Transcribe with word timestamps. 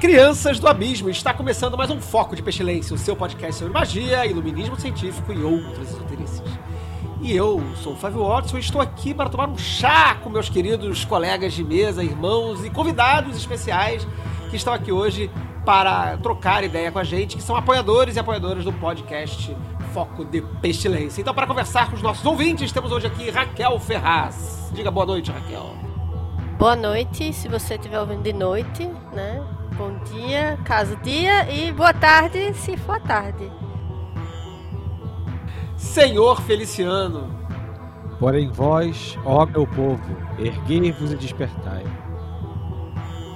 Crianças 0.00 0.58
do 0.58 0.66
abismo! 0.66 1.10
Está 1.10 1.34
começando 1.34 1.76
mais 1.76 1.90
um 1.90 2.00
Foco 2.00 2.34
de 2.34 2.42
Pestilência, 2.42 2.94
o 2.94 2.98
seu 2.98 3.14
podcast 3.14 3.58
sobre 3.58 3.74
magia, 3.74 4.24
iluminismo 4.24 4.80
científico 4.80 5.30
e 5.30 5.42
outras 5.42 5.90
esoterices. 5.90 6.42
E 7.20 7.36
eu 7.36 7.62
sou 7.82 7.92
o 7.92 7.96
Flávio 7.96 8.24
Watson 8.24 8.56
e 8.56 8.60
estou 8.60 8.80
aqui 8.80 9.12
para 9.12 9.28
tomar 9.28 9.50
um 9.50 9.58
chá 9.58 10.14
com 10.14 10.30
meus 10.30 10.48
queridos 10.48 11.04
colegas 11.04 11.52
de 11.52 11.62
mesa, 11.62 12.02
irmãos 12.02 12.64
e 12.64 12.70
convidados 12.70 13.36
especiais 13.36 14.08
que 14.48 14.56
estão 14.56 14.72
aqui 14.72 14.90
hoje 14.90 15.30
para 15.66 16.16
trocar 16.16 16.64
ideia 16.64 16.90
com 16.90 16.98
a 16.98 17.04
gente, 17.04 17.36
que 17.36 17.42
são 17.42 17.54
apoiadores 17.54 18.16
e 18.16 18.18
apoiadoras 18.18 18.64
do 18.64 18.72
podcast 18.72 19.54
Foco 19.92 20.24
de 20.24 20.40
Pestilência. 20.62 21.20
Então, 21.20 21.34
para 21.34 21.46
conversar 21.46 21.90
com 21.90 21.96
os 21.96 22.02
nossos 22.02 22.24
ouvintes, 22.24 22.72
temos 22.72 22.90
hoje 22.90 23.06
aqui 23.06 23.28
Raquel 23.28 23.78
Ferraz. 23.78 24.70
Diga 24.72 24.90
boa 24.90 25.04
noite, 25.04 25.30
Raquel. 25.30 25.74
Boa 26.58 26.74
noite, 26.74 27.34
se 27.34 27.48
você 27.48 27.74
estiver 27.74 28.00
ouvindo 28.00 28.22
de 28.22 28.32
noite, 28.32 28.86
né? 29.12 29.59
Bom 29.80 29.98
dia, 30.12 30.58
caso 30.62 30.94
dia, 30.96 31.50
e 31.50 31.72
boa 31.72 31.94
tarde, 31.94 32.52
se 32.52 32.76
for 32.76 33.00
tarde. 33.00 33.50
Senhor 35.74 36.38
Feliciano. 36.42 37.34
Porém 38.18 38.52
vós, 38.52 39.18
ó 39.24 39.46
meu 39.46 39.66
povo, 39.66 40.04
erguei-vos 40.38 41.12
e 41.12 41.16
despertai. 41.16 41.82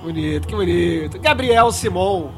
Bonito, 0.02 0.46
que 0.46 0.54
bonito. 0.54 1.18
Gabriel 1.18 1.72
Simon. 1.72 2.30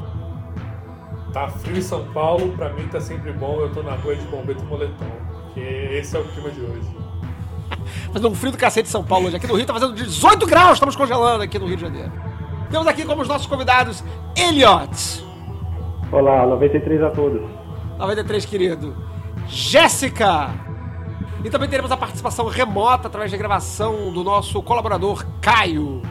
Tá 1.33 1.49
frio 1.49 1.79
em 1.79 1.83
São 1.83 2.05
Paulo, 2.13 2.53
pra 2.53 2.73
mim 2.75 2.87
tá 2.87 3.01
sempre 3.01 3.33
bom, 3.33 3.61
eu 3.61 3.73
tô 3.73 3.83
na 3.83 3.97
rua 3.97 4.15
de 4.15 4.25
bombeta 4.27 4.63
e 4.63 4.67
moletom. 4.67 5.11
Que 5.53 5.61
esse 5.61 6.17
é 6.17 6.21
o 6.21 6.25
clima 6.29 6.51
de 6.53 6.61
hoje. 6.61 6.97
Fazendo 8.13 8.29
um 8.29 8.37
frio 8.37 8.53
do 8.53 8.59
cacete 8.59 8.85
de 8.85 8.93
São 8.93 9.03
Paulo 9.03 9.27
hoje. 9.27 9.37
Aqui 9.37 9.49
no 9.49 9.57
Rio 9.57 9.67
tá 9.67 9.75
fazendo 9.75 9.95
18 9.97 10.47
graus, 10.47 10.75
estamos 10.75 10.95
congelando 10.95 11.43
aqui 11.43 11.59
no 11.59 11.67
Rio 11.67 11.75
de 11.75 11.83
Janeiro. 11.83 12.26
Temos 12.71 12.87
aqui 12.87 13.05
como 13.05 13.23
os 13.23 13.29
nossos 13.29 13.47
convidados 13.47 14.03
Elliot. 14.37 15.25
Olá, 16.11 16.47
93 16.47 17.03
a 17.03 17.11
todos. 17.11 17.43
93, 17.99 18.45
querido. 18.45 18.97
Jéssica. 19.47 20.51
E 21.45 21.51
também 21.51 21.69
teremos 21.69 21.93
a 21.93 21.97
participação 21.97 22.47
remota 22.47 23.07
através 23.07 23.31
da 23.31 23.39
gravação 23.39 24.13
do 24.13 24.25
nosso 24.25 24.63
colaborador 24.63 25.25
Caio. 25.41 26.03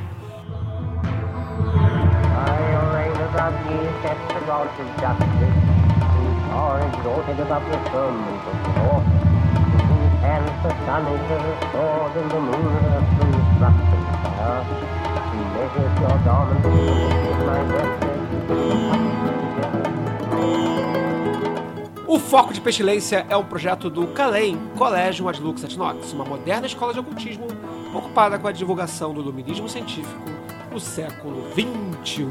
O 22.08 22.20
Foco 22.20 22.54
de 22.54 22.62
Pestilência 22.62 23.26
é 23.30 23.36
um 23.36 23.44
projeto 23.44 23.90
do 23.90 24.08
Calem 24.08 24.58
Collegium 24.78 25.28
ad 25.28 25.42
Lux 25.42 25.64
et 25.64 25.78
Nox, 25.78 26.14
uma 26.14 26.24
moderna 26.24 26.66
escola 26.66 26.94
de 26.94 27.00
ocultismo 27.00 27.48
ocupada 27.94 28.40
com 28.40 28.48
a 28.48 28.52
divulgação 28.52 29.14
do 29.14 29.22
iluminismo 29.22 29.68
científico 29.68 30.24
no 30.72 30.80
século 30.80 31.46
XXI. 31.54 32.28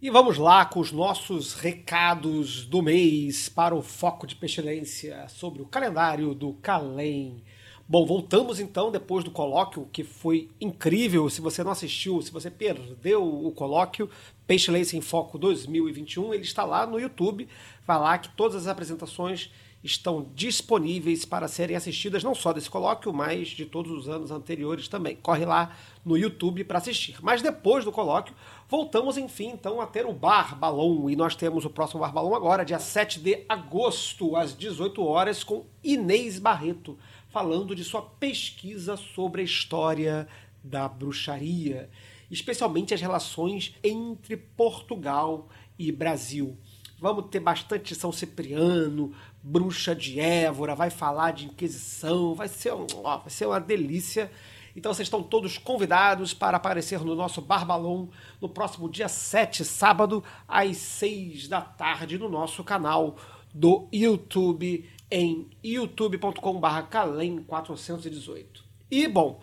E 0.00 0.10
vamos 0.10 0.38
lá 0.38 0.64
com 0.64 0.78
os 0.78 0.92
nossos 0.92 1.54
recados 1.54 2.64
do 2.64 2.80
mês 2.80 3.48
para 3.48 3.74
o 3.74 3.82
foco 3.82 4.28
de 4.28 4.36
pestilência 4.36 5.26
sobre 5.28 5.60
o 5.60 5.66
calendário 5.66 6.36
do 6.36 6.52
Calem. 6.62 7.42
Bom, 7.88 8.06
voltamos 8.06 8.60
então 8.60 8.92
depois 8.92 9.24
do 9.24 9.32
colóquio, 9.32 9.88
que 9.92 10.04
foi 10.04 10.50
incrível. 10.60 11.28
Se 11.28 11.40
você 11.40 11.64
não 11.64 11.72
assistiu, 11.72 12.22
se 12.22 12.30
você 12.30 12.48
perdeu 12.48 13.26
o 13.26 13.50
colóquio, 13.50 14.08
Pestilência 14.46 14.96
em 14.96 15.00
Foco 15.00 15.36
2021, 15.36 16.32
ele 16.32 16.44
está 16.44 16.64
lá 16.64 16.86
no 16.86 17.00
YouTube. 17.00 17.48
Vai 17.84 17.98
lá 17.98 18.18
que 18.18 18.28
todas 18.36 18.54
as 18.54 18.66
apresentações 18.68 19.50
estão 19.82 20.26
disponíveis 20.34 21.24
para 21.24 21.46
serem 21.48 21.76
assistidas, 21.76 22.24
não 22.24 22.34
só 22.34 22.52
desse 22.52 22.68
colóquio, 22.68 23.12
mas 23.12 23.48
de 23.48 23.64
todos 23.64 23.92
os 23.92 24.08
anos 24.08 24.30
anteriores 24.30 24.88
também. 24.88 25.16
Corre 25.16 25.44
lá 25.44 25.76
no 26.04 26.16
YouTube 26.16 26.64
para 26.64 26.78
assistir. 26.78 27.16
Mas 27.22 27.42
depois 27.42 27.84
do 27.84 27.92
colóquio, 27.92 28.34
voltamos 28.68 29.16
enfim 29.16 29.48
então 29.48 29.80
a 29.80 29.86
ter 29.86 30.04
o 30.04 30.12
Bar 30.12 30.56
Balão. 30.56 31.08
E 31.08 31.16
nós 31.16 31.34
temos 31.34 31.64
o 31.64 31.70
próximo 31.70 32.00
Bar 32.00 32.12
Balão 32.12 32.34
agora, 32.34 32.64
dia 32.64 32.78
7 32.78 33.18
de 33.20 33.44
agosto, 33.48 34.36
às 34.36 34.56
18 34.56 35.02
horas, 35.02 35.42
com 35.42 35.64
Inês 35.82 36.38
Barreto, 36.38 36.98
falando 37.28 37.74
de 37.74 37.82
sua 37.82 38.02
pesquisa 38.02 38.96
sobre 38.96 39.40
a 39.40 39.44
história 39.44 40.28
da 40.62 40.86
bruxaria, 40.88 41.88
especialmente 42.30 42.92
as 42.92 43.00
relações 43.00 43.74
entre 43.82 44.36
Portugal 44.36 45.48
e 45.78 45.90
Brasil. 45.90 46.56
Vamos 47.00 47.26
ter 47.30 47.38
bastante 47.38 47.94
São 47.94 48.10
Cipriano, 48.10 49.14
Bruxa 49.40 49.94
de 49.94 50.18
Évora, 50.18 50.74
vai 50.74 50.90
falar 50.90 51.32
de 51.32 51.46
Inquisição, 51.46 52.34
vai 52.34 52.48
ser, 52.48 52.74
um, 52.74 52.86
ó, 53.04 53.18
vai 53.18 53.30
ser 53.30 53.46
uma 53.46 53.60
delícia. 53.60 54.30
Então 54.78 54.94
vocês 54.94 55.06
estão 55.06 55.24
todos 55.24 55.58
convidados 55.58 56.32
para 56.32 56.56
aparecer 56.56 57.00
no 57.00 57.16
nosso 57.16 57.42
Barbalon 57.42 58.06
no 58.40 58.48
próximo 58.48 58.88
dia 58.88 59.08
7, 59.08 59.64
sábado, 59.64 60.22
às 60.46 60.76
6 60.76 61.48
da 61.48 61.60
tarde, 61.60 62.16
no 62.16 62.28
nosso 62.28 62.62
canal 62.62 63.16
do 63.52 63.88
YouTube, 63.92 64.88
em 65.10 65.50
youtube.com.br 65.64 66.68
calem418. 66.88 68.44
E, 68.88 69.08
bom, 69.08 69.40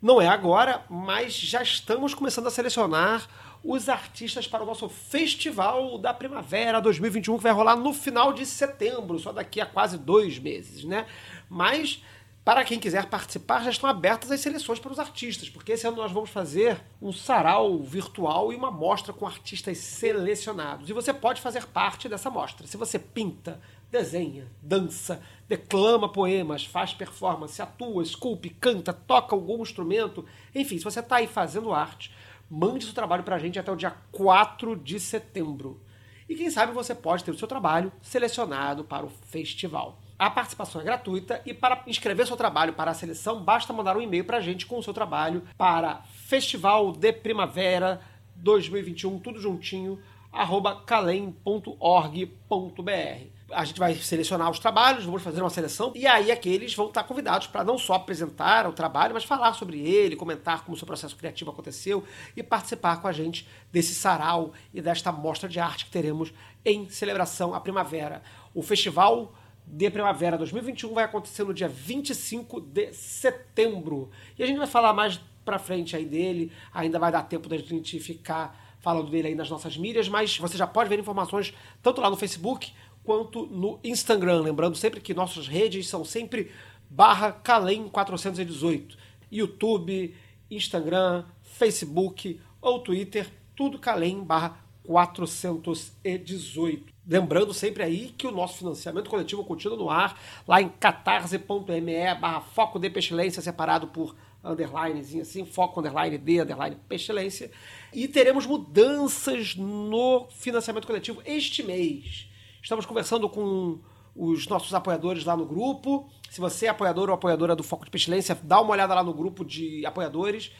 não 0.00 0.22
é 0.22 0.28
agora, 0.28 0.84
mas 0.88 1.34
já 1.34 1.60
estamos 1.60 2.14
começando 2.14 2.46
a 2.46 2.50
selecionar 2.50 3.28
os 3.64 3.88
artistas 3.88 4.46
para 4.46 4.62
o 4.62 4.66
nosso 4.66 4.88
Festival 4.88 5.98
da 5.98 6.14
Primavera 6.14 6.80
2021, 6.80 7.36
que 7.36 7.42
vai 7.42 7.52
rolar 7.52 7.74
no 7.74 7.92
final 7.92 8.32
de 8.32 8.46
setembro, 8.46 9.18
só 9.18 9.32
daqui 9.32 9.60
a 9.60 9.66
quase 9.66 9.98
dois 9.98 10.38
meses, 10.38 10.84
né? 10.84 11.04
Mas, 11.50 12.00
para 12.48 12.64
quem 12.64 12.80
quiser 12.80 13.04
participar, 13.04 13.62
já 13.62 13.68
estão 13.68 13.90
abertas 13.90 14.30
as 14.30 14.40
seleções 14.40 14.78
para 14.78 14.90
os 14.90 14.98
artistas, 14.98 15.50
porque 15.50 15.72
esse 15.72 15.86
ano 15.86 15.98
nós 15.98 16.10
vamos 16.10 16.30
fazer 16.30 16.80
um 16.98 17.12
sarau 17.12 17.78
virtual 17.82 18.50
e 18.50 18.56
uma 18.56 18.70
mostra 18.70 19.12
com 19.12 19.26
artistas 19.26 19.76
selecionados. 19.76 20.88
E 20.88 20.94
você 20.94 21.12
pode 21.12 21.42
fazer 21.42 21.66
parte 21.66 22.08
dessa 22.08 22.30
mostra. 22.30 22.66
Se 22.66 22.78
você 22.78 22.98
pinta, 22.98 23.60
desenha, 23.90 24.50
dança, 24.62 25.20
declama 25.46 26.10
poemas, 26.10 26.64
faz 26.64 26.94
performance, 26.94 27.60
atua, 27.60 28.02
esculpe, 28.02 28.48
canta, 28.48 28.94
toca 28.94 29.36
algum 29.36 29.60
instrumento, 29.60 30.24
enfim, 30.54 30.78
se 30.78 30.84
você 30.84 31.00
está 31.00 31.16
aí 31.16 31.26
fazendo 31.26 31.74
arte, 31.74 32.10
mande 32.48 32.86
seu 32.86 32.94
trabalho 32.94 33.24
para 33.24 33.36
a 33.36 33.38
gente 33.38 33.58
até 33.58 33.70
o 33.70 33.76
dia 33.76 33.94
4 34.10 34.74
de 34.74 34.98
setembro. 34.98 35.82
E 36.26 36.34
quem 36.34 36.50
sabe 36.50 36.72
você 36.72 36.94
pode 36.94 37.24
ter 37.24 37.30
o 37.30 37.36
seu 37.36 37.46
trabalho 37.46 37.92
selecionado 38.00 38.84
para 38.84 39.04
o 39.04 39.10
festival. 39.10 40.00
A 40.18 40.28
participação 40.28 40.80
é 40.80 40.84
gratuita 40.84 41.40
e 41.46 41.54
para 41.54 41.84
inscrever 41.86 42.26
seu 42.26 42.36
trabalho 42.36 42.72
para 42.72 42.90
a 42.90 42.94
seleção, 42.94 43.40
basta 43.40 43.72
mandar 43.72 43.96
um 43.96 44.02
e-mail 44.02 44.24
para 44.24 44.38
a 44.38 44.40
gente 44.40 44.66
com 44.66 44.78
o 44.78 44.82
seu 44.82 44.92
trabalho 44.92 45.44
para 45.56 46.02
Festival 46.26 46.90
de 46.90 47.12
Primavera 47.12 48.00
2021, 48.34 49.20
tudo 49.20 49.40
juntinho, 49.40 50.00
arroba 50.32 50.82
calem.org.br 50.84 53.38
a 53.50 53.64
gente 53.64 53.78
vai 53.78 53.94
selecionar 53.94 54.50
os 54.50 54.58
trabalhos, 54.58 55.04
vamos 55.04 55.22
fazer 55.22 55.40
uma 55.40 55.48
seleção, 55.48 55.92
e 55.94 56.06
aí 56.06 56.30
aqueles 56.30 56.74
vão 56.74 56.88
estar 56.88 57.02
convidados 57.04 57.46
para 57.46 57.64
não 57.64 57.78
só 57.78 57.94
apresentar 57.94 58.66
o 58.66 58.72
trabalho, 58.72 59.14
mas 59.14 59.24
falar 59.24 59.54
sobre 59.54 59.80
ele, 59.80 60.16
comentar 60.16 60.64
como 60.64 60.74
o 60.74 60.78
seu 60.78 60.86
processo 60.86 61.16
criativo 61.16 61.50
aconteceu 61.50 62.04
e 62.36 62.42
participar 62.42 63.00
com 63.00 63.08
a 63.08 63.12
gente 63.12 63.48
desse 63.72 63.94
sarau 63.94 64.52
e 64.72 64.82
desta 64.82 65.10
mostra 65.10 65.48
de 65.48 65.58
arte 65.58 65.86
que 65.86 65.90
teremos 65.90 66.32
em 66.64 66.88
celebração 66.90 67.54
à 67.54 67.60
primavera. 67.60 68.22
O 68.54 68.62
festival 68.62 69.32
de 69.70 69.90
Primavera 69.90 70.38
2021 70.38 70.94
vai 70.94 71.04
acontecer 71.04 71.44
no 71.44 71.52
dia 71.52 71.68
25 71.68 72.60
de 72.60 72.92
setembro. 72.92 74.10
E 74.38 74.42
a 74.42 74.46
gente 74.46 74.56
vai 74.56 74.66
falar 74.66 74.92
mais 74.92 75.20
para 75.44 75.58
frente 75.58 75.94
aí 75.94 76.04
dele, 76.04 76.52
ainda 76.72 76.98
vai 76.98 77.12
dar 77.12 77.22
tempo 77.22 77.48
da 77.48 77.56
gente 77.56 77.98
ficar 78.00 78.76
falando 78.80 79.10
dele 79.10 79.28
aí 79.28 79.34
nas 79.34 79.50
nossas 79.50 79.76
mídias, 79.76 80.08
mas 80.08 80.38
você 80.38 80.56
já 80.56 80.66
pode 80.66 80.88
ver 80.88 80.98
informações 80.98 81.54
tanto 81.82 82.00
lá 82.00 82.08
no 82.08 82.16
Facebook 82.16 82.72
quanto 83.04 83.46
no 83.46 83.78
Instagram. 83.84 84.42
Lembrando 84.42 84.76
sempre 84.76 85.00
que 85.00 85.14
nossas 85.14 85.48
redes 85.48 85.88
são 85.88 86.04
sempre 86.04 86.50
barra 86.88 87.32
Calem 87.32 87.88
418. 87.88 88.96
YouTube, 89.30 90.14
Instagram, 90.50 91.24
Facebook 91.42 92.40
ou 92.60 92.80
Twitter, 92.80 93.28
tudo 93.54 93.78
Calem 93.78 94.22
barra 94.22 94.67
418. 94.88 96.94
Lembrando 97.06 97.52
sempre 97.52 97.82
aí 97.82 98.14
que 98.16 98.26
o 98.26 98.30
nosso 98.30 98.56
financiamento 98.56 99.10
coletivo 99.10 99.44
continua 99.44 99.76
no 99.76 99.90
ar, 99.90 100.18
lá 100.46 100.62
em 100.62 100.70
catarse.me 100.70 102.14
barra 102.14 102.40
foco 102.40 102.78
de 102.78 102.88
pestilência, 102.88 103.42
separado 103.42 103.88
por 103.88 104.16
underlinezinho 104.42 105.22
assim, 105.22 105.44
foco 105.44 105.80
underline 105.80 106.16
de 106.16 106.40
underline 106.40 106.78
pestilência. 106.88 107.50
E 107.92 108.08
teremos 108.08 108.46
mudanças 108.46 109.54
no 109.56 110.26
financiamento 110.30 110.86
coletivo 110.86 111.20
este 111.26 111.62
mês. 111.62 112.26
Estamos 112.62 112.86
conversando 112.86 113.28
com 113.28 113.78
os 114.16 114.48
nossos 114.48 114.72
apoiadores 114.72 115.22
lá 115.22 115.36
no 115.36 115.44
grupo. 115.44 116.08
Se 116.30 116.40
você 116.40 116.64
é 116.64 116.70
apoiador 116.70 117.10
ou 117.10 117.14
apoiadora 117.14 117.54
do 117.54 117.62
Foco 117.62 117.84
de 117.84 117.90
Pestilência, 117.90 118.38
dá 118.42 118.58
uma 118.58 118.70
olhada 118.70 118.94
lá 118.94 119.04
no 119.04 119.12
grupo 119.12 119.44
de 119.44 119.84
apoiadores 119.84 120.50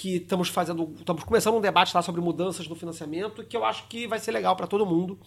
que 0.00 0.16
estamos 0.16 0.48
fazendo, 0.48 0.94
estamos 0.98 1.22
começando 1.24 1.56
um 1.56 1.60
debate 1.60 1.94
lá 1.94 2.00
sobre 2.00 2.22
mudanças 2.22 2.66
no 2.66 2.74
financiamento, 2.74 3.44
que 3.44 3.54
eu 3.54 3.66
acho 3.66 3.86
que 3.86 4.06
vai 4.06 4.18
ser 4.18 4.32
legal 4.32 4.56
para 4.56 4.66
todo 4.66 4.86
mundo. 4.86 5.20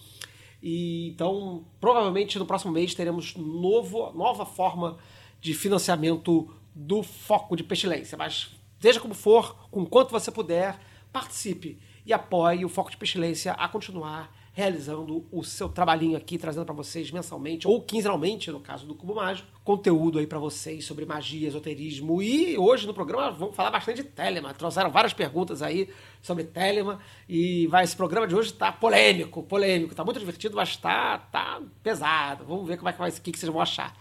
E 0.60 1.10
então, 1.10 1.64
provavelmente 1.80 2.40
no 2.40 2.44
próximo 2.44 2.72
mês 2.72 2.92
teremos 2.92 3.36
novo, 3.36 4.10
nova 4.12 4.44
forma 4.44 4.98
de 5.40 5.54
financiamento 5.54 6.52
do 6.74 7.04
foco 7.04 7.54
de 7.54 7.62
pestilência. 7.62 8.18
Mas 8.18 8.50
seja 8.80 8.98
como 8.98 9.14
for, 9.14 9.54
com 9.70 9.86
quanto 9.86 10.10
você 10.10 10.32
puder, 10.32 10.76
participe 11.12 11.78
e 12.04 12.12
apoie 12.12 12.64
o 12.64 12.68
foco 12.68 12.90
de 12.90 12.96
pestilência 12.96 13.52
a 13.52 13.68
continuar 13.68 14.34
realizando 14.54 15.26
o 15.32 15.42
seu 15.42 15.68
trabalhinho 15.68 16.16
aqui, 16.16 16.38
trazendo 16.38 16.64
para 16.64 16.74
vocês 16.74 17.10
mensalmente 17.10 17.66
ou 17.66 17.82
quinzenalmente, 17.82 18.52
no 18.52 18.60
caso 18.60 18.86
do 18.86 18.94
Cubo 18.94 19.16
Mágico, 19.16 19.48
conteúdo 19.64 20.20
aí 20.20 20.28
para 20.28 20.38
vocês 20.38 20.84
sobre 20.84 21.04
magia, 21.04 21.48
esoterismo. 21.48 22.22
E 22.22 22.56
hoje 22.56 22.86
no 22.86 22.94
programa 22.94 23.32
vamos 23.32 23.56
falar 23.56 23.72
bastante 23.72 23.96
de 23.96 24.04
Telema. 24.04 24.54
Trouxeram 24.54 24.92
várias 24.92 25.12
perguntas 25.12 25.60
aí 25.60 25.88
sobre 26.22 26.44
Telema 26.44 27.00
e 27.28 27.66
vai 27.66 27.82
esse 27.82 27.96
programa 27.96 28.28
de 28.28 28.36
hoje 28.36 28.52
tá 28.52 28.70
polêmico, 28.70 29.42
polêmico, 29.42 29.92
tá 29.92 30.04
muito 30.04 30.20
divertido, 30.20 30.54
mas 30.54 30.76
tá, 30.76 31.18
tá 31.18 31.60
pesado. 31.82 32.44
Vamos 32.44 32.68
ver 32.68 32.76
como 32.76 32.88
é 32.88 32.92
que 32.92 32.98
vai, 33.00 33.10
o 33.10 33.20
que, 33.20 33.32
que 33.32 33.38
vocês 33.38 33.50
vão 33.50 33.60
achar. 33.60 33.92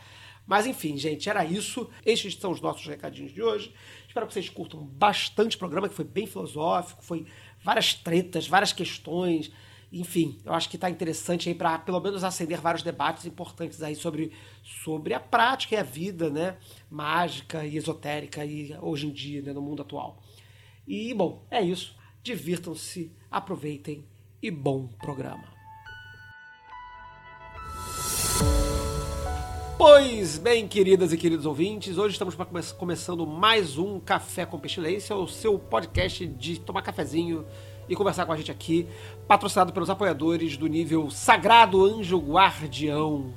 Mas 0.45 0.67
enfim, 0.67 0.95
gente, 0.97 1.27
era 1.27 1.43
isso. 1.43 1.89
Estes 2.05 2.35
são 2.35 2.51
os 2.51 2.61
nossos 2.61 2.85
recadinhos 2.85 3.33
de 3.33 3.41
hoje. 3.41 3.73
Espero 4.07 4.27
que 4.27 4.33
vocês 4.33 4.49
curtam 4.49 4.81
bastante 4.81 5.55
o 5.55 5.59
programa, 5.59 5.89
que 5.89 5.95
foi 5.95 6.05
bem 6.05 6.27
filosófico, 6.27 7.03
foi 7.03 7.25
várias 7.63 7.95
tretas, 7.95 8.47
várias 8.47 8.71
questões 8.71 9.51
enfim, 9.93 10.39
eu 10.43 10.51
acho 10.53 10.67
que 10.67 10.75
está 10.75 10.89
interessante 10.89 11.47
aí 11.47 11.53
para 11.53 11.77
pelo 11.77 11.99
menos 11.99 12.23
acender 12.23 12.59
vários 12.59 12.81
debates 12.81 13.27
importantes 13.27 13.83
aí 13.83 13.95
sobre, 13.95 14.31
sobre 14.63 15.13
a 15.13 15.19
prática 15.19 15.75
e 15.75 15.77
a 15.77 15.83
vida, 15.83 16.31
né, 16.31 16.57
mágica 16.89 17.63
e 17.63 17.77
esotérica 17.77 18.43
e 18.43 18.75
hoje 18.81 19.05
em 19.05 19.11
dia, 19.11 19.43
né, 19.43 19.53
no 19.53 19.61
mundo 19.61 19.83
atual. 19.83 20.17
E 20.87 21.13
bom, 21.13 21.45
é 21.51 21.61
isso. 21.61 21.95
Divirtam-se, 22.23 23.11
aproveitem 23.29 24.03
e 24.41 24.49
bom 24.49 24.87
programa. 24.87 25.53
Pois 29.77 30.39
bem, 30.39 30.67
queridas 30.67 31.13
e 31.13 31.17
queridos 31.17 31.45
ouvintes, 31.45 31.97
hoje 31.97 32.13
estamos 32.13 32.33
come 32.33 32.63
começando 32.79 33.27
mais 33.27 33.77
um 33.77 33.99
Café 33.99 34.45
com 34.45 34.57
Pestilência, 34.57 35.15
o 35.15 35.27
seu 35.27 35.59
podcast 35.59 36.25
de 36.25 36.59
tomar 36.59 36.81
cafezinho 36.81 37.45
e 37.87 37.95
conversar 37.95 38.25
com 38.25 38.31
a 38.31 38.37
gente 38.37 38.51
aqui, 38.51 38.87
patrocinado 39.27 39.73
pelos 39.73 39.89
apoiadores 39.89 40.57
do 40.57 40.67
nível 40.67 41.09
Sagrado 41.09 41.83
Anjo 41.85 42.17
Guardião. 42.17 43.33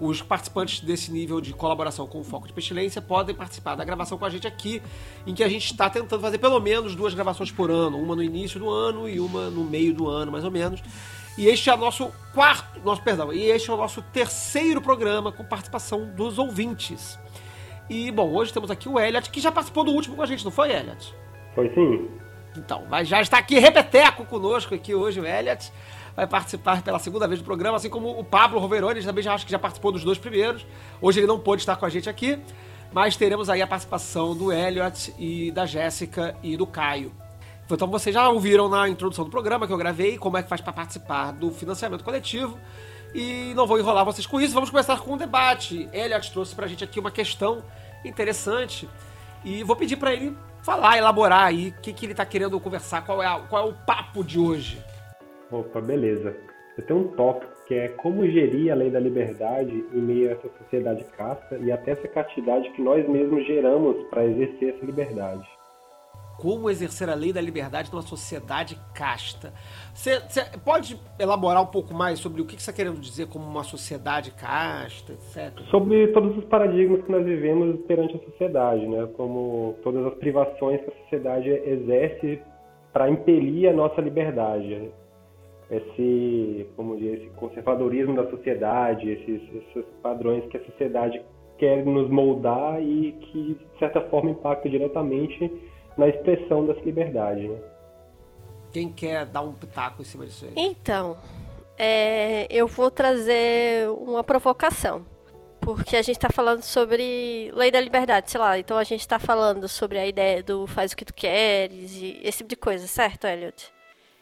Os 0.00 0.22
participantes 0.22 0.80
desse 0.80 1.12
nível 1.12 1.40
de 1.40 1.52
colaboração 1.52 2.06
com 2.06 2.20
o 2.20 2.24
Foco 2.24 2.46
de 2.46 2.52
Pestilência 2.52 3.00
podem 3.00 3.34
participar 3.34 3.74
da 3.74 3.84
gravação 3.84 4.18
com 4.18 4.24
a 4.24 4.30
gente 4.30 4.46
aqui, 4.46 4.82
em 5.26 5.34
que 5.34 5.44
a 5.44 5.48
gente 5.48 5.66
está 5.66 5.88
tentando 5.88 6.20
fazer 6.20 6.38
pelo 6.38 6.58
menos 6.58 6.94
duas 6.94 7.14
gravações 7.14 7.50
por 7.50 7.70
ano, 7.70 7.98
uma 7.98 8.16
no 8.16 8.22
início 8.22 8.58
do 8.58 8.68
ano 8.68 9.08
e 9.08 9.20
uma 9.20 9.50
no 9.50 9.62
meio 9.62 9.94
do 9.94 10.08
ano, 10.08 10.32
mais 10.32 10.44
ou 10.44 10.50
menos. 10.50 10.82
E 11.38 11.46
este 11.46 11.70
é 11.70 11.74
o 11.74 11.76
nosso 11.76 12.10
quarto, 12.34 12.80
nosso 12.80 13.02
perdão, 13.02 13.32
e 13.32 13.44
este 13.44 13.70
é 13.70 13.72
o 13.72 13.76
nosso 13.76 14.02
terceiro 14.02 14.80
programa 14.80 15.30
com 15.30 15.44
participação 15.44 16.06
dos 16.14 16.38
ouvintes. 16.38 17.18
E 17.88 18.10
bom, 18.10 18.32
hoje 18.32 18.52
temos 18.52 18.70
aqui 18.70 18.88
o 18.88 18.98
Elliot, 18.98 19.30
que 19.30 19.40
já 19.40 19.52
participou 19.52 19.84
do 19.84 19.92
último 19.92 20.16
com 20.16 20.22
a 20.22 20.26
gente, 20.26 20.44
não 20.44 20.50
foi, 20.50 20.72
Elliot? 20.72 21.14
Foi 21.54 21.68
sim. 21.74 22.08
Então, 22.56 22.84
mas 22.88 23.08
já 23.08 23.20
está 23.20 23.38
aqui 23.38 23.58
repeteco 23.58 24.24
conosco 24.24 24.74
aqui 24.74 24.94
hoje 24.94 25.20
o 25.20 25.26
Elliot. 25.26 25.72
Vai 26.16 26.26
participar 26.26 26.82
pela 26.82 26.98
segunda 26.98 27.26
vez 27.28 27.40
do 27.40 27.44
programa, 27.44 27.76
assim 27.76 27.88
como 27.88 28.18
o 28.18 28.24
Pablo 28.24 28.58
Roveroni, 28.58 29.02
também 29.02 29.22
já 29.22 29.32
acho 29.32 29.46
que 29.46 29.52
já 29.52 29.58
participou 29.58 29.92
dos 29.92 30.02
dois 30.02 30.18
primeiros. 30.18 30.66
Hoje 31.00 31.20
ele 31.20 31.26
não 31.26 31.38
pôde 31.38 31.62
estar 31.62 31.76
com 31.76 31.86
a 31.86 31.88
gente 31.88 32.08
aqui, 32.08 32.38
mas 32.92 33.16
teremos 33.16 33.48
aí 33.48 33.62
a 33.62 33.66
participação 33.66 34.36
do 34.36 34.52
Elliot 34.52 35.14
e 35.18 35.50
da 35.52 35.64
Jéssica 35.66 36.36
e 36.42 36.56
do 36.56 36.66
Caio. 36.66 37.12
Então 37.70 37.86
vocês 37.88 38.12
já 38.12 38.28
ouviram 38.28 38.68
na 38.68 38.88
introdução 38.88 39.24
do 39.24 39.30
programa 39.30 39.66
que 39.66 39.72
eu 39.72 39.78
gravei 39.78 40.18
como 40.18 40.36
é 40.36 40.42
que 40.42 40.48
faz 40.48 40.60
para 40.60 40.72
participar 40.72 41.32
do 41.32 41.52
financiamento 41.52 42.02
coletivo. 42.02 42.58
E 43.14 43.52
não 43.54 43.66
vou 43.66 43.78
enrolar 43.78 44.04
vocês 44.04 44.26
com 44.26 44.40
isso, 44.40 44.54
vamos 44.54 44.70
começar 44.70 44.98
com 44.98 45.14
um 45.14 45.16
debate. 45.16 45.88
Elliot 45.92 46.32
trouxe 46.32 46.54
pra 46.54 46.66
gente 46.66 46.82
aqui 46.82 46.98
uma 46.98 47.10
questão 47.10 47.62
interessante 48.04 48.88
e 49.44 49.62
vou 49.62 49.76
pedir 49.76 49.96
para 49.96 50.12
ele 50.12 50.36
falar, 50.62 50.98
elaborar 50.98 51.46
aí 51.46 51.68
o 51.68 51.80
que, 51.80 51.92
que 51.92 52.06
ele 52.06 52.12
está 52.12 52.24
querendo 52.24 52.60
conversar, 52.60 53.04
qual 53.04 53.22
é, 53.22 53.26
a, 53.26 53.40
qual 53.40 53.66
é 53.66 53.70
o 53.70 53.74
papo 53.74 54.22
de 54.22 54.38
hoje. 54.38 54.78
Opa, 55.50 55.80
beleza. 55.80 56.36
Eu 56.76 56.84
tenho 56.84 57.00
um 57.00 57.08
tópico 57.08 57.50
que 57.66 57.74
é 57.74 57.88
como 57.88 58.26
gerir 58.26 58.72
a 58.72 58.74
lei 58.74 58.90
da 58.90 59.00
liberdade 59.00 59.84
em 59.92 60.00
meio 60.00 60.28
a 60.28 60.32
essa 60.32 60.48
sociedade 60.58 61.04
casta 61.16 61.56
e 61.58 61.70
até 61.70 61.92
essa 61.92 62.08
castidade 62.08 62.70
que 62.70 62.82
nós 62.82 63.08
mesmos 63.08 63.46
geramos 63.46 63.96
para 64.08 64.24
exercer 64.24 64.74
essa 64.74 64.84
liberdade 64.84 65.46
como 66.40 66.70
exercer 66.70 67.08
a 67.10 67.14
lei 67.14 67.34
da 67.34 67.40
liberdade 67.40 67.92
numa 67.92 68.02
sociedade 68.02 68.78
casta. 68.94 69.52
Você 69.92 70.18
pode 70.64 70.98
elaborar 71.18 71.62
um 71.62 71.66
pouco 71.66 71.92
mais 71.92 72.18
sobre 72.18 72.40
o 72.40 72.46
que 72.46 72.52
você 72.52 72.70
está 72.70 72.72
querendo 72.72 72.98
dizer 72.98 73.28
como 73.28 73.44
uma 73.44 73.62
sociedade 73.62 74.30
casta, 74.32 75.12
etc? 75.12 75.60
Sobre 75.70 76.08
todos 76.08 76.38
os 76.38 76.44
paradigmas 76.44 77.04
que 77.04 77.12
nós 77.12 77.24
vivemos 77.26 77.78
perante 77.86 78.16
a 78.16 78.20
sociedade, 78.20 78.86
né? 78.88 79.06
como 79.18 79.76
todas 79.82 80.06
as 80.06 80.14
privações 80.14 80.80
que 80.80 80.90
a 80.90 81.02
sociedade 81.02 81.50
exerce 81.50 82.40
para 82.90 83.10
impelir 83.10 83.68
a 83.68 83.74
nossa 83.74 84.00
liberdade. 84.00 84.90
Esse, 85.70 86.66
como 86.74 86.96
diz, 86.96 87.20
esse 87.20 87.30
conservadorismo 87.36 88.16
da 88.16 88.28
sociedade, 88.30 89.10
esses, 89.10 89.42
esses 89.54 89.84
padrões 90.02 90.44
que 90.46 90.56
a 90.56 90.64
sociedade 90.64 91.22
quer 91.58 91.84
nos 91.84 92.08
moldar 92.08 92.82
e 92.82 93.12
que, 93.12 93.54
de 93.54 93.78
certa 93.78 94.00
forma, 94.08 94.30
impactam 94.30 94.70
diretamente 94.70 95.52
na 95.96 96.08
expressão 96.08 96.66
dessa 96.66 96.80
liberdade. 96.80 97.48
Né? 97.48 97.58
Quem 98.72 98.92
quer 98.92 99.26
dar 99.26 99.42
um 99.42 99.52
pitaco 99.52 100.02
em 100.02 100.04
cima 100.04 100.26
disso 100.26 100.44
aí? 100.44 100.52
Então, 100.56 101.16
é, 101.78 102.46
eu 102.50 102.66
vou 102.66 102.90
trazer 102.90 103.88
uma 103.90 104.22
provocação. 104.22 105.04
Porque 105.60 105.96
a 105.96 106.02
gente 106.02 106.16
está 106.16 106.30
falando 106.30 106.62
sobre 106.62 107.50
lei 107.54 107.70
da 107.70 107.80
liberdade, 107.80 108.30
sei 108.30 108.40
lá. 108.40 108.58
Então 108.58 108.78
a 108.78 108.84
gente 108.84 109.00
está 109.00 109.18
falando 109.18 109.68
sobre 109.68 109.98
a 109.98 110.06
ideia 110.06 110.42
do 110.42 110.66
faz 110.66 110.92
o 110.92 110.96
que 110.96 111.04
tu 111.04 111.12
queres 111.12 111.92
e 111.92 112.18
esse 112.22 112.38
tipo 112.38 112.48
de 112.48 112.56
coisa, 112.56 112.86
certo, 112.86 113.26
Elliot? 113.26 113.70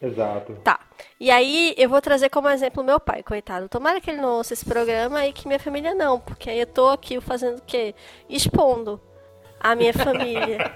Exato. 0.01 0.53
Tá. 0.63 0.79
E 1.19 1.31
aí 1.31 1.73
eu 1.77 1.89
vou 1.89 2.01
trazer 2.01 2.29
como 2.29 2.49
exemplo 2.49 2.83
meu 2.83 2.99
pai, 2.99 3.23
coitado. 3.23 3.69
Tomara 3.69 4.01
que 4.01 4.09
ele 4.09 4.21
não 4.21 4.37
ouça 4.37 4.53
esse 4.53 4.65
programa 4.65 5.25
e 5.25 5.33
que 5.33 5.47
minha 5.47 5.59
família 5.59 5.93
não, 5.93 6.19
porque 6.19 6.49
aí 6.49 6.59
eu 6.59 6.67
tô 6.67 6.89
aqui 6.89 7.19
fazendo 7.21 7.59
o 7.59 7.63
quê? 7.63 7.95
Expondo 8.29 8.99
a 9.59 9.75
minha 9.75 9.93
família. 9.93 10.71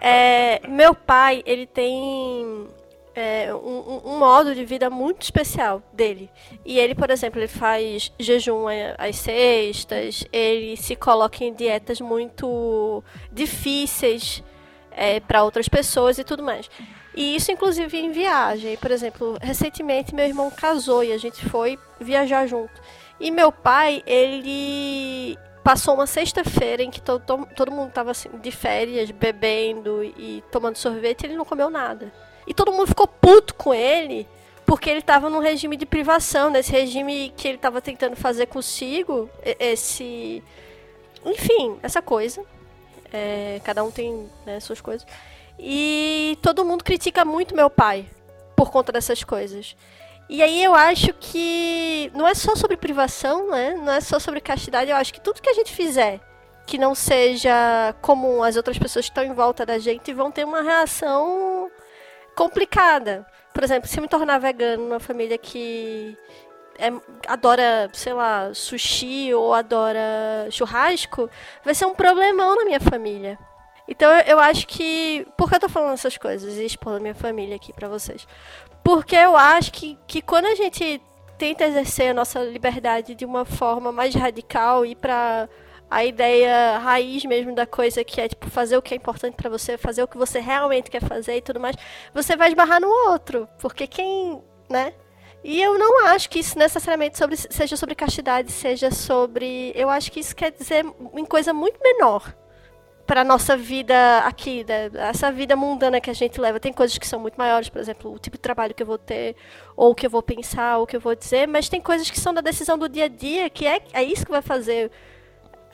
É, 0.00 0.60
meu 0.68 0.94
pai, 0.94 1.42
ele 1.46 1.66
tem 1.66 2.68
é, 3.16 3.52
um, 3.54 4.02
um, 4.04 4.18
modo 4.18 4.54
de 4.54 4.64
vida 4.64 4.90
muito 4.90 5.22
especial 5.22 5.82
dele. 5.92 6.30
E 6.64 6.78
ele, 6.78 6.94
por 6.94 7.10
exemplo, 7.10 7.40
ele 7.40 7.48
faz 7.48 8.12
jejum 8.18 8.66
às 8.98 9.16
sextas, 9.16 10.24
ele 10.30 10.76
se 10.76 10.94
coloca 10.94 11.42
em 11.42 11.54
dietas 11.54 12.00
muito 12.00 13.02
difíceis 13.32 14.44
é, 14.90 15.18
para 15.18 15.42
outras 15.42 15.68
pessoas 15.68 16.18
e 16.18 16.24
tudo 16.24 16.42
mais. 16.42 16.70
E 17.16 17.34
isso, 17.34 17.50
inclusive, 17.50 17.98
em 17.98 18.12
viagem. 18.12 18.76
Por 18.76 18.90
exemplo, 18.90 19.38
recentemente 19.40 20.14
meu 20.14 20.26
irmão 20.26 20.50
casou 20.50 21.02
e 21.02 21.12
a 21.12 21.18
gente 21.18 21.44
foi 21.48 21.78
viajar 21.98 22.46
junto. 22.46 22.82
E 23.18 23.30
meu 23.30 23.50
pai, 23.50 24.02
ele 24.06 25.38
passou 25.66 25.94
uma 25.94 26.06
sexta-feira 26.06 26.80
em 26.80 26.92
que 26.92 27.00
todo, 27.00 27.44
todo 27.56 27.72
mundo 27.72 27.90
tava 27.90 28.12
assim, 28.12 28.28
de 28.38 28.52
férias, 28.52 29.10
bebendo 29.10 30.04
e 30.04 30.40
tomando 30.52 30.76
sorvete 30.76 31.22
e 31.22 31.26
ele 31.26 31.34
não 31.34 31.44
comeu 31.44 31.68
nada. 31.68 32.12
E 32.46 32.54
todo 32.54 32.70
mundo 32.70 32.86
ficou 32.86 33.08
puto 33.08 33.52
com 33.52 33.74
ele 33.74 34.28
porque 34.64 34.88
ele 34.88 35.00
estava 35.00 35.28
num 35.28 35.40
regime 35.40 35.76
de 35.76 35.84
privação, 35.84 36.50
nesse 36.50 36.70
regime 36.70 37.34
que 37.36 37.48
ele 37.48 37.56
estava 37.56 37.80
tentando 37.80 38.14
fazer 38.14 38.46
consigo, 38.46 39.28
esse. 39.42 40.40
Enfim, 41.24 41.76
essa 41.82 42.00
coisa. 42.00 42.44
É, 43.12 43.60
cada 43.64 43.82
um 43.82 43.90
tem 43.90 44.30
né, 44.46 44.60
suas 44.60 44.80
coisas. 44.80 45.04
E 45.58 46.38
todo 46.42 46.64
mundo 46.64 46.84
critica 46.84 47.24
muito 47.24 47.56
meu 47.56 47.68
pai 47.68 48.06
por 48.54 48.70
conta 48.70 48.92
dessas 48.92 49.24
coisas. 49.24 49.74
E 50.28 50.42
aí 50.42 50.62
eu 50.62 50.74
acho 50.74 51.12
que 51.14 52.10
não 52.14 52.26
é 52.26 52.34
só 52.34 52.56
sobre 52.56 52.76
privação, 52.76 53.50
né? 53.50 53.74
Não 53.74 53.92
é 53.92 54.00
só 54.00 54.18
sobre 54.18 54.40
castidade, 54.40 54.90
eu 54.90 54.96
acho 54.96 55.14
que 55.14 55.20
tudo 55.20 55.40
que 55.40 55.50
a 55.50 55.54
gente 55.54 55.72
fizer 55.72 56.20
que 56.66 56.76
não 56.76 56.94
seja 56.94 57.94
comum 58.02 58.42
as 58.42 58.56
outras 58.56 58.76
pessoas 58.76 59.06
que 59.06 59.12
estão 59.12 59.24
em 59.24 59.32
volta 59.32 59.64
da 59.64 59.78
gente 59.78 60.12
vão 60.12 60.32
ter 60.32 60.44
uma 60.44 60.62
reação 60.62 61.70
complicada. 62.34 63.24
Por 63.54 63.62
exemplo, 63.62 63.88
se 63.88 63.98
eu 63.98 64.02
me 64.02 64.08
tornar 64.08 64.38
vegano 64.38 64.82
numa 64.82 65.00
família 65.00 65.38
que 65.38 66.18
é, 66.78 66.92
adora, 67.28 67.88
sei 67.92 68.12
lá, 68.12 68.52
sushi 68.52 69.32
ou 69.32 69.54
adora 69.54 70.48
churrasco, 70.50 71.30
vai 71.64 71.74
ser 71.74 71.86
um 71.86 71.94
problemão 71.94 72.56
na 72.56 72.64
minha 72.64 72.80
família. 72.80 73.38
Então 73.88 74.10
eu 74.20 74.40
acho 74.40 74.66
que. 74.66 75.26
Por 75.36 75.48
que 75.48 75.54
eu 75.54 75.60
tô 75.60 75.68
falando 75.68 75.94
essas 75.94 76.18
coisas 76.18 76.56
e 76.56 76.64
expondo 76.64 76.96
a 76.96 77.00
minha 77.00 77.14
família 77.14 77.54
aqui 77.54 77.72
para 77.72 77.88
vocês? 77.88 78.26
Porque 78.86 79.16
eu 79.16 79.36
acho 79.36 79.72
que, 79.72 79.98
que 80.06 80.22
quando 80.22 80.46
a 80.46 80.54
gente 80.54 81.02
tenta 81.36 81.64
exercer 81.64 82.10
a 82.10 82.14
nossa 82.14 82.38
liberdade 82.44 83.16
de 83.16 83.24
uma 83.24 83.44
forma 83.44 83.90
mais 83.90 84.14
radical 84.14 84.86
e 84.86 84.94
para 84.94 85.48
a 85.90 86.04
ideia 86.04 86.78
raiz 86.78 87.24
mesmo 87.24 87.52
da 87.52 87.66
coisa 87.66 88.04
que 88.04 88.20
é 88.20 88.28
tipo 88.28 88.48
fazer 88.48 88.76
o 88.76 88.82
que 88.82 88.94
é 88.94 88.96
importante 88.96 89.34
para 89.34 89.50
você, 89.50 89.76
fazer 89.76 90.04
o 90.04 90.06
que 90.06 90.16
você 90.16 90.38
realmente 90.38 90.88
quer 90.88 91.02
fazer 91.02 91.36
e 91.36 91.42
tudo 91.42 91.58
mais, 91.58 91.74
você 92.14 92.36
vai 92.36 92.46
esbarrar 92.46 92.80
no 92.80 92.86
outro, 93.10 93.48
porque 93.58 93.88
quem, 93.88 94.40
né? 94.70 94.94
E 95.42 95.60
eu 95.60 95.76
não 95.76 96.06
acho 96.06 96.30
que 96.30 96.38
isso 96.38 96.56
necessariamente 96.56 97.18
sobre, 97.18 97.36
seja 97.36 97.76
sobre 97.76 97.96
castidade, 97.96 98.52
seja 98.52 98.92
sobre, 98.92 99.72
eu 99.74 99.90
acho 99.90 100.12
que 100.12 100.20
isso 100.20 100.34
quer 100.34 100.52
dizer 100.52 100.86
em 101.12 101.24
coisa 101.24 101.52
muito 101.52 101.80
menor 101.82 102.32
para 103.06 103.22
nossa 103.22 103.56
vida 103.56 104.18
aqui, 104.18 104.64
né? 104.66 104.90
essa 104.94 105.30
vida 105.30 105.54
mundana 105.54 106.00
que 106.00 106.10
a 106.10 106.14
gente 106.14 106.40
leva. 106.40 106.58
Tem 106.58 106.72
coisas 106.72 106.98
que 106.98 107.06
são 107.06 107.20
muito 107.20 107.36
maiores, 107.36 107.68
por 107.68 107.80
exemplo, 107.80 108.12
o 108.12 108.18
tipo 108.18 108.36
de 108.36 108.42
trabalho 108.42 108.74
que 108.74 108.82
eu 108.82 108.86
vou 108.86 108.98
ter, 108.98 109.36
ou 109.76 109.92
o 109.92 109.94
que 109.94 110.06
eu 110.06 110.10
vou 110.10 110.22
pensar, 110.22 110.78
ou 110.78 110.84
o 110.84 110.86
que 110.86 110.96
eu 110.96 111.00
vou 111.00 111.14
dizer, 111.14 111.46
mas 111.46 111.68
tem 111.68 111.80
coisas 111.80 112.10
que 112.10 112.18
são 112.18 112.34
da 112.34 112.40
decisão 112.40 112.76
do 112.76 112.88
dia 112.88 113.04
a 113.04 113.08
dia, 113.08 113.48
que 113.48 113.66
é, 113.66 113.80
é 113.92 114.02
isso 114.02 114.24
que 114.24 114.30
vai 114.30 114.42
fazer 114.42 114.90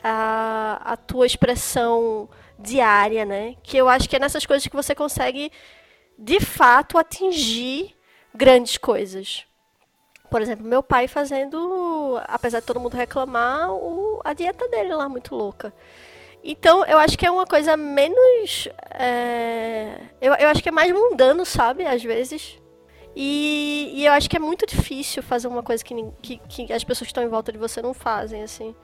a, 0.03 0.93
a 0.93 0.97
tua 0.97 1.25
expressão 1.25 2.29
diária, 2.59 3.25
né? 3.25 3.55
Que 3.63 3.77
eu 3.77 3.89
acho 3.89 4.07
que 4.07 4.15
é 4.15 4.19
nessas 4.19 4.45
coisas 4.45 4.67
que 4.67 4.75
você 4.75 4.93
consegue, 4.93 5.51
de 6.17 6.39
fato, 6.39 6.97
atingir 6.97 7.95
grandes 8.33 8.77
coisas. 8.77 9.45
Por 10.29 10.41
exemplo, 10.41 10.65
meu 10.65 10.83
pai 10.83 11.07
fazendo, 11.07 12.19
apesar 12.27 12.59
de 12.59 12.65
todo 12.65 12.79
mundo 12.79 12.95
reclamar, 12.95 13.71
o, 13.71 14.21
a 14.23 14.33
dieta 14.33 14.67
dele 14.67 14.93
lá 14.93 15.07
muito 15.09 15.35
louca. 15.35 15.73
Então, 16.43 16.85
eu 16.85 16.97
acho 16.97 17.17
que 17.17 17.25
é 17.25 17.31
uma 17.31 17.45
coisa 17.45 17.77
menos. 17.77 18.67
É... 18.91 19.97
Eu, 20.19 20.33
eu 20.33 20.49
acho 20.49 20.61
que 20.61 20.69
é 20.69 20.71
mais 20.71 20.91
mundano, 20.91 21.45
sabe? 21.45 21.85
Às 21.85 22.03
vezes. 22.03 22.59
E, 23.15 23.91
e 23.93 24.05
eu 24.05 24.11
acho 24.11 24.29
que 24.29 24.35
é 24.35 24.39
muito 24.39 24.65
difícil 24.65 25.23
fazer 25.23 25.47
uma 25.47 25.63
coisa 25.63 25.83
que, 25.83 25.95
que, 26.21 26.37
que 26.39 26.73
as 26.73 26.83
pessoas 26.83 27.07
que 27.07 27.11
estão 27.11 27.23
em 27.23 27.29
volta 27.29 27.51
de 27.51 27.57
você 27.57 27.81
não 27.81 27.93
fazem, 27.93 28.43
assim. 28.43 28.75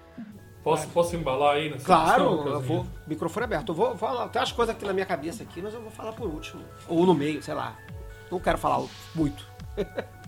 Posso, 0.64 0.88
posso 0.90 1.16
embalar 1.16 1.56
aí 1.56 1.70
nessa 1.70 1.86
Claro, 1.86 2.36
questão, 2.36 2.54
eu 2.54 2.62
vou. 2.62 2.86
Microfone 3.08 3.44
aberto. 3.46 3.70
Eu 3.70 3.76
vou 3.76 3.98
falar. 3.98 4.28
Tem 4.30 4.40
umas 4.40 4.52
coisas 4.52 4.76
aqui 4.76 4.86
na 4.86 4.94
minha 4.94 5.06
cabeça 5.06 5.44
aqui, 5.44 5.62
mas 5.62 5.74
eu 5.74 5.82
vou 5.82 5.92
falar 5.92 6.14
por 6.14 6.28
último. 6.28 6.64
Ou 6.88 7.06
no 7.06 7.14
meio, 7.14 7.42
sei 7.42 7.54
lá. 7.54 7.78
Não 8.32 8.40
quero 8.40 8.58
falar 8.58 8.86
muito. 9.16 9.46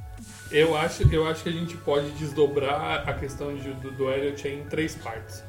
Eu 0.51 0.75
acho, 0.75 1.03
eu 1.13 1.25
acho 1.25 1.43
que 1.43 1.49
a 1.49 1.51
gente 1.51 1.77
pode 1.77 2.09
desdobrar 2.11 3.07
a 3.07 3.13
questão 3.13 3.55
de, 3.55 3.73
do, 3.75 3.89
do 3.91 4.11
Elliot 4.11 4.45
em 4.49 4.65
três 4.65 4.95
partes. 4.95 5.41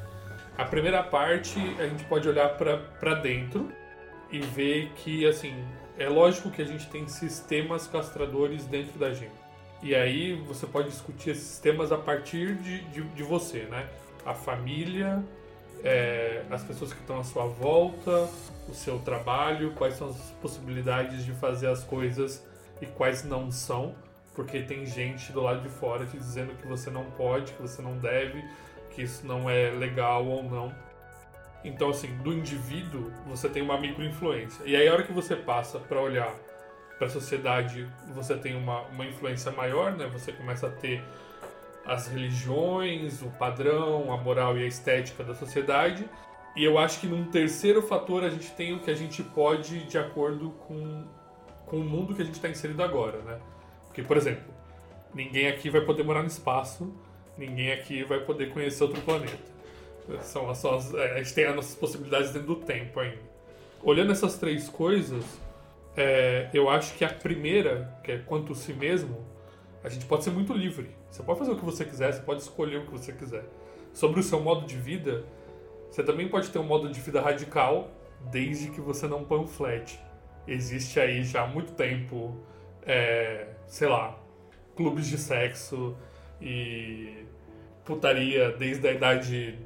A 0.57 0.65
primeira 0.65 1.01
parte, 1.01 1.59
a 1.79 1.87
gente 1.87 2.03
pode 2.05 2.29
olhar 2.29 2.49
para 2.49 3.15
dentro 3.15 3.71
e 4.31 4.39
ver 4.39 4.91
que, 4.95 5.25
assim, 5.25 5.65
é 5.97 6.07
lógico 6.07 6.51
que 6.51 6.61
a 6.61 6.65
gente 6.65 6.87
tem 6.89 7.07
sistemas 7.07 7.87
castradores 7.87 8.65
dentro 8.65 8.99
da 8.99 9.11
gente. 9.13 9.33
E 9.81 9.95
aí 9.95 10.33
você 10.47 10.67
pode 10.67 10.89
discutir 10.89 11.31
esses 11.31 11.43
sistemas 11.43 11.91
a 11.91 11.97
partir 11.97 12.55
de, 12.55 12.83
de, 12.85 13.01
de 13.01 13.23
você, 13.23 13.63
né? 13.63 13.87
A 14.25 14.33
família, 14.33 15.23
é, 15.83 16.43
as 16.49 16.63
pessoas 16.63 16.93
que 16.93 16.99
estão 17.01 17.19
à 17.19 17.23
sua 17.23 17.45
volta, 17.45 18.29
o 18.69 18.73
seu 18.73 18.99
trabalho, 18.99 19.73
quais 19.73 19.95
são 19.95 20.09
as 20.09 20.17
possibilidades 20.41 21.25
de 21.25 21.33
fazer 21.33 21.67
as 21.67 21.83
coisas 21.83 22.45
e 22.79 22.85
quais 22.85 23.23
não 23.23 23.51
são, 23.51 23.95
porque 24.33 24.61
tem 24.61 24.85
gente 24.85 25.31
do 25.31 25.41
lado 25.41 25.61
de 25.61 25.69
fora 25.69 26.05
te 26.05 26.15
dizendo 26.15 26.55
que 26.55 26.67
você 26.67 26.89
não 26.89 27.05
pode, 27.11 27.51
que 27.53 27.61
você 27.61 27.81
não 27.81 27.97
deve, 27.97 28.43
que 28.93 29.01
isso 29.01 29.25
não 29.25 29.49
é 29.49 29.69
legal 29.71 30.25
ou 30.25 30.43
não. 30.43 30.73
Então, 31.63 31.89
assim, 31.89 32.13
do 32.17 32.33
indivíduo, 32.33 33.11
você 33.25 33.47
tem 33.47 33.61
uma 33.61 33.79
microinfluência. 33.79 34.63
E 34.65 34.75
aí, 34.75 34.87
a 34.87 34.93
hora 34.93 35.03
que 35.03 35.13
você 35.13 35.35
passa 35.35 35.79
para 35.79 36.01
olhar 36.01 36.33
para 36.97 37.07
a 37.07 37.09
sociedade, 37.09 37.89
você 38.13 38.35
tem 38.35 38.55
uma, 38.55 38.81
uma 38.83 39.05
influência 39.05 39.51
maior, 39.51 39.93
né? 39.93 40.07
Você 40.07 40.31
começa 40.31 40.67
a 40.67 40.69
ter 40.69 41.03
as 41.85 42.07
religiões, 42.07 43.21
o 43.21 43.29
padrão, 43.31 44.11
a 44.11 44.17
moral 44.17 44.57
e 44.57 44.63
a 44.63 44.67
estética 44.67 45.23
da 45.23 45.33
sociedade. 45.33 46.09
E 46.55 46.63
eu 46.63 46.77
acho 46.77 46.99
que 46.99 47.07
num 47.07 47.25
terceiro 47.25 47.81
fator 47.81 48.23
a 48.23 48.29
gente 48.29 48.51
tem 48.51 48.73
o 48.73 48.79
que 48.79 48.91
a 48.91 48.95
gente 48.95 49.23
pode 49.23 49.85
de 49.85 49.97
acordo 49.97 50.51
com, 50.67 51.05
com 51.65 51.77
o 51.77 51.83
mundo 51.83 52.13
que 52.13 52.21
a 52.21 52.25
gente 52.25 52.35
está 52.35 52.49
inserido 52.49 52.83
agora, 52.83 53.19
né? 53.19 53.39
Porque, 53.87 54.03
por 54.03 54.17
exemplo, 54.17 54.53
ninguém 55.13 55.47
aqui 55.47 55.69
vai 55.69 55.81
poder 55.81 56.03
morar 56.03 56.21
no 56.21 56.27
espaço, 56.27 56.93
ninguém 57.37 57.71
aqui 57.71 58.03
vai 58.03 58.19
poder 58.19 58.51
conhecer 58.51 58.83
outro 58.83 59.01
planeta. 59.01 59.53
São, 60.21 60.49
é, 60.99 61.13
a 61.13 61.17
gente 61.17 61.33
tem 61.33 61.45
as 61.45 61.55
nossas 61.55 61.75
possibilidades 61.75 62.31
dentro 62.31 62.47
do 62.47 62.55
tempo 62.57 62.99
ainda. 62.99 63.21
Olhando 63.81 64.11
essas 64.11 64.37
três 64.37 64.69
coisas, 64.69 65.23
é, 65.95 66.49
eu 66.53 66.69
acho 66.69 66.95
que 66.95 67.05
a 67.05 67.09
primeira, 67.09 67.97
que 68.03 68.11
é 68.11 68.17
quanto 68.17 68.53
a 68.53 68.55
si 68.55 68.73
mesmo, 68.73 69.25
a 69.83 69.89
gente 69.89 70.05
pode 70.05 70.23
ser 70.23 70.31
muito 70.31 70.53
livre. 70.53 70.89
Você 71.09 71.21
pode 71.23 71.39
fazer 71.39 71.51
o 71.51 71.55
que 71.55 71.65
você 71.65 71.85
quiser, 71.85 72.11
você 72.11 72.21
pode 72.21 72.41
escolher 72.41 72.77
o 72.77 72.85
que 72.85 72.91
você 72.91 73.11
quiser. 73.11 73.45
Sobre 73.93 74.19
o 74.19 74.23
seu 74.23 74.39
modo 74.39 74.65
de 74.65 74.75
vida, 74.75 75.25
você 75.89 76.03
também 76.03 76.27
pode 76.27 76.49
ter 76.49 76.59
um 76.59 76.63
modo 76.63 76.89
de 76.89 76.99
vida 76.99 77.21
radical, 77.21 77.91
desde 78.31 78.69
que 78.71 78.81
você 78.81 79.07
não 79.07 79.23
panflete. 79.23 79.99
Existe 80.47 80.99
aí 80.99 81.23
já 81.23 81.43
há 81.43 81.47
muito 81.47 81.73
tempo, 81.73 82.35
é, 82.85 83.47
sei 83.67 83.87
lá, 83.87 84.17
clubes 84.75 85.07
de 85.07 85.17
sexo 85.17 85.95
e 86.43 87.25
putaria 87.85 88.51
desde 88.51 88.87
a 88.87 88.91
idade 88.91 89.59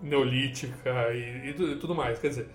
neolítica 0.00 1.12
e, 1.12 1.50
e, 1.50 1.76
tudo 1.76 1.94
mais. 1.94 2.18
Quer 2.18 2.28
dizer, 2.28 2.48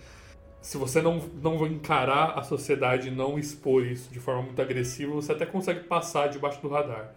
se 0.62 0.78
você 0.78 1.02
não, 1.02 1.18
não 1.42 1.66
encarar 1.68 2.38
a 2.38 2.44
sociedade 2.44 3.10
e 3.10 3.12
não 3.12 3.38
expor 3.38 3.86
isso 3.86 4.12
de 4.12 4.20
forma 4.20 4.44
muito 4.44 4.62
agressiva, 4.62 5.14
você 5.14 5.32
até 5.32 5.46
consegue 5.46 5.82
passar 5.82 6.28
debaixo 6.28 6.62
do 6.62 6.70
radar. 6.70 7.14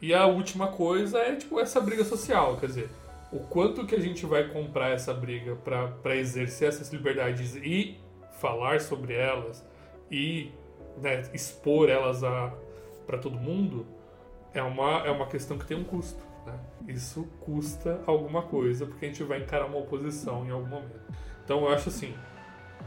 E 0.00 0.12
a 0.12 0.26
última 0.26 0.68
coisa 0.68 1.18
é 1.18 1.36
tipo 1.36 1.60
essa 1.60 1.80
briga 1.80 2.04
social, 2.04 2.56
quer 2.56 2.66
dizer, 2.66 2.90
o 3.30 3.38
quanto 3.38 3.86
que 3.86 3.94
a 3.94 4.00
gente 4.00 4.26
vai 4.26 4.48
comprar 4.48 4.90
essa 4.90 5.14
briga 5.14 5.56
para 5.56 6.16
exercer 6.16 6.68
essas 6.68 6.92
liberdades 6.92 7.54
e 7.56 7.96
falar 8.40 8.80
sobre 8.80 9.14
elas 9.14 9.64
e 10.10 10.50
né, 11.00 11.22
expor 11.32 11.88
elas 11.88 12.20
para 13.06 13.18
todo 13.18 13.38
mundo 13.38 13.86
é 14.54 14.62
uma, 14.62 15.06
é 15.06 15.10
uma 15.10 15.26
questão 15.26 15.58
que 15.58 15.66
tem 15.66 15.76
um 15.76 15.84
custo. 15.84 16.22
Né? 16.46 16.58
Isso 16.88 17.24
custa 17.40 18.00
alguma 18.06 18.42
coisa 18.42 18.86
porque 18.86 19.06
a 19.06 19.08
gente 19.08 19.22
vai 19.22 19.40
encarar 19.40 19.66
uma 19.66 19.78
oposição 19.78 20.44
em 20.46 20.50
algum 20.50 20.68
momento. 20.68 21.00
Então 21.44 21.60
eu 21.60 21.68
acho 21.68 21.88
assim, 21.88 22.14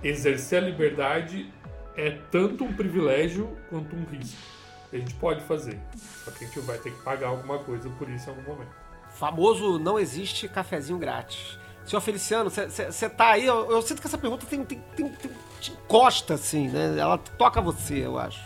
exercer 0.04 0.64
a 0.64 0.66
liberdade 0.66 1.52
é 1.96 2.12
tanto 2.32 2.64
um 2.64 2.74
privilégio 2.74 3.50
quanto 3.70 3.96
um 3.96 4.04
risco 4.06 4.56
a 4.96 5.00
gente 5.00 5.14
pode 5.16 5.42
fazer. 5.42 5.80
Só 6.24 6.32
que 6.32 6.44
a 6.44 6.48
gente 6.48 6.60
vai 6.62 6.78
ter 6.78 6.92
que 6.92 7.02
pagar 7.04 7.28
alguma 7.28 7.60
coisa 7.60 7.90
por 7.92 8.10
isso 8.10 8.30
em 8.30 8.34
algum 8.34 8.52
momento. 8.52 8.72
Famoso 9.10 9.80
não 9.80 10.00
existe 10.00 10.48
cafezinho 10.48 10.98
grátis. 10.98 11.58
Senhor 11.86 12.02
Feliciano, 12.02 12.50
você 12.50 13.10
tá 13.10 13.32
aí, 13.32 13.46
eu, 13.46 13.70
eu, 13.70 13.82
sinto 13.82 14.02
que 14.02 14.08
essa 14.08 14.18
pergunta 14.18 14.46
tem, 14.46 14.66
tem, 14.66 14.82
tem, 14.96 15.10
tem 15.10 15.32
te 15.60 15.72
encosta, 15.72 16.34
assim, 16.34 16.68
né? 16.68 16.98
Ela 16.98 17.18
toca 17.18 17.62
você, 17.62 18.06
eu 18.06 18.18
acho. 18.18 18.42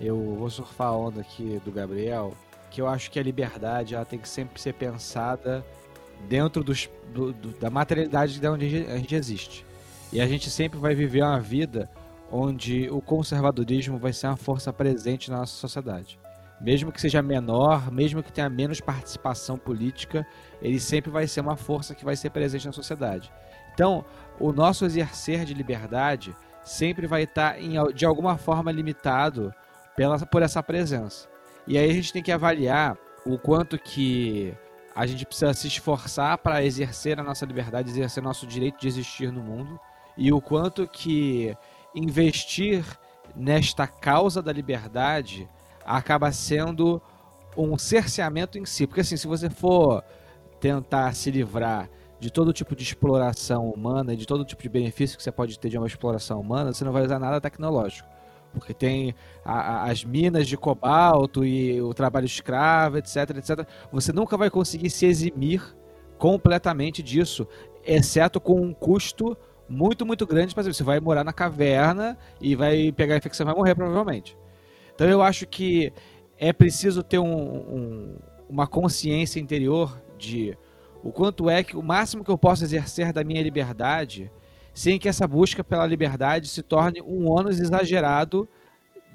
Eu 0.00 0.36
vou 0.38 0.48
surfar 0.48 0.88
a 0.88 0.96
onda 0.96 1.20
aqui 1.20 1.60
do 1.64 1.72
Gabriel, 1.72 2.32
que 2.70 2.80
eu 2.80 2.86
acho 2.86 3.10
que 3.10 3.18
a 3.18 3.22
liberdade 3.22 3.94
ela 3.94 4.04
tem 4.04 4.18
que 4.18 4.28
sempre 4.28 4.60
ser 4.60 4.74
pensada 4.74 5.64
dentro 6.28 6.62
dos, 6.62 6.88
do, 7.12 7.32
do, 7.32 7.48
da 7.58 7.70
materialidade 7.70 8.38
de 8.38 8.48
onde 8.48 8.86
a 8.88 8.96
gente 8.96 9.14
existe. 9.14 9.66
E 10.12 10.20
a 10.20 10.26
gente 10.26 10.50
sempre 10.50 10.78
vai 10.78 10.94
viver 10.94 11.22
uma 11.22 11.40
vida 11.40 11.90
onde 12.30 12.88
o 12.90 13.00
conservadorismo 13.00 13.98
vai 13.98 14.12
ser 14.12 14.26
uma 14.26 14.36
força 14.36 14.72
presente 14.72 15.30
na 15.30 15.38
nossa 15.38 15.54
sociedade. 15.54 16.18
Mesmo 16.60 16.90
que 16.90 17.00
seja 17.00 17.22
menor, 17.22 17.90
mesmo 17.90 18.22
que 18.22 18.32
tenha 18.32 18.48
menos 18.48 18.80
participação 18.80 19.56
política, 19.56 20.26
ele 20.60 20.80
sempre 20.80 21.10
vai 21.10 21.26
ser 21.26 21.40
uma 21.40 21.56
força 21.56 21.94
que 21.94 22.04
vai 22.04 22.16
ser 22.16 22.30
presente 22.30 22.66
na 22.66 22.72
sociedade. 22.72 23.30
Então, 23.72 24.04
o 24.40 24.52
nosso 24.52 24.84
exercer 24.84 25.44
de 25.44 25.54
liberdade 25.54 26.34
sempre 26.64 27.06
vai 27.06 27.22
estar 27.22 27.60
em, 27.60 27.74
de 27.94 28.04
alguma 28.04 28.36
forma 28.36 28.72
limitado 28.72 29.54
pela, 29.98 30.16
por 30.20 30.42
essa 30.42 30.62
presença. 30.62 31.28
E 31.66 31.76
aí 31.76 31.90
a 31.90 31.92
gente 31.92 32.12
tem 32.12 32.22
que 32.22 32.30
avaliar 32.30 32.96
o 33.26 33.36
quanto 33.36 33.76
que 33.76 34.54
a 34.94 35.04
gente 35.04 35.26
precisa 35.26 35.52
se 35.52 35.66
esforçar 35.66 36.38
para 36.38 36.64
exercer 36.64 37.18
a 37.18 37.22
nossa 37.24 37.44
liberdade, 37.44 37.90
exercer 37.90 38.22
nosso 38.22 38.46
direito 38.46 38.78
de 38.78 38.86
existir 38.86 39.32
no 39.32 39.42
mundo, 39.42 39.78
e 40.16 40.32
o 40.32 40.40
quanto 40.40 40.86
que 40.86 41.52
investir 41.92 42.84
nesta 43.34 43.88
causa 43.88 44.40
da 44.40 44.52
liberdade 44.52 45.48
acaba 45.84 46.30
sendo 46.30 47.02
um 47.56 47.76
cerceamento 47.76 48.56
em 48.56 48.64
si. 48.64 48.86
Porque 48.86 49.00
assim, 49.00 49.16
se 49.16 49.26
você 49.26 49.50
for 49.50 50.04
tentar 50.60 51.12
se 51.16 51.28
livrar 51.28 51.90
de 52.20 52.30
todo 52.30 52.52
tipo 52.52 52.76
de 52.76 52.84
exploração 52.84 53.68
humana 53.68 54.14
e 54.14 54.16
de 54.16 54.26
todo 54.26 54.44
tipo 54.44 54.62
de 54.62 54.68
benefício 54.68 55.16
que 55.16 55.22
você 55.24 55.32
pode 55.32 55.58
ter 55.58 55.68
de 55.68 55.76
uma 55.76 55.88
exploração 55.88 56.40
humana, 56.40 56.72
você 56.72 56.84
não 56.84 56.92
vai 56.92 57.04
usar 57.04 57.18
nada 57.18 57.40
tecnológico. 57.40 58.17
Porque 58.52 58.72
tem 58.72 59.14
a, 59.44 59.52
a, 59.52 59.90
as 59.90 60.04
minas 60.04 60.46
de 60.46 60.56
cobalto 60.56 61.44
e 61.44 61.80
o 61.80 61.92
trabalho 61.92 62.26
escravo, 62.26 62.98
etc, 62.98 63.16
etc. 63.36 63.68
Você 63.92 64.12
nunca 64.12 64.36
vai 64.36 64.50
conseguir 64.50 64.90
se 64.90 65.06
eximir 65.06 65.62
completamente 66.18 67.02
disso, 67.02 67.46
exceto 67.84 68.40
com 68.40 68.60
um 68.60 68.72
custo 68.72 69.36
muito, 69.68 70.04
muito 70.04 70.26
grande. 70.26 70.54
Por 70.54 70.60
exemplo, 70.60 70.74
você 70.74 70.82
vai 70.82 70.98
morar 70.98 71.22
na 71.22 71.32
caverna 71.32 72.18
e 72.40 72.56
vai 72.56 72.90
pegar 72.92 73.14
a 73.14 73.18
infecção 73.18 73.44
e 73.44 73.48
vai 73.48 73.54
morrer, 73.54 73.74
provavelmente. 73.74 74.36
Então 74.94 75.06
eu 75.08 75.22
acho 75.22 75.46
que 75.46 75.92
é 76.36 76.52
preciso 76.52 77.02
ter 77.02 77.18
um, 77.18 77.26
um, 77.26 78.16
uma 78.48 78.66
consciência 78.66 79.38
interior 79.38 80.00
de 80.16 80.56
o 81.02 81.12
quanto 81.12 81.48
é 81.48 81.62
que 81.62 81.76
o 81.76 81.82
máximo 81.82 82.24
que 82.24 82.30
eu 82.30 82.38
posso 82.38 82.64
exercer 82.64 83.12
da 83.12 83.22
minha 83.22 83.42
liberdade 83.42 84.30
sem 84.72 84.98
que 84.98 85.08
essa 85.08 85.26
busca 85.26 85.64
pela 85.64 85.86
liberdade 85.86 86.48
se 86.48 86.62
torne 86.62 87.02
um 87.02 87.28
ônus 87.28 87.58
exagerado 87.58 88.48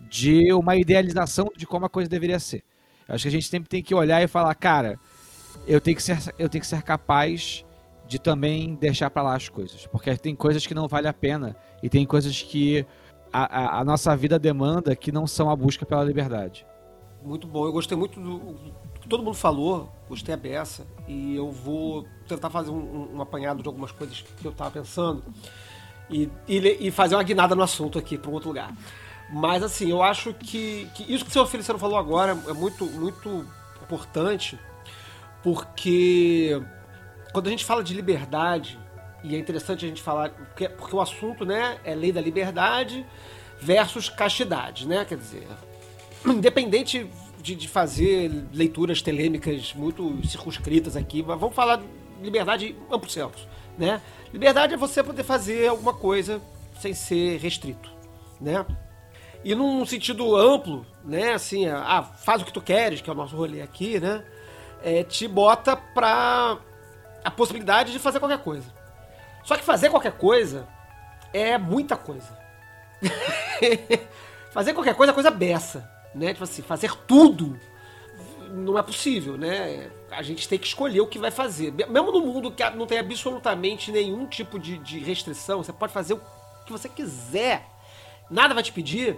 de 0.10 0.52
uma 0.54 0.76
idealização 0.76 1.50
de 1.56 1.66
como 1.66 1.86
a 1.86 1.90
coisa 1.90 2.10
deveria 2.10 2.40
ser. 2.40 2.64
Eu 3.08 3.16
acho 3.16 3.24
que 3.24 3.28
a 3.30 3.32
gente 3.32 3.48
sempre 3.48 3.70
tem 3.70 3.82
que 3.82 3.96
olhar 3.96 4.22
e 4.22 4.28
falar, 4.28 4.54
cara, 4.56 5.00
eu 5.68 5.80
tenho 5.80 5.96
que 5.96 6.04
ser, 6.04 6.18
eu 6.38 6.50
tenho 6.50 6.62
que 6.62 6.68
ser 6.68 6.82
capaz 6.82 7.66
de 8.08 8.20
também 8.20 8.76
deixar 8.76 9.10
para 9.10 9.24
lá 9.24 9.36
as 9.36 9.50
coisas, 9.50 9.88
porque 9.88 10.16
tem 10.18 10.36
coisas 10.36 10.68
que 10.68 10.74
não 10.74 10.88
vale 10.88 11.08
a 11.08 11.14
pena 11.14 11.56
e 11.82 11.90
tem 11.90 12.06
coisas 12.06 12.42
que 12.42 12.86
a, 13.32 13.78
a, 13.78 13.80
a 13.80 13.86
nossa 13.86 14.16
vida 14.16 14.38
demanda 14.38 14.96
que 14.96 15.12
não 15.12 15.26
são 15.26 15.50
a 15.50 15.56
busca 15.56 15.86
pela 15.86 16.04
liberdade. 16.04 16.66
Muito 17.24 17.48
bom, 17.48 17.66
eu 17.66 17.72
gostei 17.72 17.98
muito 17.98 18.20
do, 18.20 18.38
todo 19.10 19.24
mundo 19.24 19.36
falou, 19.36 19.92
gostei 20.08 20.34
a 20.34 20.38
beça, 20.38 20.86
e 21.08 21.36
eu 21.36 21.52
vou 21.52 22.06
tentar 22.28 22.50
fazer 22.50 22.72
um, 22.72 23.16
um 23.16 23.22
apanhado 23.22 23.62
de 23.62 23.68
algumas 23.68 23.92
coisas 23.92 24.22
que 24.22 24.46
eu 24.46 24.52
estava 24.52 24.72
pensando 24.72 25.24
e, 26.10 26.30
e, 26.48 26.88
e, 26.88 26.92
fazer 26.92 27.16
uma 27.16 27.24
guinada 27.24 27.56
no 27.56 27.64
assunto 27.64 27.98
aqui 27.98 28.18
para 28.18 28.30
um 28.30 28.34
outro 28.34 28.50
lugar. 28.50 28.74
Mas 29.32 29.64
assim, 29.64 29.90
eu 29.90 30.04
acho 30.04 30.34
que, 30.34 30.88
que 30.94 31.12
isso 31.12 31.24
que 31.24 31.32
o 31.32 31.34
senhor 31.34 31.48
Feliciano 31.48 31.80
falou 31.80 31.98
agora 31.98 32.38
é 32.48 32.54
muito, 32.54 32.86
muito 32.86 33.46
importante, 33.82 34.60
porque 35.42 36.62
quando 37.34 37.48
a 37.48 37.50
gente 37.50 37.66
fala 37.66 37.84
de 37.84 37.94
liberdade, 37.94 38.80
e 39.24 39.36
é 39.36 39.40
interessante 39.40 39.86
a 39.86 39.88
gente 39.88 40.02
falar, 40.02 40.30
porque, 40.30 40.70
porque 40.70 40.96
o 40.96 41.02
assunto 41.02 41.46
né, 41.46 41.80
é 41.84 41.96
lei 41.96 42.12
da 42.12 42.22
liberdade 42.22 43.06
versus 43.60 44.10
castidade, 44.10 44.88
né? 44.88 45.06
Quer 45.06 45.18
dizer, 45.18 45.48
independente 46.26 47.10
de, 47.44 47.56
de 47.56 47.68
fazer 47.68 48.32
leituras 48.54 49.02
telêmicas 49.02 49.74
muito 49.74 50.26
circunscritas 50.26 50.96
aqui, 50.96 51.22
mas 51.22 51.38
vamos 51.38 51.54
falar 51.54 51.76
de 51.76 51.86
liberdade 52.22 52.74
amplo 52.90 53.10
senso, 53.10 53.46
né? 53.78 54.02
Liberdade 54.32 54.74
é 54.74 54.78
você 54.78 55.04
poder 55.04 55.24
fazer 55.24 55.68
alguma 55.68 55.94
coisa 55.94 56.42
sem 56.80 56.94
ser 56.94 57.38
restrito, 57.40 57.92
né? 58.40 58.66
E 59.44 59.54
num 59.54 59.86
sentido 59.86 60.38
amplo, 60.38 60.86
né? 61.04 61.34
Assim, 61.34 61.68
ah, 61.68 62.02
faz 62.02 62.42
o 62.42 62.46
que 62.46 62.54
tu 62.54 62.62
queres, 62.62 63.02
que 63.02 63.10
é 63.10 63.14
o 63.14 63.16
nosso 63.16 63.36
rolê 63.36 63.62
aqui, 63.62 64.00
né? 64.00 64.24
É, 64.82 65.04
te 65.04 65.28
bota 65.28 65.76
pra 65.76 66.58
a 67.26 67.32
possibilidade 67.32 67.92
de 67.92 68.00
fazer 68.00 68.20
qualquer 68.20 68.40
coisa. 68.40 68.74
Só 69.44 69.58
que 69.58 69.64
fazer 69.64 69.90
qualquer 69.90 70.14
coisa 70.14 70.66
é 71.34 71.58
muita 71.58 71.98
coisa. 71.98 72.38
fazer 74.52 74.74
qualquer 74.74 74.96
coisa 74.96 75.12
é 75.12 75.14
coisa 75.14 75.30
beça 75.30 75.93
né? 76.14 76.34
Tipo 76.34 76.44
assim, 76.44 76.62
fazer 76.62 76.94
tudo 77.08 77.60
não 78.54 78.78
é 78.78 78.84
possível, 78.84 79.38
né? 79.38 79.90
A 80.12 80.22
gente 80.22 80.48
tem 80.48 80.60
que 80.60 80.68
escolher 80.68 81.02
o 81.02 81.08
que 81.08 81.18
vai 81.18 81.32
fazer. 81.32 81.74
Mesmo 81.74 82.12
no 82.12 82.22
mundo 82.22 82.52
que 82.52 82.68
não 82.72 82.86
tem 82.86 83.00
absolutamente 83.00 83.92
nenhum 83.92 84.28
tipo 84.28 84.60
de, 84.60 84.78
de 84.78 85.00
restrição, 85.00 85.64
você 85.64 85.74
pode 85.74 85.92
fazer 85.92 86.14
o 86.14 86.22
que 86.66 86.72
você 86.72 86.88
quiser. 86.88 87.68
Nada 88.30 88.54
vai 88.54 88.64
te 88.64 88.72
pedir. 88.72 89.18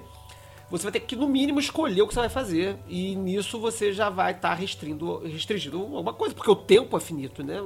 Você 0.70 0.84
vai 0.84 0.92
ter 0.92 1.02
que, 1.02 1.16
no 1.16 1.28
mínimo, 1.28 1.60
escolher 1.60 2.02
o 2.02 2.08
que 2.08 2.14
você 2.14 2.22
vai 2.22 2.30
fazer. 2.30 2.78
E 2.88 3.16
nisso 3.16 3.60
você 3.60 3.94
já 3.94 4.10
vai 4.10 4.32
estar 4.32 4.50
tá 4.50 4.56
restringindo, 4.56 5.78
alguma 5.78 6.14
coisa, 6.14 6.34
porque 6.34 6.50
o 6.50 6.56
tempo 6.56 6.98
é 6.98 7.00
finito, 7.00 7.44
né? 7.44 7.62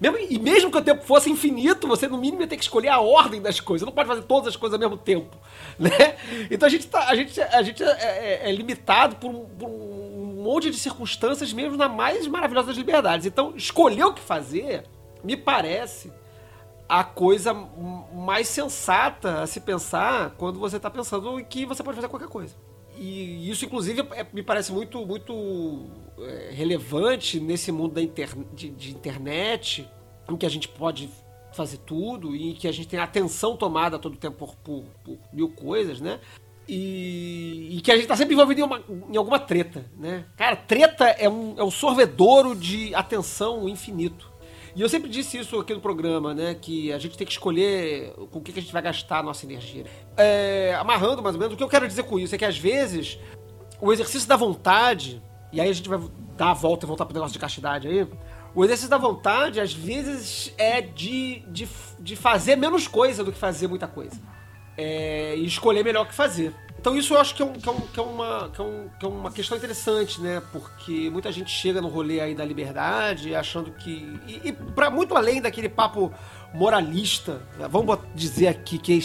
Mesmo, 0.00 0.18
e 0.18 0.38
mesmo 0.38 0.70
que 0.70 0.78
o 0.78 0.82
tempo 0.82 1.02
fosse 1.04 1.30
infinito, 1.30 1.88
você 1.88 2.06
no 2.06 2.18
mínimo 2.18 2.42
ia 2.42 2.46
ter 2.46 2.56
que 2.56 2.62
escolher 2.62 2.88
a 2.88 3.00
ordem 3.00 3.40
das 3.40 3.60
coisas. 3.60 3.86
Não 3.86 3.92
pode 3.92 4.08
fazer 4.08 4.22
todas 4.22 4.48
as 4.48 4.56
coisas 4.56 4.74
ao 4.74 4.80
mesmo 4.80 4.96
tempo. 4.96 5.36
Né? 5.78 5.90
Então 6.50 6.66
a 6.66 6.70
gente, 6.70 6.86
tá, 6.86 7.06
a 7.06 7.14
gente, 7.14 7.38
a 7.38 7.62
gente 7.62 7.82
é, 7.82 7.86
é, 7.86 8.48
é 8.48 8.52
limitado 8.52 9.16
por 9.16 9.28
um, 9.28 9.44
por 9.44 9.68
um 9.68 10.42
monte 10.42 10.70
de 10.70 10.78
circunstâncias, 10.78 11.52
mesmo 11.52 11.76
na 11.76 11.88
mais 11.88 12.26
maravilhosa 12.26 12.68
das 12.68 12.76
liberdades. 12.76 13.26
Então, 13.26 13.52
escolher 13.56 14.04
o 14.04 14.14
que 14.14 14.22
fazer, 14.22 14.84
me 15.22 15.36
parece 15.36 16.10
a 16.88 17.02
coisa 17.02 17.52
mais 18.14 18.48
sensata 18.48 19.42
a 19.42 19.46
se 19.46 19.60
pensar 19.60 20.30
quando 20.38 20.58
você 20.58 20.76
está 20.76 20.88
pensando 20.88 21.38
em 21.40 21.44
que 21.44 21.66
você 21.66 21.82
pode 21.82 21.96
fazer 21.96 22.08
qualquer 22.08 22.28
coisa. 22.28 22.54
E 22.96 23.50
isso, 23.50 23.64
inclusive, 23.64 24.06
é, 24.12 24.26
me 24.32 24.42
parece 24.42 24.72
muito, 24.72 25.04
muito 25.04 25.84
relevante 26.50 27.38
nesse 27.38 27.70
mundo 27.70 28.00
inter, 28.00 28.30
de, 28.54 28.70
de, 28.70 28.90
internet, 28.90 29.88
em 30.28 30.36
que 30.36 30.46
a 30.46 30.48
gente 30.48 30.68
pode 30.68 31.10
fazer 31.52 31.78
tudo 31.78 32.34
e 32.34 32.54
que 32.54 32.68
a 32.68 32.72
gente 32.72 32.88
tem 32.88 33.00
atenção 33.00 33.56
tomada 33.56 33.98
todo 33.98 34.14
o 34.14 34.18
tempo 34.18 34.36
por, 34.36 34.54
por, 34.56 34.84
por 35.04 35.18
mil 35.32 35.48
coisas, 35.48 36.00
né? 36.00 36.20
E, 36.68 37.76
e, 37.76 37.80
que 37.80 37.92
a 37.92 37.94
gente 37.94 38.04
está 38.04 38.16
sempre 38.16 38.34
envolvido 38.34 38.60
em, 38.60 38.64
uma, 38.64 38.82
em, 39.08 39.16
alguma 39.16 39.38
treta, 39.38 39.88
né? 39.96 40.26
Cara, 40.36 40.56
treta 40.56 41.04
é 41.04 41.28
um, 41.28 41.54
é 41.56 41.62
um 41.62 41.70
sorvedouro 41.70 42.56
de 42.56 42.94
atenção 42.94 43.68
infinito. 43.68 44.32
E 44.74 44.82
eu 44.82 44.88
sempre 44.88 45.08
disse 45.08 45.38
isso 45.38 45.58
aqui 45.58 45.72
no 45.72 45.80
programa, 45.80 46.34
né? 46.34 46.54
Que 46.54 46.92
a 46.92 46.98
gente 46.98 47.16
tem 47.16 47.26
que 47.26 47.32
escolher 47.32 48.12
com 48.30 48.40
o 48.40 48.42
que 48.42 48.50
a 48.50 48.62
gente 48.62 48.72
vai 48.72 48.82
gastar 48.82 49.20
a 49.20 49.22
nossa 49.22 49.46
energia. 49.46 49.84
É, 50.16 50.76
amarrando 50.78 51.22
mais 51.22 51.36
ou 51.36 51.40
menos, 51.40 51.54
o 51.54 51.56
que 51.56 51.62
eu 51.62 51.68
quero 51.68 51.86
dizer 51.86 52.02
com 52.02 52.18
isso 52.18 52.34
é 52.34 52.38
que 52.38 52.44
às 52.44 52.58
vezes 52.58 53.18
o 53.80 53.92
exercício 53.92 54.28
da 54.28 54.36
vontade, 54.36 55.22
e 55.52 55.60
aí 55.60 55.68
a 55.68 55.72
gente 55.72 55.88
vai 55.88 56.00
dar 56.36 56.50
a 56.50 56.54
volta 56.54 56.84
e 56.84 56.88
voltar 56.88 57.04
pro 57.04 57.14
negócio 57.14 57.32
de 57.32 57.38
castidade 57.38 57.88
aí. 57.88 58.06
O 58.54 58.64
exercício 58.64 58.90
da 58.90 58.98
vontade, 58.98 59.60
às 59.60 59.72
vezes, 59.72 60.52
é 60.56 60.80
de, 60.80 61.40
de, 61.48 61.68
de 61.98 62.16
fazer 62.16 62.56
menos 62.56 62.88
coisa 62.88 63.22
do 63.22 63.30
que 63.30 63.38
fazer 63.38 63.68
muita 63.68 63.86
coisa. 63.86 64.18
É, 64.78 65.34
e 65.36 65.46
escolher 65.46 65.84
melhor 65.84 66.04
o 66.04 66.08
que 66.08 66.14
fazer. 66.14 66.54
Então 66.78 66.96
isso 66.96 67.14
eu 67.14 67.20
acho 67.20 67.34
que 67.34 67.42
é, 67.42 67.44
um, 67.44 67.52
que, 67.52 67.68
é 67.68 67.72
um, 67.72 67.80
que, 67.80 67.98
é 67.98 68.02
uma, 68.02 68.48
que, 68.48 68.60
é 68.60 68.64
um, 68.64 68.88
que 69.00 69.06
é 69.06 69.08
uma 69.08 69.32
questão 69.32 69.56
interessante, 69.56 70.20
né? 70.20 70.40
Porque 70.52 71.10
muita 71.10 71.32
gente 71.32 71.50
chega 71.50 71.80
no 71.80 71.88
rolê 71.88 72.20
aí 72.20 72.34
da 72.34 72.44
liberdade 72.44 73.34
achando 73.34 73.72
que. 73.72 74.20
E, 74.26 74.48
e 74.48 74.52
para 74.52 74.88
muito 74.90 75.16
além 75.16 75.42
daquele 75.42 75.68
papo 75.68 76.12
moralista, 76.54 77.42
né? 77.58 77.66
vamos 77.68 77.98
dizer 78.14 78.48
aqui, 78.48 78.78
que 78.78 78.92
é 78.92 78.96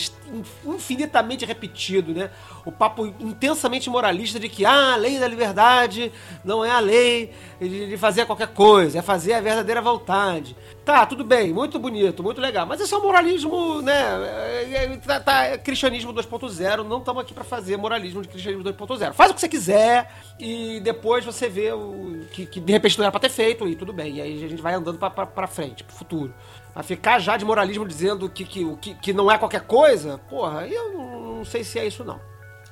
infinitamente 0.66 1.46
repetido, 1.46 2.14
né? 2.14 2.30
O 2.66 2.72
papo 2.72 3.06
intensamente 3.20 3.90
moralista 3.90 4.40
de 4.40 4.48
que 4.48 4.66
ah, 4.66 4.94
a 4.94 4.96
lei 4.96 5.20
da 5.20 5.28
liberdade 5.28 6.12
não 6.44 6.64
é 6.64 6.72
a 6.72 6.80
lei 6.80 7.34
de 7.60 7.98
fazer 7.98 8.26
qualquer 8.26 8.50
coisa, 8.50 9.00
é 9.00 9.02
fazer 9.02 9.34
a 9.34 9.42
verdadeira 9.42 9.82
vontade. 9.82 10.56
Tá, 10.86 11.06
tudo 11.06 11.24
bem, 11.24 11.54
muito 11.54 11.78
bonito, 11.78 12.24
muito 12.24 12.42
legal, 12.42 12.66
mas 12.66 12.82
esse 12.82 12.94
é 12.94 12.98
o 12.98 13.02
moralismo, 13.02 13.82
né? 13.82 13.94
É, 13.94 14.84
é, 14.86 14.98
tá, 14.98 15.20
tá, 15.20 15.44
é 15.44 15.58
cristianismo 15.58 16.14
2.0, 16.14 16.84
não 16.84 17.00
estamos 17.00 17.22
aqui 17.22 17.34
para 17.34 17.44
fazer 17.44 17.78
moralismo 17.78 18.22
de 18.22 18.28
cristianismo 18.28 18.64
2.0. 18.64 19.14
Faz 19.14 19.32
o 19.32 19.34
que 19.34 19.42
você 19.42 19.50
quiser 19.50 20.12
e 20.40 20.80
depois 20.80 21.24
você 21.24 21.48
vê 21.50 21.72
o 21.72 22.26
que, 22.32 22.46
que 22.46 22.60
de 22.60 22.72
repente 22.72 22.98
não 22.98 23.06
era 23.06 23.12
para 23.12 23.20
ter 23.20 23.30
feito 23.30 23.68
e 23.68 23.76
tudo 23.76 23.94
bem. 23.94 24.16
E 24.16 24.22
aí 24.22 24.44
a 24.44 24.50
gente 24.50 24.62
vai 24.62 24.74
andando 24.74 24.98
para 24.98 25.48
frente, 25.48 25.84
pro 25.84 25.96
futuro. 25.96 26.34
A 26.74 26.84
ficar 26.84 27.20
já 27.20 27.36
de 27.36 27.44
moralismo 27.44 27.86
dizendo 27.86 28.30
que, 28.30 28.46
que, 28.46 28.76
que, 28.78 28.94
que 28.96 29.14
não 29.14 29.30
é 29.30 29.38
qualquer 29.38 29.62
coisa, 29.62 30.18
porra, 30.30 30.68
eu 30.68 30.94
não 30.94 31.46
sei 31.46 31.64
se 31.64 31.78
é 31.78 31.86
isso 31.86 32.04
não. 32.04 32.20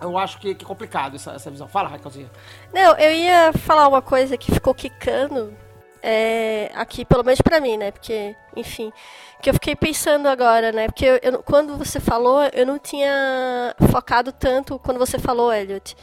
Eu 0.02 0.18
acho 0.18 0.40
que, 0.40 0.56
que 0.56 0.64
é 0.64 0.68
complicado 0.68 1.16
essa, 1.16 1.32
essa 1.32 1.52
visão. 1.52 1.68
Fala, 1.68 1.90
Raquelzinha. 1.90 2.32
Não, 2.74 2.96
eu 2.98 3.12
ia 3.12 3.52
falar 3.54 3.88
uma 3.88 4.02
coisa 4.02 4.38
que 4.38 4.52
ficou 4.52 4.74
quicando 4.74 5.54
é, 6.02 6.72
aqui, 6.74 7.04
pelo 7.04 7.24
menos 7.24 7.42
para 7.42 7.60
mim, 7.60 7.78
né? 7.78 7.92
Porque, 7.92 8.36
enfim, 8.56 8.92
que 9.42 9.50
eu 9.50 9.54
fiquei 9.54 9.76
pensando 9.76 10.28
agora, 10.28 10.72
né? 10.72 10.88
Porque 10.88 11.06
eu, 11.06 11.20
eu, 11.22 11.44
quando 11.44 11.78
você 11.78 12.00
falou, 12.00 12.44
eu 12.54 12.66
não 12.66 12.80
tinha 12.80 13.76
focado 13.92 14.32
tanto, 14.32 14.80
quando 14.80 14.98
você 14.98 15.20
falou, 15.20 15.52
Elliot, 15.52 15.96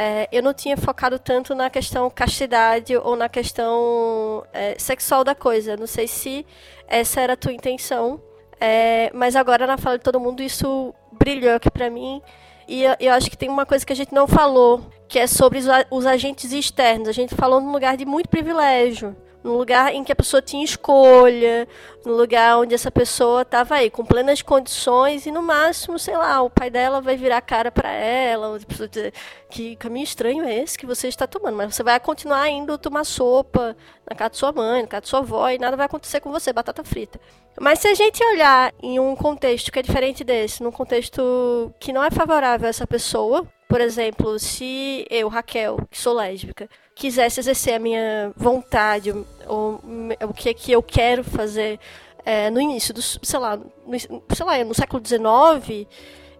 é, 0.00 0.28
eu 0.30 0.44
não 0.44 0.54
tinha 0.54 0.76
focado 0.76 1.18
tanto 1.18 1.56
na 1.56 1.68
questão 1.68 2.08
castidade 2.08 2.96
ou 2.96 3.16
na 3.16 3.28
questão 3.28 4.44
é, 4.52 4.78
sexual 4.78 5.24
da 5.24 5.34
coisa. 5.34 5.76
Não 5.76 5.88
sei 5.88 6.06
se 6.06 6.46
essa 6.86 7.20
era 7.20 7.32
a 7.32 7.36
tua 7.36 7.52
intenção, 7.52 8.22
é, 8.60 9.10
mas 9.12 9.34
agora 9.34 9.66
na 9.66 9.76
fala 9.76 9.98
de 9.98 10.04
todo 10.04 10.20
mundo 10.20 10.40
isso 10.40 10.94
brilhou 11.10 11.56
aqui 11.56 11.68
para 11.68 11.90
mim. 11.90 12.22
E 12.68 12.84
eu, 12.84 12.94
eu, 13.00 13.12
acho 13.12 13.28
que 13.28 13.36
tem 13.36 13.48
uma 13.48 13.66
coisa 13.66 13.84
que 13.84 13.92
a 13.92 13.96
gente 13.96 14.14
não 14.14 14.28
falou, 14.28 14.86
que 15.08 15.18
é 15.18 15.26
sobre 15.26 15.58
os, 15.58 15.66
os 15.90 16.06
agentes 16.06 16.52
externos. 16.52 17.08
A 17.08 17.12
gente 17.12 17.34
falou 17.34 17.60
num 17.60 17.72
lugar 17.72 17.96
de 17.96 18.04
muito 18.04 18.28
privilégio 18.28 19.16
num 19.42 19.56
lugar 19.56 19.94
em 19.94 20.02
que 20.02 20.12
a 20.12 20.16
pessoa 20.16 20.42
tinha 20.42 20.64
escolha, 20.64 21.68
num 22.04 22.14
lugar 22.14 22.58
onde 22.58 22.74
essa 22.74 22.90
pessoa 22.90 23.42
estava 23.42 23.76
aí 23.76 23.90
com 23.90 24.04
plenas 24.04 24.42
condições 24.42 25.26
e 25.26 25.30
no 25.30 25.42
máximo, 25.42 25.98
sei 25.98 26.16
lá, 26.16 26.42
o 26.42 26.50
pai 26.50 26.70
dela 26.70 27.00
vai 27.00 27.16
virar 27.16 27.38
a 27.38 27.42
cara 27.42 27.70
para 27.70 27.90
ela, 27.90 28.58
pessoa 28.66 28.88
dizer 28.88 29.12
que 29.50 29.76
caminho 29.76 30.04
estranho 30.04 30.44
é 30.44 30.58
esse 30.58 30.76
que 30.76 30.86
você 30.86 31.08
está 31.08 31.26
tomando, 31.26 31.56
mas 31.56 31.74
você 31.74 31.82
vai 31.82 31.98
continuar 32.00 32.48
indo 32.48 32.76
tomar 32.78 33.04
sopa 33.04 33.76
na 34.08 34.16
casa 34.16 34.30
de 34.30 34.36
sua 34.36 34.52
mãe, 34.52 34.82
na 34.82 34.88
casa 34.88 35.02
de 35.02 35.08
sua 35.08 35.20
avó 35.20 35.48
e 35.48 35.58
nada 35.58 35.76
vai 35.76 35.86
acontecer 35.86 36.20
com 36.20 36.30
você, 36.30 36.52
batata 36.52 36.84
frita. 36.84 37.20
Mas 37.60 37.80
se 37.80 37.88
a 37.88 37.94
gente 37.94 38.22
olhar 38.24 38.72
em 38.82 39.00
um 39.00 39.16
contexto 39.16 39.72
que 39.72 39.78
é 39.78 39.82
diferente 39.82 40.22
desse, 40.22 40.62
num 40.62 40.70
contexto 40.70 41.72
que 41.80 41.92
não 41.92 42.04
é 42.04 42.10
favorável 42.10 42.66
a 42.66 42.70
essa 42.70 42.86
pessoa, 42.86 43.46
por 43.68 43.80
exemplo, 43.80 44.38
se 44.38 45.06
eu, 45.10 45.28
Raquel, 45.28 45.78
que 45.90 45.98
sou 45.98 46.14
lésbica, 46.14 46.68
quisesse 46.98 47.38
exercer 47.38 47.74
a 47.74 47.78
minha 47.78 48.32
vontade, 48.36 49.14
ou, 49.46 49.80
o 50.28 50.34
que 50.34 50.48
é 50.48 50.54
que 50.54 50.72
eu 50.72 50.82
quero 50.82 51.22
fazer 51.22 51.78
é, 52.24 52.50
no 52.50 52.60
início 52.60 52.92
do, 52.92 53.00
sei 53.00 53.38
lá, 53.38 53.56
no, 53.56 53.98
sei 54.34 54.46
lá, 54.46 54.64
no 54.64 54.74
século 54.74 55.02
XIX, 55.04 55.86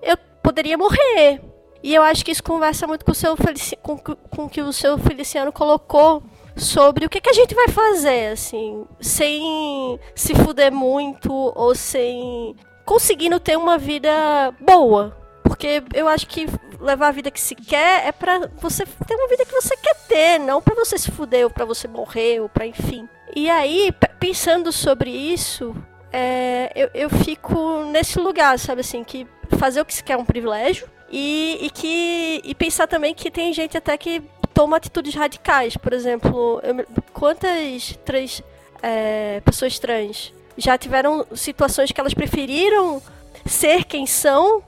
eu 0.02 0.16
poderia 0.42 0.76
morrer. 0.76 1.40
E 1.80 1.94
eu 1.94 2.02
acho 2.02 2.24
que 2.24 2.32
isso 2.32 2.42
conversa 2.42 2.86
muito 2.88 3.04
com 3.04 3.12
o 3.12 3.14
seu 3.14 3.36
com, 3.82 3.96
com 3.96 4.48
que 4.48 4.60
o 4.60 4.72
seu 4.72 4.98
Feliciano 4.98 5.52
colocou 5.52 6.22
sobre 6.56 7.06
o 7.06 7.08
que, 7.08 7.20
que 7.20 7.30
a 7.30 7.32
gente 7.32 7.54
vai 7.54 7.68
fazer, 7.68 8.32
assim, 8.32 8.84
sem 9.00 9.98
se 10.12 10.34
fuder 10.34 10.72
muito 10.72 11.32
ou 11.32 11.72
sem 11.72 12.56
conseguindo 12.84 13.38
ter 13.38 13.56
uma 13.56 13.78
vida 13.78 14.10
boa. 14.60 15.16
Porque 15.44 15.82
eu 15.94 16.08
acho 16.08 16.26
que 16.26 16.46
levar 16.80 17.08
a 17.08 17.12
vida 17.12 17.30
que 17.30 17.40
se 17.40 17.54
quer 17.54 18.06
é 18.06 18.12
pra 18.12 18.48
você 18.60 18.84
ter 18.84 19.14
uma 19.14 19.28
vida 19.28 19.44
que 19.44 19.52
você 19.52 19.76
quer 19.76 19.94
ter, 20.06 20.38
não 20.38 20.62
para 20.62 20.74
você 20.74 20.96
se 20.98 21.10
fuder 21.10 21.44
ou 21.44 21.50
pra 21.50 21.64
você 21.64 21.88
morrer 21.88 22.40
ou 22.40 22.48
pra 22.48 22.66
enfim. 22.66 23.08
E 23.34 23.50
aí, 23.50 23.92
pensando 24.18 24.72
sobre 24.72 25.10
isso, 25.10 25.74
é, 26.12 26.72
eu, 26.74 26.90
eu 26.94 27.10
fico 27.10 27.84
nesse 27.90 28.18
lugar, 28.18 28.58
sabe 28.58 28.80
assim, 28.80 29.04
que 29.04 29.26
fazer 29.58 29.80
o 29.80 29.84
que 29.84 29.94
se 29.94 30.02
quer 30.02 30.14
é 30.14 30.16
um 30.16 30.24
privilégio 30.24 30.88
e, 31.10 31.58
e 31.62 31.70
que 31.70 32.40
e 32.44 32.54
pensar 32.54 32.86
também 32.86 33.14
que 33.14 33.30
tem 33.30 33.52
gente 33.52 33.76
até 33.76 33.96
que 33.96 34.22
toma 34.54 34.76
atitudes 34.76 35.14
radicais. 35.14 35.76
Por 35.76 35.92
exemplo, 35.92 36.60
eu, 36.62 36.86
quantas 37.12 37.98
três 38.04 38.42
é, 38.82 39.40
pessoas 39.44 39.78
trans 39.78 40.32
já 40.56 40.76
tiveram 40.76 41.26
situações 41.34 41.92
que 41.92 42.00
elas 42.00 42.14
preferiram 42.14 43.00
ser 43.46 43.84
quem 43.84 44.06
são 44.06 44.62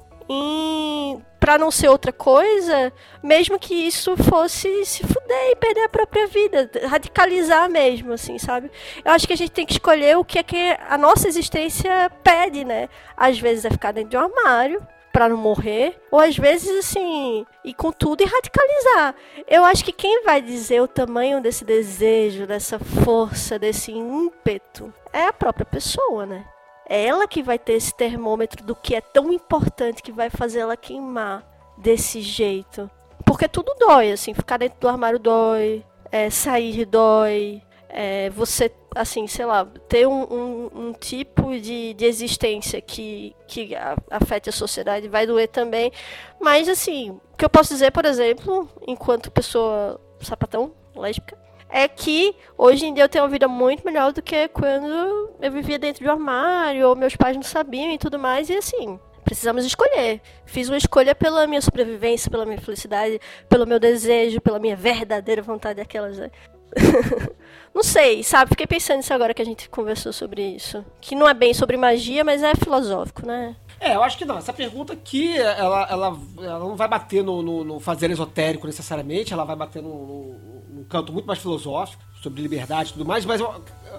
para 1.38 1.56
não 1.56 1.70
ser 1.70 1.88
outra 1.88 2.12
coisa, 2.12 2.92
mesmo 3.22 3.58
que 3.58 3.74
isso 3.74 4.16
fosse 4.16 4.84
se 4.84 5.02
fuder 5.02 5.50
e 5.50 5.56
perder 5.56 5.84
a 5.84 5.88
própria 5.88 6.26
vida, 6.26 6.70
radicalizar 6.86 7.68
mesmo, 7.70 8.12
assim, 8.12 8.38
sabe? 8.38 8.70
Eu 9.04 9.12
acho 9.12 9.26
que 9.26 9.32
a 9.32 9.36
gente 9.36 9.50
tem 9.50 9.66
que 9.66 9.72
escolher 9.72 10.16
o 10.18 10.24
que 10.24 10.38
é 10.38 10.42
que 10.42 10.76
a 10.88 10.98
nossa 10.98 11.26
existência 11.26 12.10
pede, 12.22 12.64
né? 12.64 12.88
Às 13.16 13.38
vezes 13.38 13.64
é 13.64 13.70
ficar 13.70 13.92
dentro 13.92 14.10
de 14.10 14.16
um 14.16 14.20
armário, 14.20 14.86
para 15.12 15.28
não 15.28 15.36
morrer, 15.36 16.00
ou 16.10 16.20
às 16.20 16.36
vezes 16.36 16.70
assim, 16.78 17.44
ir 17.64 17.74
com 17.74 17.90
tudo 17.90 18.22
e 18.22 18.26
radicalizar. 18.26 19.14
Eu 19.48 19.64
acho 19.64 19.84
que 19.84 19.92
quem 19.92 20.22
vai 20.22 20.40
dizer 20.40 20.80
o 20.80 20.88
tamanho 20.88 21.40
desse 21.40 21.64
desejo, 21.64 22.46
dessa 22.46 22.78
força, 22.78 23.58
desse 23.58 23.92
ímpeto, 23.92 24.92
é 25.12 25.26
a 25.26 25.32
própria 25.32 25.66
pessoa, 25.66 26.24
né? 26.26 26.44
É 26.90 27.06
ela 27.06 27.28
que 27.28 27.40
vai 27.40 27.56
ter 27.56 27.74
esse 27.74 27.94
termômetro 27.94 28.64
do 28.64 28.74
que 28.74 28.96
é 28.96 29.00
tão 29.00 29.32
importante 29.32 30.02
que 30.02 30.10
vai 30.10 30.28
fazer 30.28 30.58
ela 30.58 30.76
queimar 30.76 31.46
desse 31.78 32.20
jeito. 32.20 32.90
Porque 33.24 33.46
tudo 33.46 33.72
dói, 33.78 34.10
assim, 34.10 34.34
ficar 34.34 34.56
dentro 34.56 34.80
do 34.80 34.88
armário 34.88 35.20
dói, 35.20 35.84
é, 36.10 36.28
sair 36.30 36.84
dói, 36.84 37.62
é, 37.88 38.28
você, 38.30 38.72
assim, 38.92 39.28
sei 39.28 39.46
lá, 39.46 39.64
ter 39.88 40.04
um, 40.08 40.22
um, 40.24 40.70
um 40.74 40.92
tipo 40.92 41.56
de, 41.60 41.94
de, 41.94 42.04
existência 42.04 42.80
que, 42.80 43.36
que 43.46 43.70
afete 44.10 44.48
a 44.48 44.52
sociedade 44.52 45.06
vai 45.06 45.28
doer 45.28 45.46
também. 45.46 45.92
Mas, 46.40 46.68
assim, 46.68 47.10
o 47.32 47.36
que 47.36 47.44
eu 47.44 47.50
posso 47.50 47.72
dizer, 47.72 47.92
por 47.92 48.04
exemplo, 48.04 48.68
enquanto 48.84 49.30
pessoa 49.30 50.00
sapatão, 50.18 50.72
lésbica, 50.96 51.38
é 51.70 51.86
que 51.88 52.34
hoje 52.58 52.86
em 52.86 52.94
dia 52.94 53.04
eu 53.04 53.08
tenho 53.08 53.24
uma 53.24 53.30
vida 53.30 53.46
muito 53.46 53.84
melhor 53.84 54.12
do 54.12 54.20
que 54.20 54.48
quando 54.48 55.30
eu 55.40 55.52
vivia 55.52 55.78
dentro 55.78 56.02
de 56.02 56.08
um 56.08 56.12
armário, 56.12 56.88
ou 56.88 56.96
meus 56.96 57.16
pais 57.16 57.36
não 57.36 57.42
sabiam 57.42 57.92
e 57.92 57.98
tudo 57.98 58.18
mais, 58.18 58.50
e 58.50 58.56
assim, 58.56 58.98
precisamos 59.24 59.64
escolher. 59.64 60.20
Fiz 60.44 60.68
uma 60.68 60.76
escolha 60.76 61.14
pela 61.14 61.46
minha 61.46 61.60
sobrevivência, 61.60 62.30
pela 62.30 62.44
minha 62.44 62.60
felicidade, 62.60 63.20
pelo 63.48 63.66
meu 63.66 63.78
desejo, 63.78 64.40
pela 64.40 64.58
minha 64.58 64.76
verdadeira 64.76 65.40
vontade, 65.40 65.80
aquelas. 65.80 66.18
Né? 66.18 66.30
não 67.74 67.82
sei, 67.82 68.22
sabe? 68.22 68.50
Fiquei 68.50 68.66
pensando 68.66 68.98
nisso 68.98 69.14
agora 69.14 69.34
que 69.34 69.42
a 69.42 69.44
gente 69.44 69.68
conversou 69.68 70.12
sobre 70.12 70.42
isso. 70.42 70.84
Que 71.00 71.14
não 71.14 71.28
é 71.28 71.34
bem 71.34 71.54
sobre 71.54 71.76
magia, 71.76 72.24
mas 72.24 72.42
é 72.42 72.54
filosófico, 72.54 73.26
né? 73.26 73.56
É, 73.78 73.94
eu 73.94 74.02
acho 74.02 74.18
que 74.18 74.24
não. 74.24 74.38
Essa 74.38 74.52
pergunta 74.52 74.92
aqui, 74.92 75.36
ela, 75.38 75.86
ela, 75.88 76.18
ela 76.38 76.58
não 76.58 76.76
vai 76.76 76.88
bater 76.88 77.24
no, 77.24 77.42
no, 77.42 77.64
no 77.64 77.80
fazer 77.80 78.10
esotérico 78.10 78.66
necessariamente, 78.66 79.32
ela 79.32 79.44
vai 79.44 79.56
bater 79.56 79.82
no, 79.82 80.06
no 80.06 80.59
um 80.80 80.84
canto 80.84 81.12
muito 81.12 81.26
mais 81.26 81.38
filosófico, 81.38 82.02
sobre 82.22 82.42
liberdade 82.42 82.90
e 82.90 82.92
tudo 82.94 83.04
mais, 83.04 83.24
mas 83.24 83.40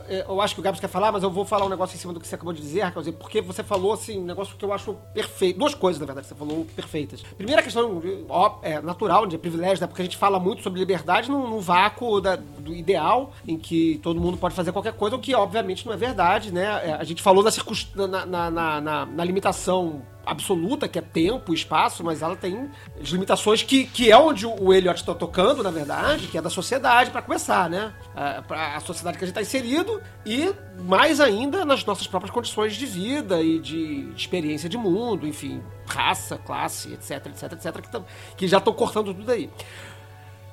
eu, 0.07 0.25
eu 0.29 0.41
acho 0.41 0.53
que 0.53 0.61
o 0.61 0.63
Gabs 0.63 0.79
quer 0.79 0.87
falar, 0.87 1.11
mas 1.11 1.23
eu 1.23 1.29
vou 1.29 1.45
falar 1.45 1.65
um 1.65 1.69
negócio 1.69 1.95
em 1.95 1.99
cima 1.99 2.13
do 2.13 2.19
que 2.19 2.27
você 2.27 2.35
acabou 2.35 2.53
de 2.53 2.61
dizer, 2.61 2.81
Raquel, 2.81 3.13
porque 3.13 3.41
você 3.41 3.63
falou, 3.63 3.93
assim, 3.93 4.19
um 4.19 4.25
negócio 4.25 4.55
que 4.55 4.63
eu 4.63 4.73
acho 4.73 4.93
perfeito. 5.13 5.59
Duas 5.59 5.73
coisas, 5.73 5.99
na 5.99 6.05
verdade, 6.05 6.27
que 6.27 6.33
você 6.33 6.39
falou 6.39 6.65
perfeitas. 6.75 7.21
Primeira 7.37 7.61
questão 7.61 8.01
ó, 8.29 8.59
é, 8.61 8.81
natural, 8.81 9.25
de 9.25 9.37
privilégio, 9.37 9.81
né? 9.81 9.87
Porque 9.87 10.01
a 10.01 10.05
gente 10.05 10.17
fala 10.17 10.39
muito 10.39 10.61
sobre 10.63 10.79
liberdade 10.79 11.29
no, 11.29 11.47
no 11.47 11.59
vácuo 11.59 12.19
da, 12.19 12.35
do 12.35 12.73
ideal, 12.73 13.31
em 13.47 13.57
que 13.57 13.99
todo 14.03 14.19
mundo 14.19 14.37
pode 14.37 14.55
fazer 14.55 14.71
qualquer 14.71 14.93
coisa, 14.93 15.15
o 15.15 15.19
que 15.19 15.33
obviamente 15.35 15.85
não 15.85 15.93
é 15.93 15.97
verdade, 15.97 16.51
né? 16.51 16.65
É, 16.89 16.93
a 16.93 17.03
gente 17.03 17.21
falou 17.21 17.43
na, 17.43 18.07
na, 18.07 18.51
na, 18.51 18.81
na, 18.81 19.05
na 19.05 19.23
limitação 19.23 20.01
absoluta, 20.25 20.87
que 20.87 20.99
é 20.99 21.01
tempo, 21.01 21.53
espaço, 21.53 22.03
mas 22.03 22.21
ela 22.21 22.35
tem 22.35 22.69
limitações 22.99 23.63
que, 23.63 23.85
que 23.85 24.11
é 24.11 24.17
onde 24.17 24.45
o 24.45 24.73
Elliot 24.73 24.99
está 24.99 25.13
tocando, 25.13 25.63
na 25.63 25.71
verdade, 25.71 26.27
que 26.27 26.37
é 26.37 26.41
da 26.41 26.49
sociedade, 26.49 27.11
para 27.11 27.21
começar, 27.21 27.69
né? 27.69 27.93
A, 28.15 28.77
a, 28.77 28.79
sociedade 28.79 29.17
que 29.17 29.23
a 29.23 29.27
gente 29.27 29.37
está 29.37 29.41
inserido 29.41 29.80
e 30.25 30.53
mais 30.83 31.19
ainda 31.19 31.63
nas 31.65 31.83
nossas 31.85 32.07
próprias 32.07 32.33
condições 32.33 32.75
de 32.75 32.85
vida 32.85 33.41
e 33.41 33.59
de 33.59 34.11
experiência 34.15 34.67
de 34.67 34.77
mundo, 34.77 35.27
enfim, 35.27 35.61
raça, 35.87 36.37
classe, 36.37 36.93
etc, 36.93 37.27
etc, 37.27 37.51
etc, 37.53 37.81
que, 37.81 38.01
que 38.37 38.47
já 38.47 38.57
estão 38.57 38.73
cortando 38.73 39.13
tudo 39.13 39.31
aí. 39.31 39.49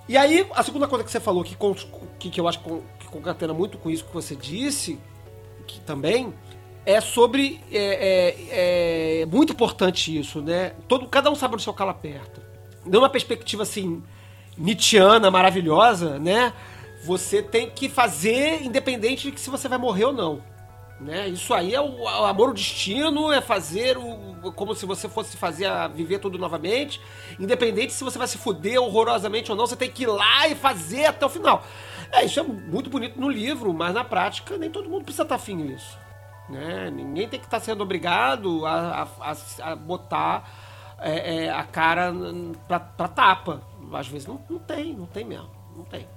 E 0.09 0.17
aí, 0.17 0.47
a 0.55 0.63
segunda 0.63 0.89
coisa 0.89 1.05
que 1.05 1.11
você 1.11 1.21
falou, 1.21 1.45
que, 1.45 1.57
que, 2.19 2.31
que 2.31 2.41
eu 2.41 2.49
acho 2.49 2.61
que 2.61 3.07
concatena 3.09 3.53
muito 3.53 3.77
com 3.77 3.91
isso 3.91 4.05
que 4.05 4.15
você 4.15 4.35
disse, 4.35 4.99
que 5.67 5.81
também 5.81 6.33
é 6.87 7.01
sobre. 7.01 7.61
É, 7.71 9.21
é, 9.21 9.21
é, 9.21 9.27
muito 9.27 9.53
importante 9.53 10.19
isso, 10.19 10.41
né? 10.41 10.73
Todo, 10.89 11.07
cada 11.07 11.31
um 11.31 11.35
sabe 11.35 11.55
onde 11.55 11.63
seu 11.63 11.75
calo 11.75 11.91
aperta. 11.91 12.43
Numa 12.87 13.11
perspectiva 13.11 13.63
assim, 13.63 14.03
Nietzscheana, 14.57 15.31
maravilhosa, 15.31 16.19
né? 16.19 16.55
Você 17.05 17.43
tem 17.43 17.71
que 17.71 17.89
fazer 17.89 18.63
independente 18.63 19.31
de 19.31 19.41
se 19.41 19.51
você 19.51 19.69
vai 19.69 19.79
morrer 19.79 20.07
ou 20.07 20.13
não. 20.13 20.43
Né? 21.01 21.29
Isso 21.29 21.55
aí 21.55 21.75
é 21.75 21.81
o, 21.81 22.01
o 22.01 22.25
amor, 22.25 22.51
o 22.51 22.55
destino, 22.55 23.33
é 23.33 23.41
fazer 23.41 23.97
o, 23.97 24.53
como 24.53 24.75
se 24.75 24.85
você 24.85 25.09
fosse 25.09 25.37
fazer 25.37 25.67
a, 25.67 25.87
viver 25.87 26.19
tudo 26.19 26.39
novamente. 26.39 27.01
Independente 27.39 27.93
se 27.93 28.03
você 28.03 28.19
vai 28.19 28.27
se 28.27 28.37
fuder 28.37 28.81
horrorosamente 28.81 29.51
ou 29.51 29.57
não, 29.57 29.67
você 29.67 29.77
tem 29.77 29.91
que 29.91 30.03
ir 30.03 30.09
lá 30.09 30.49
e 30.49 30.57
fazer 30.57 31.07
até 31.07 31.25
o 31.25 31.29
final. 31.29 31.63
É, 32.11 32.25
isso 32.25 32.41
é 32.41 32.43
muito 32.43 32.91
bonito 32.91 33.21
no 33.21 33.29
livro, 33.29 33.73
mas 33.73 33.95
na 33.95 34.03
prática 34.03 34.57
nem 34.57 34.71
todo 34.71 34.89
mundo 34.89 35.05
precisa 35.05 35.23
estar 35.23 35.37
afim 35.37 35.55
nisso. 35.55 35.97
Né? 36.49 36.91
Ninguém 36.91 37.29
tem 37.29 37.39
que 37.39 37.47
estar 37.47 37.61
sendo 37.61 37.83
obrigado 37.83 38.67
a, 38.67 39.07
a, 39.21 39.37
a 39.71 39.77
botar 39.77 40.97
é, 40.99 41.45
é, 41.45 41.51
a 41.51 41.63
cara 41.63 42.13
pra, 42.67 42.81
pra, 42.81 43.07
tapa. 43.07 43.63
Às 43.93 44.09
vezes 44.09 44.27
não, 44.27 44.41
não 44.51 44.59
tem, 44.59 44.95
não 44.95 45.07
tem 45.07 45.25
mesmo. 45.25 45.51
Não 45.77 45.85
tem. 45.85 46.09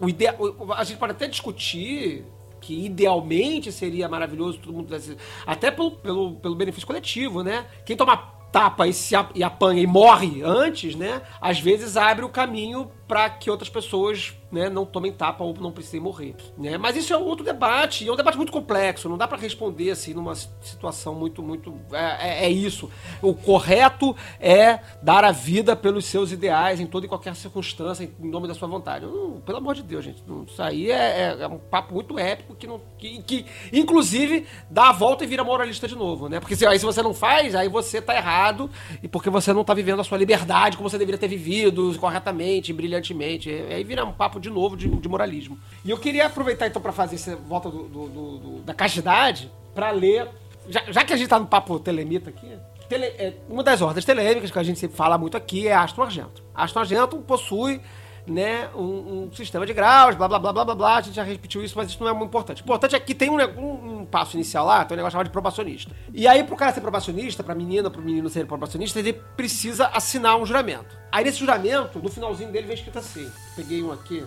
O. 0.00 0.72
A 0.72 0.84
gente 0.84 0.98
pode 0.98 1.12
até 1.12 1.26
discutir 1.26 2.24
que 2.60 2.86
idealmente 2.86 3.72
seria 3.72 4.08
maravilhoso 4.08 4.58
todo 4.58 4.72
mundo 4.72 4.86
tivesse. 4.86 5.16
Até 5.46 5.70
pelo, 5.70 5.92
pelo, 5.92 6.34
pelo 6.36 6.54
benefício 6.54 6.86
coletivo, 6.86 7.42
né? 7.42 7.66
Quem 7.84 7.96
toma 7.96 8.16
tapa 8.52 8.86
e, 8.86 8.92
se, 8.92 9.14
e 9.34 9.42
apanha 9.42 9.82
e 9.82 9.86
morre 9.86 10.42
antes, 10.42 10.94
né? 10.94 11.22
Às 11.40 11.60
vezes 11.60 11.96
abre 11.96 12.24
o 12.24 12.28
caminho 12.28 12.90
para 13.10 13.28
que 13.28 13.50
outras 13.50 13.68
pessoas 13.68 14.32
né, 14.52 14.68
não 14.68 14.86
tomem 14.86 15.12
tapa 15.12 15.42
ou 15.42 15.52
não 15.54 15.72
precisem 15.72 15.98
morrer. 15.98 16.36
Né? 16.56 16.78
Mas 16.78 16.96
isso 16.96 17.12
é 17.12 17.16
outro 17.16 17.44
debate, 17.44 18.04
e 18.04 18.08
é 18.08 18.12
um 18.12 18.14
debate 18.14 18.36
muito 18.36 18.52
complexo, 18.52 19.08
não 19.08 19.18
dá 19.18 19.26
para 19.26 19.36
responder 19.36 19.90
assim 19.90 20.14
numa 20.14 20.36
situação 20.36 21.12
muito, 21.12 21.42
muito. 21.42 21.74
É, 21.92 22.44
é, 22.44 22.44
é, 22.44 22.50
isso. 22.50 22.88
O 23.20 23.34
correto 23.34 24.14
é 24.38 24.78
dar 25.02 25.24
a 25.24 25.32
vida 25.32 25.74
pelos 25.74 26.04
seus 26.04 26.30
ideais 26.30 26.78
em 26.78 26.86
toda 26.86 27.06
e 27.06 27.08
qualquer 27.08 27.34
circunstância, 27.34 28.04
em 28.04 28.28
nome 28.28 28.46
da 28.46 28.54
sua 28.54 28.68
vontade. 28.68 29.06
Pelo 29.44 29.58
amor 29.58 29.74
de 29.74 29.82
Deus, 29.82 30.04
gente. 30.04 30.22
Isso 30.46 30.62
aí 30.62 30.88
é, 30.88 30.94
é, 30.94 31.36
é 31.40 31.48
um 31.48 31.58
papo 31.58 31.92
muito 31.92 32.16
épico 32.16 32.54
que, 32.54 32.66
não, 32.68 32.80
que, 32.96 33.22
que, 33.22 33.46
inclusive, 33.72 34.46
dá 34.70 34.90
a 34.90 34.92
volta 34.92 35.24
e 35.24 35.26
vira 35.26 35.42
moralista 35.42 35.88
de 35.88 35.96
novo, 35.96 36.28
né? 36.28 36.38
Porque 36.38 36.54
se, 36.54 36.64
aí 36.64 36.78
se 36.78 36.84
você 36.84 37.02
não 37.02 37.12
faz, 37.12 37.56
aí 37.56 37.68
você 37.68 38.00
tá 38.00 38.14
errado, 38.14 38.70
e 39.02 39.08
porque 39.08 39.30
você 39.30 39.52
não 39.52 39.64
tá 39.64 39.74
vivendo 39.74 39.98
a 39.98 40.04
sua 40.04 40.16
liberdade 40.16 40.76
como 40.76 40.88
você 40.88 40.96
deveria 40.96 41.18
ter 41.18 41.28
vivido 41.28 41.92
corretamente, 41.98 42.72
brilhante 42.72 42.99
brilhantemente. 43.00 43.50
Aí 43.50 43.82
vira 43.82 44.04
um 44.04 44.12
papo 44.12 44.38
de 44.38 44.50
novo 44.50 44.76
de, 44.76 44.88
de 44.88 45.08
moralismo. 45.08 45.58
E 45.84 45.90
eu 45.90 45.98
queria 45.98 46.26
aproveitar 46.26 46.66
então 46.66 46.80
para 46.80 46.92
fazer 46.92 47.16
essa 47.16 47.34
volta 47.34 47.70
do, 47.70 47.88
do, 47.88 48.08
do, 48.08 48.62
da 48.62 48.74
castidade 48.74 49.50
para 49.74 49.90
ler. 49.90 50.28
Já, 50.68 50.82
já, 50.88 51.04
que 51.04 51.12
a 51.12 51.16
gente 51.16 51.28
tá 51.28 51.38
no 51.38 51.46
papo 51.46 51.80
telemita 51.80 52.30
aqui, 52.30 52.46
tele, 52.88 53.06
é, 53.06 53.34
uma 53.48 53.62
das 53.62 53.80
ordens 53.80 54.04
telêmicas 54.04 54.50
que 54.50 54.58
a 54.58 54.62
gente 54.62 54.78
sempre 54.78 54.96
fala 54.96 55.16
muito 55.16 55.36
aqui 55.36 55.66
é 55.66 55.74
Aston 55.74 56.02
Argento. 56.02 56.42
Aston 56.54 56.80
Argento 56.80 57.16
possui 57.18 57.80
né, 58.26 58.68
um, 58.74 59.24
um, 59.24 59.32
sistema 59.32 59.66
de 59.66 59.72
graus, 59.72 60.14
blá 60.14 60.28
blá 60.28 60.38
blá 60.38 60.52
blá 60.52 60.64
blá 60.64 60.74
blá. 60.74 60.96
A 60.96 61.00
gente 61.00 61.14
já 61.14 61.22
repetiu 61.22 61.62
isso, 61.62 61.76
mas 61.76 61.88
isso 61.88 62.02
não 62.02 62.10
é 62.10 62.12
muito 62.12 62.28
importante. 62.28 62.62
O 62.62 62.64
importante 62.64 62.94
é 62.94 63.00
que 63.00 63.14
tem 63.14 63.30
um, 63.30 63.36
um, 63.36 64.00
um 64.00 64.04
passo 64.04 64.36
inicial 64.36 64.66
lá, 64.66 64.84
tem 64.84 64.94
um 64.94 64.96
negócio 64.96 65.12
chamado 65.12 65.26
de 65.26 65.32
probacionista. 65.32 65.94
E 66.12 66.26
aí, 66.26 66.44
pro 66.44 66.56
cara 66.56 66.72
ser 66.72 66.80
probacionista, 66.80 67.42
pra 67.42 67.54
menina, 67.54 67.90
pro 67.90 68.02
menino 68.02 68.28
ser 68.28 68.46
probacionista, 68.46 68.98
ele 68.98 69.12
precisa 69.12 69.86
assinar 69.88 70.36
um 70.36 70.46
juramento. 70.46 70.98
Aí 71.10 71.24
nesse 71.24 71.38
juramento, 71.38 71.98
no 71.98 72.08
finalzinho 72.08 72.52
dele 72.52 72.66
vem 72.66 72.76
escrito 72.76 72.98
assim. 72.98 73.30
Peguei 73.56 73.82
um 73.82 73.92
aqui. 73.92 74.24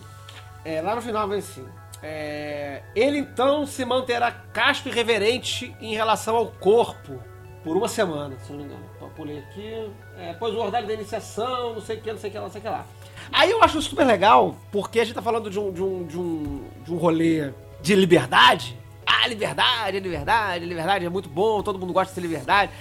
É, 0.66 0.82
lá 0.82 0.96
no 0.96 1.02
final 1.02 1.28
vem 1.28 1.40
assim. 1.40 1.66
É, 2.02 2.84
ele 2.94 3.18
então 3.18 3.66
se 3.66 3.86
manterá 3.86 4.30
casto 4.30 4.90
e 4.90 4.92
reverente 4.92 5.74
em 5.80 5.96
relação 5.96 6.36
ao 6.36 6.48
corpo 6.48 7.18
por 7.64 7.78
uma 7.78 7.88
semana, 7.88 8.38
se 8.40 8.52
não 8.52 8.60
me 8.60 8.66
engano. 8.66 8.84
Pulei 9.16 9.40
aqui. 9.40 9.90
É, 10.18 10.34
pois 10.34 10.54
o 10.54 10.58
ordário 10.58 10.88
da 10.88 10.94
iniciação, 10.94 11.76
não 11.76 11.82
sei 11.82 11.98
o 11.98 12.02
que, 12.02 12.12
não 12.12 12.20
sei 12.20 12.30
o 12.30 12.34
que, 12.34 12.40
não 12.40 12.50
sei 12.50 12.60
o 12.60 12.62
que 12.62 12.70
lá. 12.70 12.86
Aí 13.32 13.52
eu 13.52 13.64
acho 13.64 13.82
super 13.82 14.06
legal, 14.06 14.56
porque 14.72 15.00
a 15.00 15.06
gente 15.06 15.16
tá 15.16 15.22
falando 15.22 15.50
de 15.50 15.60
um, 15.60 15.72
de 15.72 15.82
um, 15.82 16.06
de 16.06 16.18
um, 16.18 16.62
de 16.84 16.94
um 16.94 16.98
rolê 16.98 17.52
de 17.82 17.96
liberdade. 17.96 18.78
Ah, 19.06 19.28
liberdade, 19.28 20.00
liberdade, 20.00 20.66
liberdade 20.66 21.06
é 21.06 21.10
muito 21.10 21.30
bom, 21.30 21.62
todo 21.62 21.80
mundo 21.80 21.94
gosta 21.94 22.14
de 22.14 22.22
liberdade. 22.22 22.72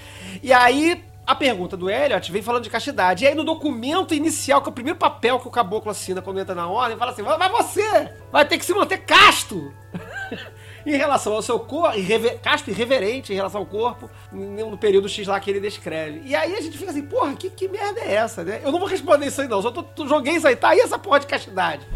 E 0.42 0.52
aí, 0.52 1.02
a 1.26 1.34
pergunta 1.34 1.76
do 1.76 1.90
Elliot 1.90 2.30
vem 2.32 2.42
falando 2.42 2.64
de 2.64 2.70
castidade. 2.70 3.24
E 3.24 3.28
aí, 3.28 3.34
no 3.34 3.44
documento 3.44 4.14
inicial, 4.14 4.60
que 4.60 4.68
é 4.68 4.70
o 4.70 4.74
primeiro 4.74 4.98
papel 4.98 5.38
que 5.38 5.48
o 5.48 5.50
caboclo 5.50 5.90
assina 5.90 6.22
quando 6.22 6.40
entra 6.40 6.54
na 6.54 6.68
ordem, 6.68 6.96
fala 6.96 7.12
assim: 7.12 7.22
vai 7.22 7.48
você! 7.48 8.12
Vai 8.30 8.44
ter 8.44 8.58
que 8.58 8.64
se 8.64 8.74
manter 8.74 8.98
casto! 8.98 9.72
em 10.84 10.96
relação 10.96 11.32
ao 11.32 11.42
seu 11.42 11.58
corpo, 11.58 11.96
irrever, 11.96 12.38
casto 12.40 12.70
irreverente 12.70 13.32
em 13.32 13.36
relação 13.36 13.60
ao 13.60 13.66
corpo, 13.66 14.10
no 14.32 14.76
período 14.76 15.08
X 15.08 15.26
lá 15.26 15.38
que 15.40 15.50
ele 15.50 15.60
descreve. 15.60 16.22
E 16.24 16.34
aí 16.34 16.54
a 16.54 16.60
gente 16.60 16.76
fica 16.76 16.90
assim, 16.90 17.02
porra, 17.02 17.34
que, 17.34 17.50
que 17.50 17.68
merda 17.68 18.00
é 18.00 18.14
essa, 18.14 18.44
né? 18.44 18.60
Eu 18.64 18.72
não 18.72 18.78
vou 18.78 18.88
responder 18.88 19.26
isso 19.26 19.40
aí 19.40 19.48
não, 19.48 19.62
só 19.62 19.70
tô, 19.70 19.82
tô, 19.82 20.06
joguei 20.06 20.34
isso 20.34 20.46
aí, 20.46 20.56
tá 20.56 20.70
aí 20.70 20.80
essa 20.80 20.98
porra 20.98 21.20
de 21.20 21.26
castidade. 21.26 21.86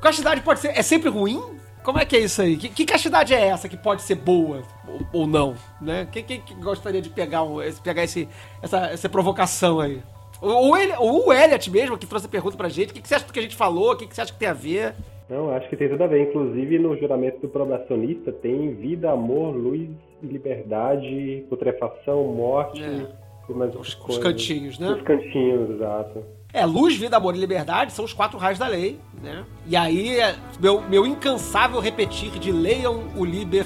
Castidade 0.00 0.40
pode 0.40 0.60
ser, 0.60 0.68
é 0.68 0.82
sempre 0.82 1.08
ruim? 1.08 1.40
Como 1.82 1.98
é 1.98 2.04
que 2.04 2.16
é 2.16 2.20
isso 2.20 2.40
aí? 2.40 2.56
Que, 2.56 2.68
que 2.68 2.84
castidade 2.84 3.34
é 3.34 3.48
essa 3.48 3.68
que 3.68 3.76
pode 3.76 4.02
ser 4.02 4.14
boa 4.14 4.62
ou, 4.86 5.00
ou 5.12 5.26
não, 5.26 5.56
né? 5.80 6.06
Quem, 6.12 6.42
gostaria 6.60 7.02
de 7.02 7.08
pegar, 7.08 7.42
um, 7.42 7.58
pegar 7.82 8.04
esse, 8.04 8.28
essa, 8.60 8.86
essa 8.86 9.08
provocação 9.08 9.80
aí? 9.80 10.02
Ou 10.42 11.26
o 11.26 11.32
Elliot 11.32 11.70
mesmo, 11.70 11.96
que 11.96 12.06
trouxe 12.06 12.26
a 12.26 12.28
pergunta 12.28 12.56
pra 12.56 12.68
gente, 12.68 12.90
o 12.90 12.94
que, 12.94 13.00
que 13.00 13.08
você 13.08 13.14
acha 13.14 13.26
do 13.26 13.32
que 13.32 13.38
a 13.38 13.42
gente 13.42 13.56
falou, 13.56 13.92
o 13.92 13.96
que, 13.96 14.06
que 14.06 14.14
você 14.14 14.22
acha 14.22 14.32
que 14.32 14.38
tem 14.38 14.48
a 14.48 14.52
ver? 14.52 14.94
Não, 15.30 15.50
acho 15.50 15.68
que 15.68 15.76
tem 15.76 15.88
tudo 15.88 16.02
a 16.02 16.06
ver. 16.06 16.28
Inclusive, 16.28 16.78
no 16.78 16.96
juramento 16.98 17.40
do 17.40 17.48
probacionista 17.48 18.32
tem 18.32 18.74
vida, 18.74 19.10
amor, 19.10 19.54
luz 19.54 19.88
liberdade, 20.22 21.44
putrefação, 21.48 22.24
morte 22.24 22.82
é. 22.82 23.52
mais 23.52 23.74
os, 23.74 23.98
os 24.08 24.18
cantinhos, 24.18 24.78
né? 24.78 24.90
Os 24.90 25.02
cantinhos, 25.02 25.70
exato. 25.70 26.22
É, 26.52 26.64
luz, 26.66 26.96
vida, 26.96 27.16
amor 27.16 27.34
e 27.34 27.38
liberdade 27.38 27.92
são 27.92 28.04
os 28.04 28.12
quatro 28.12 28.38
raios 28.38 28.58
da 28.58 28.66
lei, 28.66 28.98
né? 29.22 29.44
E 29.66 29.74
aí, 29.74 30.20
é 30.20 30.36
meu, 30.60 30.82
meu 30.82 31.06
incansável 31.06 31.80
repetir 31.80 32.30
de 32.32 32.52
leiam 32.52 33.02
o 33.16 33.24
liber 33.24 33.64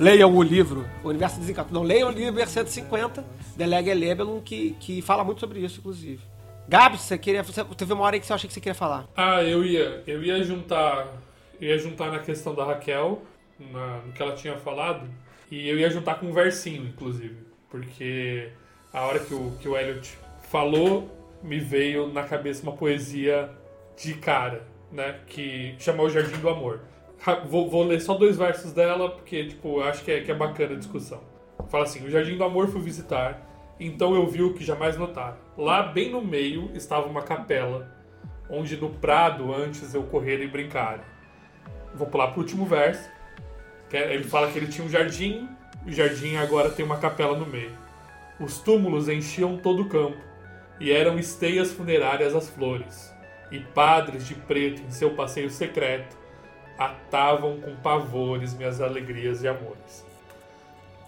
Leiam 0.00 0.34
o 0.34 0.42
livro 0.42 0.88
O 1.04 1.10
Universo 1.10 1.38
Desencantado. 1.38 1.74
Não, 1.74 1.82
leiam 1.82 2.08
o 2.08 2.10
livro 2.10 2.40
150, 2.46 3.22
Delege 3.54 3.92
Lebelum, 3.92 4.40
que, 4.40 4.70
que 4.80 5.02
fala 5.02 5.22
muito 5.22 5.40
sobre 5.40 5.60
isso, 5.60 5.78
inclusive. 5.78 6.22
Gabs, 6.66 7.02
você 7.02 7.18
queria. 7.18 7.42
Você, 7.42 7.62
teve 7.62 7.92
uma 7.92 8.04
hora 8.04 8.16
aí 8.16 8.20
que 8.20 8.24
você 8.24 8.32
achou 8.32 8.48
que 8.48 8.54
você 8.54 8.60
queria 8.60 8.74
falar. 8.74 9.06
Ah, 9.14 9.42
eu 9.42 9.62
ia. 9.62 10.02
Eu 10.06 10.22
ia 10.24 10.42
juntar. 10.42 11.06
Eu 11.60 11.68
ia 11.68 11.78
juntar 11.78 12.10
na 12.10 12.18
questão 12.18 12.54
da 12.54 12.64
Raquel, 12.64 13.20
na, 13.58 13.98
no 13.98 14.12
que 14.14 14.22
ela 14.22 14.34
tinha 14.34 14.56
falado. 14.56 15.06
E 15.50 15.68
eu 15.68 15.78
ia 15.78 15.90
juntar 15.90 16.14
com 16.14 16.28
um 16.28 16.32
versinho, 16.32 16.86
inclusive. 16.86 17.36
Porque 17.68 18.48
a 18.94 19.02
hora 19.02 19.18
que 19.18 19.34
o, 19.34 19.52
que 19.60 19.68
o 19.68 19.76
Elliot 19.76 20.16
falou, 20.50 21.14
me 21.42 21.60
veio 21.60 22.10
na 22.10 22.22
cabeça 22.22 22.62
uma 22.62 22.72
poesia 22.72 23.50
de 24.02 24.14
cara, 24.14 24.66
né? 24.90 25.20
Que 25.26 25.74
chamou 25.78 26.06
o 26.06 26.10
Jardim 26.10 26.38
do 26.38 26.48
Amor. 26.48 26.80
Vou, 27.46 27.68
vou, 27.68 27.84
ler 27.84 28.00
só 28.00 28.14
dois 28.14 28.38
versos 28.38 28.72
dela, 28.72 29.10
porque, 29.10 29.46
tipo, 29.46 29.80
acho 29.82 30.02
que 30.02 30.10
é, 30.10 30.20
que 30.22 30.30
é 30.30 30.34
bacana 30.34 30.72
a 30.74 30.78
discussão. 30.78 31.20
Fala 31.68 31.84
assim: 31.84 32.04
O 32.04 32.10
Jardim 32.10 32.36
do 32.36 32.44
Amor 32.44 32.68
fui 32.68 32.80
visitar, 32.80 33.46
então 33.78 34.14
eu 34.14 34.26
vi 34.26 34.42
o 34.42 34.54
que 34.54 34.64
jamais 34.64 34.96
notara. 34.96 35.36
Lá, 35.56 35.82
bem 35.82 36.10
no 36.10 36.22
meio, 36.22 36.70
estava 36.74 37.06
uma 37.06 37.20
capela, 37.20 37.94
onde 38.48 38.74
no 38.76 38.88
prado 38.88 39.54
antes 39.54 39.92
eu 39.92 40.02
correr 40.04 40.42
e 40.42 40.48
brincar. 40.48 41.04
Vou 41.94 42.06
pular 42.06 42.28
pro 42.28 42.40
último 42.40 42.64
verso. 42.64 43.06
É, 43.92 44.14
ele 44.14 44.24
fala 44.24 44.50
que 44.50 44.56
ele 44.56 44.68
tinha 44.68 44.86
um 44.86 44.90
jardim, 44.90 45.46
o 45.86 45.90
jardim 45.90 46.36
agora 46.36 46.70
tem 46.70 46.84
uma 46.84 46.96
capela 46.96 47.36
no 47.36 47.44
meio. 47.44 47.72
Os 48.38 48.58
túmulos 48.60 49.08
enchiam 49.10 49.58
todo 49.58 49.82
o 49.82 49.88
campo, 49.88 50.16
e 50.78 50.90
eram 50.90 51.18
esteias 51.18 51.70
funerárias 51.70 52.34
as 52.34 52.48
flores, 52.48 53.14
e 53.50 53.58
padres 53.58 54.26
de 54.26 54.34
preto 54.34 54.80
em 54.80 54.90
seu 54.90 55.10
passeio 55.10 55.50
secreto 55.50 56.19
atavam 56.80 57.60
com 57.60 57.76
pavores 57.76 58.54
minhas 58.54 58.80
alegrias 58.80 59.42
e 59.42 59.48
amores. 59.48 60.06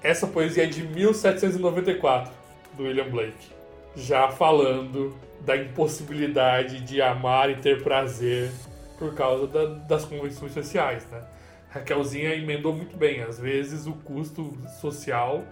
Essa 0.03 0.27
poesia 0.27 0.65
é 0.65 0.67
de 0.67 0.83
1794, 0.83 2.31
do 2.75 2.83
William 2.83 3.09
Blake, 3.09 3.51
já 3.97 4.29
falando 4.29 5.17
da 5.41 5.57
impossibilidade 5.57 6.81
de 6.81 7.01
amar 7.01 7.49
e 7.49 7.57
ter 7.57 7.83
prazer 7.83 8.53
por 8.99 9.15
causa 9.15 9.47
da, 9.47 9.65
das 9.65 10.05
convenções 10.05 10.53
sociais, 10.53 11.07
né? 11.11 11.23
Raquelzinha 11.71 12.35
emendou 12.35 12.75
muito 12.75 12.95
bem. 12.95 13.23
Às 13.23 13.39
vezes 13.39 13.87
o 13.87 13.93
custo 13.93 14.55
social 14.79 15.43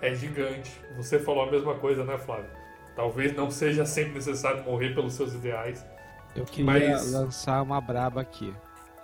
é 0.00 0.14
gigante. 0.14 0.72
Você 0.96 1.18
falou 1.18 1.46
a 1.46 1.50
mesma 1.50 1.74
coisa, 1.74 2.02
né, 2.02 2.16
Flávio? 2.16 2.48
Talvez 2.94 3.36
não 3.36 3.50
seja 3.50 3.84
sempre 3.84 4.14
necessário 4.14 4.64
morrer 4.64 4.94
pelos 4.94 5.12
seus 5.12 5.34
ideais. 5.34 5.84
Eu 6.34 6.46
queria 6.46 6.64
mas... 6.64 7.12
lançar 7.12 7.60
uma 7.60 7.78
braba 7.78 8.22
aqui 8.22 8.54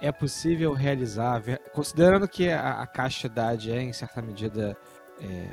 é 0.03 0.11
possível 0.11 0.73
realizar, 0.73 1.41
considerando 1.73 2.27
que 2.27 2.51
a, 2.51 2.83
a 2.83 2.87
castidade 2.88 3.71
é, 3.71 3.81
em 3.81 3.93
certa 3.93 4.21
medida, 4.21 4.77
é, 5.21 5.47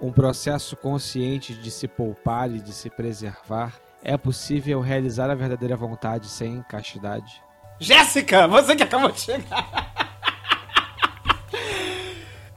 um 0.00 0.10
processo 0.10 0.74
consciente 0.74 1.52
de 1.52 1.70
se 1.70 1.86
poupar 1.86 2.50
e 2.50 2.60
de 2.60 2.72
se 2.72 2.88
preservar, 2.88 3.78
é 4.02 4.16
possível 4.16 4.80
realizar 4.80 5.28
a 5.30 5.34
verdadeira 5.34 5.76
vontade 5.76 6.28
sem 6.28 6.62
castidade? 6.62 7.42
Jéssica, 7.78 8.48
você 8.48 8.74
que 8.74 8.82
acabou 8.82 9.12
de 9.12 9.20
chegar. 9.20 9.92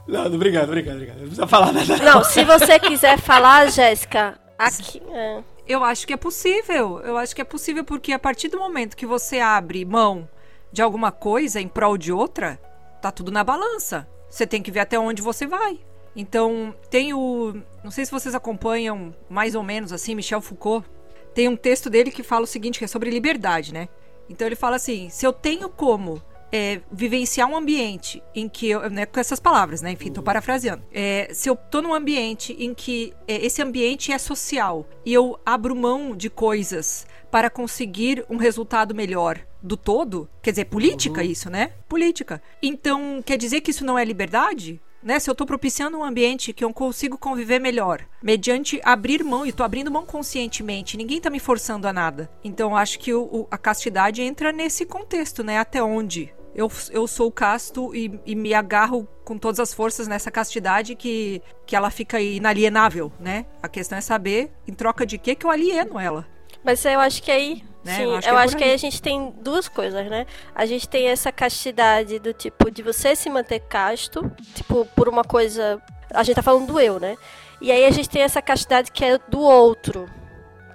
Não, 0.08 0.26
obrigado, 0.26 0.68
obrigado, 0.68 0.96
obrigado. 0.96 1.16
Não 1.16 1.22
precisa 1.24 1.46
falar 1.46 1.72
nada. 1.72 1.96
Não, 1.98 2.24
se 2.24 2.44
você 2.44 2.78
quiser 2.78 3.18
falar, 3.18 3.70
Jéssica, 3.70 4.38
aqui. 4.58 5.02
É. 5.10 5.42
Eu 5.66 5.82
acho 5.82 6.06
que 6.06 6.12
é 6.12 6.16
possível. 6.16 7.00
Eu 7.00 7.16
acho 7.16 7.34
que 7.34 7.40
é 7.40 7.44
possível 7.44 7.84
porque 7.84 8.12
a 8.12 8.18
partir 8.18 8.48
do 8.48 8.58
momento 8.58 8.96
que 8.96 9.06
você 9.06 9.40
abre 9.40 9.82
mão 9.84 10.28
de 10.74 10.82
alguma 10.82 11.12
coisa 11.12 11.60
em 11.60 11.68
prol 11.68 11.96
de 11.96 12.12
outra, 12.12 12.60
tá 13.00 13.12
tudo 13.12 13.30
na 13.30 13.44
balança. 13.44 14.08
Você 14.28 14.44
tem 14.44 14.60
que 14.60 14.72
ver 14.72 14.80
até 14.80 14.98
onde 14.98 15.22
você 15.22 15.46
vai. 15.46 15.78
Então, 16.16 16.74
tem 16.90 17.14
o. 17.14 17.54
Não 17.84 17.92
sei 17.92 18.04
se 18.04 18.10
vocês 18.10 18.34
acompanham 18.34 19.14
mais 19.30 19.54
ou 19.54 19.62
menos 19.62 19.92
assim, 19.92 20.16
Michel 20.16 20.40
Foucault. 20.40 20.84
Tem 21.32 21.48
um 21.48 21.56
texto 21.56 21.88
dele 21.88 22.10
que 22.10 22.24
fala 22.24 22.42
o 22.42 22.46
seguinte, 22.46 22.80
que 22.80 22.84
é 22.84 22.88
sobre 22.88 23.08
liberdade, 23.08 23.72
né? 23.72 23.88
Então 24.28 24.48
ele 24.48 24.56
fala 24.56 24.74
assim: 24.74 25.08
se 25.10 25.24
eu 25.24 25.32
tenho 25.32 25.68
como 25.68 26.20
é, 26.50 26.80
vivenciar 26.90 27.48
um 27.48 27.56
ambiente 27.56 28.20
em 28.34 28.48
que 28.48 28.68
eu, 28.68 28.90
né, 28.90 29.06
com 29.06 29.20
essas 29.20 29.38
palavras, 29.38 29.80
né? 29.80 29.92
Enfim, 29.92 30.10
tô 30.10 30.22
uhum. 30.22 30.24
parafraseando. 30.24 30.82
É, 30.92 31.28
se 31.32 31.48
eu 31.48 31.54
tô 31.54 31.80
num 31.80 31.94
ambiente 31.94 32.52
em 32.58 32.74
que 32.74 33.14
é, 33.28 33.46
esse 33.46 33.62
ambiente 33.62 34.10
é 34.10 34.18
social 34.18 34.84
e 35.04 35.14
eu 35.14 35.38
abro 35.46 35.76
mão 35.76 36.16
de 36.16 36.28
coisas 36.28 37.06
para 37.30 37.48
conseguir 37.48 38.24
um 38.28 38.36
resultado 38.36 38.92
melhor 38.92 39.38
do 39.64 39.76
todo, 39.78 40.28
quer 40.42 40.50
dizer, 40.50 40.66
política 40.66 41.22
uhum. 41.22 41.26
isso, 41.26 41.48
né? 41.48 41.72
Política. 41.88 42.42
Então, 42.62 43.22
quer 43.24 43.38
dizer 43.38 43.62
que 43.62 43.70
isso 43.70 43.84
não 43.84 43.98
é 43.98 44.04
liberdade? 44.04 44.80
Né, 45.02 45.18
se 45.18 45.28
eu 45.28 45.32
estou 45.32 45.46
propiciando 45.46 45.98
um 45.98 46.04
ambiente 46.04 46.50
que 46.54 46.64
eu 46.64 46.72
consigo 46.72 47.18
conviver 47.18 47.58
melhor, 47.58 48.06
mediante 48.22 48.80
abrir 48.82 49.22
mão, 49.22 49.44
e 49.44 49.50
estou 49.50 49.64
abrindo 49.64 49.90
mão 49.90 50.06
conscientemente, 50.06 50.96
ninguém 50.96 51.18
está 51.18 51.28
me 51.28 51.38
forçando 51.38 51.86
a 51.86 51.92
nada. 51.92 52.30
Então, 52.42 52.74
acho 52.74 52.98
que 52.98 53.12
o, 53.12 53.22
o, 53.24 53.46
a 53.50 53.58
castidade 53.58 54.22
entra 54.22 54.50
nesse 54.50 54.86
contexto, 54.86 55.44
né? 55.44 55.58
Até 55.58 55.82
onde 55.82 56.32
eu, 56.54 56.70
eu 56.90 57.06
sou 57.06 57.30
casto 57.30 57.94
e, 57.94 58.18
e, 58.24 58.34
me 58.34 58.54
agarro 58.54 59.06
com 59.24 59.36
todas 59.36 59.60
as 59.60 59.74
forças 59.74 60.08
nessa 60.08 60.30
castidade 60.30 60.94
que, 60.94 61.42
que 61.66 61.76
ela 61.76 61.90
fica 61.90 62.18
inalienável, 62.18 63.12
né? 63.20 63.44
A 63.62 63.68
questão 63.68 63.98
é 63.98 64.00
saber 64.00 64.50
em 64.66 64.72
troca 64.72 65.04
de 65.04 65.18
que 65.18 65.34
que 65.34 65.44
eu 65.44 65.50
alieno 65.50 65.98
ela. 65.98 66.26
Mas 66.64 66.82
eu 66.84 67.00
acho 67.00 67.22
que 67.22 67.30
aí. 67.30 67.62
Né? 67.84 67.96
Sim, 67.96 68.02
eu 68.04 68.16
acho, 68.16 68.28
eu 68.28 68.34
que, 68.34 68.40
é 68.40 68.44
acho 68.44 68.56
que 68.56 68.64
aí 68.64 68.72
a 68.72 68.76
gente 68.78 69.02
tem 69.02 69.32
duas 69.40 69.68
coisas, 69.68 70.06
né? 70.08 70.26
A 70.54 70.64
gente 70.64 70.88
tem 70.88 71.08
essa 71.08 71.30
castidade 71.30 72.18
do 72.18 72.32
tipo 72.32 72.70
de 72.70 72.82
você 72.82 73.14
se 73.14 73.28
manter 73.28 73.60
casto, 73.60 74.32
tipo, 74.54 74.86
por 74.96 75.06
uma 75.08 75.22
coisa 75.22 75.82
A 76.12 76.22
gente 76.22 76.36
tá 76.36 76.42
falando 76.42 76.66
do 76.66 76.80
eu, 76.80 76.98
né? 76.98 77.16
E 77.60 77.70
aí 77.70 77.84
a 77.84 77.90
gente 77.90 78.08
tem 78.08 78.22
essa 78.22 78.40
castidade 78.40 78.90
que 78.90 79.04
é 79.04 79.18
do 79.28 79.40
outro, 79.40 80.08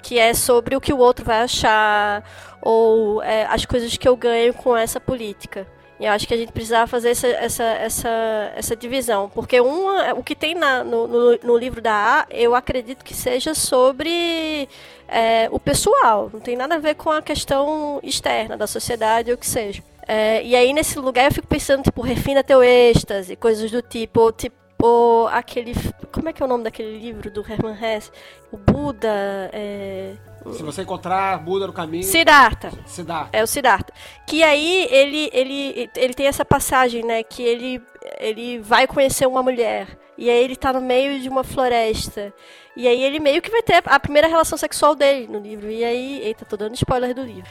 que 0.04 0.19
é 0.19 0.34
sobre 0.34 0.76
o 0.76 0.82
que 0.82 0.93
o 0.93 0.98
outro 0.98 1.26
vai 1.26 1.41
achar, 1.41 2.24
ou 2.62 3.22
é, 3.24 3.45
as 3.45 3.65
coisas 3.65 3.95
que 3.98 4.08
eu 4.08 4.15
ganho 4.15 4.54
com 4.54 4.76
essa 4.78 5.00
política. 5.00 5.67
E 6.00 6.06
eu 6.06 6.13
acho 6.13 6.26
que 6.26 6.34
a 6.34 6.38
gente 6.38 6.54
precisava 6.54 6.88
fazer 6.88 7.10
essa, 7.10 7.28
essa, 7.28 7.63
essa, 7.63 8.54
essa 8.56 8.76
divisão. 8.76 9.30
Porque 9.30 9.60
uma, 9.60 10.13
o 10.13 10.24
que 10.24 10.34
tem 10.34 10.56
na, 10.56 10.82
no, 10.82 11.08
no, 11.08 11.38
no, 11.43 11.58
livro 11.58 11.82
da 11.82 12.22
A, 12.22 12.26
eu 12.30 12.56
acredito 12.56 13.04
que 13.04 13.13
seja 13.13 13.54
sobre 13.54 14.69
é, 15.12 15.48
o 15.52 15.60
pessoal. 15.60 16.30
Não 16.32 16.39
tem 16.39 16.56
nada 16.56 16.76
a 16.76 16.80
ver 16.80 16.95
com 16.95 17.10
a 17.10 17.22
questão 17.22 18.00
externa 18.04 18.58
da 18.58 18.67
sociedade 18.67 19.32
ou 19.32 19.36
o 19.36 19.39
que 19.39 19.48
seja. 19.48 19.84
É, 20.08 20.43
e 20.43 20.56
aí, 20.56 20.74
nesse 20.74 20.98
lugar, 20.98 21.26
eu 21.26 21.32
fico 21.32 21.48
pensando, 21.48 21.84
tipo, 21.84 22.02
refina 22.02 22.43
teu 22.43 22.63
êxtase, 22.63 23.36
coisas 23.36 23.69
do 23.69 23.82
tipo, 23.82 24.22
ou, 24.22 24.32
tipo, 24.32 25.28
aquele. 25.32 25.74
Como 26.12 26.30
é 26.30 26.34
que 26.34 26.41
é 26.41 26.45
o 26.45 26.50
nome 26.50 26.63
daquele 26.63 26.98
livro 26.98 27.30
do 27.30 27.41
Hermann 27.41 27.78
Hesse? 27.80 28.12
O 28.52 28.58
Buda. 28.58 29.50
É, 29.54 30.15
se 30.54 30.63
você 30.63 30.82
encontrar 30.82 31.38
Buda 31.39 31.67
no 31.67 31.74
caminho. 31.74 32.04
Siddhartha. 32.04 32.72
Siddhartha. 32.86 33.38
É 33.38 33.43
o 33.43 33.48
Siddhartha. 33.48 33.93
Que 34.26 34.41
aí 34.43 34.88
ele, 34.89 35.30
ele, 35.34 35.89
ele 35.95 36.13
tem 36.13 36.28
essa 36.28 36.45
passagem, 36.45 37.04
né? 37.04 37.24
Que 37.24 37.43
ele, 37.43 37.82
ele 38.19 38.60
vai 38.60 38.88
conhecer 38.88 39.28
uma 39.28 39.43
mulher. 39.43 39.88
E 40.17 40.30
aí 40.30 40.43
ele 40.43 40.56
tá 40.56 40.74
no 40.74 40.82
meio 40.82 41.19
de 41.19 41.30
uma 41.30 41.43
floresta. 41.43 42.34
E 42.75 42.88
aí 42.88 43.03
ele 43.03 43.19
meio 43.19 43.41
que 43.41 43.49
vai 43.49 43.62
ter 43.62 43.82
a 43.86 43.99
primeira 43.99 44.27
relação 44.27 44.58
sexual 44.58 44.95
dele 44.95 45.27
no 45.27 45.39
livro. 45.39 45.69
E 45.69 45.84
aí. 45.84 46.21
Eita, 46.23 46.45
tô 46.45 46.55
dando 46.55 46.75
spoiler 46.75 47.13
do 47.13 47.23
livro. 47.23 47.49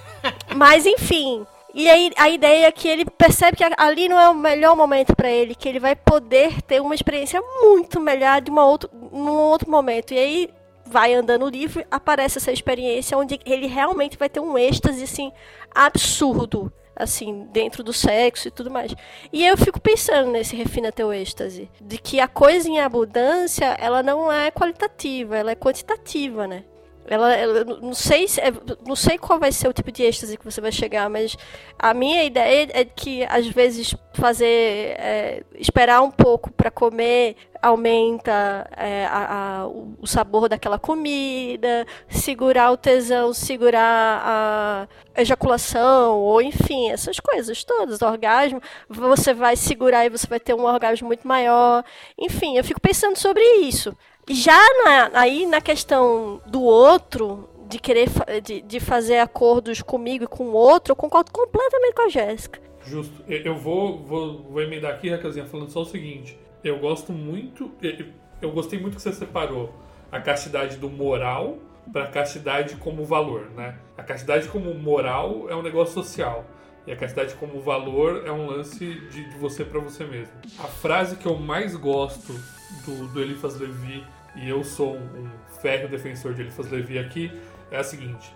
Mas 0.54 0.86
enfim. 0.86 1.46
E 1.74 1.88
aí 1.88 2.10
a 2.16 2.28
ideia 2.28 2.66
é 2.66 2.72
que 2.72 2.88
ele 2.88 3.04
percebe 3.04 3.56
que 3.56 3.64
ali 3.76 4.08
não 4.08 4.18
é 4.18 4.28
o 4.28 4.34
melhor 4.34 4.74
momento 4.74 5.14
para 5.14 5.30
ele, 5.30 5.54
que 5.54 5.68
ele 5.68 5.78
vai 5.78 5.94
poder 5.94 6.62
ter 6.62 6.80
uma 6.80 6.94
experiência 6.94 7.40
muito 7.62 8.00
melhor 8.00 8.40
de 8.40 8.50
uma 8.50 8.64
outro, 8.64 8.90
num 9.12 9.36
outro 9.36 9.70
momento. 9.70 10.14
E 10.14 10.18
aí 10.18 10.50
vai 10.84 11.12
andando 11.12 11.44
o 11.44 11.48
livro, 11.48 11.84
aparece 11.90 12.38
essa 12.38 12.50
experiência 12.50 13.16
onde 13.16 13.38
ele 13.44 13.66
realmente 13.66 14.16
vai 14.16 14.28
ter 14.28 14.40
um 14.40 14.56
êxtase 14.56 15.04
assim 15.04 15.30
absurdo, 15.74 16.72
assim, 16.98 17.46
dentro 17.52 17.82
do 17.82 17.92
sexo 17.92 18.48
e 18.48 18.50
tudo 18.50 18.70
mais. 18.70 18.94
E 19.32 19.46
eu 19.46 19.56
fico 19.56 19.80
pensando 19.80 20.30
nesse 20.30 20.56
refina 20.56 20.90
teu 20.90 21.12
êxtase, 21.12 21.70
de 21.80 21.98
que 21.98 22.20
a 22.20 22.28
coisa 22.28 22.68
em 22.68 22.80
abundância, 22.80 23.76
ela 23.80 24.02
não 24.02 24.30
é 24.30 24.50
qualitativa, 24.50 25.36
ela 25.36 25.52
é 25.52 25.56
quantitativa, 25.56 26.46
né? 26.46 26.64
Ela, 27.08 27.34
ela, 27.34 27.64
não 27.64 27.94
sei 27.94 28.26
é, 28.38 28.52
não 28.86 28.94
sei 28.94 29.16
qual 29.16 29.38
vai 29.38 29.50
ser 29.50 29.66
o 29.68 29.72
tipo 29.72 29.90
de 29.90 30.02
êxtase 30.02 30.36
que 30.36 30.44
você 30.44 30.60
vai 30.60 30.70
chegar, 30.70 31.08
mas 31.08 31.36
a 31.78 31.94
minha 31.94 32.22
ideia 32.24 32.68
é 32.72 32.84
que 32.84 33.24
às 33.24 33.46
vezes 33.46 33.94
fazer 34.12 34.46
é, 34.98 35.42
esperar 35.58 36.02
um 36.02 36.10
pouco 36.10 36.50
para 36.52 36.70
comer 36.70 37.36
aumenta 37.60 38.68
é, 38.76 39.06
a, 39.06 39.62
a, 39.62 39.66
o 39.66 40.06
sabor 40.06 40.48
daquela 40.48 40.78
comida, 40.78 41.86
segurar 42.08 42.70
o 42.70 42.76
tesão, 42.76 43.32
segurar 43.32 44.22
a 44.24 45.20
ejaculação, 45.20 46.18
ou 46.18 46.40
enfim, 46.40 46.90
essas 46.90 47.18
coisas 47.18 47.64
todas, 47.64 48.00
orgasmo, 48.00 48.60
você 48.88 49.34
vai 49.34 49.56
segurar 49.56 50.06
e 50.06 50.10
você 50.10 50.26
vai 50.26 50.38
ter 50.38 50.54
um 50.54 50.64
orgasmo 50.64 51.08
muito 51.08 51.26
maior. 51.26 51.84
Enfim, 52.18 52.56
eu 52.56 52.64
fico 52.64 52.80
pensando 52.80 53.16
sobre 53.16 53.42
isso. 53.62 53.96
Já 54.30 54.58
na, 54.84 55.10
aí 55.14 55.46
na 55.46 55.60
questão 55.60 56.40
do 56.46 56.62
outro, 56.62 57.48
de 57.68 57.78
querer 57.78 58.08
de, 58.42 58.60
de 58.62 58.80
fazer 58.80 59.18
acordos 59.18 59.82
comigo 59.82 60.24
e 60.24 60.26
com 60.26 60.44
o 60.44 60.52
outro, 60.52 60.92
eu 60.92 60.96
concordo 60.96 61.30
completamente 61.30 61.94
com 61.94 62.02
a 62.02 62.08
Jéssica. 62.08 62.60
Justo. 62.84 63.22
Eu 63.28 63.54
vou, 63.54 63.98
vou, 63.98 64.42
vou 64.42 64.62
emendar 64.62 64.92
aqui, 64.92 65.10
Raquelzinha, 65.10 65.46
falando 65.46 65.70
só 65.70 65.82
o 65.82 65.84
seguinte. 65.84 66.38
Eu 66.64 66.78
gosto 66.78 67.12
muito. 67.12 67.70
Eu 68.40 68.50
gostei 68.52 68.80
muito 68.80 68.96
que 68.96 69.02
você 69.02 69.12
separou 69.12 69.72
a 70.10 70.20
castidade 70.20 70.76
do 70.76 70.88
moral 70.88 71.58
para 71.92 72.04
a 72.04 72.08
castidade 72.08 72.76
como 72.76 73.04
valor, 73.04 73.50
né? 73.54 73.78
A 73.96 74.02
castidade 74.02 74.48
como 74.48 74.74
moral 74.74 75.46
é 75.48 75.54
um 75.54 75.62
negócio 75.62 75.94
social. 75.94 76.44
E 76.86 76.92
a 76.92 76.96
castidade 76.96 77.34
como 77.34 77.60
valor 77.60 78.26
é 78.26 78.32
um 78.32 78.46
lance 78.46 78.78
de, 78.78 79.28
de 79.28 79.38
você 79.38 79.64
para 79.64 79.78
você 79.78 80.04
mesmo. 80.04 80.32
A 80.58 80.64
frase 80.66 81.16
que 81.16 81.26
eu 81.26 81.36
mais 81.36 81.76
gosto 81.76 82.32
do, 82.86 83.08
do 83.08 83.20
Eliphas 83.20 83.60
Levi 83.60 84.02
e 84.40 84.48
eu 84.48 84.62
sou 84.62 84.96
um, 84.96 85.30
férreo 85.60 85.88
defensor 85.88 86.34
de 86.34 86.42
Eliphas 86.42 86.70
Levi 86.70 86.98
aqui, 86.98 87.32
é 87.70 87.78
a 87.78 87.84
seguinte: 87.84 88.32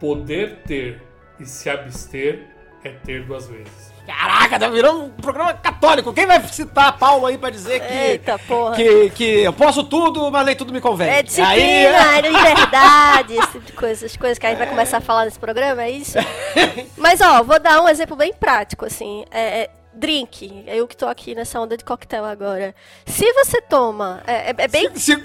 poder 0.00 0.62
ter 0.66 1.02
e 1.38 1.46
se 1.46 1.68
abster 1.68 2.46
é 2.84 2.90
ter 2.90 3.24
duas 3.24 3.46
vezes. 3.46 3.92
Caraca, 4.04 4.58
tá 4.58 4.68
virando 4.68 5.04
um 5.04 5.10
programa 5.10 5.54
católico. 5.54 6.12
Quem 6.12 6.26
vai 6.26 6.42
citar 6.48 6.98
Paulo 6.98 7.26
aí 7.26 7.38
pra 7.38 7.50
dizer 7.50 7.80
que. 7.80 7.92
Eita, 7.92 8.36
porra. 8.40 8.74
Que, 8.74 9.10
que 9.10 9.24
eu 9.44 9.52
posso 9.52 9.84
tudo, 9.84 10.28
mas 10.30 10.44
nem 10.44 10.56
tudo 10.56 10.72
me 10.72 10.80
convém. 10.80 11.08
É 11.08 11.22
disciplina, 11.22 11.54
aí... 11.54 12.18
é 12.18 12.20
liberdade, 12.22 13.34
esse 13.34 13.52
tipo 13.52 13.64
de 13.64 13.72
coisa, 13.72 14.06
as 14.06 14.16
coisas 14.16 14.38
que 14.38 14.46
a 14.46 14.50
gente 14.50 14.58
vai 14.58 14.66
começar 14.66 14.96
a 14.98 15.00
falar 15.00 15.24
nesse 15.24 15.38
programa, 15.38 15.84
é 15.84 15.90
isso? 15.90 16.18
mas, 16.98 17.20
ó, 17.20 17.44
vou 17.44 17.60
dar 17.60 17.80
um 17.80 17.88
exemplo 17.88 18.16
bem 18.16 18.32
prático, 18.32 18.84
assim. 18.84 19.24
É, 19.30 19.60
é 19.60 19.70
drink. 19.94 20.64
Eu 20.66 20.86
que 20.86 20.96
tô 20.96 21.06
aqui 21.06 21.34
nessa 21.34 21.60
onda 21.60 21.76
de 21.76 21.84
coquetel 21.84 22.24
agora. 22.24 22.74
Se 23.06 23.30
você 23.32 23.60
toma. 23.60 24.22
É, 24.26 24.50
é, 24.50 24.54
é 24.56 24.68
bem. 24.68 24.90
Se, 24.94 25.14
se, 25.14 25.22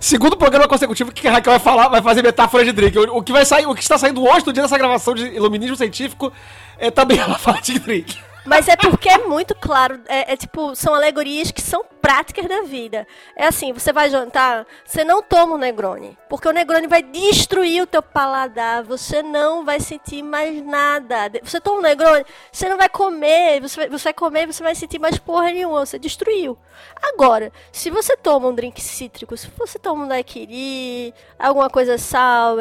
segundo 0.00 0.36
programa 0.36 0.68
consecutivo 0.68 1.12
que 1.12 1.26
a 1.26 1.32
Raquel 1.32 1.52
vai 1.52 1.60
falar, 1.60 1.88
vai 1.88 2.02
fazer 2.02 2.22
metáfora 2.22 2.64
de 2.64 2.72
drink. 2.72 2.98
O, 2.98 3.18
o, 3.18 3.22
que 3.22 3.32
vai 3.32 3.44
sair, 3.44 3.66
o 3.66 3.74
que 3.74 3.82
está 3.82 3.98
saindo 3.98 4.22
hoje, 4.22 4.46
no 4.46 4.52
dia 4.52 4.62
dessa 4.62 4.78
gravação 4.78 5.14
de 5.14 5.26
iluminismo 5.26 5.76
científico, 5.76 6.32
é 6.78 6.90
também 6.90 7.18
ela 7.18 7.38
fala 7.38 7.60
de 7.60 7.78
drink. 7.78 8.18
Mas 8.48 8.66
é 8.66 8.76
porque 8.76 9.10
é 9.10 9.18
muito 9.18 9.54
claro, 9.54 10.00
é, 10.08 10.32
é, 10.32 10.36
tipo, 10.36 10.74
são 10.74 10.94
alegorias 10.94 11.50
que 11.50 11.60
são 11.60 11.84
práticas 12.00 12.46
da 12.46 12.62
vida. 12.62 13.06
É 13.36 13.46
assim, 13.46 13.74
você 13.74 13.92
vai 13.92 14.08
jantar, 14.08 14.66
você 14.86 15.04
não 15.04 15.22
toma 15.22 15.56
o 15.56 15.58
Negroni, 15.58 16.16
porque 16.30 16.48
o 16.48 16.52
Negroni 16.52 16.86
vai 16.86 17.02
destruir 17.02 17.82
o 17.82 17.86
teu 17.86 18.02
paladar, 18.02 18.82
você 18.82 19.22
não 19.22 19.66
vai 19.66 19.80
sentir 19.80 20.22
mais 20.22 20.64
nada. 20.64 21.30
Você 21.42 21.60
toma 21.60 21.80
o 21.80 21.82
Negroni, 21.82 22.24
você 22.50 22.70
não 22.70 22.78
vai 22.78 22.88
comer, 22.88 23.60
você 23.60 23.80
vai, 23.80 23.88
você 23.90 24.04
vai 24.04 24.14
comer, 24.14 24.46
você 24.46 24.62
vai 24.62 24.74
sentir 24.74 24.98
mais 24.98 25.18
porra 25.18 25.52
nenhuma, 25.52 25.84
você 25.84 25.98
destruiu. 25.98 26.56
Agora, 27.02 27.52
se 27.70 27.90
você 27.90 28.16
toma 28.16 28.48
um 28.48 28.54
drink 28.54 28.80
cítrico, 28.80 29.36
se 29.36 29.48
você 29.58 29.78
toma 29.78 30.04
um 30.04 30.08
daiquiri, 30.08 31.12
alguma 31.38 31.68
coisa 31.68 31.98
sour, 31.98 32.58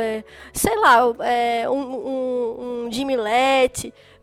sei 0.52 0.76
lá, 0.76 1.00
é, 1.22 1.70
um, 1.70 1.80
um, 1.80 2.84
um 2.84 2.90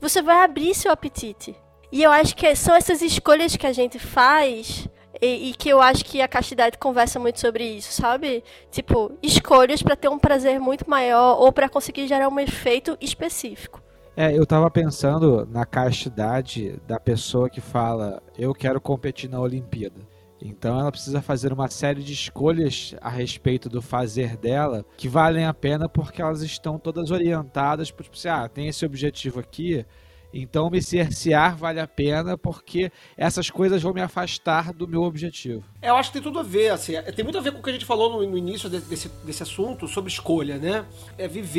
você 0.04 0.20
vai 0.20 0.44
abrir 0.44 0.74
seu 0.74 0.92
apetite. 0.92 1.56
E 1.90 2.02
eu 2.02 2.10
acho 2.10 2.36
que 2.36 2.54
são 2.54 2.74
essas 2.74 3.00
escolhas 3.00 3.56
que 3.56 3.66
a 3.66 3.72
gente 3.72 3.98
faz 3.98 4.86
e, 5.18 5.50
e, 5.50 5.54
que 5.54 5.70
eu 5.70 5.80
acho 5.80 6.04
que 6.04 6.20
a 6.20 6.28
castidade 6.28 6.76
conversa 6.76 7.18
muito 7.18 7.40
sobre 7.40 7.64
isso, 7.64 7.90
sabe? 8.02 8.44
Tipo, 8.70 9.12
escolhas 9.22 9.82
para 9.82 9.96
ter 9.96 10.08
um 10.08 10.18
prazer 10.18 10.60
muito 10.60 10.90
maior 10.90 11.40
ou 11.40 11.50
para 11.50 11.70
conseguir 11.70 12.06
gerar 12.06 12.28
um 12.28 12.38
efeito 12.38 12.98
específico. 13.00 13.82
É, 14.14 14.36
eu 14.36 14.44
tava 14.44 14.70
pensando 14.70 15.48
na 15.50 15.64
castidade 15.64 16.78
da 16.86 17.00
pessoa 17.00 17.48
que 17.48 17.62
fala, 17.62 18.22
eu 18.38 18.52
quero 18.52 18.80
competir 18.80 19.30
na 19.30 19.40
Olimpíada. 19.40 20.00
Então 20.44 20.78
ela 20.78 20.92
precisa 20.92 21.22
fazer 21.22 21.54
uma 21.54 21.68
série 21.68 22.02
de 22.02 22.12
escolhas 22.12 22.94
a 23.00 23.08
respeito 23.08 23.70
do 23.70 23.80
fazer 23.80 24.36
dela 24.36 24.84
que 24.94 25.08
valem 25.08 25.46
a 25.46 25.54
pena 25.54 25.88
porque 25.88 26.20
elas 26.20 26.42
estão 26.42 26.78
todas 26.78 27.10
orientadas 27.10 27.90
para 27.90 28.04
tipo 28.04 28.14
assim, 28.14 28.28
ah, 28.28 28.46
tem 28.46 28.68
esse 28.68 28.84
objetivo 28.84 29.40
aqui, 29.40 29.86
então 30.34 30.68
me 30.68 30.82
cercear 30.82 31.56
vale 31.56 31.78
a 31.78 31.86
pena 31.86 32.36
porque 32.36 32.90
essas 33.16 33.48
coisas 33.48 33.80
vão 33.80 33.92
me 33.92 34.00
afastar 34.00 34.72
do 34.72 34.88
meu 34.88 35.02
objetivo. 35.02 35.62
É, 35.80 35.90
eu 35.90 35.96
acho 35.96 36.10
que 36.10 36.14
tem 36.14 36.22
tudo 36.22 36.40
a 36.40 36.42
ver, 36.42 36.70
assim, 36.70 36.96
é, 36.96 37.02
tem 37.02 37.24
muito 37.24 37.38
a 37.38 37.40
ver 37.40 37.52
com 37.52 37.60
o 37.60 37.62
que 37.62 37.70
a 37.70 37.72
gente 37.72 37.84
falou 37.84 38.10
no, 38.10 38.28
no 38.28 38.36
início 38.36 38.68
desse, 38.68 39.08
desse 39.24 39.42
assunto 39.42 39.86
sobre 39.86 40.10
escolha, 40.10 40.58
né? 40.58 40.84
É 41.16 41.28
viver 41.28 41.54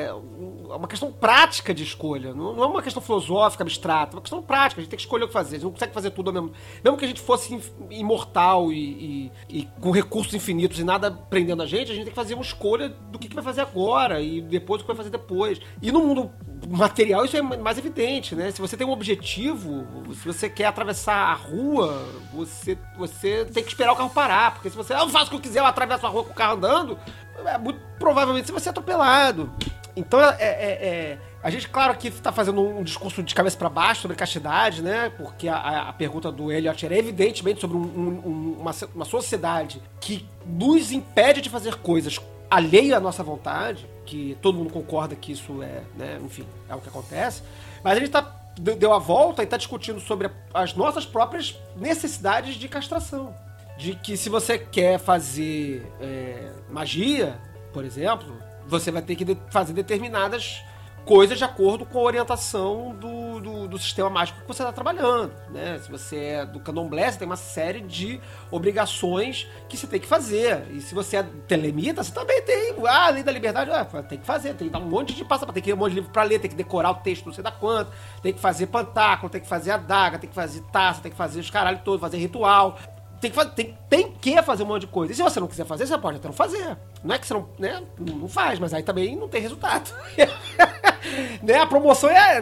é 0.00 0.12
uma 0.12 0.86
questão 0.86 1.12
prática 1.12 1.74
de 1.74 1.82
escolha, 1.82 2.32
não, 2.32 2.54
não, 2.54 2.62
é 2.62 2.66
uma 2.66 2.82
questão 2.82 3.02
filosófica, 3.02 3.64
abstrata, 3.64 4.12
é 4.12 4.16
uma 4.16 4.22
questão 4.22 4.42
prática, 4.42 4.80
a 4.80 4.82
gente 4.82 4.90
tem 4.90 4.96
que 4.96 5.02
escolher 5.02 5.24
o 5.24 5.26
que 5.26 5.32
fazer, 5.32 5.56
a 5.56 5.58
gente 5.58 5.64
não 5.64 5.72
consegue 5.72 5.92
fazer 5.92 6.10
tudo 6.10 6.28
ao 6.28 6.34
mesmo 6.34 6.52
Mesmo 6.84 6.96
que 6.96 7.04
a 7.04 7.08
gente 7.08 7.20
fosse 7.20 7.58
imortal 7.90 8.72
e, 8.72 9.30
e, 9.48 9.58
e, 9.60 9.68
com 9.80 9.90
recursos 9.90 10.32
infinitos 10.34 10.78
e 10.78 10.84
nada 10.84 11.10
prendendo 11.10 11.62
a 11.62 11.66
gente, 11.66 11.90
a 11.90 11.94
gente 11.94 12.04
tem 12.04 12.12
que 12.12 12.16
fazer 12.16 12.34
uma 12.34 12.42
escolha 12.42 12.88
do 12.88 13.18
que, 13.18 13.28
que 13.28 13.34
vai 13.34 13.44
fazer 13.44 13.62
agora 13.62 14.20
e 14.20 14.40
depois 14.40 14.80
o 14.80 14.84
que 14.84 14.88
vai 14.88 14.96
fazer 14.96 15.10
depois. 15.10 15.60
E 15.82 15.90
no 15.90 16.00
mundo 16.00 16.30
material 16.68 17.24
isso 17.24 17.36
é 17.36 17.42
mais 17.42 17.78
evidente, 17.78 18.34
né? 18.34 18.50
Se 18.50 18.60
você 18.60 18.76
tem 18.76 18.86
um 18.86 18.90
objetivo, 18.90 19.86
se 20.14 20.26
você 20.26 20.48
quer 20.48 20.66
atravessar 20.66 21.14
a 21.14 21.34
rua, 21.34 22.06
você, 22.32 22.76
você 22.96 23.44
tem 23.46 23.62
que 23.62 23.70
esperar 23.70 23.92
o 23.92 23.96
carro 23.96 24.10
parar, 24.10 24.54
porque 24.54 24.70
se 24.70 24.76
você, 24.76 24.92
ah, 24.92 25.00
eu 25.00 25.08
faço 25.08 25.26
o 25.26 25.30
que 25.30 25.36
eu 25.36 25.40
quiser, 25.40 25.60
eu 25.60 25.66
atravesso 25.66 26.06
a 26.06 26.08
rua 26.08 26.24
com 26.24 26.32
o 26.32 26.34
carro 26.34 26.54
andando, 26.54 26.98
é, 27.44 27.58
muito 27.58 27.80
provavelmente 27.98 28.46
você 28.46 28.52
vai 28.52 28.60
ser 28.60 28.70
atropelado. 28.70 29.50
Então, 29.96 30.20
é, 30.20 30.36
é, 30.38 30.86
é 30.86 31.18
a 31.42 31.48
gente, 31.48 31.68
claro, 31.68 31.92
aqui 31.92 32.08
está 32.08 32.30
fazendo 32.30 32.60
um 32.60 32.82
discurso 32.82 33.22
de 33.22 33.34
cabeça 33.34 33.56
para 33.56 33.70
baixo 33.70 34.02
sobre 34.02 34.16
castidade, 34.16 34.82
né? 34.82 35.10
Porque 35.16 35.48
a, 35.48 35.88
a 35.88 35.92
pergunta 35.92 36.30
do 36.30 36.52
Elliot 36.52 36.84
era 36.84 36.96
evidentemente 36.96 37.60
sobre 37.60 37.78
um, 37.78 37.80
um, 37.80 38.56
uma, 38.60 38.72
uma 38.94 39.04
sociedade 39.06 39.82
que 39.98 40.28
nos 40.44 40.92
impede 40.92 41.40
de 41.40 41.48
fazer 41.48 41.76
coisas 41.76 42.20
alheio 42.50 42.94
à 42.94 43.00
nossa 43.00 43.22
vontade, 43.22 43.88
que 44.10 44.36
todo 44.42 44.58
mundo 44.58 44.72
concorda 44.72 45.14
que 45.14 45.30
isso 45.30 45.62
é, 45.62 45.82
né, 45.96 46.18
enfim, 46.20 46.44
é 46.68 46.74
o 46.74 46.80
que 46.80 46.88
acontece, 46.88 47.42
mas 47.82 47.96
a 47.96 48.00
gente 48.00 48.10
tá, 48.10 48.22
deu 48.58 48.92
a 48.92 48.98
volta 48.98 49.40
e 49.40 49.44
está 49.44 49.56
discutindo 49.56 50.00
sobre 50.00 50.28
as 50.52 50.74
nossas 50.74 51.06
próprias 51.06 51.56
necessidades 51.76 52.56
de 52.56 52.68
castração. 52.68 53.32
de 53.78 53.94
que 53.94 54.16
se 54.16 54.28
você 54.28 54.58
quer 54.58 54.98
fazer 54.98 55.86
é, 56.00 56.50
magia, 56.68 57.40
por 57.72 57.84
exemplo, 57.84 58.36
você 58.66 58.90
vai 58.90 59.00
ter 59.00 59.14
que 59.14 59.38
fazer 59.48 59.72
determinadas 59.72 60.62
coisas 61.10 61.38
de 61.38 61.42
acordo 61.42 61.84
com 61.84 61.98
a 61.98 62.02
orientação 62.02 62.94
do, 62.94 63.40
do, 63.40 63.66
do 63.66 63.78
sistema 63.78 64.08
mágico 64.08 64.42
que 64.42 64.46
você 64.46 64.62
está 64.62 64.72
trabalhando. 64.72 65.32
Né? 65.50 65.76
Se 65.80 65.90
você 65.90 66.16
é 66.16 66.46
do 66.46 66.60
candomblé, 66.60 67.10
você 67.10 67.18
tem 67.18 67.26
uma 67.26 67.34
série 67.34 67.80
de 67.80 68.20
obrigações 68.48 69.48
que 69.68 69.76
você 69.76 69.88
tem 69.88 69.98
que 69.98 70.06
fazer. 70.06 70.68
E 70.70 70.80
se 70.80 70.94
você 70.94 71.16
é 71.16 71.24
telemita, 71.48 72.04
você 72.04 72.12
também 72.12 72.40
tem. 72.42 72.76
Ah, 72.86 73.10
lei 73.10 73.24
da 73.24 73.32
liberdade, 73.32 73.72
ah, 73.72 73.84
tem 74.04 74.18
que 74.18 74.24
fazer, 74.24 74.54
tem 74.54 74.68
que 74.68 74.72
dar 74.72 74.78
um 74.78 74.88
monte 74.88 75.12
de 75.12 75.24
passa, 75.24 75.44
tem 75.46 75.60
que 75.60 75.70
ir 75.70 75.72
um 75.72 75.78
monte 75.78 75.90
de 75.90 75.96
livro 75.96 76.12
para 76.12 76.22
ler, 76.22 76.38
tem 76.38 76.48
que 76.48 76.56
decorar 76.56 76.92
o 76.92 76.94
texto, 76.94 77.26
não 77.26 77.32
sei 77.32 77.42
da 77.42 77.50
quanto, 77.50 77.90
tem 78.22 78.32
que 78.32 78.38
fazer 78.38 78.68
pantáculo, 78.68 79.28
tem 79.28 79.40
que 79.40 79.48
fazer 79.48 79.72
adaga, 79.72 80.16
tem 80.16 80.30
que 80.30 80.36
fazer 80.36 80.60
taça, 80.70 81.00
tem 81.00 81.10
que 81.10 81.18
fazer 81.18 81.40
os 81.40 81.50
caralho 81.50 81.80
todos, 81.84 82.00
fazer 82.00 82.18
ritual 82.18 82.78
tem 83.20 83.30
que, 83.30 83.36
fazer, 83.36 83.50
tem, 83.50 83.76
tem 83.88 84.12
que 84.12 84.42
fazer 84.42 84.62
um 84.62 84.66
monte 84.66 84.82
de 84.82 84.86
coisa. 84.86 85.12
E 85.12 85.16
se 85.16 85.22
você 85.22 85.38
não 85.38 85.46
quiser 85.46 85.66
fazer, 85.66 85.86
você 85.86 85.98
pode 85.98 86.16
até 86.16 86.26
não 86.26 86.34
fazer. 86.34 86.76
Não 87.04 87.14
é 87.14 87.18
que 87.18 87.26
você 87.26 87.34
não, 87.34 87.48
né, 87.58 87.82
não 87.98 88.28
faz, 88.28 88.58
mas 88.58 88.72
aí 88.72 88.82
também 88.82 89.14
não 89.14 89.28
tem 89.28 89.42
resultado. 89.42 89.92
né, 91.42 91.54
a 91.58 91.66
promoção 91.66 92.08
é, 92.08 92.38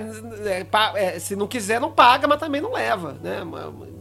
é, 0.47 0.67
é, 0.95 1.19
Se 1.19 1.35
não 1.35 1.49
quiser, 1.49 1.81
não 1.81 1.91
paga, 1.91 2.29
mas 2.29 2.39
também 2.39 2.61
não 2.61 2.73
leva. 2.73 3.15
Né? 3.15 3.41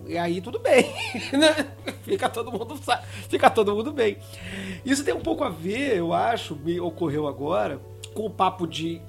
E 0.06 0.18
aí 0.18 0.40
tudo 0.40 0.60
bem. 0.60 0.94
Né? 1.38 1.68
fica, 2.04 2.30
todo 2.30 2.52
mundo, 2.52 2.80
fica 3.28 3.50
todo 3.50 3.76
mundo 3.76 3.92
bem. 3.92 4.18
Isso 4.86 5.04
tem 5.04 5.14
um 5.14 5.22
pouco 5.22 5.44
a 5.44 5.50
ver, 5.50 5.98
eu 5.98 6.14
acho, 6.14 6.56
me 6.56 6.80
ocorreu 6.80 7.28
agora, 7.28 7.82
com 8.14 8.26
o 8.26 8.30
papo 8.30 8.68
de. 8.68 9.02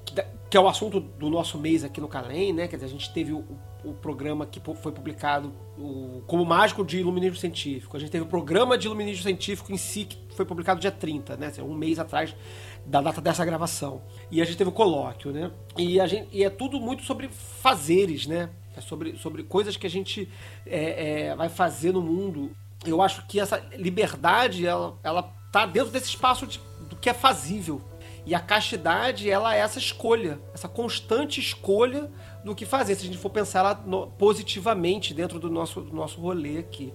que 0.50 0.56
é 0.56 0.60
o 0.60 0.68
assunto 0.68 1.00
do 1.00 1.28
nosso 1.28 1.58
mês 1.58 1.84
aqui 1.84 2.00
no 2.00 2.08
Calem, 2.08 2.52
né? 2.52 2.66
Quer 2.66 2.76
dizer, 2.76 2.86
a 2.86 2.90
gente 2.90 3.12
teve 3.12 3.32
o 3.32 3.44
o 3.84 3.92
programa 3.94 4.46
que 4.46 4.60
foi 4.60 4.92
publicado 4.92 5.52
o, 5.78 6.22
como 6.26 6.44
mágico 6.44 6.84
de 6.84 6.98
iluminismo 6.98 7.36
científico. 7.36 7.96
A 7.96 8.00
gente 8.00 8.10
teve 8.10 8.24
o 8.24 8.28
programa 8.28 8.76
de 8.76 8.86
iluminismo 8.86 9.22
científico 9.22 9.72
em 9.72 9.76
si, 9.76 10.04
que 10.04 10.18
foi 10.34 10.44
publicado 10.44 10.80
dia 10.80 10.90
30, 10.90 11.36
né? 11.36 11.52
Um 11.60 11.74
mês 11.74 11.98
atrás 11.98 12.34
da 12.84 13.00
data 13.00 13.20
dessa 13.20 13.44
gravação. 13.44 14.02
E 14.30 14.42
a 14.42 14.44
gente 14.44 14.58
teve 14.58 14.70
o 14.70 14.72
colóquio, 14.72 15.32
né? 15.32 15.50
E, 15.76 16.00
a 16.00 16.06
gente, 16.06 16.28
e 16.32 16.42
é 16.42 16.50
tudo 16.50 16.80
muito 16.80 17.04
sobre 17.04 17.28
fazeres, 17.28 18.26
né? 18.26 18.50
É 18.76 18.80
sobre, 18.80 19.16
sobre 19.16 19.42
coisas 19.44 19.76
que 19.76 19.86
a 19.86 19.90
gente 19.90 20.28
é, 20.66 21.28
é, 21.28 21.36
vai 21.36 21.48
fazer 21.48 21.92
no 21.92 22.02
mundo. 22.02 22.50
Eu 22.84 23.00
acho 23.00 23.26
que 23.26 23.38
essa 23.38 23.64
liberdade, 23.76 24.66
ela, 24.66 24.98
ela 25.02 25.22
tá 25.52 25.64
dentro 25.66 25.90
desse 25.90 26.08
espaço 26.08 26.46
de, 26.46 26.60
do 26.88 26.96
que 26.96 27.08
é 27.08 27.14
fazível. 27.14 27.80
E 28.26 28.34
a 28.34 28.40
castidade, 28.40 29.30
ela 29.30 29.54
é 29.54 29.60
essa 29.60 29.78
escolha, 29.78 30.38
essa 30.52 30.68
constante 30.68 31.40
escolha 31.40 32.10
do 32.48 32.54
que 32.54 32.66
fazer, 32.66 32.94
se 32.94 33.02
a 33.02 33.06
gente 33.06 33.18
for 33.18 33.30
pensar 33.30 33.60
ela 33.60 33.82
no, 33.86 34.08
positivamente 34.08 35.14
dentro 35.14 35.38
do 35.38 35.50
nosso, 35.50 35.80
do 35.80 35.94
nosso 35.94 36.20
rolê 36.20 36.58
aqui. 36.58 36.92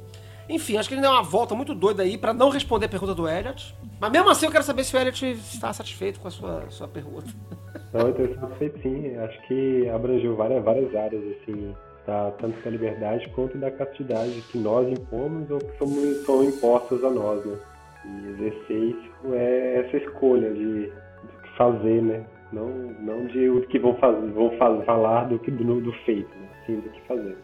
Enfim, 0.49 0.77
acho 0.77 0.89
que 0.89 0.95
ele 0.95 1.01
deu 1.01 1.11
uma 1.11 1.23
volta 1.23 1.55
muito 1.55 1.73
doida 1.73 2.03
aí 2.03 2.17
para 2.17 2.33
não 2.33 2.49
responder 2.49 2.87
a 2.87 2.89
pergunta 2.89 3.15
do 3.15 3.27
Elliot. 3.27 3.75
Mas 3.99 4.11
mesmo 4.11 4.29
assim 4.29 4.45
eu 4.45 4.51
quero 4.51 4.63
saber 4.63 4.83
se 4.83 4.95
o 4.95 4.99
Elliot 4.99 5.25
está 5.31 5.71
satisfeito 5.71 6.19
com 6.19 6.27
a 6.27 6.31
sua, 6.31 6.65
sua 6.69 6.87
pergunta. 6.87 7.27
Não, 7.93 8.01
eu 8.01 8.09
estou 8.09 8.41
satisfeito 8.41 8.81
sim. 8.81 9.15
Acho 9.17 9.47
que 9.47 9.87
abrangeu 9.89 10.35
várias, 10.35 10.63
várias 10.63 10.93
áreas, 10.93 11.23
assim, 11.23 11.73
tanto 12.39 12.61
da 12.61 12.69
liberdade 12.69 13.29
quanto 13.29 13.57
da 13.57 13.71
castidade 13.71 14.43
que 14.51 14.57
nós 14.57 14.87
impomos 14.91 15.49
ou 15.49 15.59
que 15.59 15.77
somos, 15.77 16.25
são 16.25 16.43
impostas 16.43 17.03
a 17.03 17.09
nós, 17.09 17.45
né? 17.45 17.57
E 18.05 18.27
exercer 18.31 18.77
isso 18.77 19.33
é 19.33 19.85
essa 19.85 19.97
escolha 19.97 20.53
de, 20.53 20.87
de 20.87 21.57
fazer, 21.57 22.01
né? 22.01 22.25
Não, 22.53 22.69
não 22.99 23.25
de 23.27 23.49
o 23.49 23.65
que 23.67 23.79
vão, 23.79 23.95
fazer, 23.95 24.31
vão 24.31 24.51
fazer, 24.57 24.85
falar 24.85 25.25
do, 25.25 25.39
que, 25.39 25.49
do, 25.49 25.81
do 25.81 25.91
feito, 26.05 26.29
né? 26.37 26.47
sim 26.65 26.75
do 26.75 26.89
que 26.89 27.01
fazer. 27.07 27.35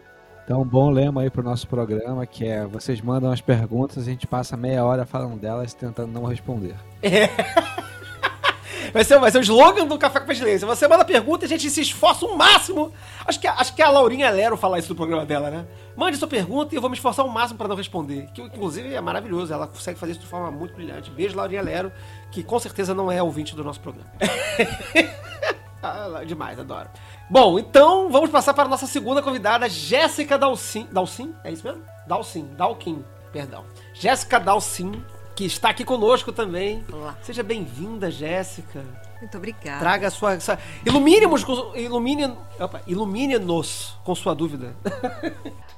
Então, 0.46 0.62
um 0.62 0.66
bom 0.66 0.90
lema 0.90 1.22
aí 1.22 1.30
pro 1.30 1.44
nosso 1.44 1.68
programa, 1.68 2.26
que 2.26 2.46
é 2.46 2.66
vocês 2.66 3.02
mandam 3.02 3.32
as 3.32 3.42
perguntas, 3.42 4.00
a 4.00 4.10
gente 4.10 4.26
passa 4.26 4.58
meia 4.58 4.84
hora 4.84 5.06
falando 5.06 5.40
delas 5.40 5.74
tentando 5.74 6.12
não 6.12 6.26
responder. 6.26 6.76
É. 7.04 7.28
Vai 8.94 9.04
ser, 9.04 9.20
vai 9.20 9.32
ser 9.32 9.40
o 9.40 9.42
slogan 9.42 9.86
do 9.86 9.98
Café 9.98 10.20
com 10.20 10.26
Pestilência. 10.26 10.68
Você 10.68 10.88
manda 10.88 11.06
pergunta 11.06 11.44
e 11.44 11.48
a 11.48 11.50
gente 11.50 11.70
se 11.70 11.82
esforça 11.82 12.26
o 12.26 12.38
máximo. 12.38 12.92
Acho 13.26 13.40
que, 13.40 13.48
acho 13.48 13.76
que 13.76 13.82
a 13.82 13.90
Laurinha 13.90 14.30
Lero 14.30 14.58
fala 14.58 14.80
isso 14.80 14.90
no 14.90 14.96
programa 14.96 15.26
dela, 15.26 15.50
né? 15.50 15.66
Mande 15.96 16.18
sua 16.18 16.28
pergunta 16.28 16.74
e 16.74 16.78
eu 16.78 16.82
vou 16.82 16.90
me 16.90 16.96
esforçar 16.96 17.26
o 17.26 17.30
máximo 17.30 17.58
para 17.58 17.68
não 17.68 17.76
responder. 17.76 18.28
Que 18.34 18.42
inclusive 18.42 18.94
é 18.94 19.02
maravilhoso. 19.02 19.54
Ela 19.54 19.68
consegue 19.68 20.00
fazer 20.00 20.14
isso 20.14 20.22
de 20.22 20.28
forma 20.28 20.52
muito 20.52 20.74
brilhante. 20.74 21.12
Beijo, 21.12 21.36
Laurinha 21.36 21.62
Lero, 21.62 21.92
que 22.32 22.44
com 22.44 22.60
certeza 22.60 22.94
não 22.94 23.12
é 23.12 23.22
ouvinte 23.22 23.56
do 23.56 23.64
nosso 23.64 23.80
programa. 23.80 24.10
ah, 25.84 26.22
demais, 26.26 26.60
adoro. 26.60 26.90
Bom, 27.30 27.60
então 27.60 28.10
vamos 28.10 28.30
passar 28.30 28.54
para 28.54 28.64
a 28.64 28.68
nossa 28.68 28.88
segunda 28.88 29.22
convidada, 29.22 29.70
Jéssica 29.70 30.38
Dalcin. 30.38 30.88
Dalcin? 30.92 31.34
É 31.44 31.52
isso 31.52 31.66
mesmo? 31.66 31.84
Dalcin, 32.08 32.48
Dalkin, 32.58 33.04
perdão. 33.32 33.64
Jéssica 33.94 34.40
Dalcin 34.40 35.04
que 35.40 35.46
está 35.46 35.70
aqui 35.70 35.86
conosco 35.86 36.34
também. 36.34 36.84
Olá. 36.92 37.18
Seja 37.24 37.42
bem-vinda, 37.42 38.12
Jéssica. 38.12 38.84
Muito 39.22 39.38
obrigada. 39.38 39.80
Traga 39.80 40.08
a 40.08 40.12
sua. 40.12 40.38
sua... 40.38 40.60
Ilumine-nos 40.86 41.46
ilumine, 41.76 42.38
ilumine 42.86 43.36
com 44.04 44.16
sua 44.16 44.36
dúvida. 44.36 44.76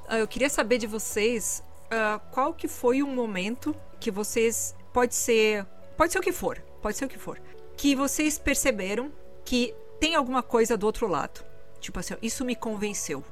Ah, 0.08 0.18
eu 0.18 0.26
queria 0.26 0.50
saber 0.50 0.78
de 0.78 0.86
vocês 0.88 1.62
uh, 1.86 2.20
qual 2.32 2.52
que 2.52 2.66
foi 2.66 3.04
um 3.04 3.14
momento 3.14 3.72
que 4.00 4.10
vocês. 4.10 4.74
Pode 4.92 5.14
ser. 5.14 5.64
Pode 5.96 6.12
ser 6.12 6.18
o 6.18 6.22
que 6.22 6.32
for. 6.32 6.58
Pode 6.82 6.96
ser 6.98 7.04
o 7.04 7.08
que 7.08 7.16
for. 7.16 7.40
Que 7.76 7.94
vocês 7.94 8.38
perceberam 8.40 9.12
que 9.44 9.72
tem 10.00 10.16
alguma 10.16 10.42
coisa 10.42 10.76
do 10.76 10.86
outro 10.86 11.06
lado. 11.06 11.42
Tipo 11.80 12.00
assim, 12.00 12.14
isso 12.20 12.44
me 12.44 12.56
convenceu. 12.56 13.24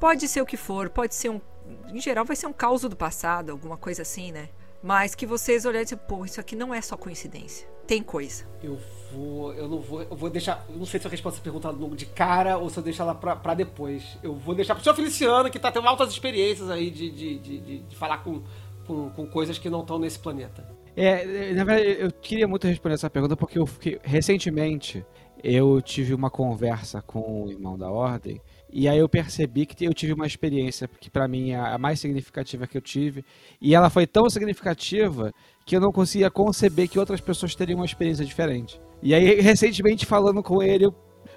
Pode 0.00 0.26
ser 0.26 0.42
o 0.42 0.46
que 0.46 0.56
for, 0.56 0.90
pode 0.90 1.14
ser 1.14 1.30
um. 1.30 1.40
Em 1.88 2.00
geral, 2.00 2.24
vai 2.24 2.34
ser 2.34 2.48
um 2.48 2.52
caos 2.52 2.82
do 2.82 2.96
passado, 2.96 3.52
alguma 3.52 3.76
coisa 3.76 4.02
assim, 4.02 4.32
né? 4.32 4.48
Mas 4.82 5.14
que 5.14 5.26
vocês 5.26 5.64
olharem 5.64 5.82
e 5.82 5.84
dizer, 5.84 5.96
pô, 5.96 6.24
isso 6.24 6.40
aqui 6.40 6.54
não 6.54 6.72
é 6.72 6.80
só 6.80 6.96
coincidência. 6.96 7.68
Tem 7.86 8.02
coisa. 8.02 8.44
Eu 8.62 8.78
vou. 9.12 9.54
Eu 9.54 9.66
não 9.66 9.80
vou. 9.80 10.02
Eu 10.02 10.14
vou 10.14 10.28
deixar. 10.28 10.64
Eu 10.68 10.76
não 10.76 10.84
sei 10.84 11.00
se 11.00 11.06
eu 11.06 11.10
respondo 11.10 11.34
essa 11.34 11.42
pergunta 11.42 11.72
de 11.96 12.06
cara 12.06 12.58
ou 12.58 12.68
se 12.68 12.78
eu 12.78 12.82
deixo 12.82 13.00
ela 13.00 13.14
pra, 13.14 13.34
pra 13.34 13.54
depois. 13.54 14.18
Eu 14.22 14.34
vou 14.34 14.54
deixar 14.54 14.74
pro 14.74 14.84
senhor 14.84 14.94
Feliciano, 14.94 15.50
que 15.50 15.58
tá 15.58 15.72
tendo 15.72 15.88
altas 15.88 16.10
experiências 16.10 16.70
aí 16.70 16.90
de, 16.90 17.10
de, 17.10 17.38
de, 17.38 17.58
de, 17.60 17.78
de 17.78 17.96
falar 17.96 18.18
com, 18.18 18.42
com, 18.86 19.08
com 19.10 19.26
coisas 19.26 19.58
que 19.58 19.70
não 19.70 19.80
estão 19.80 19.98
nesse 19.98 20.18
planeta. 20.18 20.68
É, 20.94 21.52
na 21.54 21.64
verdade, 21.64 21.96
eu 22.00 22.12
queria 22.12 22.46
muito 22.46 22.66
responder 22.66 22.94
essa 22.94 23.08
pergunta 23.08 23.36
porque 23.36 23.58
eu 23.58 23.66
fiquei, 23.66 23.98
recentemente 24.02 25.04
eu 25.42 25.80
tive 25.80 26.12
uma 26.12 26.28
conversa 26.28 27.00
com 27.00 27.44
o 27.44 27.50
irmão 27.50 27.78
da 27.78 27.88
ordem 27.88 28.40
e 28.70 28.88
aí 28.88 28.98
eu 28.98 29.08
percebi 29.08 29.64
que 29.64 29.84
eu 29.84 29.94
tive 29.94 30.12
uma 30.12 30.26
experiência 30.26 30.88
que 31.00 31.10
para 31.10 31.26
mim 31.26 31.50
é 31.50 31.56
a 31.56 31.78
mais 31.78 32.00
significativa 32.00 32.66
que 32.66 32.76
eu 32.76 32.82
tive, 32.82 33.24
e 33.60 33.74
ela 33.74 33.88
foi 33.88 34.06
tão 34.06 34.28
significativa 34.28 35.32
que 35.64 35.76
eu 35.76 35.80
não 35.80 35.90
conseguia 35.90 36.30
conceber 36.30 36.88
que 36.88 36.98
outras 36.98 37.20
pessoas 37.20 37.54
teriam 37.54 37.78
uma 37.78 37.86
experiência 37.86 38.24
diferente. 38.24 38.80
E 39.02 39.14
aí 39.14 39.40
recentemente 39.40 40.04
falando 40.04 40.42
com 40.42 40.62
ele, 40.62 40.86
eu, 40.86 40.94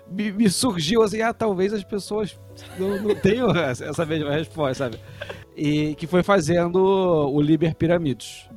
me, 0.10 0.32
me, 0.32 0.50
surgiu 0.50 1.02
assim, 1.02 1.22
ah, 1.22 1.34
talvez 1.34 1.74
as 1.74 1.84
pessoas 1.84 2.38
não, 2.78 3.02
não 3.02 3.16
tenham 3.16 3.50
essa 3.56 4.06
mesma 4.06 4.32
resposta, 4.32 4.86
sabe? 4.86 5.00
E 5.56 5.96
que 5.96 6.08
foi 6.08 6.24
fazendo 6.24 6.80
o 6.80 7.42
Liber 7.42 7.76
Piramides. 7.76 8.50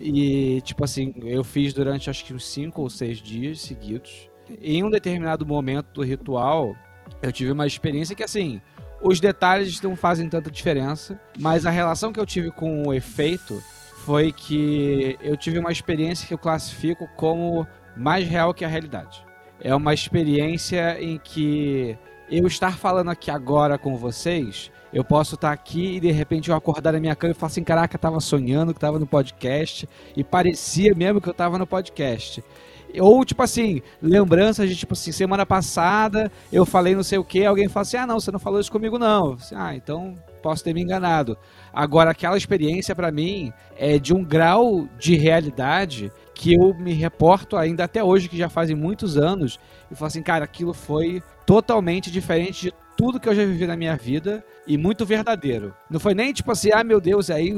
E, 0.00 0.60
tipo 0.62 0.84
assim, 0.84 1.14
eu 1.24 1.42
fiz 1.42 1.72
durante 1.72 2.10
acho 2.10 2.24
que 2.24 2.34
uns 2.34 2.46
5 2.46 2.80
ou 2.80 2.90
6 2.90 3.18
dias 3.18 3.60
seguidos. 3.60 4.30
Em 4.62 4.84
um 4.84 4.90
determinado 4.90 5.44
momento 5.44 5.92
do 5.92 6.02
ritual, 6.02 6.74
eu 7.22 7.32
tive 7.32 7.52
uma 7.52 7.66
experiência 7.66 8.14
que, 8.14 8.22
assim, 8.22 8.60
os 9.00 9.20
detalhes 9.20 9.80
não 9.80 9.94
fazem 9.94 10.28
tanta 10.28 10.50
diferença, 10.50 11.20
mas 11.38 11.66
a 11.66 11.70
relação 11.70 12.12
que 12.12 12.20
eu 12.20 12.26
tive 12.26 12.50
com 12.50 12.86
o 12.86 12.94
efeito 12.94 13.62
foi 14.04 14.32
que 14.32 15.18
eu 15.20 15.36
tive 15.36 15.58
uma 15.58 15.72
experiência 15.72 16.26
que 16.26 16.34
eu 16.34 16.38
classifico 16.38 17.08
como 17.16 17.66
mais 17.96 18.26
real 18.26 18.54
que 18.54 18.64
a 18.64 18.68
realidade. 18.68 19.24
É 19.60 19.74
uma 19.74 19.92
experiência 19.92 21.00
em 21.02 21.18
que 21.18 21.98
eu 22.30 22.46
estar 22.46 22.76
falando 22.76 23.10
aqui 23.10 23.30
agora 23.30 23.78
com 23.78 23.96
vocês, 23.96 24.70
eu 24.92 25.04
posso 25.04 25.34
estar 25.34 25.52
aqui 25.52 25.96
e 25.96 26.00
de 26.00 26.10
repente 26.10 26.50
eu 26.50 26.56
acordar 26.56 26.92
na 26.92 27.00
minha 27.00 27.14
cama 27.14 27.32
e 27.32 27.34
falar 27.34 27.48
assim: 27.48 27.64
caraca, 27.64 27.96
eu 27.96 28.00
tava 28.00 28.20
sonhando 28.20 28.72
que 28.72 28.80
tava 28.80 28.98
no 28.98 29.06
podcast 29.06 29.88
e 30.16 30.22
parecia 30.22 30.94
mesmo 30.94 31.20
que 31.20 31.28
eu 31.28 31.34
tava 31.34 31.58
no 31.58 31.66
podcast. 31.66 32.42
Ou, 33.00 33.24
tipo 33.24 33.42
assim, 33.42 33.82
lembranças 34.02 34.68
de, 34.68 34.76
tipo 34.76 34.94
assim, 34.94 35.12
semana 35.12 35.44
passada 35.44 36.30
eu 36.52 36.64
falei 36.64 36.94
não 36.94 37.02
sei 37.02 37.18
o 37.18 37.24
que, 37.24 37.44
alguém 37.44 37.68
fala 37.68 37.82
assim, 37.82 37.96
ah, 37.96 38.06
não, 38.06 38.20
você 38.20 38.30
não 38.30 38.38
falou 38.38 38.60
isso 38.60 38.72
comigo, 38.72 38.98
não. 38.98 39.34
Assim, 39.34 39.54
ah, 39.56 39.74
então 39.74 40.18
posso 40.42 40.62
ter 40.62 40.72
me 40.72 40.82
enganado. 40.82 41.36
Agora, 41.72 42.10
aquela 42.10 42.36
experiência 42.36 42.94
para 42.94 43.10
mim 43.10 43.52
é 43.76 43.98
de 43.98 44.14
um 44.14 44.22
grau 44.22 44.88
de 44.98 45.16
realidade 45.16 46.12
que 46.34 46.54
eu 46.54 46.74
me 46.74 46.92
reporto 46.92 47.56
ainda 47.56 47.84
até 47.84 48.02
hoje, 48.02 48.28
que 48.28 48.36
já 48.36 48.48
fazem 48.48 48.76
muitos 48.76 49.16
anos, 49.16 49.58
e 49.90 49.94
falo 49.94 50.06
assim, 50.06 50.22
cara, 50.22 50.44
aquilo 50.44 50.72
foi 50.72 51.22
totalmente 51.44 52.10
diferente 52.10 52.62
de 52.62 52.72
tudo 52.96 53.20
que 53.20 53.28
eu 53.28 53.34
já 53.34 53.44
vivi 53.44 53.66
na 53.66 53.76
minha 53.76 53.96
vida 53.96 54.44
e 54.66 54.76
muito 54.76 55.04
verdadeiro. 55.04 55.74
Não 55.90 56.00
foi 56.00 56.14
nem 56.14 56.32
tipo 56.32 56.50
assim, 56.50 56.70
ah 56.72 56.82
meu 56.82 57.00
Deus, 57.00 57.30
aí 57.30 57.52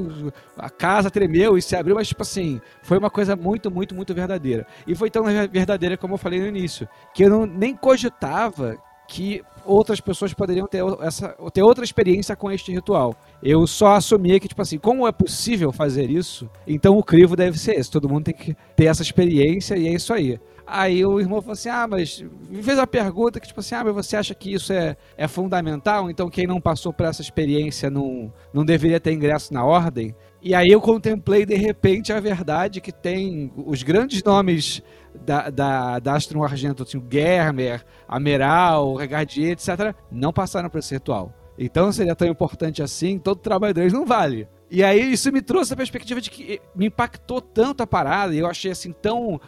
a 0.57 0.69
casa 0.69 1.11
tremeu 1.11 1.57
e 1.57 1.63
se 1.63 1.77
abriu, 1.77 1.95
mas 1.95 2.09
tipo 2.09 2.23
assim, 2.23 2.61
foi 2.83 2.99
uma 2.99 3.11
coisa 3.11 3.37
muito, 3.37 3.71
muito, 3.71 3.95
muito 3.95 4.15
verdadeira. 4.15 4.67
E 4.87 4.95
foi 4.95 5.11
tão 5.11 5.25
verdadeira 5.51 5.97
como 5.97 6.15
eu 6.15 6.19
falei 6.19 6.41
no 6.41 6.47
início, 6.47 6.89
que 7.15 7.25
eu 7.25 7.31
não, 7.31 7.47
nem 7.47 7.75
cogitava 7.75 8.77
que 9.09 9.43
outras 9.65 10.01
pessoas 10.01 10.35
poderiam 10.35 10.67
ter, 10.67 10.83
essa, 11.01 11.35
ter 11.53 11.63
outra 11.63 11.83
experiência 11.83 12.37
com 12.37 12.51
este 12.51 12.71
ritual. 12.71 13.17
Eu 13.43 13.67
só 13.67 13.95
assumia 13.95 14.39
que, 14.39 14.49
tipo 14.49 14.61
assim, 14.61 14.79
como 14.79 15.09
é 15.09 15.13
possível 15.13 15.73
fazer 15.73 16.11
isso, 16.11 16.49
então 16.67 16.97
o 16.97 17.03
crivo 17.03 17.35
deve 17.35 17.59
ser 17.59 17.79
esse. 17.79 17.91
Todo 17.91 18.09
mundo 18.09 18.25
tem 18.25 18.35
que 18.35 18.55
ter 18.77 18.85
essa 18.85 19.03
experiência 19.03 19.77
e 19.77 19.89
é 19.89 19.93
isso 19.93 20.13
aí. 20.13 20.39
Aí 20.71 21.03
o 21.05 21.19
irmão 21.19 21.41
falou 21.41 21.55
assim: 21.55 21.71
ah, 21.71 21.87
mas 21.89 22.23
me 22.51 22.63
fez 22.63 22.79
uma 22.79 22.87
pergunta 22.87 23.41
que, 23.41 23.49
tipo 23.49 23.61
assim, 23.61 23.75
ah, 23.75 23.83
mas 23.85 23.95
você 23.95 24.17
acha 24.17 24.35
que 24.35 24.53
isso 24.53 24.71
é, 24.71 24.97
é 25.17 25.27
fundamental? 25.27 26.11
Então 26.11 26.29
quem 26.29 26.47
não 26.47 26.61
passou 26.61 26.93
por 26.93 27.07
essa 27.07 27.23
experiência 27.23 27.89
não, 27.89 28.31
não 28.53 28.67
deveria 28.67 29.01
ter 29.01 29.13
ingresso 29.13 29.55
na 29.55 29.65
ordem? 29.65 30.15
E 30.43 30.55
aí 30.55 30.69
eu 30.71 30.81
contemplei 30.81 31.47
de 31.47 31.55
repente 31.55 32.13
a 32.13 32.21
verdade 32.21 32.83
que 32.83 32.93
tem 32.93 33.51
os 33.57 33.83
grandes 33.83 34.23
nomes 34.23 34.83
da, 35.25 35.49
da, 35.49 35.99
da 35.99 36.15
Astron 36.15 36.45
Argento, 36.45 36.83
assim, 36.83 36.99
o 36.99 37.07
Germer, 37.11 37.83
Ameral, 38.07 38.95
Regardier, 38.95 39.53
etc., 39.53 39.95
não 40.13 40.33
passaram 40.33 40.69
por 40.69 40.79
esse 40.79 40.95
ritual. 40.95 41.33
Então 41.59 41.91
seria 41.91 42.15
tão 42.15 42.29
importante 42.29 42.83
assim, 42.83 43.19
todo 43.19 43.41
trabalho 43.41 43.75
deles 43.75 43.93
não 43.93 44.05
vale. 44.05 44.47
E 44.71 44.85
aí 44.85 45.13
isso 45.13 45.33
me 45.33 45.41
trouxe 45.41 45.73
a 45.73 45.77
perspectiva 45.77 46.21
de 46.21 46.31
que 46.31 46.61
me 46.77 46.87
impactou 46.87 47.41
tanto 47.41 47.83
a 47.83 47.87
parada, 47.87 48.35
e 48.35 48.39
eu 48.39 48.47
achei 48.47 48.71
assim 48.71 48.93
tão 48.93 49.41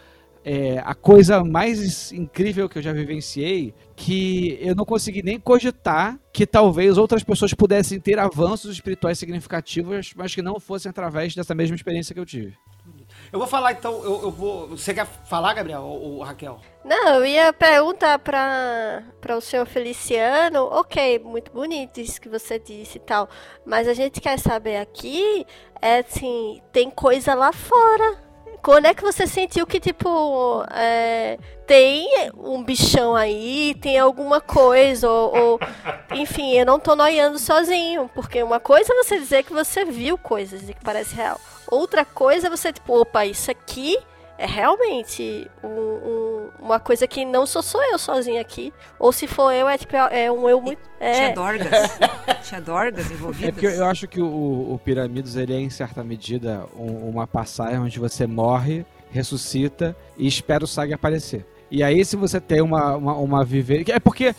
é, 0.44 0.78
a 0.84 0.94
coisa 0.94 1.44
mais 1.44 2.12
incrível 2.12 2.68
que 2.68 2.78
eu 2.78 2.82
já 2.82 2.92
vivenciei 2.92 3.74
que 3.94 4.58
eu 4.62 4.74
não 4.74 4.86
consegui 4.86 5.22
nem 5.22 5.38
cogitar 5.38 6.18
que 6.32 6.46
talvez 6.46 6.96
outras 6.96 7.22
pessoas 7.22 7.52
pudessem 7.52 8.00
ter 8.00 8.18
avanços 8.18 8.72
espirituais 8.72 9.18
significativos, 9.18 10.14
mas 10.16 10.34
que 10.34 10.40
não 10.40 10.58
fossem 10.58 10.88
através 10.88 11.34
dessa 11.34 11.54
mesma 11.54 11.76
experiência 11.76 12.14
que 12.14 12.20
eu 12.20 12.24
tive. 12.24 12.56
Eu 13.30 13.38
vou 13.38 13.46
falar 13.46 13.72
então, 13.72 14.02
eu, 14.02 14.22
eu 14.22 14.30
vou. 14.30 14.68
Você 14.68 14.94
quer 14.94 15.04
falar, 15.04 15.52
Gabriel 15.52 15.82
ou, 15.82 16.14
ou 16.14 16.22
Raquel? 16.22 16.60
Não, 16.82 17.16
eu 17.16 17.26
ia 17.26 17.52
perguntar 17.52 18.18
para 18.18 19.36
o 19.36 19.40
senhor 19.40 19.66
Feliciano, 19.66 20.64
ok, 20.64 21.18
muito 21.18 21.52
bonito 21.52 22.00
isso 22.00 22.20
que 22.20 22.28
você 22.28 22.58
disse 22.58 22.96
e 22.96 23.00
tal, 23.00 23.28
mas 23.66 23.86
a 23.86 23.92
gente 23.92 24.20
quer 24.20 24.38
saber 24.38 24.78
aqui, 24.78 25.46
é 25.82 25.98
assim, 25.98 26.62
tem 26.72 26.90
coisa 26.90 27.34
lá 27.34 27.52
fora 27.52 28.29
quando 28.62 28.86
é 28.86 28.94
que 28.94 29.02
você 29.02 29.26
sentiu 29.26 29.66
que, 29.66 29.80
tipo, 29.80 30.64
é, 30.70 31.38
tem 31.66 32.08
um 32.36 32.62
bichão 32.62 33.14
aí, 33.14 33.74
tem 33.80 33.98
alguma 33.98 34.40
coisa, 34.40 35.08
ou, 35.08 35.36
ou, 35.36 35.60
Enfim, 36.12 36.52
eu 36.52 36.66
não 36.66 36.78
tô 36.78 36.94
noiando 36.94 37.38
sozinho. 37.38 38.10
Porque 38.14 38.42
uma 38.42 38.60
coisa 38.60 38.92
é 38.92 38.96
você 38.96 39.18
dizer 39.18 39.44
que 39.44 39.52
você 39.52 39.84
viu 39.84 40.18
coisas 40.18 40.68
e 40.68 40.74
que 40.74 40.84
parece 40.84 41.14
real. 41.14 41.40
Outra 41.66 42.04
coisa 42.04 42.48
é 42.48 42.50
você, 42.50 42.72
tipo, 42.72 43.00
opa, 43.00 43.24
isso 43.24 43.50
aqui 43.50 43.96
é 44.40 44.46
realmente 44.46 45.46
um, 45.62 45.68
um, 45.68 46.48
uma 46.60 46.80
coisa 46.80 47.06
que 47.06 47.26
não 47.26 47.44
sou 47.44 47.62
só 47.62 47.78
eu 47.92 47.98
sozinha 47.98 48.40
aqui. 48.40 48.72
Ou 48.98 49.12
se 49.12 49.26
for 49.26 49.52
eu, 49.52 49.68
é 49.68 49.76
tipo, 49.76 49.94
é 49.94 50.32
um 50.32 50.48
eu 50.48 50.62
muito. 50.62 50.80
É. 50.98 51.12
Tinha 51.12 51.34
dorgas. 51.34 51.98
Tinha 52.48 52.60
dorgas 52.62 53.10
envolvidas. 53.10 53.48
É 53.48 53.52
porque 53.52 53.66
eu 53.66 53.84
acho 53.84 54.08
que 54.08 54.18
o, 54.18 54.72
o 54.72 54.80
Pirâmides, 54.82 55.36
ele 55.36 55.52
é, 55.52 55.60
em 55.60 55.68
certa 55.68 56.02
medida, 56.02 56.64
um, 56.74 57.10
uma 57.10 57.26
passagem 57.26 57.78
onde 57.78 57.98
você 57.98 58.26
morre, 58.26 58.86
ressuscita 59.10 59.94
e 60.16 60.26
espera 60.26 60.64
o 60.64 60.66
sangue 60.66 60.94
aparecer. 60.94 61.44
E 61.70 61.82
aí, 61.82 62.02
se 62.02 62.16
você 62.16 62.40
tem 62.40 62.62
uma, 62.62 62.96
uma, 62.96 63.14
uma 63.16 63.44
viver. 63.44 63.84
É 63.90 64.00
porque 64.00 64.34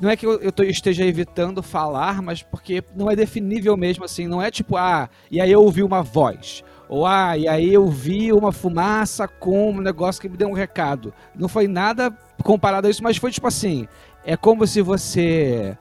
não 0.00 0.08
é 0.08 0.16
que 0.16 0.24
eu, 0.24 0.40
eu 0.40 0.50
tô, 0.50 0.62
esteja 0.62 1.04
evitando 1.04 1.62
falar, 1.62 2.22
mas 2.22 2.42
porque 2.42 2.82
não 2.94 3.10
é 3.10 3.14
definível 3.14 3.76
mesmo 3.76 4.02
assim. 4.02 4.26
Não 4.26 4.40
é 4.40 4.50
tipo, 4.50 4.78
ah, 4.78 5.10
e 5.30 5.42
aí 5.42 5.52
eu 5.52 5.62
ouvi 5.62 5.82
uma 5.82 6.02
voz. 6.02 6.64
Ou, 6.88 7.06
ah, 7.06 7.36
e 7.36 7.48
aí 7.48 7.72
eu 7.72 7.88
vi 7.88 8.32
uma 8.32 8.52
fumaça 8.52 9.26
com 9.26 9.70
um 9.70 9.80
negócio 9.80 10.20
que 10.20 10.28
me 10.28 10.36
deu 10.36 10.48
um 10.48 10.52
recado. 10.52 11.12
Não 11.34 11.48
foi 11.48 11.66
nada 11.66 12.16
comparado 12.42 12.86
a 12.86 12.90
isso, 12.90 13.02
mas 13.02 13.16
foi 13.16 13.30
tipo 13.30 13.46
assim: 13.46 13.88
é 14.24 14.36
como 14.36 14.66
se 14.66 14.80
você 14.80 15.76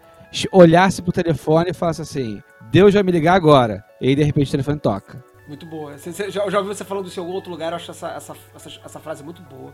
olhasse 0.51 1.01
pro 1.01 1.11
telefone 1.11 1.71
e 1.71 1.73
falasse 1.73 2.01
assim: 2.01 2.41
Deus 2.71 2.93
vai 2.93 3.03
me 3.03 3.11
ligar 3.11 3.35
agora. 3.35 3.83
E 4.01 4.09
aí 4.09 4.15
de 4.15 4.23
repente 4.23 4.47
o 4.47 4.51
telefone 4.51 4.79
toca. 4.79 5.23
Muito 5.47 5.65
boa. 5.65 5.97
Você, 5.97 6.11
você, 6.11 6.31
já, 6.31 6.49
já 6.49 6.57
ouvi 6.57 6.69
você 6.69 6.83
falando 6.83 7.07
isso 7.07 7.19
em 7.19 7.23
algum 7.23 7.33
outro 7.33 7.51
lugar, 7.51 7.71
eu 7.71 7.75
acho 7.75 7.91
essa, 7.91 8.09
essa, 8.09 8.35
essa, 8.55 8.69
essa 8.83 8.99
frase 8.99 9.23
muito 9.23 9.43
boa. 9.43 9.73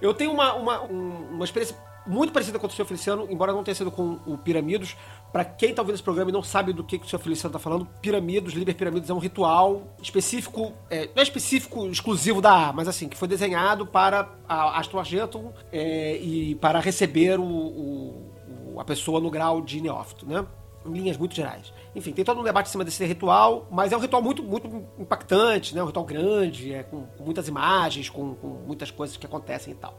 Eu 0.00 0.12
tenho 0.12 0.32
uma, 0.32 0.54
uma, 0.54 0.82
um, 0.82 1.28
uma 1.30 1.44
experiência 1.44 1.76
muito 2.06 2.32
parecida 2.32 2.58
com 2.58 2.66
o 2.66 2.70
Sr. 2.70 2.84
Feliciano, 2.84 3.26
embora 3.30 3.52
não 3.52 3.64
tenha 3.64 3.74
sido 3.74 3.90
com 3.90 4.18
o 4.26 4.36
Piramidos. 4.38 4.96
Para 5.32 5.44
quem 5.44 5.74
tá 5.74 5.82
ouvindo 5.82 5.94
esse 5.94 6.02
programa 6.02 6.30
e 6.30 6.32
não 6.32 6.42
sabe 6.42 6.72
do 6.72 6.82
que, 6.82 6.98
que 6.98 7.04
o 7.04 7.08
Sr. 7.08 7.18
Feliciano 7.18 7.52
tá 7.52 7.58
falando, 7.58 7.86
Piramidos, 8.00 8.54
Liber 8.54 8.74
Piramidos 8.74 9.10
é 9.10 9.12
um 9.12 9.18
ritual 9.18 9.82
específico, 10.00 10.72
é, 10.88 11.06
não 11.14 11.20
é 11.20 11.22
específico, 11.22 11.86
exclusivo 11.88 12.40
da 12.40 12.68
A, 12.68 12.72
mas 12.72 12.88
assim, 12.88 13.08
que 13.08 13.16
foi 13.16 13.28
desenhado 13.28 13.86
para 13.86 14.30
a 14.48 14.78
Astro 14.78 14.98
Argentum 14.98 15.52
é, 15.70 16.16
e 16.16 16.54
para 16.54 16.80
receber 16.80 17.38
o, 17.38 17.44
o, 17.44 18.80
a 18.80 18.84
pessoa 18.84 19.20
no 19.20 19.30
grau 19.30 19.60
de 19.60 19.80
neófito, 19.80 20.26
né? 20.26 20.46
Em 20.84 20.92
linhas 20.92 21.16
muito 21.16 21.34
gerais. 21.34 21.72
Enfim, 21.96 22.12
tem 22.12 22.24
todo 22.24 22.40
um 22.40 22.44
debate 22.44 22.68
em 22.68 22.72
cima 22.72 22.84
desse 22.84 23.04
ritual, 23.04 23.66
mas 23.70 23.90
é 23.90 23.96
um 23.96 24.00
ritual 24.00 24.22
muito, 24.22 24.42
muito 24.42 24.68
impactante, 24.98 25.74
né? 25.74 25.82
Um 25.82 25.86
ritual 25.86 26.04
grande, 26.04 26.72
é, 26.72 26.82
com, 26.82 27.06
com 27.06 27.24
muitas 27.24 27.48
imagens, 27.48 28.08
com, 28.08 28.34
com 28.36 28.48
muitas 28.66 28.90
coisas 28.90 29.16
que 29.16 29.26
acontecem 29.26 29.72
e 29.72 29.76
tal. 29.76 29.98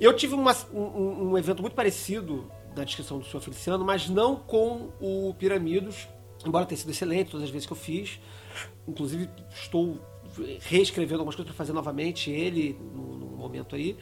Eu 0.00 0.14
tive 0.14 0.34
uma, 0.34 0.54
um, 0.72 1.30
um, 1.30 1.38
evento 1.38 1.60
muito 1.62 1.74
parecido 1.74 2.50
na 2.76 2.84
descrição 2.84 3.18
do 3.18 3.24
Sr. 3.24 3.40
Feliciano, 3.40 3.84
mas 3.84 4.08
não 4.08 4.36
com 4.36 4.90
o 5.00 5.34
Piramidos, 5.38 6.08
embora 6.44 6.66
tenha 6.66 6.78
sido 6.78 6.90
excelente 6.90 7.30
todas 7.30 7.44
as 7.44 7.50
vezes 7.50 7.66
que 7.66 7.72
eu 7.72 7.76
fiz. 7.76 8.18
Inclusive, 8.86 9.28
estou 9.54 10.00
reescrevendo 10.60 11.20
algumas 11.20 11.34
coisas 11.34 11.50
para 11.50 11.56
fazer 11.56 11.72
novamente 11.72 12.30
ele 12.30 12.78
no, 12.80 13.16
no, 13.18 13.36
momento 13.36 13.76
aí. 13.76 13.96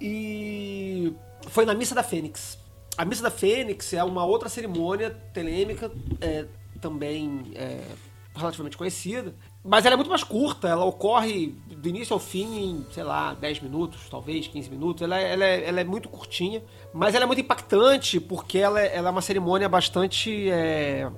E 0.00 1.12
foi 1.48 1.64
na 1.64 1.74
Missa 1.74 1.94
da 1.94 2.02
Fênix. 2.02 2.58
A 2.96 3.04
Missa 3.04 3.22
da 3.22 3.30
Fênix 3.30 3.92
é 3.92 4.04
uma 4.04 4.24
outra 4.24 4.48
cerimônia 4.48 5.10
telêmica, 5.32 5.90
é, 6.20 6.46
também 6.80 7.52
é, 7.54 7.80
relativamente 8.34 8.76
conhecida, 8.76 9.34
mas 9.64 9.86
ela 9.86 9.94
é 9.94 9.96
muito 9.96 10.10
mais 10.10 10.24
curta, 10.24 10.68
ela 10.68 10.84
ocorre 10.84 11.54
do 11.76 11.88
início 11.88 12.12
ao 12.14 12.18
fim 12.18 12.58
em, 12.58 12.86
sei 12.90 13.04
lá, 13.04 13.32
10 13.34 13.60
minutos, 13.60 14.08
talvez 14.10 14.48
15 14.48 14.68
minutos. 14.70 15.02
Ela, 15.02 15.20
é, 15.20 15.32
ela, 15.32 15.44
é, 15.44 15.68
ela 15.68 15.80
é 15.80 15.84
muito 15.84 16.08
curtinha, 16.08 16.62
mas 16.92 17.14
ela 17.14 17.24
é 17.24 17.26
muito 17.26 17.40
impactante 17.40 18.18
porque 18.18 18.58
ela, 18.58 18.80
é, 18.80 18.96
ela 18.96 19.08
é 19.08 19.10
uma 19.10 19.22
cerimônia 19.22 19.68
bastante 19.68 20.50
é, 20.50 21.08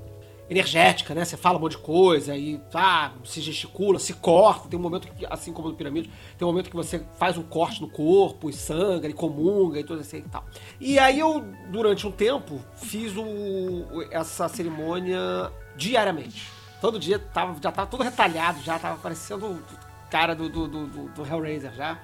energética, 0.48 1.14
né? 1.14 1.24
Você 1.24 1.38
fala 1.38 1.56
um 1.56 1.60
monte 1.62 1.72
de 1.72 1.78
coisa 1.78 2.36
e 2.36 2.58
tá, 2.70 3.14
se 3.24 3.40
gesticula, 3.40 3.98
se 3.98 4.12
corta. 4.12 4.68
Tem 4.68 4.78
um 4.78 4.82
momento 4.82 5.08
que, 5.08 5.24
assim 5.30 5.50
como 5.50 5.68
no 5.68 5.74
pirâmide, 5.74 6.10
tem 6.36 6.46
um 6.46 6.50
momento 6.50 6.68
que 6.68 6.76
você 6.76 7.02
faz 7.18 7.38
um 7.38 7.42
corte 7.42 7.80
no 7.80 7.88
corpo 7.88 8.50
e 8.50 8.52
sangra 8.52 9.08
e 9.08 9.14
comunga 9.14 9.80
e 9.80 9.84
tudo 9.84 10.00
assim 10.00 10.18
e 10.18 10.28
tal. 10.28 10.44
E 10.78 10.98
aí 10.98 11.18
eu, 11.18 11.42
durante 11.70 12.06
um 12.06 12.12
tempo, 12.12 12.60
fiz 12.76 13.16
o, 13.16 14.02
essa 14.10 14.48
cerimônia 14.48 15.50
diariamente. 15.76 16.53
Todo 16.84 16.98
dia 16.98 17.18
tava, 17.18 17.54
já 17.62 17.72
tava 17.72 17.90
todo 17.90 18.02
retalhado, 18.02 18.60
já 18.60 18.78
tava 18.78 18.98
parecendo 18.98 19.46
o 19.46 19.62
cara 20.10 20.34
do, 20.34 20.50
do, 20.50 20.68
do, 20.68 20.86
do 20.86 21.26
Hellraiser 21.26 21.72
já. 21.72 21.98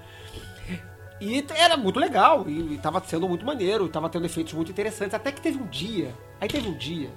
E 1.21 1.45
era 1.55 1.77
muito 1.77 2.01
legal, 2.01 2.49
e, 2.49 2.73
e 2.73 2.79
tava 2.79 2.99
sendo 3.05 3.29
muito 3.29 3.45
maneiro, 3.45 3.91
tava 3.91 4.09
tendo 4.09 4.25
efeitos 4.25 4.55
muito 4.55 4.71
interessantes. 4.73 5.13
Até 5.13 5.33
que 5.33 5.41
teve 5.43 5.63
um 5.63 5.67
dia, 5.67 6.15
aí 6.41 6.49
teve 6.49 6.67
um 6.67 6.73
dia, 6.73 7.11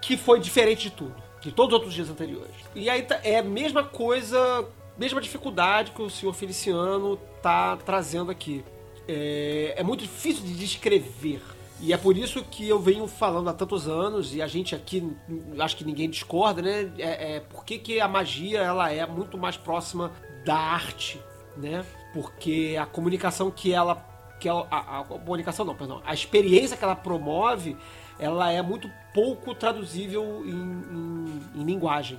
que 0.00 0.16
foi 0.16 0.38
diferente 0.38 0.82
de 0.82 0.90
tudo, 0.92 1.16
de 1.40 1.50
todos 1.50 1.72
os 1.72 1.74
outros 1.74 1.92
dias 1.92 2.08
anteriores. 2.08 2.54
E 2.72 2.88
aí 2.88 3.02
tá, 3.02 3.18
é 3.24 3.38
a 3.38 3.42
mesma 3.42 3.82
coisa, 3.82 4.64
mesma 4.96 5.20
dificuldade 5.20 5.90
que 5.90 6.00
o 6.00 6.08
senhor 6.08 6.32
Feliciano 6.34 7.16
tá 7.42 7.76
trazendo 7.78 8.30
aqui. 8.30 8.64
É, 9.08 9.74
é 9.76 9.82
muito 9.82 10.04
difícil 10.04 10.44
de 10.44 10.54
descrever 10.54 11.42
e 11.80 11.92
é 11.92 11.96
por 11.96 12.16
isso 12.16 12.42
que 12.42 12.68
eu 12.68 12.80
venho 12.80 13.06
falando 13.06 13.48
há 13.48 13.52
tantos 13.52 13.86
anos, 13.86 14.34
e 14.34 14.42
a 14.42 14.48
gente 14.48 14.74
aqui, 14.74 15.16
acho 15.60 15.76
que 15.76 15.84
ninguém 15.84 16.10
discorda, 16.10 16.60
né? 16.60 16.92
É, 16.98 17.36
é 17.36 17.40
porque 17.40 17.78
que 17.78 18.00
a 18.00 18.08
magia 18.08 18.60
ela 18.60 18.90
é 18.92 19.06
muito 19.06 19.38
mais 19.38 19.56
próxima 19.56 20.10
da 20.44 20.56
arte, 20.56 21.20
né? 21.56 21.84
Porque 22.12 22.76
a 22.80 22.84
comunicação 22.84 23.50
que 23.50 23.72
ela. 23.72 24.04
Que 24.40 24.48
ela 24.48 24.66
a, 24.70 25.00
a 25.00 25.04
comunicação 25.04 25.64
não, 25.64 25.74
perdão. 25.74 26.02
A 26.04 26.12
experiência 26.12 26.76
que 26.76 26.82
ela 26.82 26.96
promove, 26.96 27.76
ela 28.18 28.50
é 28.50 28.60
muito 28.60 28.90
pouco 29.14 29.54
traduzível 29.54 30.42
em, 30.44 30.50
em, 30.50 31.60
em 31.60 31.64
linguagem. 31.64 32.18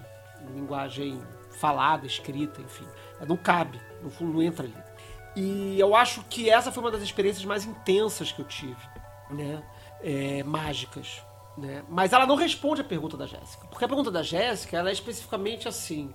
Em 0.49 0.53
linguagem 0.53 1.19
falada, 1.59 2.05
escrita, 2.05 2.61
enfim. 2.61 2.85
Não 3.27 3.35
cabe, 3.35 3.79
não, 4.01 4.27
não 4.27 4.41
entra 4.41 4.65
ali. 4.65 4.75
E 5.35 5.77
eu 5.77 5.95
acho 5.95 6.23
que 6.29 6.49
essa 6.49 6.71
foi 6.71 6.81
uma 6.81 6.91
das 6.91 7.01
experiências 7.01 7.43
mais 7.43 7.65
intensas 7.65 8.31
que 8.31 8.41
eu 8.41 8.45
tive 8.45 8.77
né, 9.29 9.63
é, 10.01 10.43
mágicas. 10.43 11.21
Né? 11.57 11.83
Mas 11.89 12.13
ela 12.13 12.25
não 12.25 12.35
responde 12.35 12.81
a 12.81 12.83
pergunta 12.83 13.17
da 13.17 13.25
Jéssica. 13.25 13.67
Porque 13.67 13.83
a 13.83 13.87
pergunta 13.87 14.09
da 14.09 14.23
Jéssica 14.23 14.87
é 14.87 14.91
especificamente 14.91 15.67
assim: 15.67 16.13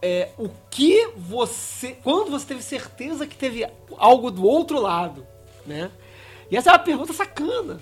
é, 0.00 0.30
o 0.38 0.48
que 0.70 1.08
você. 1.16 1.92
Quando 2.02 2.30
você 2.30 2.46
teve 2.46 2.62
certeza 2.62 3.26
que 3.26 3.36
teve 3.36 3.66
algo 3.96 4.30
do 4.30 4.44
outro 4.44 4.80
lado? 4.80 5.26
Né? 5.64 5.90
E 6.50 6.56
essa 6.56 6.70
é 6.70 6.72
uma 6.72 6.78
pergunta 6.78 7.12
sacana 7.12 7.80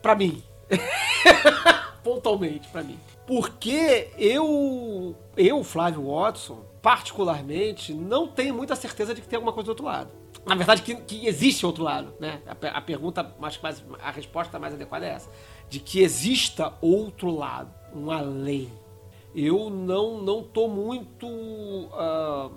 para 0.00 0.14
mim. 0.14 0.42
Pontualmente 2.04 2.68
para 2.68 2.82
mim. 2.82 2.98
Porque 3.26 4.10
eu, 4.18 5.16
eu, 5.36 5.64
Flávio 5.64 6.12
Watson, 6.12 6.62
particularmente, 6.82 7.94
não 7.94 8.28
tenho 8.28 8.54
muita 8.54 8.76
certeza 8.76 9.14
de 9.14 9.22
que 9.22 9.26
tem 9.26 9.36
alguma 9.36 9.52
coisa 9.52 9.66
do 9.66 9.70
outro 9.70 9.86
lado. 9.86 10.23
Na 10.46 10.54
verdade, 10.54 10.82
que, 10.82 10.94
que 10.96 11.26
existe 11.26 11.64
outro 11.64 11.82
lado, 11.82 12.14
né? 12.20 12.42
A, 12.46 12.78
a 12.78 12.80
pergunta, 12.80 13.34
mais, 13.38 13.58
a 14.02 14.10
resposta 14.10 14.58
mais 14.58 14.74
adequada 14.74 15.06
é 15.06 15.10
essa. 15.10 15.30
De 15.68 15.80
que 15.80 16.00
exista 16.00 16.74
outro 16.80 17.34
lado, 17.34 17.72
um 17.94 18.10
além. 18.10 18.70
Eu 19.34 19.70
não, 19.70 20.22
não 20.22 20.42
tô 20.42 20.68
muito... 20.68 21.26
Uh, 21.26 22.52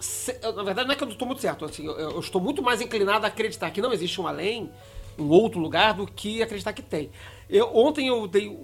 se, 0.00 0.38
na 0.40 0.62
verdade, 0.62 0.88
não 0.88 0.94
é 0.94 0.96
que 0.96 1.02
eu 1.02 1.06
não 1.06 1.12
estou 1.12 1.28
muito 1.28 1.40
certo. 1.40 1.64
Assim, 1.64 1.86
eu, 1.86 1.92
eu 1.98 2.20
estou 2.20 2.40
muito 2.40 2.62
mais 2.62 2.80
inclinado 2.80 3.26
a 3.26 3.28
acreditar 3.28 3.70
que 3.70 3.80
não 3.80 3.92
existe 3.92 4.20
um 4.20 4.26
além, 4.26 4.70
um 5.18 5.28
outro 5.28 5.60
lugar, 5.60 5.94
do 5.94 6.06
que 6.06 6.42
acreditar 6.42 6.72
que 6.72 6.82
tem. 6.82 7.10
Eu, 7.48 7.70
ontem 7.74 8.08
eu 8.08 8.26
dei. 8.26 8.56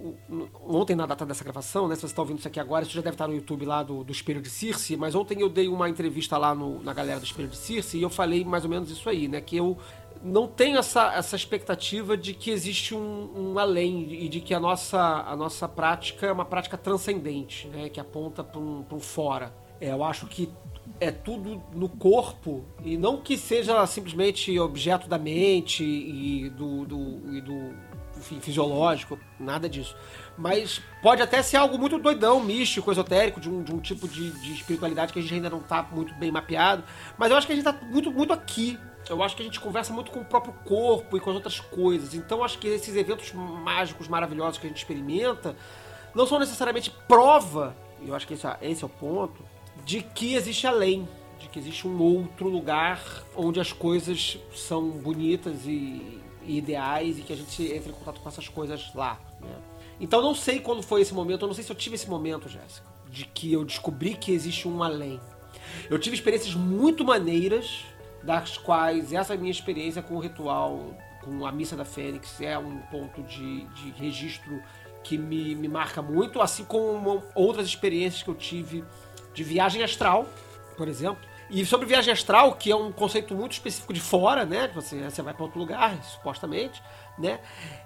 Ontem, 0.65 0.95
na 0.95 1.05
data 1.05 1.25
dessa 1.25 1.43
gravação, 1.43 1.87
né? 1.87 1.95
Se 1.95 2.01
você 2.01 2.07
está 2.07 2.21
ouvindo 2.21 2.39
isso 2.39 2.47
aqui 2.47 2.59
agora, 2.59 2.83
isso 2.83 2.93
já 2.93 3.01
deve 3.01 3.13
estar 3.13 3.27
no 3.27 3.35
YouTube 3.35 3.63
lá 3.65 3.83
do, 3.83 4.03
do 4.03 4.11
Espelho 4.11 4.41
de 4.41 4.49
Circe, 4.49 4.97
mas 4.97 5.13
ontem 5.13 5.41
eu 5.41 5.49
dei 5.49 5.67
uma 5.67 5.87
entrevista 5.87 6.37
lá 6.37 6.55
no, 6.55 6.81
na 6.81 6.91
galera 6.91 7.19
do 7.19 7.25
Espelho 7.25 7.47
de 7.47 7.57
Circe 7.57 7.97
e 7.97 8.01
eu 8.01 8.09
falei 8.09 8.43
mais 8.43 8.63
ou 8.63 8.69
menos 8.69 8.89
isso 8.89 9.07
aí, 9.07 9.27
né? 9.27 9.41
Que 9.41 9.57
eu 9.57 9.77
não 10.23 10.47
tenho 10.47 10.77
essa, 10.77 11.13
essa 11.13 11.35
expectativa 11.35 12.17
de 12.17 12.33
que 12.33 12.49
existe 12.49 12.95
um, 12.95 13.29
um 13.35 13.59
além 13.59 14.11
e 14.11 14.27
de 14.27 14.41
que 14.41 14.53
a 14.53 14.59
nossa, 14.59 14.99
a 14.99 15.35
nossa 15.35 15.67
prática 15.67 16.25
é 16.25 16.31
uma 16.31 16.45
prática 16.45 16.77
transcendente, 16.77 17.67
né? 17.67 17.89
Que 17.89 17.99
aponta 17.99 18.43
para 18.43 18.59
um, 18.59 18.83
um 18.91 18.99
fora. 18.99 19.53
É, 19.79 19.91
eu 19.91 20.03
acho 20.03 20.25
que 20.25 20.49
é 20.99 21.11
tudo 21.11 21.61
no 21.73 21.87
corpo 21.87 22.65
e 22.83 22.97
não 22.97 23.17
que 23.17 23.37
seja 23.37 23.85
simplesmente 23.87 24.57
objeto 24.59 25.07
da 25.07 25.17
mente 25.17 25.83
e 25.83 26.49
do, 26.49 26.85
do, 26.85 27.35
e 27.35 27.41
do 27.41 27.73
enfim, 28.17 28.39
fisiológico, 28.39 29.17
nada 29.39 29.69
disso. 29.69 29.95
Mas 30.37 30.81
pode 31.01 31.21
até 31.21 31.41
ser 31.41 31.57
algo 31.57 31.77
muito 31.77 31.97
doidão, 31.97 32.39
místico, 32.41 32.91
esotérico, 32.91 33.39
de 33.39 33.49
um, 33.49 33.63
de 33.63 33.73
um 33.73 33.79
tipo 33.79 34.07
de, 34.07 34.31
de 34.31 34.53
espiritualidade 34.53 35.13
que 35.13 35.19
a 35.19 35.21
gente 35.21 35.33
ainda 35.33 35.49
não 35.49 35.59
está 35.59 35.83
muito 35.83 36.13
bem 36.15 36.31
mapeado. 36.31 36.83
Mas 37.17 37.31
eu 37.31 37.37
acho 37.37 37.47
que 37.47 37.53
a 37.53 37.55
gente 37.55 37.67
está 37.67 37.85
muito, 37.85 38.11
muito 38.11 38.33
aqui. 38.33 38.77
Eu 39.09 39.23
acho 39.23 39.35
que 39.35 39.41
a 39.41 39.45
gente 39.45 39.59
conversa 39.59 39.91
muito 39.93 40.11
com 40.11 40.19
o 40.19 40.25
próprio 40.25 40.53
corpo 40.65 41.17
e 41.17 41.19
com 41.19 41.29
as 41.29 41.35
outras 41.35 41.59
coisas. 41.59 42.13
Então 42.13 42.43
acho 42.43 42.59
que 42.59 42.67
esses 42.67 42.95
eventos 42.95 43.31
mágicos 43.33 44.07
maravilhosos 44.07 44.57
que 44.57 44.67
a 44.67 44.69
gente 44.69 44.77
experimenta 44.77 45.55
não 46.13 46.27
são 46.27 46.39
necessariamente 46.39 46.91
prova, 47.07 47.75
e 48.01 48.09
eu 48.09 48.15
acho 48.15 48.27
que 48.27 48.33
esse, 48.33 48.45
é, 48.45 48.57
esse 48.61 48.83
é 48.83 48.85
o 48.85 48.89
ponto, 48.89 49.43
de 49.85 50.01
que 50.01 50.35
existe 50.35 50.67
além, 50.67 51.07
de 51.39 51.47
que 51.47 51.59
existe 51.59 51.87
um 51.87 52.01
outro 52.01 52.47
lugar 52.47 53.01
onde 53.35 53.59
as 53.59 53.71
coisas 53.71 54.37
são 54.53 54.89
bonitas 54.89 55.65
e, 55.65 56.19
e 56.45 56.57
ideais 56.57 57.17
e 57.17 57.21
que 57.21 57.33
a 57.33 57.35
gente 57.35 57.63
entra 57.63 57.89
em 57.89 57.93
contato 57.93 58.19
com 58.19 58.29
essas 58.29 58.47
coisas 58.47 58.93
lá. 58.93 59.19
Né? 59.41 59.55
Então 59.99 60.21
não 60.21 60.35
sei 60.35 60.59
quando 60.59 60.81
foi 60.81 61.01
esse 61.01 61.13
momento, 61.13 61.43
eu 61.43 61.47
não 61.47 61.55
sei 61.55 61.63
se 61.63 61.71
eu 61.71 61.75
tive 61.75 61.95
esse 61.95 62.09
momento, 62.09 62.47
Jéssica, 62.47 62.87
de 63.09 63.25
que 63.25 63.51
eu 63.51 63.65
descobri 63.65 64.15
que 64.15 64.31
existe 64.31 64.67
um 64.67 64.83
além. 64.83 65.19
Eu 65.89 65.99
tive 65.99 66.15
experiências 66.15 66.55
muito 66.55 67.03
maneiras, 67.03 67.85
das 68.23 68.57
quais 68.57 69.13
essa 69.13 69.35
minha 69.35 69.51
experiência 69.51 70.01
com 70.01 70.15
o 70.15 70.19
ritual, 70.19 70.93
com 71.23 71.45
a 71.45 71.51
Missa 71.51 71.75
da 71.75 71.85
Fênix, 71.85 72.39
é 72.41 72.57
um 72.57 72.79
ponto 72.91 73.21
de, 73.23 73.65
de 73.65 73.91
registro 73.91 74.61
que 75.03 75.17
me, 75.17 75.55
me 75.55 75.67
marca 75.67 76.01
muito, 76.01 76.41
assim 76.41 76.63
como 76.63 77.23
outras 77.33 77.65
experiências 77.65 78.21
que 78.21 78.29
eu 78.29 78.35
tive 78.35 78.83
de 79.33 79.43
viagem 79.43 79.83
astral, 79.83 80.27
por 80.77 80.87
exemplo. 80.87 81.29
E 81.49 81.65
sobre 81.65 81.87
viagem 81.87 82.13
astral, 82.13 82.53
que 82.53 82.71
é 82.71 82.75
um 82.75 82.91
conceito 82.91 83.33
muito 83.33 83.53
específico 83.53 83.91
de 83.91 83.99
fora, 83.99 84.45
né? 84.45 84.71
Assim, 84.75 85.03
você 85.03 85.21
vai 85.21 85.33
para 85.33 85.43
outro 85.43 85.59
lugar, 85.59 86.01
supostamente, 86.03 86.81
né? 87.17 87.39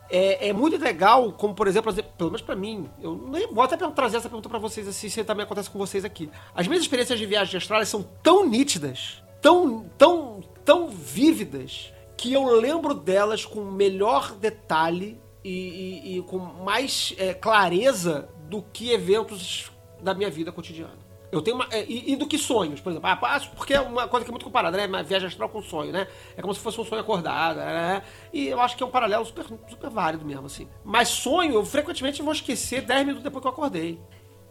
É, 0.09 0.49
é, 0.49 0.53
muito 0.53 0.77
legal, 0.77 1.31
como 1.31 1.55
por 1.55 1.67
exemplo, 1.67 1.93
pelo 1.93 2.29
menos 2.29 2.41
para 2.41 2.55
mim, 2.55 2.89
eu 3.01 3.15
nem 3.15 3.51
vou 3.51 3.63
até 3.63 3.77
trazer 3.77 4.17
essa 4.17 4.27
pergunta 4.27 4.49
para 4.49 4.59
vocês, 4.59 4.85
assim, 4.87 5.07
se 5.07 5.23
também 5.23 5.45
acontece 5.45 5.69
com 5.69 5.79
vocês 5.79 6.03
aqui. 6.03 6.29
As 6.53 6.67
minhas 6.67 6.83
experiências 6.83 7.17
de 7.17 7.25
viagem 7.25 7.57
astral 7.57 7.83
são 7.85 8.03
tão 8.21 8.45
nítidas, 8.45 9.23
tão, 9.41 9.89
tão, 9.97 10.41
tão 10.65 10.89
vívidas, 10.89 11.93
que 12.17 12.33
eu 12.33 12.45
lembro 12.59 12.93
delas 12.93 13.45
com 13.45 13.61
melhor 13.63 14.33
detalhe 14.33 15.19
e, 15.43 15.49
e, 15.51 16.17
e 16.17 16.21
com 16.23 16.37
mais 16.37 17.13
é, 17.17 17.33
clareza 17.33 18.29
do 18.49 18.61
que 18.61 18.91
eventos 18.91 19.71
da 20.01 20.13
minha 20.13 20.29
vida 20.29 20.51
cotidiana. 20.51 21.03
Eu 21.33 21.41
tenho 21.41 21.55
uma. 21.55 21.67
É, 21.71 21.83
e, 21.85 22.13
e, 22.13 22.15
do 22.15 22.27
que 22.27 22.37
sonhos, 22.37 22.79
por 22.79 22.91
exemplo. 22.91 23.09
Ah, 23.09 23.41
porque 23.55 23.73
é 23.73 23.81
uma 23.81 24.07
coisa 24.07 24.23
que 24.23 24.29
é 24.29 24.33
muito 24.33 24.45
comparada, 24.45 24.77
né? 24.77 24.85
Uma 24.85 25.01
viagem 25.01 25.27
astral 25.27 25.49
com 25.49 25.63
sonho, 25.63 25.91
né? 25.91 26.07
É 26.37 26.41
como 26.43 26.53
se 26.53 26.59
fosse 26.59 26.79
um 26.79 26.85
sonho 26.85 27.01
acordado, 27.01 27.57
né? 27.57 28.03
E 28.31 28.49
eu 28.49 28.61
acho 28.61 28.77
que 28.77 28.83
é 28.83 28.85
um 28.85 28.91
paralelo 28.91 29.25
super, 29.25 29.43
super 29.67 29.89
válido 29.89 30.23
mesmo, 30.23 30.45
assim. 30.45 30.69
Mas 30.85 31.09
sonho, 31.09 31.55
eu 31.55 31.65
frequentemente 31.65 32.21
vou 32.21 32.33
esquecer 32.33 32.81
10 32.81 32.99
minutos 32.99 33.23
depois 33.23 33.41
que 33.41 33.47
eu 33.47 33.51
acordei. 33.51 33.99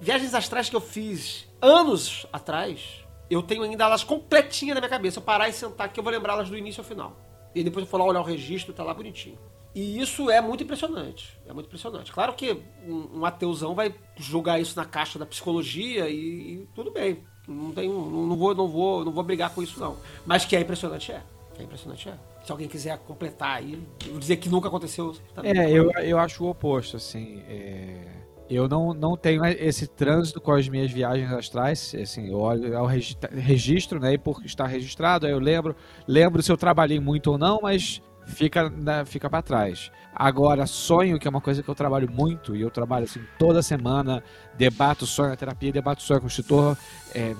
Viagens 0.00 0.34
astrais 0.34 0.68
que 0.68 0.74
eu 0.74 0.80
fiz 0.80 1.46
anos 1.60 2.26
atrás, 2.32 3.04
eu 3.30 3.44
tenho 3.44 3.62
ainda 3.62 3.84
elas 3.84 4.02
completinhas 4.02 4.74
na 4.74 4.80
minha 4.80 4.90
cabeça. 4.90 5.20
Eu 5.20 5.22
parar 5.22 5.48
e 5.48 5.52
sentar 5.52 5.86
aqui, 5.86 6.00
eu 6.00 6.02
vou 6.02 6.12
lembrá-las 6.12 6.50
do 6.50 6.58
início 6.58 6.80
ao 6.80 6.84
final. 6.84 7.16
E 7.54 7.62
depois 7.62 7.84
eu 7.84 7.90
for 7.90 7.98
lá 7.98 8.06
olhar 8.06 8.20
o 8.20 8.24
registro, 8.24 8.72
tá 8.74 8.82
lá 8.82 8.92
bonitinho. 8.92 9.38
E 9.74 10.00
isso 10.00 10.30
é 10.30 10.40
muito 10.40 10.62
impressionante. 10.62 11.38
É 11.46 11.52
muito 11.52 11.66
impressionante. 11.66 12.12
Claro 12.12 12.34
que 12.34 12.62
um, 12.86 13.20
um 13.20 13.24
ateuzão 13.24 13.74
vai 13.74 13.94
julgar 14.16 14.60
isso 14.60 14.76
na 14.76 14.84
caixa 14.84 15.18
da 15.18 15.26
psicologia 15.26 16.08
e, 16.08 16.14
e 16.14 16.68
tudo 16.74 16.90
bem. 16.90 17.24
Não, 17.48 17.72
tenho, 17.72 17.92
não, 17.92 18.26
não, 18.26 18.36
vou, 18.36 18.54
não, 18.54 18.68
vou, 18.68 19.04
não 19.04 19.12
vou 19.12 19.24
brigar 19.24 19.50
com 19.50 19.62
isso, 19.62 19.80
não. 19.80 19.96
Mas 20.26 20.44
que 20.44 20.54
é 20.54 20.60
impressionante, 20.60 21.10
é. 21.10 21.22
Que 21.54 21.62
é 21.62 21.64
impressionante, 21.64 22.08
é. 22.08 22.14
Se 22.44 22.52
alguém 22.52 22.68
quiser 22.68 22.98
completar 22.98 23.56
aí, 23.56 23.82
dizer 24.18 24.36
que 24.36 24.48
nunca 24.48 24.68
aconteceu. 24.68 25.14
Também. 25.34 25.56
É, 25.56 25.70
eu, 25.70 25.90
eu 26.02 26.18
acho 26.18 26.44
o 26.44 26.50
oposto, 26.50 26.96
assim. 26.96 27.42
É... 27.48 28.22
Eu 28.50 28.68
não, 28.68 28.92
não 28.92 29.16
tenho 29.16 29.42
esse 29.46 29.86
trânsito 29.86 30.38
com 30.38 30.52
as 30.52 30.68
minhas 30.68 30.90
viagens 30.90 31.32
astrais, 31.32 31.94
assim, 31.94 32.28
eu 32.28 32.38
olho 32.38 32.76
ao 32.76 32.86
registro, 32.86 33.98
né, 33.98 34.12
e 34.12 34.18
por 34.18 34.44
estar 34.44 34.66
registrado, 34.66 35.24
aí 35.24 35.32
eu 35.32 35.38
lembro, 35.38 35.74
lembro 36.06 36.42
se 36.42 36.52
eu 36.52 36.56
trabalhei 36.58 37.00
muito 37.00 37.30
ou 37.30 37.38
não, 37.38 37.60
mas 37.62 38.02
fica, 38.26 38.68
né, 38.70 39.04
fica 39.04 39.28
para 39.28 39.42
trás. 39.42 39.90
Agora, 40.14 40.66
sonho, 40.66 41.18
que 41.18 41.26
é 41.26 41.30
uma 41.30 41.40
coisa 41.40 41.62
que 41.62 41.68
eu 41.68 41.74
trabalho 41.74 42.10
muito, 42.10 42.54
e 42.54 42.60
eu 42.60 42.70
trabalho 42.70 43.04
assim 43.04 43.20
toda 43.38 43.62
semana, 43.62 44.22
debato 44.56 45.06
sonho 45.06 45.30
na 45.30 45.36
terapia, 45.36 45.72
debato 45.72 46.02
sonho 46.02 46.20
com 46.20 46.26
o 46.26 46.28
institutor, 46.28 46.76
é, 47.14 47.34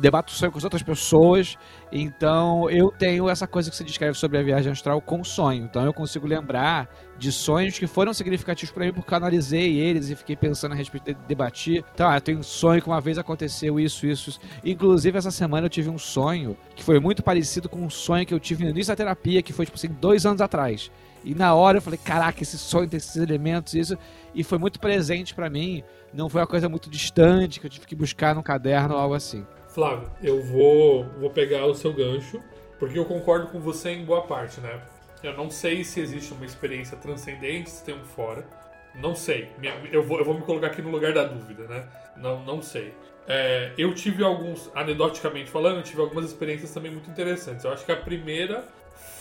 debato 0.00 0.30
sonho 0.30 0.52
com 0.52 0.58
as 0.58 0.64
outras 0.64 0.82
pessoas. 0.82 1.56
Então, 1.90 2.68
eu 2.68 2.90
tenho 2.90 3.28
essa 3.28 3.46
coisa 3.46 3.70
que 3.70 3.76
se 3.76 3.84
descreve 3.84 4.14
sobre 4.14 4.38
a 4.38 4.42
viagem 4.42 4.70
astral 4.70 5.00
com 5.00 5.24
sonho. 5.24 5.64
Então, 5.64 5.84
eu 5.84 5.94
consigo 5.94 6.26
lembrar 6.26 6.88
de 7.20 7.30
sonhos 7.30 7.78
que 7.78 7.86
foram 7.86 8.14
significativos 8.14 8.72
para 8.72 8.86
mim 8.86 8.92
porque 8.94 9.14
analisei 9.14 9.78
eles 9.78 10.08
e 10.08 10.16
fiquei 10.16 10.34
pensando 10.34 10.72
a 10.72 10.74
respeito 10.74 11.12
de 11.12 11.20
debatir. 11.28 11.84
Então, 11.94 12.08
ah, 12.08 12.16
eu 12.16 12.20
tenho 12.20 12.38
um 12.38 12.42
sonho 12.42 12.80
que 12.80 12.88
uma 12.88 13.00
vez 13.00 13.18
aconteceu 13.18 13.78
isso, 13.78 14.06
isso, 14.06 14.30
isso. 14.30 14.40
Inclusive, 14.64 15.18
essa 15.18 15.30
semana 15.30 15.66
eu 15.66 15.70
tive 15.70 15.90
um 15.90 15.98
sonho 15.98 16.56
que 16.74 16.82
foi 16.82 16.98
muito 16.98 17.22
parecido 17.22 17.68
com 17.68 17.78
um 17.78 17.90
sonho 17.90 18.24
que 18.24 18.32
eu 18.32 18.40
tive 18.40 18.64
no 18.64 18.70
início 18.70 18.90
da 18.90 18.96
terapia, 18.96 19.42
que 19.42 19.52
foi, 19.52 19.66
tipo 19.66 19.76
assim, 19.76 19.88
dois 19.88 20.24
anos 20.24 20.40
atrás. 20.40 20.90
E 21.22 21.34
na 21.34 21.54
hora 21.54 21.76
eu 21.76 21.82
falei, 21.82 22.00
caraca, 22.02 22.42
esse 22.42 22.56
sonho 22.56 22.88
tem 22.88 22.96
esses 22.96 23.16
elementos, 23.16 23.74
isso. 23.74 23.98
E 24.34 24.42
foi 24.42 24.56
muito 24.56 24.80
presente 24.80 25.34
para 25.34 25.50
mim. 25.50 25.84
Não 26.14 26.30
foi 26.30 26.40
uma 26.40 26.46
coisa 26.46 26.70
muito 26.70 26.88
distante 26.88 27.60
que 27.60 27.66
eu 27.66 27.70
tive 27.70 27.86
que 27.86 27.94
buscar 27.94 28.34
no 28.34 28.42
caderno 28.42 28.94
ou 28.94 29.00
algo 29.00 29.14
assim. 29.14 29.46
Flávio, 29.68 30.10
eu 30.22 30.42
vou, 30.42 31.04
vou 31.20 31.28
pegar 31.28 31.66
o 31.66 31.74
seu 31.74 31.92
gancho, 31.92 32.40
porque 32.78 32.98
eu 32.98 33.04
concordo 33.04 33.48
com 33.48 33.60
você 33.60 33.90
em 33.90 34.06
boa 34.06 34.22
parte, 34.22 34.58
né? 34.60 34.80
Eu 35.22 35.36
não 35.36 35.50
sei 35.50 35.84
se 35.84 36.00
existe 36.00 36.32
uma 36.32 36.44
experiência 36.44 36.96
transcendente, 36.96 37.70
se 37.70 37.84
tem 37.84 37.94
um 37.94 38.04
fora. 38.04 38.46
Não 38.94 39.14
sei. 39.14 39.50
Eu 39.92 40.02
vou, 40.02 40.18
eu 40.18 40.24
vou 40.24 40.34
me 40.34 40.42
colocar 40.42 40.68
aqui 40.68 40.82
no 40.82 40.90
lugar 40.90 41.12
da 41.12 41.24
dúvida, 41.24 41.66
né? 41.68 41.88
Não, 42.16 42.44
não 42.44 42.60
sei. 42.60 42.92
É, 43.28 43.72
eu 43.78 43.94
tive 43.94 44.24
alguns, 44.24 44.70
anedoticamente 44.74 45.50
falando, 45.50 45.76
eu 45.76 45.82
tive 45.82 46.00
algumas 46.00 46.24
experiências 46.24 46.72
também 46.72 46.90
muito 46.90 47.08
interessantes. 47.10 47.64
Eu 47.64 47.72
acho 47.72 47.84
que 47.84 47.92
a 47.92 47.96
primeira 47.96 48.64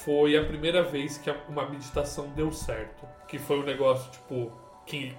foi 0.04 0.38
a 0.38 0.44
primeira 0.44 0.82
vez 0.82 1.18
que 1.18 1.30
uma 1.48 1.70
meditação 1.70 2.30
deu 2.36 2.52
certo. 2.52 3.06
Que 3.28 3.38
foi 3.38 3.60
um 3.60 3.64
negócio, 3.64 4.12
tipo, 4.12 4.52
que 4.86 5.16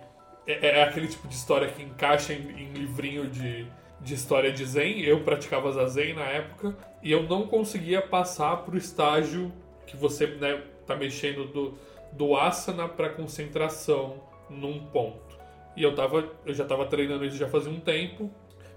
é, 0.46 0.80
é 0.80 0.82
aquele 0.82 1.06
tipo 1.06 1.28
de 1.28 1.34
história 1.34 1.68
que 1.68 1.82
encaixa 1.82 2.32
em, 2.32 2.50
em 2.50 2.72
livrinho 2.72 3.28
de, 3.28 3.66
de 4.00 4.14
história 4.14 4.50
de 4.50 4.64
Zen. 4.64 5.00
Eu 5.00 5.22
praticava 5.22 5.70
Zazen 5.70 6.14
na 6.14 6.24
época 6.24 6.76
e 7.02 7.12
eu 7.12 7.22
não 7.24 7.46
conseguia 7.46 8.02
passar 8.02 8.56
pro 8.64 8.76
estágio 8.76 9.52
que 9.86 9.96
você 9.96 10.26
né, 10.26 10.62
tá 10.94 11.00
mexendo 11.00 11.46
do, 11.46 11.74
do 12.12 12.36
asana 12.36 12.88
para 12.88 13.10
concentração 13.10 14.22
num 14.48 14.86
ponto. 14.86 15.38
E 15.76 15.82
eu, 15.82 15.94
tava, 15.94 16.28
eu 16.44 16.52
já 16.52 16.64
estava 16.64 16.84
treinando 16.86 17.24
isso 17.24 17.36
já 17.36 17.48
fazia 17.48 17.70
um 17.70 17.80
tempo. 17.80 18.30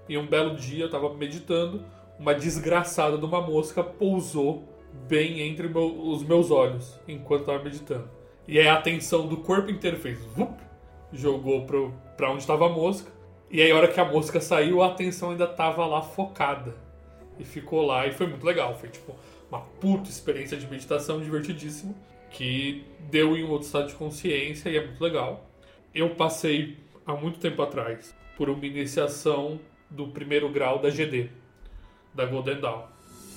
E 0.08 0.16
um 0.18 0.26
belo 0.26 0.54
dia 0.56 0.82
eu 0.82 0.86
estava 0.86 1.12
meditando, 1.14 1.84
uma 2.18 2.34
desgraçada 2.34 3.16
de 3.16 3.24
uma 3.24 3.40
mosca 3.40 3.82
pousou 3.82 4.64
bem 5.08 5.40
entre 5.40 5.66
meu, 5.68 6.08
os 6.08 6.22
meus 6.22 6.50
olhos 6.50 6.98
enquanto 7.08 7.40
estava 7.40 7.62
meditando. 7.62 8.08
E 8.46 8.58
aí 8.58 8.68
a 8.68 8.74
atenção 8.74 9.26
do 9.26 9.38
corpo 9.38 9.70
inteiro 9.70 9.96
fez 9.96 10.22
vup, 10.36 10.60
jogou 11.12 11.66
para 12.16 12.30
onde 12.30 12.40
estava 12.40 12.66
a 12.66 12.68
mosca. 12.68 13.10
E 13.50 13.62
aí 13.62 13.70
a 13.70 13.76
hora 13.76 13.88
que 13.88 13.98
a 13.98 14.04
mosca 14.04 14.40
saiu, 14.40 14.82
a 14.82 14.88
atenção 14.88 15.30
ainda 15.30 15.44
estava 15.44 15.86
lá 15.86 16.02
focada. 16.02 16.74
E 17.38 17.44
ficou 17.44 17.84
lá 17.84 18.06
e 18.06 18.12
foi 18.12 18.26
muito 18.26 18.44
legal. 18.44 18.76
Foi 18.76 18.88
tipo 18.88 19.14
uma 19.54 19.60
puta 19.80 20.10
experiência 20.10 20.56
de 20.56 20.66
meditação 20.66 21.20
divertidíssima 21.20 21.94
que 22.30 22.84
deu 23.08 23.36
em 23.36 23.44
um 23.44 23.50
outro 23.50 23.66
estado 23.66 23.86
de 23.86 23.94
consciência 23.94 24.68
e 24.68 24.76
é 24.76 24.84
muito 24.84 25.02
legal. 25.02 25.48
Eu 25.94 26.10
passei 26.10 26.76
há 27.06 27.14
muito 27.14 27.38
tempo 27.38 27.62
atrás 27.62 28.14
por 28.36 28.50
uma 28.50 28.66
iniciação 28.66 29.60
do 29.88 30.08
primeiro 30.08 30.48
grau 30.48 30.80
da 30.80 30.90
GD, 30.90 31.30
da 32.12 32.26
Golden 32.26 32.60
Dawn. 32.60 32.82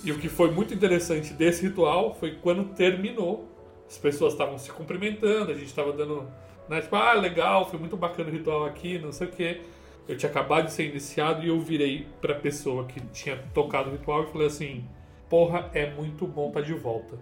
E 0.03 0.11
o 0.11 0.17
que 0.17 0.27
foi 0.27 0.49
muito 0.49 0.73
interessante 0.73 1.33
desse 1.33 1.61
ritual 1.67 2.15
foi 2.15 2.35
quando 2.35 2.73
terminou, 2.73 3.47
as 3.87 3.97
pessoas 3.97 4.33
estavam 4.33 4.57
se 4.57 4.71
cumprimentando, 4.71 5.51
a 5.51 5.53
gente 5.53 5.67
estava 5.67 5.93
dando, 5.93 6.27
né, 6.67 6.81
tipo, 6.81 6.95
ah, 6.95 7.13
legal, 7.13 7.69
foi 7.69 7.79
muito 7.79 7.95
bacana 7.95 8.29
o 8.29 8.31
ritual 8.31 8.65
aqui, 8.65 8.97
não 8.97 9.11
sei 9.11 9.27
o 9.27 9.31
quê. 9.31 9.61
Eu 10.07 10.17
tinha 10.17 10.29
acabado 10.29 10.65
de 10.65 10.71
ser 10.71 10.89
iniciado 10.89 11.43
e 11.43 11.49
eu 11.49 11.59
virei 11.59 12.07
pra 12.19 12.33
pessoa 12.33 12.85
que 12.85 12.99
tinha 13.07 13.37
tocado 13.53 13.89
o 13.89 13.91
ritual 13.91 14.23
e 14.23 14.31
falei 14.31 14.47
assim: 14.47 14.85
Porra, 15.29 15.69
é 15.73 15.89
muito 15.89 16.25
bom 16.25 16.51
tá 16.51 16.61
de 16.61 16.73
volta. 16.73 17.17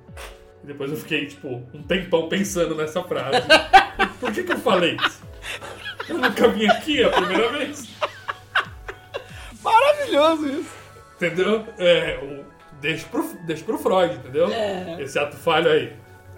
E 0.64 0.68
depois 0.68 0.91
eu 0.91 0.97
fiquei, 0.97 1.26
tipo, 1.28 1.47
um 1.74 1.84
tempão 1.84 2.30
pensando 2.30 2.76
nessa 2.76 3.03
frase. 3.03 3.41
Por 4.20 4.32
que, 4.32 4.43
que 4.43 4.51
eu 4.51 4.58
falei 4.58 4.95
isso? 4.95 5.24
Eu 6.08 6.18
nunca 6.18 6.47
vim 6.47 6.68
aqui 6.68 7.03
a 7.03 7.10
primeira 7.10 7.49
vez. 7.49 7.88
Maravilhoso 9.62 10.47
isso. 10.47 10.76
Entendeu? 11.16 11.66
É, 11.78 12.20
o, 12.22 12.45
deixa, 12.80 13.08
pro, 13.08 13.24
deixa 13.45 13.64
pro 13.64 13.78
Freud, 13.78 14.16
entendeu? 14.16 14.47
É. 14.51 15.01
Esse 15.01 15.18
ato 15.18 15.36
falho 15.36 15.72
aí. 15.72 15.93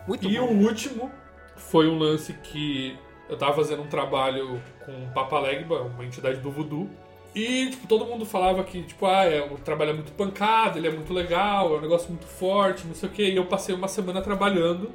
Muito 0.08 0.28
e 0.28 0.38
bom. 0.38 0.46
o 0.46 0.64
último 0.66 1.12
foi 1.56 1.88
um 1.90 1.98
lance 1.98 2.34
que 2.34 2.98
eu 3.28 3.38
tava 3.38 3.54
fazendo 3.54 3.82
um 3.82 3.88
trabalho 3.88 4.62
com 4.86 4.92
o 4.92 5.08
Papa 5.14 5.40
Legba, 5.40 5.82
uma 5.82 6.06
entidade 6.06 6.40
do 6.40 6.50
voodoo. 6.50 6.90
E, 7.36 7.70
tipo, 7.70 7.88
todo 7.88 8.06
mundo 8.06 8.26
falava 8.26 8.64
que, 8.64 8.82
tipo, 8.84 9.06
ah, 9.06 9.26
é, 9.26 9.42
o 9.42 9.58
trabalho 9.58 9.92
é 9.92 9.94
muito 9.94 10.12
pancado, 10.14 10.80
ele 10.80 10.88
é 10.88 10.92
muito 10.92 11.14
legal, 11.14 11.76
é 11.76 11.78
um 11.78 11.82
negócio 11.82 12.10
muito 12.10 12.26
forte, 12.26 12.88
não 12.88 12.96
sei 12.96 13.10
o 13.10 13.12
quê. 13.12 13.30
E 13.30 13.36
eu 13.36 13.46
passei 13.46 13.76
uma 13.76 13.88
semana 13.88 14.22
trabalhando 14.22 14.92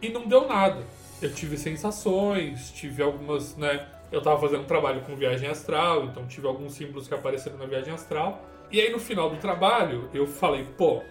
e 0.00 0.08
não 0.08 0.26
deu 0.26 0.46
nada. 0.46 0.82
Eu 1.20 1.32
tive 1.32 1.56
sensações, 1.56 2.70
tive 2.70 3.02
algumas, 3.02 3.56
né? 3.56 3.86
Eu 4.10 4.20
tava 4.20 4.40
fazendo 4.40 4.62
um 4.62 4.66
trabalho 4.66 5.00
com 5.02 5.16
viagem 5.16 5.48
astral, 5.48 6.04
então 6.04 6.26
tive 6.26 6.46
alguns 6.46 6.74
símbolos 6.74 7.08
que 7.08 7.14
apareceram 7.14 7.56
na 7.56 7.66
viagem 7.66 7.92
astral. 7.94 8.44
E 8.70 8.80
aí 8.80 8.90
no 8.90 8.98
final 8.98 9.30
do 9.30 9.36
trabalho, 9.36 10.08
eu 10.12 10.26
falei, 10.26 10.66
pô, 10.76 11.02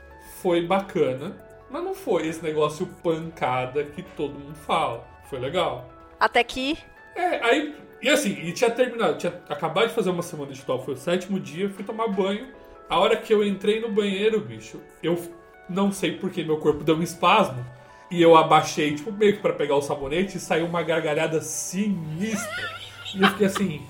foi 0.42 0.66
bacana, 0.66 1.36
mas 1.70 1.84
não 1.84 1.96
foi 1.96 2.28
esse 2.28 2.44
negócio 2.44 2.86
pancada 3.02 3.84
que 3.84 4.04
todo 4.04 4.38
mundo 4.38 4.56
fala. 4.56 5.08
Foi 5.30 5.40
legal. 5.40 5.90
Até 6.20 6.44
que. 6.44 6.78
É, 7.16 7.44
aí. 7.44 7.76
E 8.02 8.10
assim, 8.10 8.32
e 8.44 8.52
tinha 8.52 8.70
terminado, 8.72 9.18
tinha 9.18 9.34
acabado 9.48 9.88
de 9.90 9.94
fazer 9.94 10.10
uma 10.10 10.24
semana 10.24 10.52
de 10.52 10.60
ritual, 10.60 10.84
foi 10.84 10.96
o 10.96 10.98
sétimo 10.98 11.40
dia, 11.40 11.70
fui 11.70 11.84
tomar 11.84 12.08
banho. 12.08 12.48
A 12.90 13.00
hora 13.00 13.16
que 13.16 13.34
eu 13.34 13.46
entrei 13.46 13.80
no 13.80 13.90
banheiro, 13.92 14.40
bicho, 14.40 14.82
eu 15.04 15.22
não 15.70 15.92
sei 15.92 16.14
porque 16.14 16.44
meu 16.44 16.58
corpo 16.58 16.84
deu 16.84 16.96
um 16.98 17.04
espasmo. 17.04 17.64
E 18.10 18.22
eu 18.22 18.36
abaixei, 18.36 18.94
tipo, 18.96 19.12
meio 19.12 19.34
que 19.38 19.40
pra 19.42 19.54
pegar 19.54 19.76
o 19.76 19.82
sabonete 19.82 20.36
e 20.38 20.40
saiu 20.42 20.66
uma 20.66 20.84
gargalhada 20.84 21.40
sinistra. 21.42 22.70
E 23.16 23.22
eu 23.22 23.30
fiquei 23.30 23.48
assim. 23.48 23.82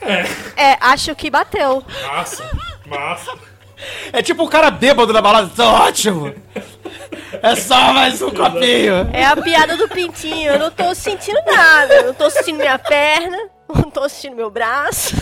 É, 0.00 0.72
É, 0.72 0.78
acho 0.80 1.14
que 1.16 1.28
bateu. 1.30 1.82
massa, 2.06 2.50
massa. 2.86 3.36
É 4.12 4.22
tipo 4.22 4.44
um 4.44 4.48
cara 4.48 4.70
bêbado 4.70 5.12
na 5.12 5.20
balada. 5.20 5.50
Tá 5.56 5.68
ótimo. 5.86 6.32
É 7.42 7.54
só 7.54 7.92
mais 7.92 8.20
um 8.22 8.30
copinho. 8.30 9.08
É 9.12 9.24
a 9.24 9.36
piada 9.36 9.76
do 9.76 9.88
pintinho. 9.88 10.52
Eu 10.52 10.58
não 10.58 10.70
tô 10.70 10.94
sentindo 10.94 11.40
nada. 11.46 11.94
Eu 11.94 12.06
não 12.06 12.14
tô 12.14 12.30
sentindo 12.30 12.58
minha 12.58 12.78
perna. 12.78 13.50
Não 13.74 13.90
tô 13.90 14.08
sentindo 14.08 14.36
meu 14.36 14.50
braço. 14.50 15.16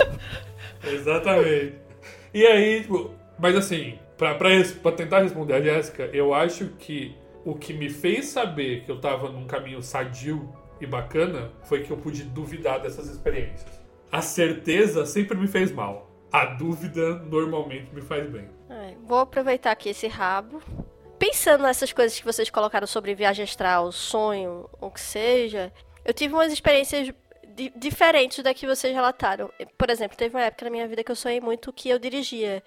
Exatamente. 0.85 1.75
E 2.33 2.47
aí, 2.47 2.83
tipo, 2.83 3.11
mas 3.39 3.57
assim, 3.57 3.99
pra, 4.17 4.35
pra, 4.35 4.51
pra 4.83 4.93
tentar 4.93 5.21
responder 5.21 5.55
a 5.55 5.61
Jéssica, 5.61 6.11
eu 6.13 6.35
acho 6.35 6.67
que 6.79 7.17
o 7.45 7.55
que 7.55 7.73
me 7.73 7.89
fez 7.89 8.27
saber 8.27 8.85
que 8.85 8.91
eu 8.91 9.01
tava 9.01 9.31
num 9.31 9.47
caminho 9.47 9.83
sadio 9.83 10.53
e 10.81 10.87
bacana 10.87 11.51
foi 11.65 11.83
que 11.83 11.91
eu 11.91 11.97
pude 11.97 12.25
duvidar 12.25 12.81
dessas 12.81 13.09
experiências. 13.09 13.81
A 14.11 14.21
certeza 14.21 15.07
sempre 15.07 15.37
me 15.37 15.47
fez 15.47 15.71
mal. 15.71 16.11
A 16.33 16.45
dúvida 16.47 17.17
normalmente 17.17 17.93
me 17.95 18.01
faz 18.01 18.29
bem. 18.29 18.49
É, 18.69 18.95
vou 19.05 19.19
aproveitar 19.19 19.73
aqui 19.73 19.89
esse 19.89 20.07
rabo. 20.07 20.63
Pensando 21.21 21.63
nessas 21.65 21.93
coisas 21.93 22.19
que 22.19 22.25
vocês 22.25 22.49
colocaram 22.49 22.87
sobre 22.87 23.15
viagem 23.15 23.45
astral, 23.45 23.93
sonho, 23.93 24.69
o 24.81 24.91
que 24.91 25.01
seja, 25.01 25.71
eu 26.03 26.15
tive 26.15 26.33
umas 26.33 26.51
experiências 26.51 27.13
di- 27.55 27.71
diferentes 27.77 28.43
da 28.43 28.55
que 28.55 28.67
vocês 28.67 28.95
relataram. 28.95 29.51
Por 29.77 29.91
exemplo, 29.91 30.17
teve 30.17 30.35
uma 30.35 30.45
época 30.45 30.65
na 30.65 30.71
minha 30.71 30.89
vida 30.89 31.05
que 31.05 31.13
eu 31.13 31.17
sonhei 31.17 31.39
muito 31.39 31.73
que 31.75 31.91
eu 31.91 31.99
dirigia. 31.99 32.63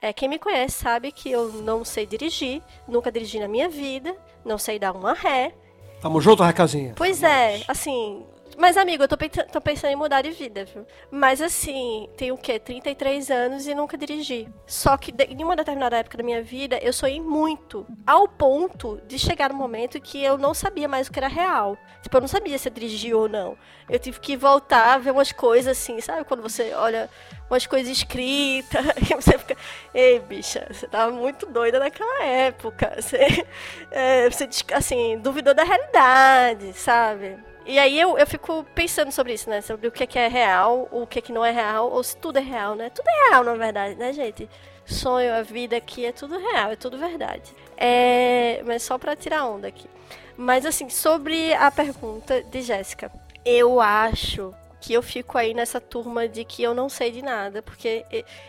É, 0.00 0.14
quem 0.14 0.30
me 0.30 0.38
conhece 0.38 0.78
sabe 0.82 1.12
que 1.12 1.30
eu 1.30 1.52
não 1.52 1.84
sei 1.84 2.06
dirigir, 2.06 2.62
nunca 2.88 3.12
dirigi 3.12 3.38
na 3.38 3.46
minha 3.46 3.68
vida, 3.68 4.16
não 4.46 4.56
sei 4.56 4.78
dar 4.78 4.92
uma 4.92 5.12
ré. 5.12 5.52
Tamo 6.00 6.22
junto, 6.22 6.42
Raquelzinha? 6.42 6.94
Pois 6.96 7.22
é, 7.22 7.60
assim. 7.68 8.24
Mas, 8.60 8.76
amigo, 8.76 9.02
eu 9.02 9.08
tô, 9.08 9.16
tô 9.50 9.58
pensando 9.58 9.92
em 9.92 9.96
mudar 9.96 10.20
de 10.20 10.32
vida, 10.32 10.66
viu? 10.66 10.86
Mas, 11.10 11.40
assim, 11.40 12.10
tenho 12.14 12.34
o 12.34 12.38
quê? 12.38 12.58
33 12.58 13.30
anos 13.30 13.66
e 13.66 13.74
nunca 13.74 13.96
dirigi. 13.96 14.46
Só 14.66 14.98
que 14.98 15.14
em 15.30 15.42
uma 15.42 15.56
determinada 15.56 15.96
época 15.96 16.18
da 16.18 16.22
minha 16.22 16.42
vida, 16.42 16.78
eu 16.82 16.92
sonhei 16.92 17.22
muito. 17.22 17.86
Ao 18.06 18.28
ponto 18.28 19.00
de 19.06 19.18
chegar 19.18 19.50
um 19.50 19.56
momento 19.56 19.98
que 19.98 20.22
eu 20.22 20.36
não 20.36 20.52
sabia 20.52 20.86
mais 20.86 21.08
o 21.08 21.10
que 21.10 21.18
era 21.18 21.26
real. 21.26 21.74
Tipo, 22.02 22.18
eu 22.18 22.20
não 22.20 22.28
sabia 22.28 22.58
se 22.58 22.68
eu 22.68 22.72
dirigia 22.74 23.16
ou 23.16 23.30
não. 23.30 23.56
Eu 23.88 23.98
tive 23.98 24.20
que 24.20 24.36
voltar 24.36 24.92
a 24.92 24.98
ver 24.98 25.12
umas 25.12 25.32
coisas 25.32 25.78
assim, 25.78 25.98
sabe? 26.02 26.24
Quando 26.24 26.42
você 26.42 26.74
olha 26.74 27.08
umas 27.48 27.66
coisas 27.66 27.90
escritas, 27.90 28.84
e 29.10 29.14
você 29.14 29.38
fica. 29.38 29.56
Ei, 29.94 30.20
bicha, 30.20 30.68
você 30.70 30.86
tava 30.86 31.10
muito 31.10 31.46
doida 31.46 31.78
naquela 31.78 32.24
época. 32.24 32.92
Você, 33.00 33.46
é, 33.90 34.28
você 34.28 34.46
assim, 34.74 35.18
duvidou 35.18 35.54
da 35.54 35.64
realidade, 35.64 36.74
sabe? 36.74 37.38
E 37.70 37.78
aí 37.78 38.00
eu, 38.00 38.18
eu 38.18 38.26
fico 38.26 38.66
pensando 38.74 39.12
sobre 39.12 39.32
isso, 39.32 39.48
né? 39.48 39.60
Sobre 39.60 39.86
o 39.86 39.92
que 39.92 40.02
é, 40.02 40.06
que 40.06 40.18
é 40.18 40.26
real, 40.26 40.88
o 40.90 41.06
que 41.06 41.20
é 41.20 41.22
que 41.22 41.32
não 41.32 41.44
é 41.44 41.52
real, 41.52 41.88
ou 41.88 42.02
se 42.02 42.16
tudo 42.16 42.40
é 42.40 42.42
real, 42.42 42.74
né? 42.74 42.90
Tudo 42.90 43.06
é 43.08 43.28
real, 43.28 43.44
na 43.44 43.54
verdade, 43.54 43.94
né, 43.94 44.12
gente? 44.12 44.50
Sonho, 44.84 45.32
a 45.32 45.42
vida 45.42 45.76
aqui 45.76 46.04
é 46.04 46.10
tudo 46.10 46.36
real, 46.36 46.72
é 46.72 46.74
tudo 46.74 46.98
verdade. 46.98 47.54
É, 47.76 48.60
mas 48.66 48.82
só 48.82 48.98
pra 48.98 49.14
tirar 49.14 49.44
onda 49.46 49.68
aqui. 49.68 49.88
Mas 50.36 50.66
assim, 50.66 50.88
sobre 50.88 51.54
a 51.54 51.70
pergunta 51.70 52.42
de 52.42 52.60
Jéssica, 52.60 53.08
eu 53.44 53.80
acho 53.80 54.52
que 54.80 54.92
eu 54.92 55.00
fico 55.00 55.38
aí 55.38 55.54
nessa 55.54 55.80
turma 55.80 56.26
de 56.26 56.44
que 56.44 56.64
eu 56.64 56.74
não 56.74 56.88
sei 56.88 57.12
de 57.12 57.22
nada, 57.22 57.62
porque 57.62 58.04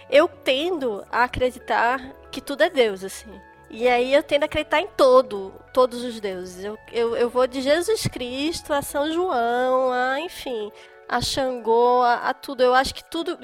eu 0.09 0.27
tendo 0.27 1.05
a 1.11 1.25
acreditar 1.25 1.99
que 2.31 2.41
tudo 2.41 2.63
é 2.63 2.71
Deus, 2.71 3.03
assim. 3.03 3.29
E 3.73 3.87
aí 3.87 4.13
eu 4.13 4.21
tendo 4.21 4.43
a 4.43 4.45
acreditar 4.47 4.81
em 4.81 4.87
todo, 4.97 5.53
todos 5.73 6.03
os 6.03 6.19
deuses. 6.19 6.61
Eu, 6.61 6.77
eu, 6.91 7.15
eu 7.15 7.29
vou 7.29 7.47
de 7.47 7.61
Jesus 7.61 8.05
Cristo 8.05 8.73
a 8.73 8.81
São 8.81 9.09
João, 9.13 9.93
a, 9.93 10.19
enfim, 10.19 10.69
a 11.07 11.21
Xangô, 11.21 12.01
a, 12.01 12.29
a 12.29 12.33
tudo. 12.33 12.61
Eu 12.61 12.75
acho 12.75 12.93
que 12.93 13.03
tudo. 13.05 13.39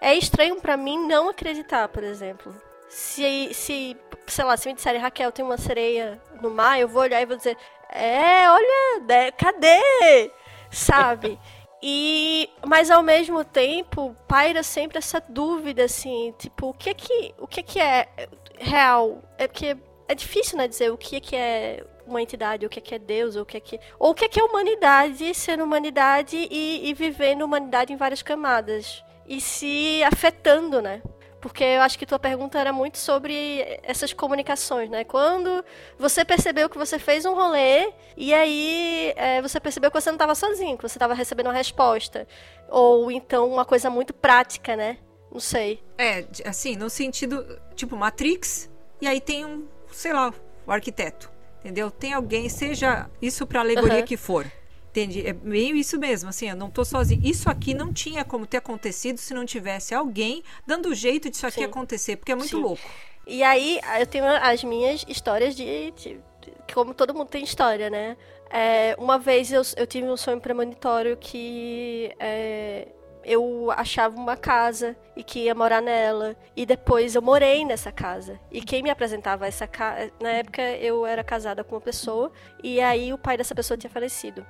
É 0.00 0.14
estranho 0.14 0.60
pra 0.60 0.76
mim 0.76 1.08
não 1.08 1.28
acreditar, 1.28 1.88
por 1.88 2.04
exemplo. 2.04 2.54
Se, 2.88 3.52
se, 3.52 3.96
sei 4.28 4.44
lá, 4.44 4.56
se 4.56 4.68
me 4.68 4.74
disserem, 4.74 5.00
Raquel, 5.00 5.32
tem 5.32 5.44
uma 5.44 5.58
sereia 5.58 6.20
no 6.40 6.50
mar, 6.50 6.78
eu 6.78 6.86
vou 6.86 7.02
olhar 7.02 7.20
e 7.20 7.26
vou 7.26 7.36
dizer, 7.36 7.56
é, 7.88 8.48
olha, 8.48 9.00
né, 9.04 9.32
cadê? 9.32 10.30
Sabe? 10.70 11.40
E, 11.84 12.48
mas 12.64 12.92
ao 12.92 13.02
mesmo 13.02 13.44
tempo, 13.44 14.16
paira 14.28 14.62
sempre 14.62 14.98
essa 14.98 15.20
dúvida, 15.20 15.82
assim, 15.82 16.32
tipo, 16.38 16.68
o 16.68 16.72
que 16.72 16.90
é 16.90 16.94
que, 16.94 17.34
o 17.36 17.46
que, 17.48 17.58
é, 17.58 17.62
que 17.64 17.80
é 17.80 18.28
real? 18.62 19.22
É 19.38 19.46
porque 19.46 19.76
é 20.08 20.14
difícil, 20.14 20.58
né, 20.58 20.68
dizer 20.68 20.90
o 20.92 20.96
que 20.96 21.16
é 21.16 21.20
que 21.20 21.36
é 21.36 21.84
uma 22.06 22.20
entidade, 22.20 22.66
o 22.66 22.68
que 22.68 22.78
é 22.78 22.82
que 22.82 22.94
é 22.94 22.98
Deus, 22.98 23.36
o 23.36 23.44
que 23.44 23.56
é 23.56 23.60
que, 23.60 23.80
ou 23.98 24.10
o 24.10 24.14
que 24.14 24.24
é 24.24 24.28
que 24.28 24.40
é 24.40 24.44
humanidade, 24.44 25.34
ser 25.34 25.60
humanidade 25.60 26.36
e, 26.50 26.88
e 26.88 26.94
vivendo 26.94 27.42
humanidade 27.42 27.92
em 27.92 27.96
várias 27.96 28.22
camadas. 28.22 29.04
E 29.26 29.40
se 29.40 30.02
afetando, 30.04 30.82
né? 30.82 31.00
Porque 31.40 31.64
eu 31.64 31.82
acho 31.82 31.98
que 31.98 32.06
tua 32.06 32.18
pergunta 32.18 32.58
era 32.58 32.72
muito 32.72 32.98
sobre 32.98 33.80
essas 33.82 34.12
comunicações, 34.12 34.88
né? 34.88 35.02
Quando 35.02 35.64
você 35.98 36.24
percebeu 36.24 36.68
que 36.68 36.78
você 36.78 36.98
fez 36.98 37.24
um 37.24 37.34
rolê 37.34 37.92
e 38.16 38.32
aí 38.32 39.12
é, 39.16 39.42
você 39.42 39.58
percebeu 39.58 39.90
que 39.90 40.00
você 40.00 40.10
não 40.10 40.16
estava 40.16 40.34
sozinho, 40.36 40.76
que 40.76 40.88
você 40.88 40.96
estava 40.96 41.14
recebendo 41.14 41.46
uma 41.46 41.52
resposta. 41.52 42.28
Ou 42.68 43.10
então 43.10 43.48
uma 43.48 43.64
coisa 43.64 43.90
muito 43.90 44.14
prática, 44.14 44.76
né? 44.76 44.98
Não 45.32 45.40
sei. 45.40 45.82
É, 45.96 46.24
assim, 46.44 46.76
no 46.76 46.90
sentido, 46.90 47.58
tipo, 47.74 47.96
Matrix, 47.96 48.70
e 49.00 49.06
aí 49.08 49.20
tem 49.20 49.44
um, 49.46 49.66
sei 49.90 50.12
lá, 50.12 50.32
o 50.66 50.70
arquiteto, 50.70 51.30
entendeu? 51.60 51.90
Tem 51.90 52.12
alguém, 52.12 52.48
seja 52.50 53.08
isso 53.20 53.46
pra 53.46 53.60
alegoria 53.60 53.98
Aham. 53.98 54.04
que 54.06 54.16
for. 54.16 54.46
Entende? 54.90 55.26
É 55.26 55.32
meio 55.32 55.74
isso 55.74 55.98
mesmo, 55.98 56.28
assim, 56.28 56.50
eu 56.50 56.56
não 56.56 56.68
tô 56.70 56.84
sozinho. 56.84 57.18
Isso 57.24 57.48
aqui 57.48 57.72
não 57.72 57.94
tinha 57.94 58.26
como 58.26 58.44
ter 58.46 58.58
acontecido 58.58 59.16
se 59.16 59.32
não 59.32 59.46
tivesse 59.46 59.94
alguém 59.94 60.42
dando 60.66 60.94
jeito 60.94 61.30
disso 61.30 61.46
aqui 61.46 61.60
Sim. 61.60 61.64
acontecer, 61.64 62.16
porque 62.16 62.30
é 62.30 62.34
muito 62.34 62.50
Sim. 62.56 62.60
louco. 62.62 62.82
E 63.26 63.42
aí, 63.42 63.80
eu 63.98 64.06
tenho 64.06 64.26
as 64.26 64.62
minhas 64.62 65.02
histórias 65.08 65.56
de. 65.56 65.92
de- 65.92 66.20
de- 66.42 66.52
como 66.74 66.92
todo 66.92 67.14
mundo 67.14 67.28
tem 67.28 67.42
história, 67.42 67.88
né? 67.88 68.16
É, 68.50 68.94
uma 68.98 69.18
vez 69.18 69.50
eu, 69.50 69.62
eu 69.78 69.86
tive 69.86 70.06
um 70.08 70.16
sonho 70.16 70.40
premonitório 70.40 71.16
que 71.16 72.12
é, 72.18 72.88
eu 73.24 73.70
achava 73.70 74.16
uma 74.16 74.36
casa 74.36 74.96
e 75.16 75.22
que 75.22 75.40
ia 75.40 75.54
morar 75.54 75.80
nela. 75.80 76.36
E 76.56 76.66
depois 76.66 77.14
eu 77.14 77.22
morei 77.22 77.64
nessa 77.64 77.92
casa. 77.92 78.38
E 78.50 78.60
quem 78.60 78.82
me 78.82 78.90
apresentava 78.90 79.46
essa 79.46 79.66
casa. 79.66 80.10
Na 80.20 80.30
época 80.30 80.62
eu 80.62 81.06
era 81.06 81.22
casada 81.22 81.64
com 81.64 81.74
uma 81.74 81.80
pessoa. 81.80 82.32
E 82.62 82.80
aí 82.80 83.12
o 83.12 83.18
pai 83.18 83.36
dessa 83.36 83.54
pessoa 83.54 83.76
tinha 83.76 83.90
falecido. 83.90 84.46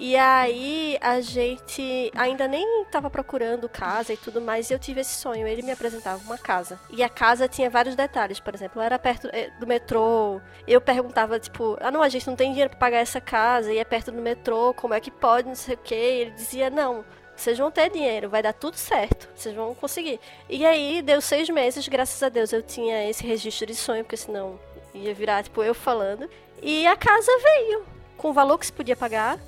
E 0.00 0.16
aí 0.16 0.96
a 1.00 1.20
gente 1.20 2.12
ainda 2.14 2.46
nem 2.46 2.84
tava 2.84 3.10
procurando 3.10 3.68
casa 3.68 4.12
e 4.12 4.16
tudo 4.16 4.40
mais, 4.40 4.70
e 4.70 4.72
eu 4.72 4.78
tive 4.78 5.00
esse 5.00 5.16
sonho. 5.16 5.44
Ele 5.44 5.60
me 5.60 5.72
apresentava 5.72 6.22
uma 6.22 6.38
casa. 6.38 6.78
E 6.90 7.02
a 7.02 7.08
casa 7.08 7.48
tinha 7.48 7.68
vários 7.68 7.96
detalhes, 7.96 8.38
por 8.38 8.54
exemplo, 8.54 8.80
era 8.80 8.96
perto 8.96 9.28
eh, 9.32 9.50
do 9.58 9.66
metrô. 9.66 10.40
Eu 10.68 10.80
perguntava, 10.80 11.40
tipo, 11.40 11.76
ah 11.80 11.90
não, 11.90 12.00
a 12.00 12.08
gente 12.08 12.28
não 12.28 12.36
tem 12.36 12.50
dinheiro 12.50 12.70
pra 12.70 12.78
pagar 12.78 12.98
essa 12.98 13.20
casa, 13.20 13.72
e 13.72 13.78
é 13.78 13.84
perto 13.84 14.12
do 14.12 14.22
metrô, 14.22 14.72
como 14.72 14.94
é 14.94 15.00
que 15.00 15.10
pode, 15.10 15.48
não 15.48 15.56
sei 15.56 15.74
o 15.74 15.78
quê. 15.78 15.94
E 15.96 16.20
ele 16.20 16.30
dizia, 16.30 16.70
não, 16.70 17.04
vocês 17.38 17.56
vão 17.56 17.70
ter 17.70 17.90
dinheiro, 17.90 18.28
vai 18.28 18.42
dar 18.42 18.52
tudo 18.52 18.76
certo, 18.76 19.28
vocês 19.34 19.54
vão 19.54 19.74
conseguir. 19.74 20.18
E 20.48 20.66
aí, 20.66 21.00
deu 21.02 21.20
seis 21.20 21.48
meses, 21.48 21.86
graças 21.86 22.22
a 22.22 22.28
Deus 22.28 22.52
eu 22.52 22.62
tinha 22.62 23.08
esse 23.08 23.24
registro 23.24 23.66
de 23.66 23.74
sonho, 23.74 24.04
porque 24.04 24.16
senão 24.16 24.58
ia 24.92 25.14
virar, 25.14 25.42
tipo, 25.44 25.62
eu 25.62 25.74
falando. 25.74 26.28
E 26.60 26.86
a 26.86 26.96
casa 26.96 27.30
veio, 27.42 27.86
com 28.16 28.30
o 28.30 28.32
valor 28.32 28.58
que 28.58 28.66
se 28.66 28.72
podia 28.72 28.96
pagar. 28.96 29.38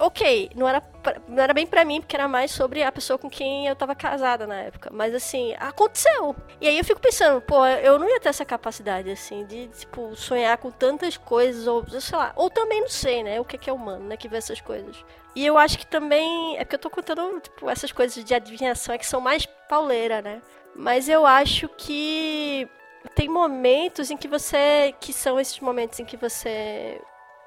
Ok, 0.00 0.50
não 0.56 0.68
era, 0.68 0.82
não 1.28 1.40
era 1.40 1.54
bem 1.54 1.64
pra 1.64 1.84
mim, 1.84 2.00
porque 2.00 2.16
era 2.16 2.26
mais 2.26 2.50
sobre 2.50 2.82
a 2.82 2.90
pessoa 2.90 3.16
com 3.16 3.30
quem 3.30 3.68
eu 3.68 3.76
tava 3.76 3.94
casada 3.94 4.44
na 4.44 4.56
época. 4.56 4.90
Mas 4.92 5.14
assim, 5.14 5.54
aconteceu. 5.60 6.34
E 6.60 6.66
aí 6.66 6.76
eu 6.76 6.84
fico 6.84 7.00
pensando, 7.00 7.40
pô, 7.40 7.64
eu 7.66 7.96
não 7.96 8.08
ia 8.08 8.18
ter 8.18 8.28
essa 8.28 8.44
capacidade, 8.44 9.10
assim, 9.10 9.44
de, 9.46 9.68
tipo, 9.68 10.16
sonhar 10.16 10.58
com 10.58 10.72
tantas 10.72 11.16
coisas, 11.16 11.68
ou 11.68 11.84
sei 12.00 12.18
lá, 12.18 12.32
ou 12.34 12.50
também 12.50 12.80
não 12.80 12.88
sei, 12.88 13.22
né? 13.22 13.40
O 13.40 13.44
que 13.44 13.56
é 13.56 13.70
é 13.70 13.72
humano, 13.72 14.04
né? 14.08 14.16
Que 14.16 14.28
vê 14.28 14.38
essas 14.38 14.60
coisas. 14.60 14.96
E 15.36 15.44
eu 15.44 15.58
acho 15.58 15.78
que 15.78 15.86
também. 15.86 16.56
É 16.56 16.64
porque 16.64 16.76
eu 16.76 16.80
tô 16.80 16.90
contando, 16.90 17.40
tipo, 17.40 17.68
essas 17.68 17.92
coisas 17.92 18.24
de 18.24 18.34
adivinhação 18.34 18.94
é 18.94 18.98
que 18.98 19.06
são 19.06 19.20
mais 19.20 19.44
pauleira, 19.68 20.22
né? 20.22 20.42
Mas 20.74 21.10
eu 21.10 21.26
acho 21.26 21.68
que 21.68 22.66
tem 23.14 23.28
momentos 23.28 24.10
em 24.10 24.16
que 24.16 24.26
você. 24.26 24.94
que 24.98 25.12
são 25.12 25.38
esses 25.38 25.60
momentos 25.60 26.00
em 26.00 26.06
que 26.06 26.16
você 26.16 27.00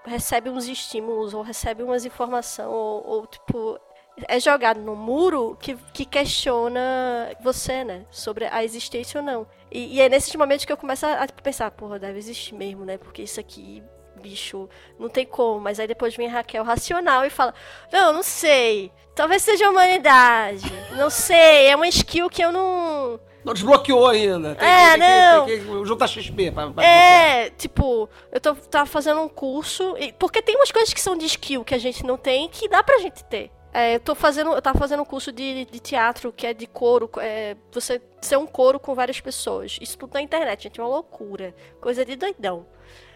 recebe 0.06 0.50
uns 0.52 0.68
estímulos 0.68 1.34
ou 1.34 1.42
recebe 1.42 1.84
umas 1.84 2.06
informações 2.06 2.68
ou, 2.68 3.06
ou, 3.06 3.28
tipo 3.28 3.80
é 4.28 4.40
jogado 4.40 4.82
no 4.82 4.96
muro 4.96 5.58
que, 5.62 5.76
que 5.94 6.06
questiona 6.06 7.36
você, 7.42 7.84
né? 7.84 8.06
Sobre 8.12 8.46
a 8.46 8.64
existência 8.64 9.20
ou 9.20 9.26
não. 9.26 9.48
E, 9.72 9.96
e 9.96 10.02
é 10.02 10.10
nesses 10.10 10.36
momentos 10.36 10.66
que 10.66 10.72
eu 10.72 10.78
começo 10.78 11.06
a, 11.06 11.24
a 11.24 11.28
pensar, 11.28 11.72
porra, 11.72 11.98
deve 12.00 12.18
existir 12.20 12.54
mesmo, 12.54 12.86
né? 12.86 12.98
Porque 12.98 13.22
isso 13.24 13.40
aqui, 13.40 13.84
bicho, 14.20 14.70
não 15.00 15.10
tem 15.10 15.26
como. 15.26 15.60
Mas 15.60 15.80
aí 15.80 15.88
depois 15.88 16.16
vem 16.16 16.28
Raquel 16.28 16.64
racional 16.64 17.26
e 17.26 17.30
fala, 17.30 17.54
não, 17.92 18.14
não 18.14 18.24
sei. 18.24 18.92
Talvez 19.16 19.42
seja 19.42 19.68
a 19.68 19.70
humanidade. 19.72 20.62
Não 20.96 21.10
sei, 21.10 21.68
é 21.68 21.76
uma 21.76 21.88
skill 21.88 22.30
que 22.30 22.42
eu 22.44 22.52
não. 22.52 23.20
Não 23.44 23.54
desbloqueou 23.54 24.08
ainda. 24.08 24.54
Tem, 24.56 24.68
É, 24.68 24.94
que, 24.94 25.00
tem 25.00 25.00
não. 25.32 25.46
Que, 25.46 25.58
tem 25.58 25.66
que 25.66 25.86
juntar 25.86 26.08
XP 26.08 26.52
pra, 26.52 26.70
pra 26.70 26.84
É, 26.86 27.50
tipo, 27.52 28.10
eu 28.32 28.40
tô, 28.42 28.54
tava 28.54 28.86
fazendo 28.86 29.22
um 29.22 29.30
curso. 29.30 29.96
e- 29.98 30.12
porque 30.14 30.42
tem 30.42 30.56
umas 30.56 30.72
coisas 30.72 30.94
que 30.94 31.02
são 31.02 31.18
de 31.18 31.26
skill 31.26 31.64
que 31.64 31.74
a 31.74 31.78
gente 31.78 32.06
não 32.06 32.18
tem 32.18 32.48
que 32.50 32.68
dá 32.68 32.84
pra 32.84 32.98
gente 33.00 33.24
ter. 33.26 33.50
É, 33.74 33.96
eu 33.96 34.00
tô 34.00 34.16
fazendo. 34.16 34.52
Eu 34.54 34.62
tava 34.62 34.78
fazendo 34.80 35.02
um 35.04 35.06
curso 35.06 35.32
de, 35.32 35.64
de 35.66 35.80
teatro 35.80 36.34
que 36.34 36.48
é 36.48 36.54
de 36.54 36.66
coro. 36.68 37.10
É, 37.20 37.56
você 37.72 38.02
ser 38.20 38.38
um 38.38 38.48
coro 38.48 38.80
com 38.80 38.96
várias 38.96 39.22
pessoas. 39.22 39.78
Isso 39.80 39.98
tudo 39.98 40.14
na 40.16 40.22
internet, 40.22 40.64
gente. 40.64 40.80
É 40.80 40.84
uma 40.84 40.90
loucura. 40.90 41.54
Coisa 41.80 42.04
de 42.04 42.16
doidão. 42.16 42.66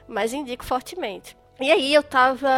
Mas 0.08 0.34
indico 0.34 0.66
fortemente. 0.66 1.38
E 1.60 1.72
aí 1.72 1.93
eu 1.93 2.04
tava 2.04 2.49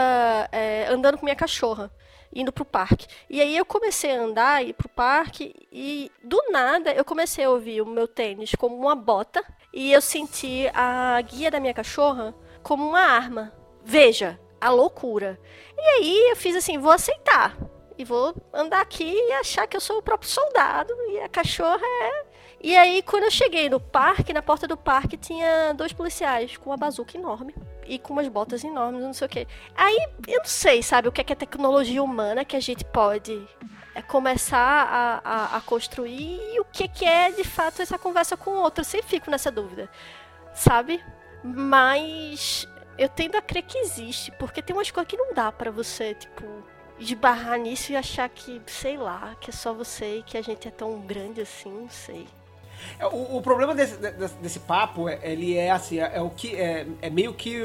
é, 0.51 0.87
andando 0.89 1.17
com 1.17 1.25
minha 1.25 1.35
cachorra, 1.35 1.91
indo 2.33 2.51
pro 2.51 2.65
parque. 2.65 3.07
E 3.29 3.41
aí 3.41 3.55
eu 3.55 3.65
comecei 3.65 4.11
a 4.11 4.21
andar, 4.21 4.65
ir 4.65 4.73
pro 4.73 4.89
parque, 4.89 5.53
e 5.71 6.11
do 6.23 6.41
nada 6.49 6.91
eu 6.91 7.05
comecei 7.05 7.45
a 7.45 7.49
ouvir 7.49 7.81
o 7.81 7.85
meu 7.85 8.07
tênis 8.07 8.55
como 8.55 8.75
uma 8.75 8.95
bota, 8.95 9.43
e 9.73 9.91
eu 9.91 10.01
senti 10.01 10.69
a 10.73 11.19
guia 11.21 11.51
da 11.51 11.59
minha 11.59 11.73
cachorra 11.73 12.33
como 12.63 12.87
uma 12.87 13.01
arma. 13.01 13.53
Veja, 13.83 14.39
a 14.59 14.69
loucura. 14.69 15.39
E 15.77 15.81
aí 15.81 16.29
eu 16.29 16.35
fiz 16.35 16.55
assim, 16.55 16.77
vou 16.77 16.91
aceitar. 16.91 17.55
E 17.97 18.03
vou 18.03 18.35
andar 18.53 18.81
aqui 18.81 19.13
e 19.13 19.33
achar 19.33 19.67
que 19.67 19.77
eu 19.77 19.81
sou 19.81 19.99
o 19.99 20.01
próprio 20.01 20.29
soldado, 20.29 20.93
e 21.11 21.19
a 21.19 21.29
cachorra 21.29 21.85
é 22.01 22.25
e 22.67 22.75
aí, 22.75 23.03
quando 23.03 23.25
eu 23.25 23.29
cheguei 23.29 23.69
no 23.69 23.79
parque, 23.79 24.33
na 24.33 24.41
porta 24.41 24.67
do 24.67 24.75
parque, 24.75 25.15
tinha 25.15 25.71
dois 25.75 25.93
policiais 25.93 26.57
com 26.57 26.71
uma 26.71 26.77
bazuca 26.77 27.15
enorme 27.15 27.53
e 27.85 27.99
com 27.99 28.11
umas 28.11 28.27
botas 28.27 28.63
enormes, 28.63 29.03
não 29.03 29.13
sei 29.13 29.27
o 29.27 29.29
quê. 29.29 29.47
Aí, 29.77 29.95
eu 30.27 30.39
não 30.39 30.45
sei, 30.45 30.81
sabe, 30.81 31.07
o 31.07 31.11
que 31.11 31.21
é, 31.21 31.23
que 31.23 31.31
é 31.31 31.35
tecnologia 31.35 32.01
humana 32.01 32.43
que 32.43 32.55
a 32.55 32.59
gente 32.59 32.83
pode 32.83 33.47
é, 33.93 34.01
começar 34.01 34.57
a, 34.57 35.21
a, 35.23 35.57
a 35.57 35.61
construir 35.61 36.39
e 36.55 36.59
o 36.59 36.65
que, 36.65 36.87
que 36.87 37.05
é, 37.05 37.29
de 37.29 37.43
fato, 37.43 37.83
essa 37.83 37.99
conversa 37.99 38.35
com 38.35 38.49
o 38.49 38.59
outro. 38.59 38.81
Eu 38.81 38.85
sempre 38.85 39.09
fico 39.09 39.29
nessa 39.29 39.51
dúvida, 39.51 39.87
sabe? 40.55 41.03
Mas 41.43 42.67
eu 42.97 43.07
tendo 43.07 43.35
a 43.35 43.43
crer 43.43 43.61
que 43.61 43.77
existe, 43.77 44.31
porque 44.39 44.63
tem 44.63 44.75
umas 44.75 44.89
coisas 44.89 45.07
que 45.07 45.17
não 45.17 45.35
dá 45.35 45.51
pra 45.51 45.69
você, 45.69 46.15
tipo, 46.15 46.43
esbarrar 46.97 47.59
nisso 47.59 47.91
e 47.91 47.95
achar 47.95 48.27
que, 48.27 48.59
sei 48.65 48.97
lá, 48.97 49.35
que 49.39 49.51
é 49.51 49.53
só 49.53 49.71
você 49.71 50.17
e 50.17 50.23
que 50.23 50.35
a 50.35 50.41
gente 50.41 50.67
é 50.67 50.71
tão 50.71 50.99
grande 51.01 51.41
assim, 51.41 51.71
não 51.71 51.89
sei. 51.91 52.27
É, 52.99 53.05
O, 53.05 53.37
o 53.37 53.41
problema 53.41 53.73
desse, 53.73 53.95
desse, 53.97 54.35
desse 54.35 54.59
papo, 54.59 55.09
é, 55.09 55.19
ele 55.23 55.57
é 55.57 55.71
assim, 55.71 55.99
é, 55.99 56.11
é 56.15 56.21
o 56.21 56.29
que. 56.29 56.55
É, 56.55 56.85
é 57.01 57.09
meio 57.09 57.33
que. 57.33 57.61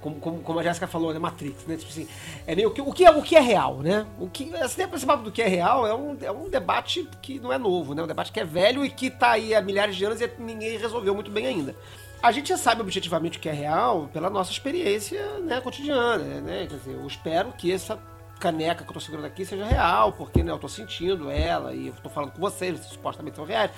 Como, 0.00 0.20
como, 0.20 0.40
como 0.40 0.58
a 0.60 0.62
Jéssica 0.62 0.86
falou, 0.86 1.12
né? 1.12 1.18
Matrix, 1.18 1.66
né? 1.66 1.76
Tipo 1.76 1.90
assim, 1.90 2.06
é 2.46 2.54
meio 2.54 2.70
que. 2.70 2.80
O 2.80 2.92
que 2.92 3.04
é, 3.04 3.10
o 3.10 3.22
que 3.22 3.34
é 3.34 3.40
real, 3.40 3.78
né? 3.78 4.06
O 4.20 4.28
que, 4.28 4.52
esse, 4.62 4.82
esse 4.82 5.06
papo 5.06 5.24
do 5.24 5.32
que 5.32 5.42
é 5.42 5.48
real 5.48 5.86
é 5.86 5.94
um, 5.94 6.16
é 6.22 6.30
um 6.30 6.48
debate 6.48 7.08
que 7.20 7.40
não 7.40 7.52
é 7.52 7.58
novo, 7.58 7.94
né? 7.94 8.02
Um 8.02 8.06
debate 8.06 8.30
que 8.30 8.40
é 8.40 8.44
velho 8.44 8.84
e 8.84 8.90
que 8.90 9.10
tá 9.10 9.32
aí 9.32 9.54
há 9.54 9.60
milhares 9.60 9.96
de 9.96 10.04
anos 10.04 10.20
e 10.20 10.30
ninguém 10.38 10.78
resolveu 10.78 11.14
muito 11.14 11.30
bem 11.30 11.46
ainda. 11.46 11.74
A 12.22 12.32
gente 12.32 12.48
já 12.48 12.56
sabe 12.56 12.80
objetivamente 12.80 13.38
o 13.38 13.40
que 13.40 13.48
é 13.48 13.52
real 13.52 14.08
pela 14.12 14.30
nossa 14.30 14.50
experiência 14.50 15.38
né, 15.40 15.60
cotidiana, 15.60 16.40
né? 16.40 16.66
Quer 16.68 16.76
dizer, 16.76 16.94
eu 16.94 17.06
espero 17.06 17.52
que 17.52 17.70
essa 17.70 17.98
caneca 18.38 18.84
que 18.84 18.90
eu 18.90 18.94
tô 18.94 19.00
segurando 19.00 19.26
aqui 19.26 19.44
seja 19.44 19.64
real, 19.64 20.12
porque 20.12 20.42
né, 20.42 20.52
eu 20.52 20.58
tô 20.58 20.68
sentindo 20.68 21.30
ela 21.30 21.74
e 21.74 21.88
eu 21.88 21.94
tô 21.94 22.08
falando 22.08 22.32
com 22.32 22.40
vocês, 22.40 22.78
vocês 22.78 22.92
supostamente 22.92 23.36
são 23.36 23.44
reais. 23.44 23.70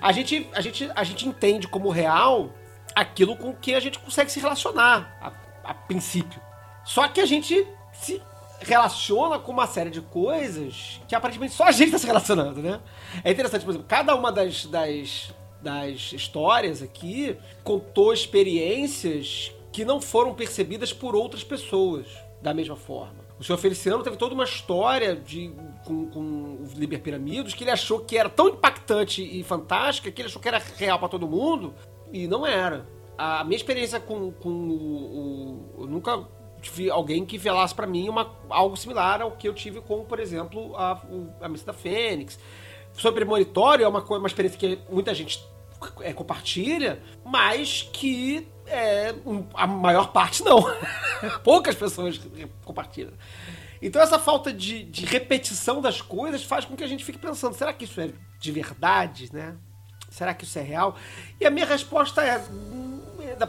A 0.00 0.12
gente, 0.12 0.48
a 0.52 0.60
gente, 0.60 0.90
a 0.94 1.04
gente 1.04 1.28
entende 1.28 1.66
como 1.66 1.88
real 1.88 2.50
aquilo 2.94 3.36
com 3.36 3.52
que 3.54 3.74
a 3.74 3.80
gente 3.80 3.98
consegue 3.98 4.30
se 4.30 4.40
relacionar 4.40 5.16
a, 5.20 5.70
a 5.70 5.74
princípio. 5.74 6.40
Só 6.84 7.08
que 7.08 7.20
a 7.20 7.26
gente 7.26 7.66
se 7.92 8.20
relaciona 8.60 9.38
com 9.38 9.52
uma 9.52 9.66
série 9.66 9.90
de 9.90 10.00
coisas 10.00 11.00
que 11.08 11.14
aparentemente 11.14 11.54
só 11.54 11.64
a 11.64 11.72
gente 11.72 11.86
está 11.86 11.98
se 11.98 12.06
relacionando, 12.06 12.62
né? 12.62 12.80
É 13.22 13.30
interessante, 13.30 13.64
por 13.64 13.70
exemplo, 13.70 13.86
cada 13.88 14.14
uma 14.14 14.30
das, 14.30 14.66
das, 14.66 15.34
das 15.60 16.12
histórias 16.12 16.82
aqui 16.82 17.36
contou 17.62 18.12
experiências 18.12 19.52
que 19.72 19.84
não 19.84 20.00
foram 20.00 20.34
percebidas 20.34 20.92
por 20.92 21.16
outras 21.16 21.42
pessoas 21.42 22.06
da 22.40 22.54
mesma 22.54 22.76
forma. 22.76 23.23
O 23.38 23.42
senhor 23.44 23.58
Feliciano 23.58 24.02
teve 24.02 24.16
toda 24.16 24.34
uma 24.34 24.44
história 24.44 25.16
de, 25.16 25.52
com, 25.84 26.06
com 26.08 26.20
o 26.20 26.68
Liber 26.76 27.00
Piramidos 27.00 27.52
que 27.52 27.64
ele 27.64 27.70
achou 27.70 28.00
que 28.00 28.16
era 28.16 28.28
tão 28.28 28.48
impactante 28.48 29.22
e 29.22 29.42
fantástica 29.42 30.10
que 30.10 30.22
ele 30.22 30.28
achou 30.28 30.40
que 30.40 30.48
era 30.48 30.58
real 30.76 30.98
pra 30.98 31.08
todo 31.08 31.26
mundo 31.26 31.74
e 32.12 32.26
não 32.28 32.46
era. 32.46 32.86
A 33.18 33.42
minha 33.44 33.56
experiência 33.56 33.98
com, 34.00 34.30
com 34.32 34.48
o, 34.50 35.74
o- 35.76 35.82
Eu 35.82 35.86
nunca 35.86 36.26
tive 36.62 36.88
alguém 36.90 37.24
que 37.26 37.36
velasse 37.36 37.74
pra 37.74 37.86
mim 37.86 38.08
uma, 38.08 38.34
algo 38.48 38.76
similar 38.76 39.20
ao 39.20 39.32
que 39.32 39.48
eu 39.48 39.52
tive 39.54 39.80
com, 39.80 40.04
por 40.04 40.18
exemplo, 40.20 40.74
a, 40.76 41.02
a 41.40 41.48
Missa 41.48 41.66
da 41.66 41.72
Fênix. 41.72 42.38
Sobre 42.92 43.20
premonitório 43.20 43.84
é 43.84 43.88
uma, 43.88 44.00
co- 44.00 44.16
uma 44.16 44.28
experiência 44.28 44.58
que 44.58 44.78
muita 44.88 45.12
gente 45.12 45.44
é, 46.00 46.12
compartilha, 46.12 47.02
mas 47.24 47.88
que 47.92 48.46
é, 48.66 49.14
a 49.54 49.66
maior 49.66 50.12
parte 50.12 50.42
não. 50.42 50.62
Poucas 51.42 51.74
pessoas 51.74 52.20
compartilham. 52.64 53.12
Então 53.80 54.00
essa 54.00 54.18
falta 54.18 54.52
de, 54.52 54.82
de 54.84 55.04
repetição 55.04 55.80
das 55.80 56.00
coisas 56.00 56.42
faz 56.42 56.64
com 56.64 56.74
que 56.76 56.84
a 56.84 56.86
gente 56.86 57.04
fique 57.04 57.18
pensando, 57.18 57.54
será 57.54 57.72
que 57.72 57.84
isso 57.84 58.00
é 58.00 58.10
de 58.38 58.52
verdade, 58.52 59.28
né? 59.32 59.56
Será 60.10 60.32
que 60.32 60.44
isso 60.44 60.58
é 60.58 60.62
real? 60.62 60.96
E 61.40 61.46
a 61.46 61.50
minha 61.50 61.66
resposta 61.66 62.22
é, 62.22 62.38
hum, 62.38 63.00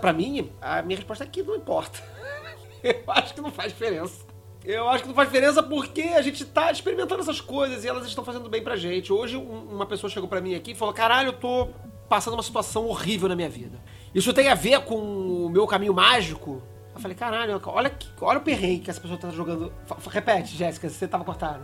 pra 0.02 0.12
mim, 0.12 0.52
a 0.62 0.82
minha 0.82 0.98
resposta 0.98 1.24
é 1.24 1.28
que 1.28 1.42
não 1.44 1.56
importa. 1.56 2.04
Eu 2.84 3.04
acho 3.08 3.34
que 3.34 3.42
não 3.42 3.52
faz 3.52 3.72
diferença. 3.72 4.26
Eu 4.64 4.90
acho 4.90 5.04
que 5.04 5.08
não 5.08 5.16
faz 5.16 5.30
diferença 5.30 5.62
porque 5.62 6.02
a 6.02 6.22
gente 6.22 6.44
tá 6.44 6.72
experimentando 6.72 7.22
essas 7.22 7.40
coisas 7.40 7.84
e 7.84 7.88
elas 7.88 8.06
estão 8.08 8.24
fazendo 8.26 8.50
bem 8.50 8.64
pra 8.64 8.76
gente. 8.76 9.14
Hoje 9.14 9.38
um- 9.38 9.76
uma 9.76 9.86
pessoa 9.86 10.10
chegou 10.10 10.28
pra 10.28 10.42
mim 10.42 10.56
aqui 10.56 10.72
e 10.72 10.76
falou: 10.76 10.94
"Caralho, 10.94 11.30
eu 11.30 11.34
tô 11.34 11.70
passando 12.10 12.34
uma 12.34 12.42
situação 12.44 12.86
horrível 12.88 13.30
na 13.30 13.36
minha 13.36 13.50
vida. 13.50 13.80
Isso 14.16 14.34
tem 14.34 14.50
a 14.50 14.56
ver 14.56 14.80
com 14.82 14.96
o 14.96 15.50
meu 15.50 15.68
caminho 15.68 15.94
mágico?" 15.94 16.64
Eu 16.96 17.00
falei: 17.02 17.16
"Caralho, 17.16 17.62
olha 17.66 17.92
olha 18.22 18.40
o 18.40 18.42
perrengue 18.42 18.86
que 18.86 18.90
essa 18.90 19.02
pessoa 19.02 19.20
tá 19.20 19.30
jogando. 19.30 19.72
Fa- 19.86 19.98
Repete, 20.10 20.56
Jéssica, 20.56 20.90
você 20.90 21.08
tava 21.08 21.24
cortada. 21.26 21.62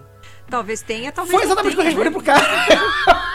Talvez 0.49 0.81
tenha, 0.81 1.11
talvez 1.11 1.33
Foi 1.33 1.45
exatamente 1.45 1.73
o 1.73 1.75
que 1.77 1.81
eu 1.81 1.85
respondi 1.85 2.11
pro 2.11 2.21
cara. 2.21 2.43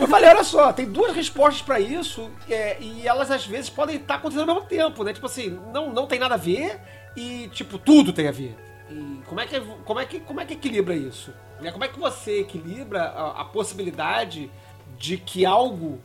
eu 0.00 0.08
falei, 0.08 0.28
olha 0.28 0.44
só, 0.44 0.72
tem 0.72 0.86
duas 0.86 1.14
respostas 1.14 1.62
pra 1.62 1.78
isso 1.78 2.28
é, 2.50 2.76
e 2.80 3.06
elas 3.06 3.30
às 3.30 3.46
vezes 3.46 3.70
podem 3.70 3.96
estar 3.96 4.16
acontecendo 4.16 4.48
ao 4.48 4.56
mesmo 4.56 4.68
tempo, 4.68 5.04
né? 5.04 5.12
Tipo 5.12 5.26
assim, 5.26 5.50
não, 5.72 5.92
não 5.92 6.06
tem 6.06 6.18
nada 6.18 6.34
a 6.34 6.38
ver 6.38 6.80
e, 7.16 7.48
tipo, 7.52 7.78
tudo 7.78 8.12
tem 8.12 8.26
a 8.28 8.32
ver. 8.32 8.56
E 8.90 9.20
como 9.26 9.40
é 9.40 9.46
que, 9.46 9.60
como 9.84 10.00
é 10.00 10.04
que, 10.06 10.20
como 10.20 10.40
é 10.40 10.44
que 10.44 10.54
equilibra 10.54 10.94
isso? 10.94 11.32
Né? 11.60 11.70
Como 11.70 11.84
é 11.84 11.88
que 11.88 11.98
você 11.98 12.40
equilibra 12.40 13.02
a, 13.02 13.42
a 13.42 13.44
possibilidade 13.44 14.50
de 14.98 15.16
que 15.16 15.46
algo 15.46 16.00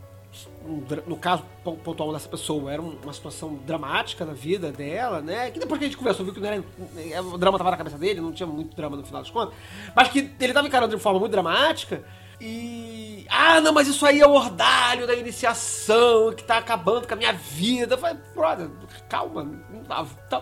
no 1.05 1.17
caso 1.17 1.43
pontual 1.83 2.11
dessa 2.13 2.27
pessoa, 2.27 2.71
era 2.71 2.81
uma 2.81 3.13
situação 3.13 3.55
dramática 3.65 4.25
na 4.25 4.33
vida 4.33 4.71
dela, 4.71 5.21
né? 5.21 5.51
Que 5.51 5.59
depois 5.59 5.77
que 5.77 5.85
a 5.85 5.87
gente 5.87 5.97
conversou, 5.97 6.25
viu 6.25 6.33
que 6.33 6.39
não 6.39 6.47
era, 6.47 6.63
é, 7.11 7.21
o 7.21 7.37
drama 7.37 7.57
tava 7.57 7.71
na 7.71 7.77
cabeça 7.77 7.97
dele, 7.97 8.21
não 8.21 8.31
tinha 8.31 8.47
muito 8.47 8.75
drama 8.75 8.97
no 8.97 9.05
final 9.05 9.21
das 9.21 9.29
contas, 9.29 9.53
mas 9.95 10.07
que 10.09 10.31
ele 10.39 10.53
tava 10.53 10.67
encarando 10.67 10.95
de 10.95 11.01
forma 11.01 11.19
muito 11.19 11.31
dramática 11.31 12.03
e. 12.39 13.25
Ah, 13.29 13.61
não, 13.61 13.71
mas 13.71 13.87
isso 13.87 14.05
aí 14.05 14.19
é 14.19 14.27
o 14.27 14.31
ordalho 14.31 15.07
da 15.07 15.15
iniciação 15.15 16.33
que 16.35 16.43
tá 16.43 16.57
acabando 16.57 17.07
com 17.07 17.13
a 17.13 17.17
minha 17.17 17.33
vida. 17.33 17.95
Eu 17.95 17.97
falei, 17.97 18.17
brother, 18.35 18.69
calma, 19.09 19.49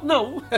não. 0.03 0.41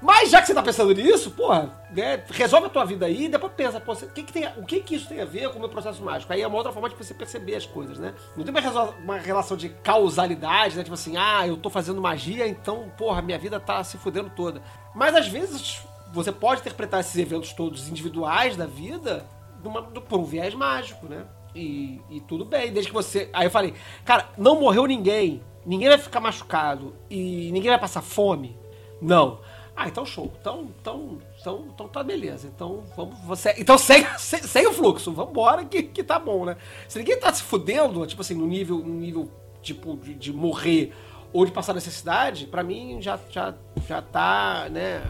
Mas 0.00 0.30
já 0.30 0.40
que 0.40 0.46
você 0.46 0.54
tá 0.54 0.62
pensando 0.62 0.92
nisso, 0.92 1.30
porra, 1.30 1.70
né, 1.90 2.22
resolve 2.30 2.66
a 2.66 2.70
tua 2.70 2.84
vida 2.84 3.06
aí 3.06 3.24
e 3.24 3.28
depois 3.28 3.52
pensa, 3.54 3.80
pô, 3.80 3.92
o, 3.92 3.96
que, 3.96 4.22
que, 4.22 4.32
tem, 4.32 4.46
o 4.56 4.64
que, 4.64 4.80
que 4.80 4.96
isso 4.96 5.08
tem 5.08 5.20
a 5.20 5.24
ver 5.24 5.50
com 5.50 5.56
o 5.56 5.60
meu 5.60 5.68
processo 5.68 6.02
mágico? 6.02 6.32
Aí 6.32 6.42
é 6.42 6.46
uma 6.46 6.56
outra 6.56 6.72
forma 6.72 6.88
de 6.88 6.94
você 6.94 7.14
perceber 7.14 7.56
as 7.56 7.66
coisas, 7.66 7.98
né? 7.98 8.14
Não 8.36 8.44
tem 8.44 8.54
uma, 8.54 8.82
uma 9.02 9.16
relação 9.18 9.56
de 9.56 9.68
causalidade, 9.68 10.76
né? 10.76 10.82
Tipo 10.82 10.94
assim, 10.94 11.16
ah, 11.16 11.46
eu 11.46 11.56
tô 11.56 11.70
fazendo 11.70 12.00
magia, 12.00 12.46
então, 12.46 12.92
porra, 12.96 13.22
minha 13.22 13.38
vida 13.38 13.58
tá 13.58 13.82
se 13.82 13.96
fudendo 13.96 14.30
toda. 14.30 14.62
Mas 14.94 15.14
às 15.14 15.28
vezes 15.28 15.82
você 16.12 16.32
pode 16.32 16.60
interpretar 16.60 17.00
esses 17.00 17.16
eventos 17.16 17.52
todos 17.52 17.88
individuais 17.88 18.56
da 18.56 18.66
vida 18.66 19.26
numa, 19.62 19.82
por 19.82 20.20
um 20.20 20.24
viés 20.24 20.54
mágico, 20.54 21.06
né? 21.06 21.24
E, 21.54 22.00
e 22.10 22.20
tudo 22.20 22.44
bem, 22.44 22.72
desde 22.72 22.90
que 22.90 22.94
você. 22.94 23.30
Aí 23.32 23.46
eu 23.46 23.50
falei, 23.50 23.74
cara, 24.04 24.28
não 24.36 24.60
morreu 24.60 24.86
ninguém, 24.86 25.42
ninguém 25.64 25.88
vai 25.88 25.98
ficar 25.98 26.20
machucado 26.20 26.94
e 27.08 27.50
ninguém 27.50 27.70
vai 27.70 27.78
passar 27.78 28.02
fome. 28.02 28.56
Não. 29.00 29.40
Ah, 29.76 29.88
então 29.88 30.06
show. 30.06 30.32
Então, 30.40 30.68
então, 30.80 31.18
então, 31.38 31.66
então 31.74 31.88
tá 31.88 32.02
beleza. 32.02 32.46
Então 32.46 32.84
vamos. 32.96 33.18
Você, 33.20 33.54
então 33.58 33.76
segue, 33.76 34.06
segue 34.18 34.68
o 34.68 34.72
fluxo. 34.72 35.12
Vambora 35.12 35.64
que, 35.64 35.82
que 35.82 36.02
tá 36.02 36.18
bom, 36.18 36.46
né? 36.46 36.56
Se 36.88 36.98
ninguém 36.98 37.18
tá 37.20 37.32
se 37.32 37.42
fudendo, 37.42 38.06
tipo 38.06 38.22
assim, 38.22 38.34
no 38.34 38.46
nível, 38.46 38.78
no 38.78 38.94
nível 38.94 39.30
tipo, 39.62 39.96
de, 39.96 40.14
de 40.14 40.32
morrer 40.32 40.94
ou 41.32 41.44
de 41.44 41.52
passar 41.52 41.74
necessidade, 41.74 42.46
para 42.46 42.62
mim 42.62 43.02
já, 43.02 43.18
já, 43.30 43.54
já 43.86 44.00
tá, 44.00 44.68
né? 44.70 45.02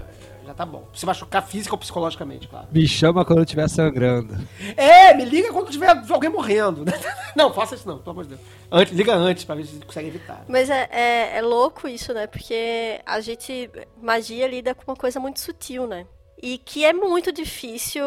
Já 0.46 0.54
tá 0.54 0.64
bom. 0.64 0.88
Se 0.94 1.04
machucar 1.04 1.46
física 1.46 1.74
ou 1.74 1.78
psicologicamente, 1.78 2.48
claro. 2.48 2.68
Me 2.70 2.86
chama 2.86 3.24
quando 3.24 3.40
eu 3.40 3.44
estiver 3.44 3.68
sangrando. 3.68 4.36
É, 4.76 5.12
me 5.14 5.24
liga 5.24 5.52
quando 5.52 5.70
tiver 5.70 5.88
alguém 6.08 6.30
morrendo. 6.30 6.84
Não, 7.36 7.52
faça 7.52 7.74
isso 7.74 7.86
não, 7.86 7.98
pelo 7.98 8.12
amor 8.12 8.24
de 8.24 8.30
Deus. 8.30 8.40
Antes, 8.72 8.94
liga 8.94 9.14
antes 9.14 9.44
pra 9.44 9.54
ver 9.54 9.66
se 9.66 9.78
consegue 9.84 10.08
evitar. 10.08 10.42
Mas 10.48 10.70
é, 10.70 10.88
é, 10.90 11.36
é 11.36 11.42
louco 11.42 11.86
isso, 11.86 12.14
né? 12.14 12.26
Porque 12.26 12.98
a 13.04 13.20
gente, 13.20 13.70
magia 14.00 14.48
lida 14.48 14.74
com 14.74 14.90
uma 14.90 14.96
coisa 14.96 15.20
muito 15.20 15.40
sutil, 15.40 15.86
né? 15.86 16.06
E 16.42 16.56
que 16.56 16.82
é 16.82 16.94
muito 16.94 17.30
difícil 17.30 18.02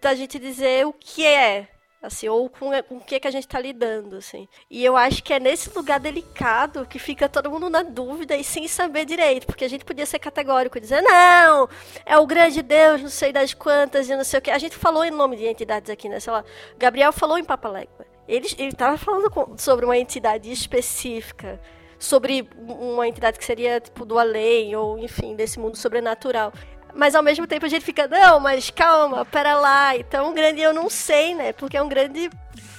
da 0.00 0.14
gente 0.14 0.38
dizer 0.38 0.86
o 0.86 0.92
que 0.92 1.26
é 1.26 1.68
assim, 2.02 2.28
ou 2.28 2.50
com, 2.50 2.70
com 2.82 2.96
o 2.96 3.00
que, 3.00 3.20
que 3.20 3.28
a 3.28 3.30
gente 3.30 3.46
está 3.46 3.60
lidando, 3.60 4.16
assim. 4.16 4.48
E 4.68 4.84
eu 4.84 4.96
acho 4.96 5.22
que 5.22 5.32
é 5.32 5.38
nesse 5.38 5.70
lugar 5.74 6.00
delicado 6.00 6.84
que 6.84 6.98
fica 6.98 7.28
todo 7.28 7.50
mundo 7.50 7.70
na 7.70 7.82
dúvida 7.82 8.36
e 8.36 8.42
sem 8.42 8.66
saber 8.66 9.04
direito, 9.04 9.46
porque 9.46 9.64
a 9.64 9.68
gente 9.68 9.84
podia 9.84 10.04
ser 10.04 10.18
categórico 10.18 10.76
e 10.76 10.80
dizer, 10.80 11.00
não, 11.00 11.68
é 12.04 12.18
o 12.18 12.26
grande 12.26 12.60
Deus, 12.60 13.00
não 13.00 13.08
sei 13.08 13.32
das 13.32 13.54
quantas 13.54 14.08
e 14.08 14.16
não 14.16 14.24
sei 14.24 14.40
o 14.40 14.42
que. 14.42 14.50
A 14.50 14.58
gente 14.58 14.76
falou 14.76 15.04
em 15.04 15.10
nome 15.10 15.36
de 15.36 15.46
entidades 15.46 15.88
aqui, 15.88 16.08
né, 16.08 16.18
sei 16.18 16.32
lá, 16.32 16.44
Gabriel 16.76 17.12
falou 17.12 17.38
em 17.38 17.44
Papalégua. 17.44 18.04
Ele 18.26 18.46
estava 18.46 18.96
falando 18.96 19.30
com, 19.30 19.56
sobre 19.56 19.84
uma 19.84 19.96
entidade 19.96 20.50
específica, 20.50 21.60
sobre 21.98 22.48
uma 22.56 23.06
entidade 23.06 23.38
que 23.38 23.44
seria, 23.44 23.80
tipo, 23.80 24.04
do 24.04 24.18
além, 24.18 24.74
ou, 24.74 24.98
enfim, 24.98 25.36
desse 25.36 25.58
mundo 25.58 25.76
sobrenatural. 25.76 26.52
Mas 26.94 27.14
ao 27.14 27.22
mesmo 27.22 27.46
tempo 27.46 27.66
a 27.66 27.68
gente 27.68 27.84
fica, 27.84 28.06
não, 28.06 28.38
mas 28.38 28.70
calma, 28.70 29.24
pera 29.24 29.54
lá. 29.54 29.96
Então, 29.96 30.30
um 30.30 30.34
grande 30.34 30.60
eu 30.60 30.72
não 30.72 30.90
sei, 30.90 31.34
né? 31.34 31.52
Porque 31.52 31.76
é 31.76 31.82
um 31.82 31.88
grande. 31.88 32.30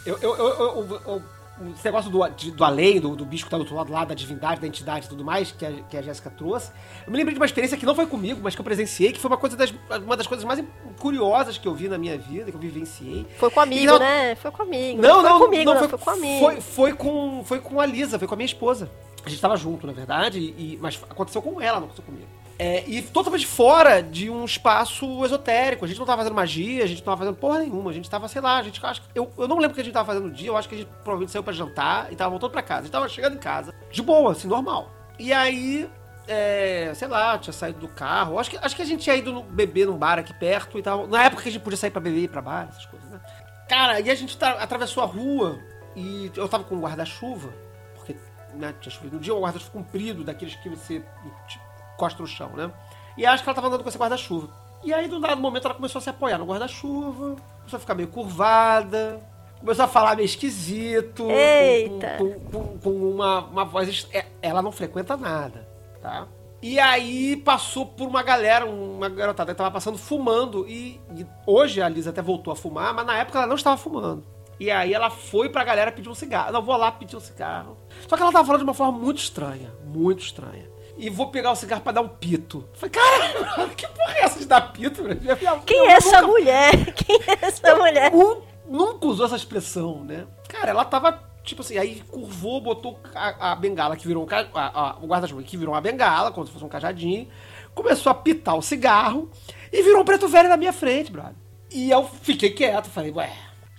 Eu, 0.06 0.18
eu, 0.22 0.36
eu, 0.36 1.02
eu, 1.08 1.24
esse 1.72 1.86
negócio 1.86 2.10
do, 2.10 2.28
de, 2.30 2.52
do 2.52 2.64
além, 2.64 3.00
do, 3.00 3.16
do 3.16 3.26
bicho 3.26 3.46
que 3.46 3.50
tá 3.50 3.58
do 3.58 3.62
outro 3.62 3.76
lado 3.76 3.92
lá, 3.92 4.04
da 4.04 4.16
divindade, 4.16 4.60
da 4.60 4.68
entidade 4.68 5.06
e 5.06 5.10
tudo 5.10 5.24
mais, 5.24 5.52
que 5.52 5.66
a, 5.66 5.72
que 5.72 5.98
a 5.98 6.02
Jéssica 6.02 6.30
trouxe. 6.30 6.72
Eu 7.06 7.12
me 7.12 7.18
lembrei 7.18 7.34
de 7.34 7.40
uma 7.40 7.46
experiência 7.46 7.78
que 7.78 7.86
não 7.86 7.96
foi 7.96 8.08
comigo, 8.08 8.40
mas 8.44 8.56
que 8.56 8.62
eu 8.62 8.66
presenciei, 8.66 9.12
que 9.12 9.20
foi 9.20 9.30
uma, 9.30 9.38
coisa 9.38 9.56
das, 9.56 9.74
uma 10.04 10.18
das 10.18 10.28
coisas 10.28 10.44
mais 10.44 10.64
curiosas 11.00 11.58
que 11.58 11.68
eu 11.68 11.74
vi 11.74 11.88
na 11.88 11.98
minha 11.98 12.18
vida, 12.18 12.52
que 12.52 12.58
eu 12.58 12.62
vivenciei. 12.62 13.26
Foi 13.38 13.50
com 13.50 13.60
amigo, 13.60 13.86
não, 13.86 14.00
né? 14.00 14.36
Foi 14.36 14.52
com 14.52 14.64
amigo. 14.64 15.02
Não, 15.02 15.22
não, 15.22 15.38
foi 15.38 15.48
comigo, 15.48 15.66
não, 15.66 15.74
não, 15.74 15.90
foi, 15.90 15.90
foi 15.90 16.00
com 16.00 16.10
amigo. 16.10 16.40
Foi, 16.40 16.62
foi, 16.62 16.94
com, 16.94 17.44
foi 17.46 17.60
com 17.60 17.80
a 17.80 17.86
Lisa, 17.86 18.18
foi 18.18 18.28
com 18.28 18.34
a 18.34 18.38
minha 18.38 18.46
esposa. 18.46 18.90
A 19.26 19.30
gente 19.30 19.40
tava 19.40 19.56
junto, 19.56 19.88
na 19.88 19.94
verdade, 19.94 20.40
e, 20.40 20.78
mas 20.82 21.00
aconteceu 21.10 21.42
com 21.42 21.62
ela, 21.62 21.78
não 21.78 21.86
aconteceu 21.86 22.04
comigo. 22.04 22.28
É, 22.60 22.84
e 22.88 23.02
totalmente 23.02 23.48
fora 23.48 24.02
de 24.02 24.30
um 24.30 24.46
espaço 24.46 25.26
esotérico. 25.26 25.86
A 25.86 25.88
gente 25.88 25.98
não 25.98 26.06
tava 26.06 26.20
fazendo 26.20 26.36
magia, 26.36 26.84
a 26.84 26.88
gente 26.88 27.00
não 27.00 27.06
tava 27.06 27.18
fazendo 27.18 27.36
porra 27.36 27.60
nenhuma. 27.60 27.90
A 27.90 27.94
gente 27.94 28.10
tava, 28.10 28.28
sei 28.28 28.42
lá, 28.42 28.58
a 28.58 28.64
gente 28.64 28.84
acho 28.86 29.02
eu, 29.16 29.32
eu 29.38 29.48
não 29.48 29.58
lembro 29.58 29.72
o 29.72 29.76
que 29.76 29.82
a 29.82 29.84
gente 29.84 29.94
tava 29.94 30.06
fazendo 30.06 30.28
no 30.28 30.32
dia, 30.32 30.50
eu 30.50 30.58
acho 30.58 30.70
que 30.70 30.76
a 30.76 30.78
gente 30.78 30.90
provavelmente 31.04 31.32
saiu 31.32 31.44
pra 31.44 31.54
jantar 31.54 32.12
e 32.12 32.16
tava 32.16 32.30
voltando 32.30 32.52
pra 32.52 32.62
casa. 32.62 32.82
A 32.82 32.84
gente 32.84 32.92
tava 32.92 33.10
chegando 33.10 33.36
em 33.36 33.40
casa, 33.40 33.74
de 33.92 34.02
boa, 34.02 34.32
assim, 34.32 34.48
normal. 34.48 34.92
E 35.18 35.34
aí, 35.34 35.90
é, 36.28 36.92
sei 36.96 37.08
lá, 37.08 37.38
tinha 37.38 37.54
saído 37.54 37.80
do 37.80 37.88
carro. 37.88 38.40
Acho 38.40 38.52
que, 38.52 38.58
acho 38.58 38.76
que 38.76 38.82
a 38.82 38.86
gente 38.86 39.04
tinha 39.04 39.16
ido 39.16 39.42
beber 39.44 39.88
num 39.88 39.98
bar 39.98 40.20
aqui 40.20 40.34
perto 40.34 40.78
e 40.78 40.82
tal. 40.82 41.08
Na 41.08 41.24
época 41.24 41.44
que 41.44 41.50
a 41.50 41.52
gente 41.52 41.62
podia 41.62 41.78
sair 41.78 41.92
pra 41.92 42.02
beber 42.02 42.20
e 42.20 42.24
ir 42.24 42.28
pra 42.28 42.42
bar, 42.42 42.68
essas 42.70 42.86
coisas, 42.86 43.10
né? 43.10 43.20
Cara, 43.68 44.00
e 44.00 44.10
a 44.10 44.16
gente 44.16 44.38
tá, 44.38 44.52
atravessou 44.52 45.04
a 45.04 45.06
rua 45.06 45.60
e 45.96 46.32
eu 46.36 46.48
tava 46.48 46.64
com 46.64 46.76
um 46.76 46.82
guarda-chuva, 46.82 47.54
porque 47.96 48.16
né, 48.54 48.74
tinha 48.80 48.94
chovido 48.94 49.16
no 49.16 49.22
dia, 49.22 49.34
um 49.34 49.42
guarda-chuva 49.42 49.72
comprido, 49.72 50.24
daqueles 50.24 50.56
que 50.56 50.70
você 50.70 51.04
tipo, 51.48 51.63
encosta 51.94 52.22
no 52.22 52.28
chão, 52.28 52.50
né? 52.56 52.72
E 53.18 53.26
acho 53.26 53.44
que 53.44 53.50
ela 53.50 53.56
tava 53.56 53.68
andando 53.68 53.84
com 53.84 53.90
esse 53.90 53.98
guarda-chuva. 53.98 54.50
E 54.84 54.94
aí, 54.94 55.08
do 55.08 55.20
dado 55.20 55.40
momento, 55.40 55.66
ela 55.66 55.76
começou 55.76 56.00
a 56.00 56.02
se 56.02 56.10
apoiar 56.10 56.38
no 56.38 56.46
guarda-chuva, 56.46 57.36
começou 57.60 57.78
a 57.78 57.80
ficar 57.80 57.96
meio 57.96 58.10
curvada, 58.10 59.22
começou 59.60 59.86
a 59.86 59.88
falar 59.88 60.16
meio 60.16 60.26
esquisito. 60.26 61.30
Eita! 61.30 62.18
Com, 62.18 62.34
com, 62.34 62.50
com, 62.52 62.78
com 62.80 62.90
uma, 62.90 63.40
uma 63.46 63.66
voz. 63.66 64.08
É, 64.12 64.26
ela 64.42 64.62
não 64.62 64.72
frequenta 64.72 65.16
nada, 65.16 65.68
tá? 66.02 66.28
E 66.62 66.80
aí 66.80 67.38
passou 67.38 67.86
por 67.86 68.08
uma 68.08 68.24
galera, 68.24 68.66
uma 68.66 69.10
garotada 69.10 69.54
que 69.54 69.58
tava 69.58 69.72
passando 69.72 69.98
fumando. 69.98 70.68
E, 70.68 71.00
e, 71.16 71.26
hoje 71.46 71.82
a 71.82 71.88
Lisa 71.88 72.10
até 72.10 72.22
voltou 72.22 72.52
a 72.52 72.56
fumar, 72.56 72.94
mas 72.94 73.06
na 73.06 73.18
época 73.18 73.38
ela 73.38 73.48
não 73.48 73.56
estava 73.56 73.78
fumando. 73.78 74.26
E 74.60 74.70
aí 74.70 74.94
ela 74.94 75.10
foi 75.10 75.50
pra 75.50 75.64
galera 75.64 75.92
pedir 75.92 76.10
um 76.10 76.16
cigarro. 76.16 76.52
Não, 76.52 76.62
vou 76.62 76.76
lá 76.76 76.92
pedir 76.92 77.16
um 77.16 77.22
cigarro. 77.22 77.78
Só 78.08 78.16
que 78.16 78.22
ela 78.22 78.32
tava 78.32 78.46
falando 78.46 78.62
de 78.62 78.66
uma 78.66 78.74
forma 78.74 78.98
muito 78.98 79.18
estranha. 79.18 79.74
Muito 79.86 80.24
estranha 80.24 80.73
e 80.98 81.10
vou 81.10 81.28
pegar 81.28 81.52
o 81.52 81.56
cigarro 81.56 81.82
pra 81.82 81.92
dar 81.92 82.02
um 82.02 82.08
pito. 82.08 82.68
Falei, 82.74 82.92
cara, 82.92 83.70
que 83.76 83.88
porra 83.88 84.14
é 84.16 84.22
essa 84.22 84.40
de 84.40 84.46
dar 84.46 84.74
pito? 84.74 85.04
Quem 85.66 85.88
é 85.88 85.94
essa 85.94 86.22
mulher? 86.22 86.94
Quem 86.94 87.16
é 87.16 87.46
essa 87.46 87.76
mulher? 87.76 88.12
nunca 88.68 89.08
usou 89.08 89.26
essa 89.26 89.36
expressão, 89.36 90.04
né? 90.04 90.26
Cara, 90.48 90.72
ela 90.72 90.86
tava, 90.86 91.22
tipo 91.44 91.62
assim, 91.62 91.78
aí 91.78 92.02
curvou, 92.10 92.62
botou 92.62 93.00
a, 93.14 93.52
a 93.52 93.56
bengala 93.56 93.96
que 93.96 94.08
virou 94.08 94.24
um 94.24 94.28
a, 94.58 94.82
a, 94.82 94.98
o 95.02 95.08
guarda-chuva 95.08 95.44
que 95.44 95.58
virou 95.58 95.74
uma 95.74 95.82
bengala, 95.82 96.32
como 96.32 96.46
se 96.46 96.52
fosse 96.52 96.66
um 96.66 96.70
cajadinho, 96.70 97.28
começou 97.74 98.12
a 98.12 98.16
pitar 98.16 98.56
o 98.56 98.62
cigarro 98.62 99.30
e 99.72 99.82
virou 99.82 100.02
um 100.02 100.06
preto 100.06 100.28
velho 100.28 100.50
na 100.50 100.58
minha 100.58 100.74
frente, 100.74 101.12
brother. 101.12 101.36
E 101.72 101.90
eu 101.90 102.06
fiquei 102.06 102.52
quieto, 102.52 102.90
falei, 102.90 103.12
ué, 103.12 103.32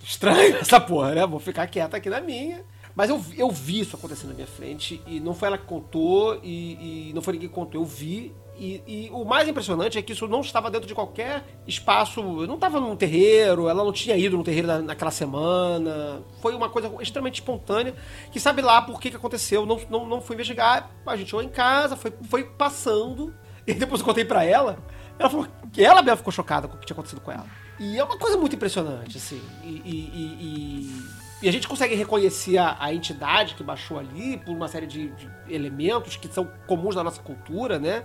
estranho 0.03 0.57
essa 0.61 0.79
porra, 0.79 1.15
né? 1.15 1.25
Vou 1.25 1.39
ficar 1.39 1.67
quieto 1.67 1.95
aqui 1.95 2.09
na 2.09 2.21
minha. 2.21 2.63
Mas 2.95 3.09
eu, 3.09 3.23
eu 3.37 3.51
vi 3.51 3.81
isso 3.81 3.95
acontecendo 3.95 4.29
na 4.29 4.35
minha 4.35 4.47
frente 4.47 5.01
e 5.05 5.19
não 5.19 5.33
foi 5.33 5.49
ela 5.49 5.57
que 5.57 5.65
contou 5.65 6.39
e, 6.41 7.09
e 7.09 7.13
não 7.13 7.21
foi 7.21 7.33
ninguém 7.33 7.49
que 7.49 7.55
contou, 7.55 7.81
eu 7.81 7.85
vi. 7.85 8.33
E, 8.57 8.81
e, 8.87 9.09
o 9.11 9.25
mais 9.25 9.49
impressionante 9.49 9.97
é 9.97 10.01
que 10.01 10.13
isso 10.13 10.29
não 10.29 10.39
estava 10.39 10.71
dentro 10.71 10.87
de 10.87 10.95
qualquer 10.95 11.43
espaço. 11.67 12.21
Não 12.47 12.55
estava 12.55 12.79
num 12.79 12.95
terreiro, 12.95 13.67
ela 13.67 13.83
não 13.83 13.91
tinha 13.91 14.15
ido 14.15 14.37
no 14.37 14.43
terreiro 14.45 14.81
naquela 14.81 15.11
semana. 15.11 16.21
Foi 16.41 16.55
uma 16.55 16.69
coisa 16.69 16.89
extremamente 17.01 17.41
espontânea, 17.41 17.93
que 18.31 18.39
sabe 18.39 18.61
lá 18.61 18.81
por 18.81 18.97
que, 18.97 19.09
que 19.09 19.17
aconteceu. 19.17 19.65
Não, 19.65 19.77
não, 19.89 20.07
não 20.07 20.21
fui 20.21 20.35
investigar. 20.35 20.89
A 21.05 21.17
gente 21.17 21.27
chegou 21.27 21.43
em 21.43 21.49
casa, 21.49 21.97
foi, 21.97 22.13
foi 22.29 22.43
passando. 22.43 23.33
E 23.67 23.73
depois 23.73 23.99
eu 23.99 24.05
contei 24.05 24.23
para 24.23 24.43
ela. 24.43 24.77
Ela 25.17 25.27
falou 25.27 25.47
que 25.73 25.83
ela 25.83 26.03
mesmo 26.03 26.17
ficou 26.17 26.31
chocada 26.31 26.67
com 26.67 26.75
o 26.75 26.79
que 26.79 26.85
tinha 26.85 26.93
acontecido 26.93 27.19
com 27.19 27.31
ela. 27.31 27.47
E 27.79 27.97
é 27.97 28.03
uma 28.03 28.15
coisa 28.15 28.37
muito 28.37 28.55
impressionante, 28.55 29.17
assim. 29.17 29.41
e, 29.63 29.81
e, 29.83 30.11
e 30.39 31.14
e 31.41 31.49
a 31.49 31.51
gente 31.51 31.67
consegue 31.67 31.95
reconhecer 31.95 32.57
a, 32.57 32.77
a 32.79 32.93
entidade 32.93 33.55
que 33.55 33.63
baixou 33.63 33.99
ali 33.99 34.37
por 34.37 34.55
uma 34.55 34.67
série 34.67 34.87
de, 34.87 35.09
de, 35.09 35.29
elementos 35.49 36.15
que 36.15 36.27
são 36.27 36.49
comuns 36.65 36.95
na 36.95 37.03
nossa 37.03 37.21
cultura, 37.21 37.77
né? 37.77 38.03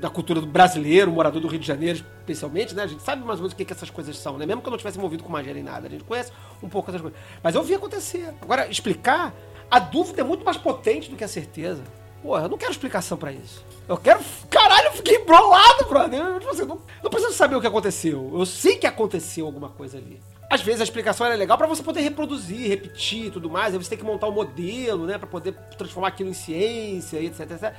Da 0.00 0.08
cultura 0.08 0.40
do 0.40 0.46
brasileiro, 0.46 1.10
morador 1.10 1.40
do 1.40 1.48
Rio 1.48 1.58
de 1.58 1.66
Janeiro, 1.66 2.04
especialmente, 2.20 2.74
né? 2.74 2.84
A 2.84 2.86
gente 2.86 3.02
sabe 3.02 3.24
mais 3.24 3.38
ou 3.38 3.44
menos 3.44 3.52
o 3.52 3.56
que, 3.56 3.64
que 3.64 3.72
essas 3.72 3.90
coisas 3.90 4.16
são, 4.16 4.36
né? 4.36 4.46
Mesmo 4.46 4.62
que 4.62 4.68
eu 4.68 4.70
não 4.70 4.78
tivesse 4.78 4.98
envolvido 4.98 5.22
com 5.22 5.30
magia 5.30 5.54
nem 5.54 5.62
nada, 5.62 5.86
a 5.86 5.90
gente 5.90 6.04
conhece 6.04 6.32
um 6.62 6.68
pouco 6.68 6.90
essas 6.90 7.00
coisas. 7.00 7.18
Mas 7.42 7.54
eu 7.54 7.62
vi 7.62 7.74
acontecer. 7.74 8.32
Agora, 8.40 8.68
explicar, 8.68 9.32
a 9.70 9.78
dúvida 9.78 10.20
é 10.20 10.24
muito 10.24 10.44
mais 10.44 10.56
potente 10.56 11.10
do 11.10 11.16
que 11.16 11.24
a 11.24 11.28
certeza. 11.28 11.82
Pô, 12.22 12.38
eu 12.38 12.48
não 12.48 12.56
quero 12.56 12.70
explicação 12.70 13.18
para 13.18 13.32
isso. 13.32 13.64
Eu 13.88 13.96
quero. 13.96 14.20
Caralho, 14.48 14.88
eu 14.88 14.92
fiquei 14.92 15.16
embrolado, 15.16 15.86
brother. 15.88 16.20
Eu, 16.20 16.38
tipo 16.38 16.52
assim, 16.52 16.64
não, 16.64 16.80
não 17.02 17.10
preciso 17.10 17.32
saber 17.32 17.56
o 17.56 17.60
que 17.60 17.66
aconteceu. 17.66 18.30
Eu 18.32 18.46
sei 18.46 18.76
que 18.76 18.86
aconteceu 18.86 19.44
alguma 19.44 19.68
coisa 19.70 19.98
ali. 19.98 20.20
Às 20.52 20.60
vezes 20.60 20.82
a 20.82 20.84
explicação 20.84 21.26
é 21.26 21.34
legal 21.34 21.56
para 21.56 21.66
você 21.66 21.82
poder 21.82 22.02
reproduzir, 22.02 22.68
repetir 22.68 23.28
e 23.28 23.30
tudo 23.30 23.48
mais. 23.48 23.72
Aí 23.72 23.82
você 23.82 23.88
tem 23.88 23.98
que 23.98 24.04
montar 24.04 24.28
um 24.28 24.32
modelo, 24.32 25.06
né? 25.06 25.16
para 25.16 25.26
poder 25.26 25.54
transformar 25.78 26.08
aquilo 26.08 26.28
em 26.28 26.34
ciência, 26.34 27.22
etc, 27.22 27.52
etc. 27.52 27.74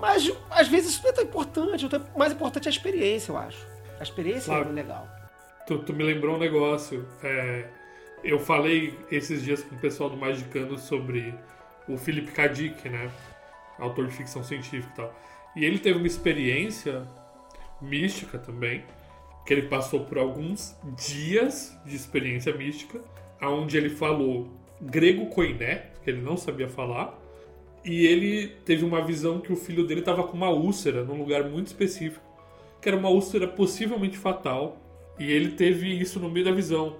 Mas 0.00 0.32
às 0.48 0.68
vezes 0.68 0.92
isso 0.92 1.02
não 1.02 1.10
é 1.10 1.12
tão 1.12 1.24
importante. 1.24 1.86
O 2.14 2.16
mais 2.16 2.32
importante 2.32 2.66
é 2.66 2.68
a 2.68 2.70
experiência, 2.70 3.32
eu 3.32 3.36
acho. 3.36 3.66
A 3.98 4.04
experiência 4.04 4.54
claro. 4.54 4.68
é 4.68 4.72
legal. 4.72 5.08
Tu, 5.66 5.76
tu, 5.80 5.92
me 5.92 6.04
lembrou 6.04 6.36
um 6.36 6.38
negócio. 6.38 7.04
É, 7.20 7.64
Eu 8.22 8.38
falei 8.38 8.96
esses 9.10 9.42
dias 9.42 9.64
com 9.64 9.74
o 9.74 9.78
pessoal 9.80 10.08
do 10.08 10.16
Magicano 10.16 10.78
sobre 10.78 11.34
o 11.88 11.98
Philip 11.98 12.30
K. 12.30 12.46
Dick, 12.46 12.88
né? 12.88 13.10
Autor 13.76 14.06
de 14.06 14.14
ficção 14.14 14.44
científica 14.44 14.88
e 14.92 14.96
tal. 14.96 15.20
E 15.56 15.64
ele 15.64 15.80
teve 15.80 15.98
uma 15.98 16.06
experiência 16.06 17.04
mística 17.82 18.38
também, 18.38 18.84
que 19.48 19.54
ele 19.54 19.62
passou 19.62 20.00
por 20.00 20.18
alguns 20.18 20.76
dias 20.94 21.74
de 21.86 21.96
experiência 21.96 22.54
mística, 22.54 23.00
aonde 23.40 23.78
ele 23.78 23.88
falou 23.88 24.46
grego 24.78 25.24
koiné, 25.28 25.86
que 26.04 26.10
ele 26.10 26.20
não 26.20 26.36
sabia 26.36 26.68
falar, 26.68 27.18
e 27.82 28.06
ele 28.06 28.48
teve 28.66 28.84
uma 28.84 29.02
visão 29.02 29.40
que 29.40 29.50
o 29.50 29.56
filho 29.56 29.86
dele 29.86 30.00
estava 30.00 30.22
com 30.22 30.36
uma 30.36 30.50
úlcera 30.50 31.02
num 31.02 31.16
lugar 31.16 31.48
muito 31.48 31.68
específico, 31.68 32.22
que 32.78 32.90
era 32.90 32.98
uma 32.98 33.08
úlcera 33.08 33.48
possivelmente 33.48 34.18
fatal, 34.18 34.76
e 35.18 35.32
ele 35.32 35.52
teve 35.52 35.98
isso 35.98 36.20
no 36.20 36.28
meio 36.28 36.44
da 36.44 36.52
visão. 36.52 36.98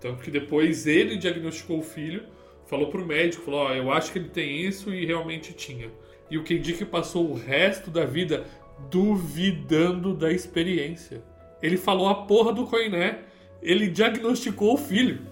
Tanto 0.00 0.22
que 0.22 0.30
depois 0.30 0.86
ele 0.86 1.18
diagnosticou 1.18 1.80
o 1.80 1.82
filho, 1.82 2.22
falou 2.64 2.88
pro 2.88 3.04
médico, 3.04 3.44
falou, 3.44 3.68
oh, 3.68 3.74
eu 3.74 3.92
acho 3.92 4.10
que 4.10 4.18
ele 4.18 4.30
tem 4.30 4.62
isso 4.62 4.94
e 4.94 5.04
realmente 5.04 5.52
tinha. 5.52 5.90
E 6.30 6.38
o 6.38 6.44
Kendick 6.44 6.82
passou 6.86 7.30
o 7.30 7.34
resto 7.34 7.90
da 7.90 8.06
vida 8.06 8.46
duvidando 8.88 10.14
da 10.14 10.32
experiência. 10.32 11.22
Ele 11.62 11.76
falou 11.76 12.08
a 12.08 12.14
porra 12.26 12.52
do 12.52 12.66
Koiné, 12.66 13.20
ele 13.62 13.88
diagnosticou 13.88 14.74
o 14.74 14.78
filho. 14.78 15.26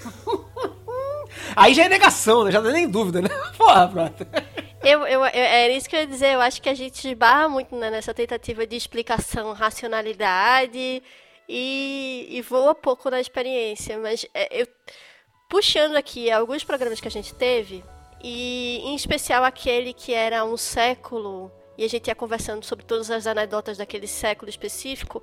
Aí 1.54 1.74
já 1.74 1.84
é 1.84 1.88
negação, 1.88 2.44
né? 2.44 2.50
Já 2.50 2.60
não 2.60 2.70
é 2.70 2.72
nem 2.72 2.88
dúvida, 2.88 3.20
né? 3.20 3.28
Porra, 3.56 3.88
pronto. 3.88 4.26
Eu, 4.82 5.06
eu, 5.06 5.20
eu, 5.20 5.24
era 5.24 5.72
isso 5.72 5.88
que 5.88 5.96
eu 5.96 6.00
ia 6.00 6.06
dizer. 6.06 6.34
Eu 6.34 6.40
acho 6.40 6.60
que 6.60 6.68
a 6.68 6.74
gente 6.74 7.08
esbarra 7.08 7.48
muito 7.48 7.74
né, 7.76 7.90
nessa 7.90 8.14
tentativa 8.14 8.66
de 8.66 8.76
explicação, 8.76 9.52
racionalidade 9.52 11.02
e, 11.48 12.26
e 12.30 12.42
voa 12.42 12.74
pouco 12.74 13.10
na 13.10 13.20
experiência. 13.20 13.98
Mas 13.98 14.26
é, 14.34 14.60
eu, 14.60 14.66
puxando 15.48 15.96
aqui 15.96 16.30
alguns 16.30 16.64
programas 16.64 17.00
que 17.00 17.08
a 17.08 17.10
gente 17.10 17.34
teve, 17.34 17.84
e 18.22 18.80
em 18.84 18.94
especial 18.94 19.44
aquele 19.44 19.92
que 19.92 20.12
era 20.12 20.44
um 20.44 20.56
século, 20.56 21.50
e 21.76 21.84
a 21.84 21.88
gente 21.88 22.08
ia 22.08 22.14
conversando 22.14 22.64
sobre 22.64 22.84
todas 22.84 23.10
as 23.10 23.26
anedotas 23.26 23.76
daquele 23.76 24.06
século 24.06 24.48
específico, 24.48 25.22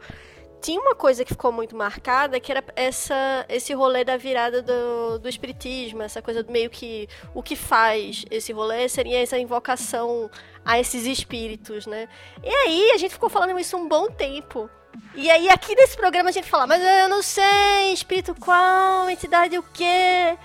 tinha 0.64 0.80
uma 0.80 0.96
coisa 0.96 1.26
que 1.26 1.34
ficou 1.34 1.52
muito 1.52 1.76
marcada, 1.76 2.40
que 2.40 2.50
era 2.50 2.64
essa, 2.74 3.46
esse 3.50 3.74
rolê 3.74 4.06
da 4.06 4.16
virada 4.16 4.62
do, 4.62 5.20
do 5.20 5.28
espiritismo, 5.28 6.02
essa 6.02 6.22
coisa 6.22 6.42
do 6.42 6.50
meio 6.50 6.70
que 6.70 7.10
o 7.36 7.44
que 7.44 7.54
faz 7.54 8.24
esse 8.32 8.54
rolê 8.54 8.88
seria 8.88 9.22
essa 9.22 9.38
invocação 9.38 10.32
a 10.64 10.80
esses 10.80 11.06
espíritos, 11.06 11.86
né? 11.86 12.08
E 12.42 12.50
aí 12.50 12.92
a 12.92 12.98
gente 12.98 13.12
ficou 13.12 13.30
falando 13.30 13.60
isso 13.60 13.76
um 13.76 13.90
bom 13.90 14.08
tempo. 14.08 14.70
E 15.14 15.30
aí 15.30 15.50
aqui 15.50 15.76
nesse 15.76 15.98
programa 15.98 16.30
a 16.30 16.32
gente 16.32 16.50
fala, 16.50 16.66
mas 16.66 16.82
eu 16.82 17.10
não 17.10 17.22
sei, 17.22 17.92
espírito 17.92 18.34
qual, 18.40 19.10
entidade 19.10 19.58
o 19.58 19.64
quê? 19.64 20.38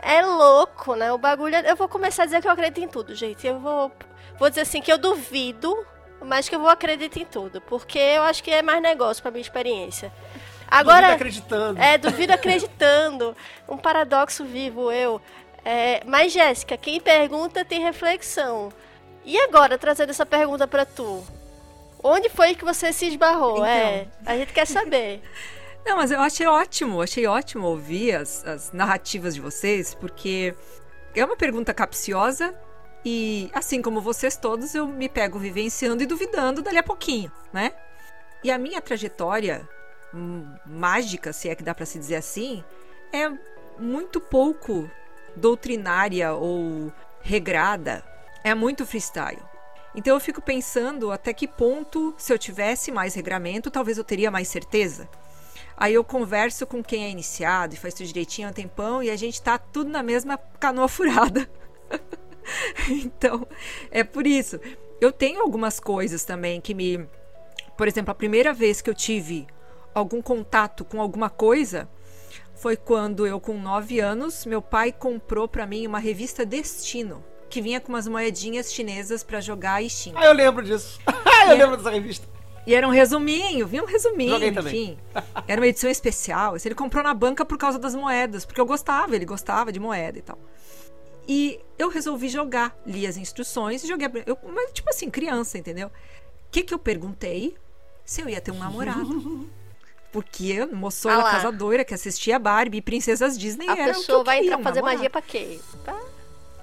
É 0.00 0.22
louco, 0.22 0.94
né? 0.94 1.12
O 1.12 1.18
bagulho. 1.18 1.54
É, 1.54 1.70
eu 1.70 1.76
vou 1.76 1.88
começar 1.88 2.22
a 2.22 2.26
dizer 2.26 2.40
que 2.40 2.48
eu 2.48 2.52
acredito 2.52 2.82
em 2.82 2.88
tudo, 2.88 3.14
gente. 3.14 3.46
Eu 3.46 3.58
vou, 3.58 3.92
vou 4.38 4.48
dizer 4.48 4.62
assim 4.62 4.80
que 4.80 4.90
eu 4.90 4.96
duvido 4.96 5.76
mas 6.26 6.48
que 6.48 6.54
eu 6.54 6.60
vou 6.60 6.68
acreditar 6.68 7.20
em 7.20 7.24
tudo, 7.24 7.60
porque 7.60 7.98
eu 7.98 8.22
acho 8.22 8.42
que 8.42 8.50
é 8.50 8.62
mais 8.62 8.82
negócio 8.82 9.22
para 9.22 9.30
minha 9.30 9.42
experiência. 9.42 10.12
Agora, 10.68 11.02
duvido 11.02 11.14
acreditando. 11.14 11.80
É, 11.80 11.98
duvido 11.98 12.32
acreditando. 12.32 13.36
Um 13.68 13.76
paradoxo 13.76 14.44
vivo 14.44 14.92
eu. 14.92 15.20
É, 15.64 16.00
mas 16.06 16.32
Jéssica, 16.32 16.76
quem 16.76 17.00
pergunta 17.00 17.64
tem 17.64 17.80
reflexão. 17.80 18.72
E 19.24 19.36
agora, 19.40 19.76
trazendo 19.76 20.10
essa 20.10 20.24
pergunta 20.24 20.68
para 20.68 20.84
tu, 20.84 21.24
onde 22.00 22.28
foi 22.28 22.54
que 22.54 22.64
você 22.64 22.92
se 22.92 23.06
esbarrou? 23.06 23.56
Então. 23.56 23.66
É, 23.66 24.06
a 24.24 24.36
gente 24.36 24.52
quer 24.52 24.66
saber. 24.66 25.20
Não, 25.84 25.96
mas 25.96 26.12
eu 26.12 26.20
achei 26.20 26.46
ótimo, 26.46 27.02
achei 27.02 27.26
ótimo 27.26 27.66
ouvir 27.66 28.14
as, 28.14 28.44
as 28.44 28.72
narrativas 28.72 29.34
de 29.34 29.40
vocês, 29.40 29.94
porque 29.94 30.54
é 31.14 31.24
uma 31.24 31.36
pergunta 31.36 31.74
capciosa, 31.74 32.54
e 33.08 33.48
assim 33.54 33.80
como 33.80 34.00
vocês 34.00 34.36
todos, 34.36 34.74
eu 34.74 34.84
me 34.84 35.08
pego 35.08 35.38
vivenciando 35.38 36.02
e 36.02 36.06
duvidando 36.06 36.60
dali 36.60 36.76
a 36.76 36.82
pouquinho, 36.82 37.30
né? 37.52 37.72
E 38.42 38.50
a 38.50 38.58
minha 38.58 38.80
trajetória 38.80 39.68
hum, 40.12 40.44
mágica, 40.66 41.32
se 41.32 41.48
é 41.48 41.54
que 41.54 41.62
dá 41.62 41.72
para 41.72 41.86
se 41.86 42.00
dizer 42.00 42.16
assim, 42.16 42.64
é 43.12 43.30
muito 43.78 44.20
pouco 44.20 44.90
doutrinária 45.36 46.32
ou 46.32 46.92
regrada, 47.20 48.04
é 48.42 48.52
muito 48.56 48.84
freestyle. 48.84 49.40
Então 49.94 50.16
eu 50.16 50.20
fico 50.20 50.42
pensando 50.42 51.12
até 51.12 51.32
que 51.32 51.46
ponto, 51.46 52.12
se 52.18 52.32
eu 52.32 52.38
tivesse 52.38 52.90
mais 52.90 53.14
regramento, 53.14 53.70
talvez 53.70 53.98
eu 53.98 54.04
teria 54.04 54.32
mais 54.32 54.48
certeza. 54.48 55.08
Aí 55.76 55.94
eu 55.94 56.02
converso 56.02 56.66
com 56.66 56.82
quem 56.82 57.04
é 57.04 57.10
iniciado 57.10 57.72
e 57.72 57.78
faz 57.78 57.94
tudo 57.94 58.08
direitinho 58.08 58.48
há 58.48 58.50
um 58.50 58.54
tempão 58.54 59.00
e 59.00 59.10
a 59.10 59.16
gente 59.16 59.40
tá 59.40 59.56
tudo 59.58 59.90
na 59.90 60.02
mesma 60.02 60.36
canoa 60.58 60.88
furada. 60.88 61.48
então, 62.88 63.46
é 63.90 64.04
por 64.04 64.26
isso. 64.26 64.60
Eu 65.00 65.12
tenho 65.12 65.42
algumas 65.42 65.78
coisas 65.78 66.24
também 66.24 66.60
que 66.60 66.74
me. 66.74 67.06
Por 67.76 67.86
exemplo, 67.86 68.10
a 68.10 68.14
primeira 68.14 68.52
vez 68.52 68.80
que 68.80 68.88
eu 68.88 68.94
tive 68.94 69.46
algum 69.94 70.22
contato 70.22 70.84
com 70.84 71.00
alguma 71.00 71.28
coisa 71.28 71.88
foi 72.54 72.76
quando 72.76 73.26
eu, 73.26 73.38
com 73.38 73.58
9 73.58 74.00
anos, 74.00 74.46
meu 74.46 74.62
pai 74.62 74.90
comprou 74.90 75.46
para 75.46 75.66
mim 75.66 75.86
uma 75.86 75.98
revista 75.98 76.44
Destino, 76.44 77.22
que 77.50 77.60
vinha 77.60 77.80
com 77.80 77.92
umas 77.92 78.08
moedinhas 78.08 78.72
chinesas 78.72 79.22
para 79.22 79.40
jogar 79.40 79.82
e 79.82 79.90
xing. 79.90 80.12
Ah, 80.14 80.24
eu 80.24 80.32
lembro 80.32 80.64
disso. 80.64 80.98
eu 81.48 81.54
e 81.54 81.58
lembro 81.58 81.76
dessa 81.76 81.90
revista. 81.90 82.26
E 82.66 82.74
era 82.74 82.86
um 82.88 82.90
resuminho, 82.90 83.66
vinha 83.66 83.82
um 83.82 83.86
resuminho, 83.86 84.30
Joguei 84.30 84.48
enfim. 84.48 84.98
Também. 85.12 85.32
era 85.46 85.60
uma 85.60 85.66
edição 85.68 85.88
especial. 85.88 86.56
Ele 86.64 86.74
comprou 86.74 87.02
na 87.02 87.14
banca 87.14 87.44
por 87.44 87.56
causa 87.56 87.78
das 87.78 87.94
moedas, 87.94 88.44
porque 88.44 88.60
eu 88.60 88.66
gostava, 88.66 89.14
ele 89.14 89.24
gostava 89.24 89.70
de 89.70 89.78
moeda 89.78 90.18
e 90.18 90.22
tal. 90.22 90.38
E 91.28 91.60
eu 91.78 91.88
resolvi 91.88 92.28
jogar. 92.28 92.76
Li 92.86 93.06
as 93.06 93.16
instruções 93.16 93.82
e 93.82 93.88
joguei. 93.88 94.08
Eu, 94.26 94.38
mas, 94.54 94.72
tipo 94.72 94.88
assim, 94.90 95.10
criança, 95.10 95.58
entendeu? 95.58 95.88
O 95.88 95.92
que, 96.50 96.62
que 96.62 96.72
eu 96.72 96.78
perguntei? 96.78 97.56
Se 98.04 98.20
eu 98.20 98.28
ia 98.28 98.40
ter 98.40 98.52
um 98.52 98.58
namorado. 98.58 99.48
Porque 100.12 100.64
moçoila 100.66 101.28
ah 101.28 101.32
casadora 101.32 101.84
que 101.84 101.92
assistia 101.92 102.38
Barbie 102.38 102.78
e 102.78 102.82
Princesas 102.82 103.36
Disney 103.36 103.68
a 103.68 103.76
era 103.76 103.92
pessoa 103.92 104.20
o 104.20 104.22
que 104.22 104.26
vai 104.26 104.36
queria, 104.38 104.54
entrar 104.54 104.64
fazer 104.64 104.80
magia 104.80 105.10
pra 105.10 105.20
quê? 105.20 105.60
Pra... 105.84 106.00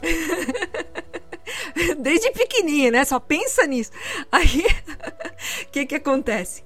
Desde 1.99 2.31
pequenininha, 2.31 2.89
né? 2.89 3.05
Só 3.05 3.19
pensa 3.19 3.67
nisso. 3.67 3.91
Aí, 4.31 4.65
o 5.61 5.67
que 5.71 5.85
que 5.85 5.95
acontece? 5.95 6.63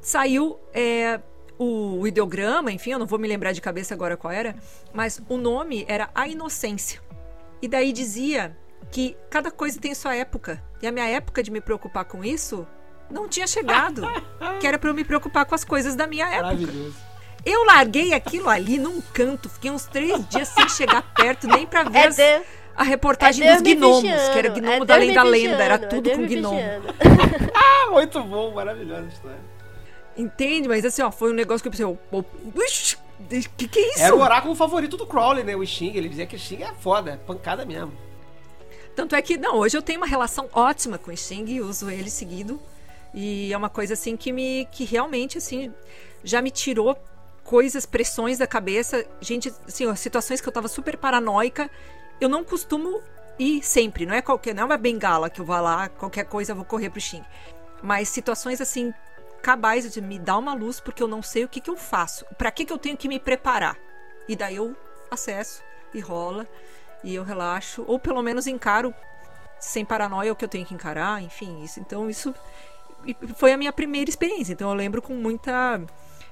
Saiu 0.00 0.58
é, 0.74 1.20
o 1.58 2.06
ideograma, 2.06 2.72
enfim, 2.72 2.92
eu 2.92 2.98
não 2.98 3.06
vou 3.06 3.18
me 3.18 3.28
lembrar 3.28 3.52
de 3.52 3.60
cabeça 3.60 3.94
agora 3.94 4.16
qual 4.16 4.32
era, 4.32 4.56
mas 4.92 5.20
o 5.28 5.36
nome 5.36 5.84
era 5.86 6.10
A 6.14 6.26
Inocência. 6.26 7.00
E 7.62 7.68
daí 7.68 7.92
dizia 7.92 8.56
que 8.90 9.16
cada 9.30 9.50
coisa 9.50 9.80
tem 9.80 9.94
sua 9.94 10.14
época. 10.14 10.62
E 10.82 10.86
a 10.86 10.92
minha 10.92 11.06
época 11.06 11.42
de 11.42 11.50
me 11.50 11.60
preocupar 11.60 12.04
com 12.04 12.24
isso 12.24 12.66
não 13.10 13.28
tinha 13.28 13.46
chegado. 13.46 14.02
que 14.60 14.66
era 14.66 14.78
para 14.78 14.90
eu 14.90 14.94
me 14.94 15.04
preocupar 15.04 15.44
com 15.44 15.54
as 15.54 15.64
coisas 15.64 15.94
da 15.94 16.06
minha 16.06 16.26
época. 16.26 16.42
Maravilhoso. 16.42 17.10
Eu 17.44 17.64
larguei 17.64 18.12
aquilo 18.12 18.48
ali 18.48 18.78
num 18.78 19.00
canto, 19.00 19.48
fiquei 19.48 19.70
uns 19.70 19.86
três 19.86 20.28
dias 20.28 20.48
sem 20.48 20.68
chegar 20.68 21.02
perto, 21.14 21.46
nem 21.46 21.66
para 21.66 21.84
ver 21.84 21.98
é 21.98 22.06
as, 22.06 22.16
de... 22.16 22.42
a 22.76 22.82
reportagem 22.82 23.48
é 23.48 23.54
dos 23.54 23.62
gnomos, 23.62 24.02
que 24.02 24.38
era 24.38 24.48
gnomo 24.50 24.82
é 24.82 24.84
da 24.84 24.96
lenda 24.96 25.22
lenda, 25.22 25.64
era 25.64 25.78
tudo 25.78 26.10
com 26.10 26.26
gnomo. 26.26 26.60
ah, 27.54 27.90
muito 27.90 28.22
bom, 28.24 28.52
maravilhosa 28.52 29.08
história. 29.08 29.38
Entende? 30.16 30.68
Mas 30.68 30.84
assim, 30.84 31.00
ó, 31.00 31.10
foi 31.10 31.30
um 31.30 31.34
negócio 31.34 31.62
que 31.62 31.68
eu 31.68 31.72
pensei, 31.72 31.86
oh, 31.86 31.96
oh, 32.12 32.24
que 33.56 33.68
que 33.68 33.78
é 33.78 33.94
isso? 33.94 34.02
Era 34.02 34.14
o 34.14 34.20
oráculo 34.20 34.54
favorito 34.54 34.96
do 34.96 35.06
Crowley, 35.06 35.44
né? 35.44 35.54
O 35.54 35.64
Xing. 35.64 35.92
Ele 35.94 36.08
dizia 36.08 36.26
que 36.26 36.36
o 36.36 36.38
Xing 36.38 36.62
é 36.62 36.72
foda, 36.74 37.12
é 37.12 37.16
pancada 37.16 37.64
mesmo. 37.64 37.92
Tanto 38.96 39.14
é 39.14 39.22
que, 39.22 39.36
não, 39.36 39.56
hoje 39.56 39.76
eu 39.76 39.82
tenho 39.82 40.00
uma 40.00 40.06
relação 40.06 40.48
ótima 40.52 40.98
com 40.98 41.12
o 41.12 41.16
Xing 41.16 41.44
e 41.46 41.60
uso 41.60 41.88
ele 41.88 42.10
seguido. 42.10 42.60
E 43.14 43.52
é 43.52 43.56
uma 43.56 43.70
coisa, 43.70 43.94
assim, 43.94 44.16
que 44.16 44.32
me. 44.32 44.66
que 44.72 44.84
realmente, 44.84 45.38
assim, 45.38 45.72
já 46.24 46.42
me 46.42 46.50
tirou 46.50 46.98
coisas, 47.44 47.86
pressões 47.86 48.38
da 48.38 48.46
cabeça. 48.46 49.06
Gente, 49.20 49.52
assim, 49.66 49.86
ó, 49.86 49.94
situações 49.94 50.40
que 50.40 50.48
eu 50.48 50.52
tava 50.52 50.68
super 50.68 50.96
paranoica. 50.96 51.70
Eu 52.20 52.28
não 52.28 52.44
costumo 52.44 53.00
ir 53.38 53.62
sempre, 53.62 54.04
não 54.04 54.14
é 54.14 54.20
qualquer. 54.20 54.54
Não 54.54 54.64
é 54.64 54.66
uma 54.66 54.76
bengala 54.76 55.30
que 55.30 55.40
eu 55.40 55.44
vou 55.44 55.60
lá, 55.60 55.88
qualquer 55.88 56.24
coisa 56.24 56.52
eu 56.52 56.56
vou 56.56 56.64
correr 56.64 56.90
pro 56.90 57.00
Xing. 57.00 57.24
Mas 57.82 58.08
situações, 58.08 58.60
assim, 58.60 58.92
cabais 59.42 59.90
de 59.92 60.00
me 60.00 60.18
dar 60.18 60.38
uma 60.38 60.54
luz 60.54 60.80
porque 60.80 61.02
eu 61.02 61.08
não 61.08 61.22
sei 61.22 61.44
o 61.44 61.48
que, 61.48 61.60
que 61.60 61.70
eu 61.70 61.76
faço. 61.76 62.24
Para 62.36 62.50
que, 62.50 62.64
que 62.64 62.72
eu 62.72 62.78
tenho 62.78 62.96
que 62.96 63.08
me 63.08 63.18
preparar? 63.18 63.76
E 64.28 64.36
daí 64.36 64.56
eu 64.56 64.76
acesso 65.10 65.62
e 65.92 66.00
rola 66.00 66.46
e 67.02 67.14
eu 67.14 67.24
relaxo, 67.24 67.84
ou 67.86 67.98
pelo 67.98 68.22
menos 68.22 68.46
encaro 68.46 68.94
sem 69.58 69.84
paranoia 69.84 70.32
o 70.32 70.36
que 70.36 70.44
eu 70.44 70.48
tenho 70.48 70.64
que 70.64 70.74
encarar, 70.74 71.22
enfim, 71.22 71.62
isso. 71.62 71.80
Então 71.80 72.08
isso 72.08 72.34
foi 73.36 73.52
a 73.52 73.56
minha 73.56 73.72
primeira 73.72 74.08
experiência. 74.08 74.52
Então 74.52 74.68
eu 74.68 74.74
lembro 74.74 75.02
com 75.02 75.14
muita 75.14 75.80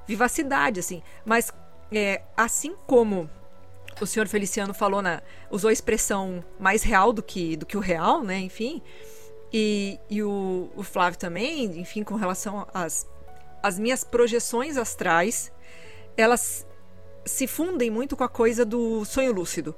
vivacidade, 0.07 0.81
assim. 0.81 1.03
Mas 1.25 1.53
é, 1.93 2.23
assim 2.37 2.75
como 2.87 3.29
o 4.01 4.07
senhor 4.07 4.29
Feliciano 4.29 4.73
falou 4.73 5.03
na 5.03 5.23
usou 5.51 5.71
a 5.71 5.73
expressão 5.73 6.45
mais 6.59 6.83
real 6.83 7.13
do 7.13 7.23
que 7.23 7.57
do 7.57 7.67
que 7.67 7.77
o 7.77 7.81
real, 7.81 8.23
né? 8.23 8.39
Enfim. 8.39 8.83
E, 9.53 9.99
e 10.11 10.23
o, 10.23 10.70
o 10.77 10.83
Flávio 10.83 11.19
também, 11.19 11.65
enfim, 11.81 12.03
com 12.03 12.15
relação 12.16 12.66
às, 12.73 13.07
minhas 13.79 14.05
projeções 14.05 14.77
astrais, 14.77 15.53
elas 16.16 16.66
se 17.25 17.47
fundem 17.47 17.91
muito 17.91 18.16
com 18.16 18.25
a 18.25 18.29
coisa 18.29 18.65
do 18.65 19.05
sonho 19.05 19.33
lúcido. 19.33 19.75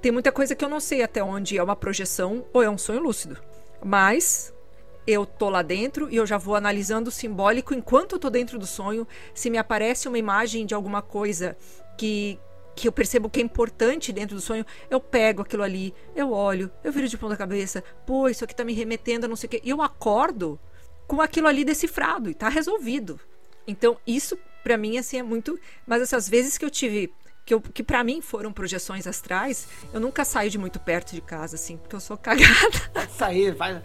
Tem 0.00 0.12
muita 0.12 0.30
coisa 0.30 0.54
que 0.54 0.64
eu 0.64 0.68
não 0.68 0.80
sei 0.80 1.02
até 1.02 1.22
onde 1.22 1.56
é 1.56 1.62
uma 1.62 1.76
projeção 1.76 2.44
ou 2.52 2.62
é 2.62 2.68
um 2.68 2.78
sonho 2.78 3.00
lúcido. 3.00 3.40
Mas 3.82 4.52
eu 5.06 5.24
tô 5.24 5.48
lá 5.48 5.62
dentro 5.62 6.10
e 6.10 6.16
eu 6.16 6.26
já 6.26 6.38
vou 6.38 6.54
analisando 6.54 7.08
o 7.08 7.12
simbólico 7.12 7.74
enquanto 7.74 8.12
eu 8.12 8.18
tô 8.18 8.30
dentro 8.30 8.58
do 8.58 8.66
sonho. 8.66 9.06
Se 9.34 9.50
me 9.50 9.58
aparece 9.58 10.08
uma 10.08 10.18
imagem 10.18 10.66
de 10.66 10.74
alguma 10.74 11.02
coisa 11.02 11.56
que 11.96 12.38
que 12.74 12.88
eu 12.88 12.92
percebo 12.92 13.30
que 13.30 13.40
é 13.40 13.42
importante 13.42 14.12
dentro 14.12 14.36
do 14.36 14.40
sonho, 14.40 14.64
eu 14.90 15.00
pego 15.00 15.42
aquilo 15.42 15.62
ali, 15.62 15.94
eu 16.14 16.32
olho, 16.32 16.70
eu 16.82 16.92
viro 16.92 17.08
de 17.08 17.16
ponta 17.16 17.36
cabeça, 17.36 17.82
pô, 18.06 18.28
isso 18.28 18.44
aqui 18.44 18.54
tá 18.54 18.64
me 18.64 18.72
remetendo 18.72 19.26
a 19.26 19.28
não 19.28 19.36
sei 19.36 19.46
o 19.46 19.50
quê. 19.50 19.60
E 19.62 19.70
eu 19.70 19.80
acordo 19.80 20.58
com 21.06 21.20
aquilo 21.20 21.46
ali 21.46 21.64
decifrado 21.64 22.30
e 22.30 22.34
tá 22.34 22.48
resolvido. 22.48 23.20
Então, 23.66 23.96
isso 24.06 24.36
para 24.62 24.76
mim 24.76 24.98
assim 24.98 25.18
é 25.18 25.22
muito, 25.22 25.58
mas 25.86 26.02
essas 26.02 26.28
vezes 26.28 26.56
que 26.56 26.64
eu 26.64 26.70
tive 26.70 27.12
que, 27.44 27.58
que 27.60 27.82
para 27.82 28.02
mim 28.02 28.20
foram 28.22 28.52
projeções 28.52 29.06
astrais, 29.06 29.68
eu 29.92 30.00
nunca 30.00 30.24
saio 30.24 30.50
de 30.50 30.56
muito 30.56 30.80
perto 30.80 31.14
de 31.14 31.20
casa, 31.20 31.56
assim, 31.56 31.76
porque 31.76 31.94
eu 31.94 32.00
sou 32.00 32.16
cagada. 32.18 33.08
Sair, 33.10 33.54
vai. 33.54 33.82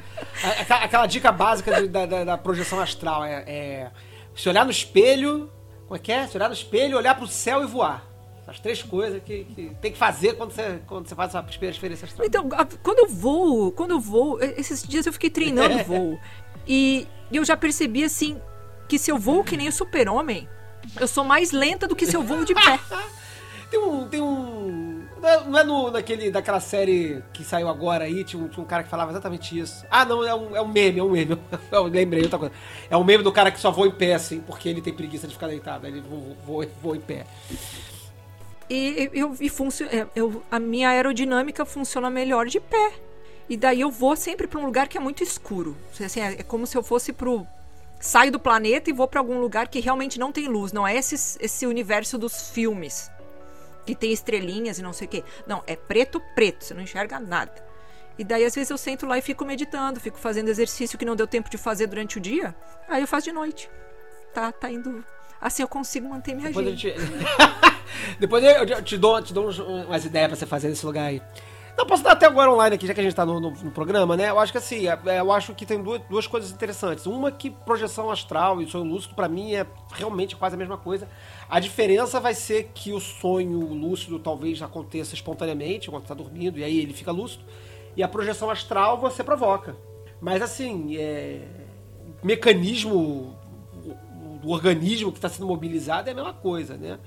Aquela, 0.60 0.84
aquela 0.86 1.06
dica 1.06 1.32
básica 1.32 1.82
de, 1.82 1.88
da, 1.88 2.06
da, 2.06 2.24
da, 2.24 2.38
projeção 2.38 2.80
astral 2.80 3.26
é, 3.26 3.44
é, 3.46 3.92
se 4.34 4.48
olhar 4.48 4.64
no 4.64 4.72
espelho, 4.72 5.52
como 5.86 5.98
é 5.98 6.00
que 6.00 6.12
é? 6.12 6.28
Se 6.28 6.38
olhar 6.38 6.48
no 6.48 6.54
espelho, 6.54 6.98
olhar 6.98 7.16
pro 7.16 7.28
céu 7.28 7.62
e 7.64 7.68
voar. 7.68 8.09
As 8.50 8.60
três 8.60 8.82
coisas 8.82 9.22
que, 9.24 9.44
que, 9.44 9.76
tem 9.80 9.92
que 9.92 9.98
fazer 9.98 10.36
quando 10.36 10.52
você, 10.52 10.82
quando 10.88 11.08
você 11.08 11.14
faz 11.14 11.36
essa 11.36 11.46
experiência 11.70 12.06
astral. 12.06 12.26
Então, 12.26 12.50
quando 12.82 13.00
eu 13.00 13.08
voo, 13.08 13.72
quando 13.72 13.92
eu 13.92 14.00
voo, 14.00 14.40
esses 14.42 14.82
dias 14.82 15.06
eu 15.06 15.14
fiquei 15.14 15.30
treinando 15.30 15.78
voo. 15.86 16.20
E 16.68 17.08
eu 17.32 17.46
já 17.46 17.56
percebi, 17.56 18.04
assim, 18.04 18.42
que 18.88 18.98
se 18.98 19.12
eu 19.12 19.20
voo 19.20 19.44
que 19.44 19.56
nem 19.56 19.68
o 19.68 19.72
super-homem, 19.72 20.50
eu 21.00 21.08
sou 21.08 21.24
mais 21.24 21.52
lenta 21.52 21.88
do 21.88 21.96
que 21.96 22.08
se 22.08 22.16
eu 22.16 22.24
voo 22.24 22.44
de 22.44 22.56
pé. 22.56 22.80
Tem 23.70 23.80
um. 23.80 24.08
Tem 24.08 24.22
um. 24.22 25.06
Não 25.48 25.60
é 25.60 25.64
no, 25.64 25.92
naquele, 25.92 26.32
daquela 26.32 26.60
série 26.60 27.22
que 27.34 27.44
saiu 27.44 27.68
agora 27.68 28.06
aí, 28.06 28.24
tinha 28.24 28.42
um, 28.42 28.48
tinha 28.48 28.64
um 28.64 28.66
cara 28.66 28.84
que 28.84 28.90
falava 28.90 29.12
exatamente 29.12 29.58
isso. 29.60 29.86
Ah, 29.92 30.06
não, 30.06 30.24
é 30.24 30.34
um, 30.34 30.56
é 30.56 30.62
um 30.62 30.68
meme, 30.68 31.00
é 31.00 31.04
um 31.04 31.12
meme. 31.12 31.38
Eu 31.72 31.84
lembrei 31.84 32.24
outra 32.24 32.40
coisa. 32.40 32.54
É 32.90 32.98
um 32.98 33.04
meme 33.04 33.24
do 33.24 33.32
cara 33.32 33.52
que 33.52 33.60
só 33.60 33.70
voa 33.70 33.88
em 33.88 33.92
pé, 33.92 34.16
assim, 34.16 34.40
porque 34.40 34.68
ele 34.68 34.82
tem 34.82 34.94
preguiça 34.94 35.28
de 35.28 35.34
ficar 35.34 35.48
deitado. 35.48 35.86
Ele 35.86 36.02
voa, 36.02 36.36
voa, 36.46 36.68
voa 36.82 36.98
em 36.98 37.02
pé. 37.02 37.28
E, 38.70 39.10
eu, 39.14 39.36
e 39.40 39.50
funciona, 39.50 39.92
é, 39.92 40.08
eu, 40.16 40.44
a 40.52 40.60
minha 40.60 40.90
aerodinâmica 40.90 41.66
funciona 41.66 42.10
melhor 42.10 42.46
de 42.46 42.60
pé. 42.60 42.94
E 43.50 43.58
daí 43.58 43.82
eu 43.82 43.90
vou 43.90 44.16
sempre 44.16 44.48
para 44.48 44.60
um 44.60 44.66
lugar 44.66 44.88
que 44.88 44.98
é 44.98 45.02
muito 45.02 45.24
escuro. 45.24 45.76
Assim, 46.00 46.22
é, 46.22 46.34
é 46.34 46.44
como 46.44 46.68
se 46.68 46.78
eu 46.78 46.84
fosse 46.84 47.12
pro. 47.12 47.46
Saio 48.00 48.32
do 48.32 48.40
planeta 48.40 48.90
e 48.90 48.94
vou 48.94 49.08
para 49.08 49.20
algum 49.20 49.42
lugar 49.42 49.68
que 49.68 49.80
realmente 49.82 50.20
não 50.20 50.32
tem 50.32 50.48
luz. 50.48 50.72
Não 50.72 50.88
é 50.88 50.96
esse, 50.96 51.38
esse 51.42 51.66
universo 51.66 52.18
dos 52.18 52.50
filmes 52.52 53.12
que 53.86 53.96
tem 53.96 54.14
estrelinhas 54.14 54.78
e 54.78 54.84
não 54.84 54.94
sei 54.94 55.08
o 55.08 55.10
quê. 55.10 55.24
Não, 55.48 55.64
é 55.68 55.76
preto, 55.76 56.22
preto, 56.34 56.64
você 56.64 56.74
não 56.74 56.84
enxerga 56.84 57.20
nada. 57.20 57.52
E 58.18 58.24
daí, 58.24 58.46
às 58.46 58.54
vezes, 58.54 58.70
eu 58.70 58.78
sento 58.78 59.06
lá 59.06 59.18
e 59.18 59.22
fico 59.22 59.44
meditando, 59.44 60.00
fico 60.00 60.18
fazendo 60.18 60.50
exercício 60.50 60.98
que 60.98 61.06
não 61.06 61.16
deu 61.16 61.26
tempo 61.26 61.50
de 61.50 61.58
fazer 61.58 61.88
durante 61.88 62.18
o 62.18 62.22
dia. 62.22 62.56
Aí 62.88 63.02
eu 63.02 63.08
faço 63.08 63.26
de 63.26 63.32
noite. 63.32 63.70
Tá, 64.34 64.52
tá 64.52 64.70
indo. 64.70 65.04
Assim 65.42 65.62
eu 65.62 65.68
consigo 65.68 66.10
manter 66.10 66.36
minha 66.36 66.48
Depois. 66.48 66.68
Eu 66.68 66.76
te... 66.76 66.94
Depois 68.20 68.44
eu 68.44 68.84
te 68.84 68.98
dou, 68.98 69.22
te 69.22 69.34
dou 69.34 69.50
umas 69.88 70.06
ideias 70.06 70.28
pra 70.28 70.36
você 70.36 70.46
fazer 70.46 70.70
nesse 70.70 70.86
lugar 70.86 71.06
aí. 71.06 71.22
Não, 71.80 71.86
posso 71.86 72.04
dar 72.04 72.12
até 72.12 72.26
agora 72.26 72.52
online 72.52 72.76
aqui, 72.76 72.86
já 72.86 72.94
que 72.94 73.00
a 73.00 73.04
gente 73.04 73.16
tá 73.16 73.26
no, 73.26 73.40
no, 73.40 73.52
no 73.52 73.72
programa, 73.72 74.18
né? 74.18 74.30
Eu 74.30 74.38
acho 74.38 74.52
que 74.52 74.58
assim, 74.58 74.86
é, 74.86 75.00
é, 75.06 75.22
eu 75.22 75.32
acho 75.32 75.56
que 75.56 75.66
tem 75.66 75.82
duas, 75.82 76.02
duas 76.10 76.28
coisas 76.28 76.52
interessantes. 76.52 77.06
Uma 77.06 77.32
que 77.32 77.50
projeção 77.50 78.12
astral 78.12 78.62
e 78.62 78.70
sonho 78.70 78.84
lúcido, 78.84 79.16
para 79.16 79.30
mim, 79.30 79.56
é 79.56 79.66
realmente 79.94 80.36
quase 80.36 80.56
a 80.56 80.58
mesma 80.58 80.78
coisa. 80.78 81.08
A 81.50 81.58
diferença 81.58 82.20
vai 82.20 82.34
ser 82.34 82.72
que 82.74 82.92
o 82.92 83.00
sonho 83.00 83.60
lúcido 83.74 84.20
talvez 84.20 84.62
aconteça 84.62 85.16
espontaneamente, 85.16 85.90
quando 85.90 86.04
tá 86.04 86.14
dormindo, 86.14 86.60
e 86.60 86.66
aí 86.66 86.80
ele 86.80 86.94
fica 86.94 87.14
lúcido. 87.14 87.46
E 87.96 88.04
a 88.04 88.10
projeção 88.10 88.50
astral 88.50 89.00
você 89.00 89.24
provoca. 89.24 89.74
Mas 90.20 90.42
assim, 90.42 90.98
é... 90.98 91.48
mecanismo 92.22 93.39
do 94.42 94.50
organismo 94.50 95.12
que 95.12 95.18
está 95.18 95.30
sendo 95.30 95.48
mobilizado 95.48 96.10
é 96.10 96.12
a 96.12 96.16
mesma 96.16 96.34
coisa, 96.34 96.78
né? 96.78 97.00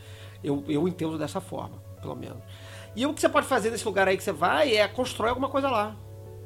Eu, 0.43 0.65
eu 0.69 0.87
entendo 0.89 1.19
dessa 1.19 1.41
forma, 1.41 1.79
pelo 2.01 2.17
menos. 2.17 2.43
E 2.95 3.07
o 3.07 3.15
que 3.15 3.21
você 3.21 3.29
pode 3.29 3.47
fazer 3.47 3.71
nesse 3.71 3.85
lugar 3.85 4.07
aí 4.07 4.17
que 4.17 4.23
você 4.23 4.33
vai 4.33 4.77
é 4.77 4.87
constrói 4.87 5.31
alguma 5.31 5.49
coisa 5.49 5.71
lá. 5.71 5.97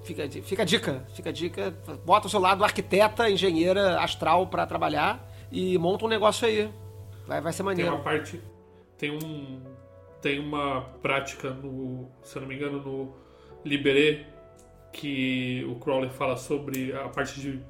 Fica, 0.03 0.29
fica 0.31 0.63
a 0.63 0.65
dica, 0.65 1.05
fica 1.15 1.31
a 1.31 1.33
dica. 1.33 1.75
Bota 2.05 2.29
o 2.29 2.31
seu 2.31 2.39
lado 2.39 2.63
arquiteta, 2.63 3.29
engenheira 3.29 4.01
astral 4.01 4.47
para 4.47 4.65
trabalhar 4.65 5.29
e 5.51 5.77
monta 5.79 6.05
um 6.05 6.09
negócio 6.09 6.47
aí. 6.47 6.71
Vai, 7.27 7.41
vai 7.41 7.53
ser 7.53 7.65
maneiro. 7.65 7.91
Tem 7.91 7.99
uma 7.99 8.05
parte. 8.05 8.41
Tem 8.97 9.11
um. 9.11 9.61
Tem 10.23 10.39
uma 10.39 10.83
prática 11.03 11.51
no. 11.51 12.09
Se 12.23 12.37
eu 12.37 12.43
não 12.43 12.49
me 12.49 12.55
engano, 12.55 12.81
no 12.81 13.13
Liberé, 13.65 14.27
que 14.93 15.67
o 15.69 15.75
Crowley 15.77 16.11
fala 16.11 16.37
sobre 16.37 16.93
a 16.93 17.09
parte 17.09 17.41
de 17.41 17.61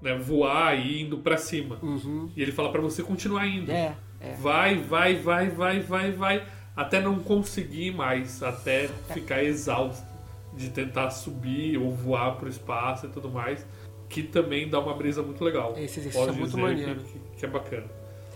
né, 0.00 0.14
voar 0.16 0.74
e 0.78 1.02
indo 1.02 1.18
para 1.18 1.36
cima. 1.36 1.78
Uhum. 1.82 2.30
E 2.36 2.42
ele 2.42 2.52
fala 2.52 2.70
para 2.70 2.80
você 2.80 3.02
continuar 3.02 3.46
indo. 3.46 3.70
É, 3.70 3.94
é. 4.20 4.34
Vai, 4.34 4.76
vai, 4.76 5.14
vai, 5.14 5.48
vai, 5.48 5.80
vai, 5.80 6.12
vai. 6.12 6.42
Até 6.76 7.00
não 7.00 7.18
conseguir 7.18 7.92
mais, 7.92 8.42
até 8.42 8.88
ficar 9.12 9.42
exausto 9.42 10.08
de 10.54 10.70
tentar 10.70 11.10
subir 11.10 11.78
ou 11.78 11.90
voar 11.90 12.36
pro 12.36 12.48
espaço 12.48 13.06
e 13.06 13.08
tudo 13.10 13.28
mais. 13.30 13.66
Que 14.08 14.22
também 14.22 14.68
dá 14.68 14.80
uma 14.80 14.94
brisa 14.94 15.22
muito 15.22 15.44
legal. 15.44 15.74
Esse 15.76 16.00
exercício 16.00 16.28
é 16.28 16.32
muito 16.32 16.58
maneiro. 16.58 17.00
Que, 17.00 17.12
que, 17.12 17.20
que 17.38 17.44
é 17.44 17.48
bacana. 17.48 17.86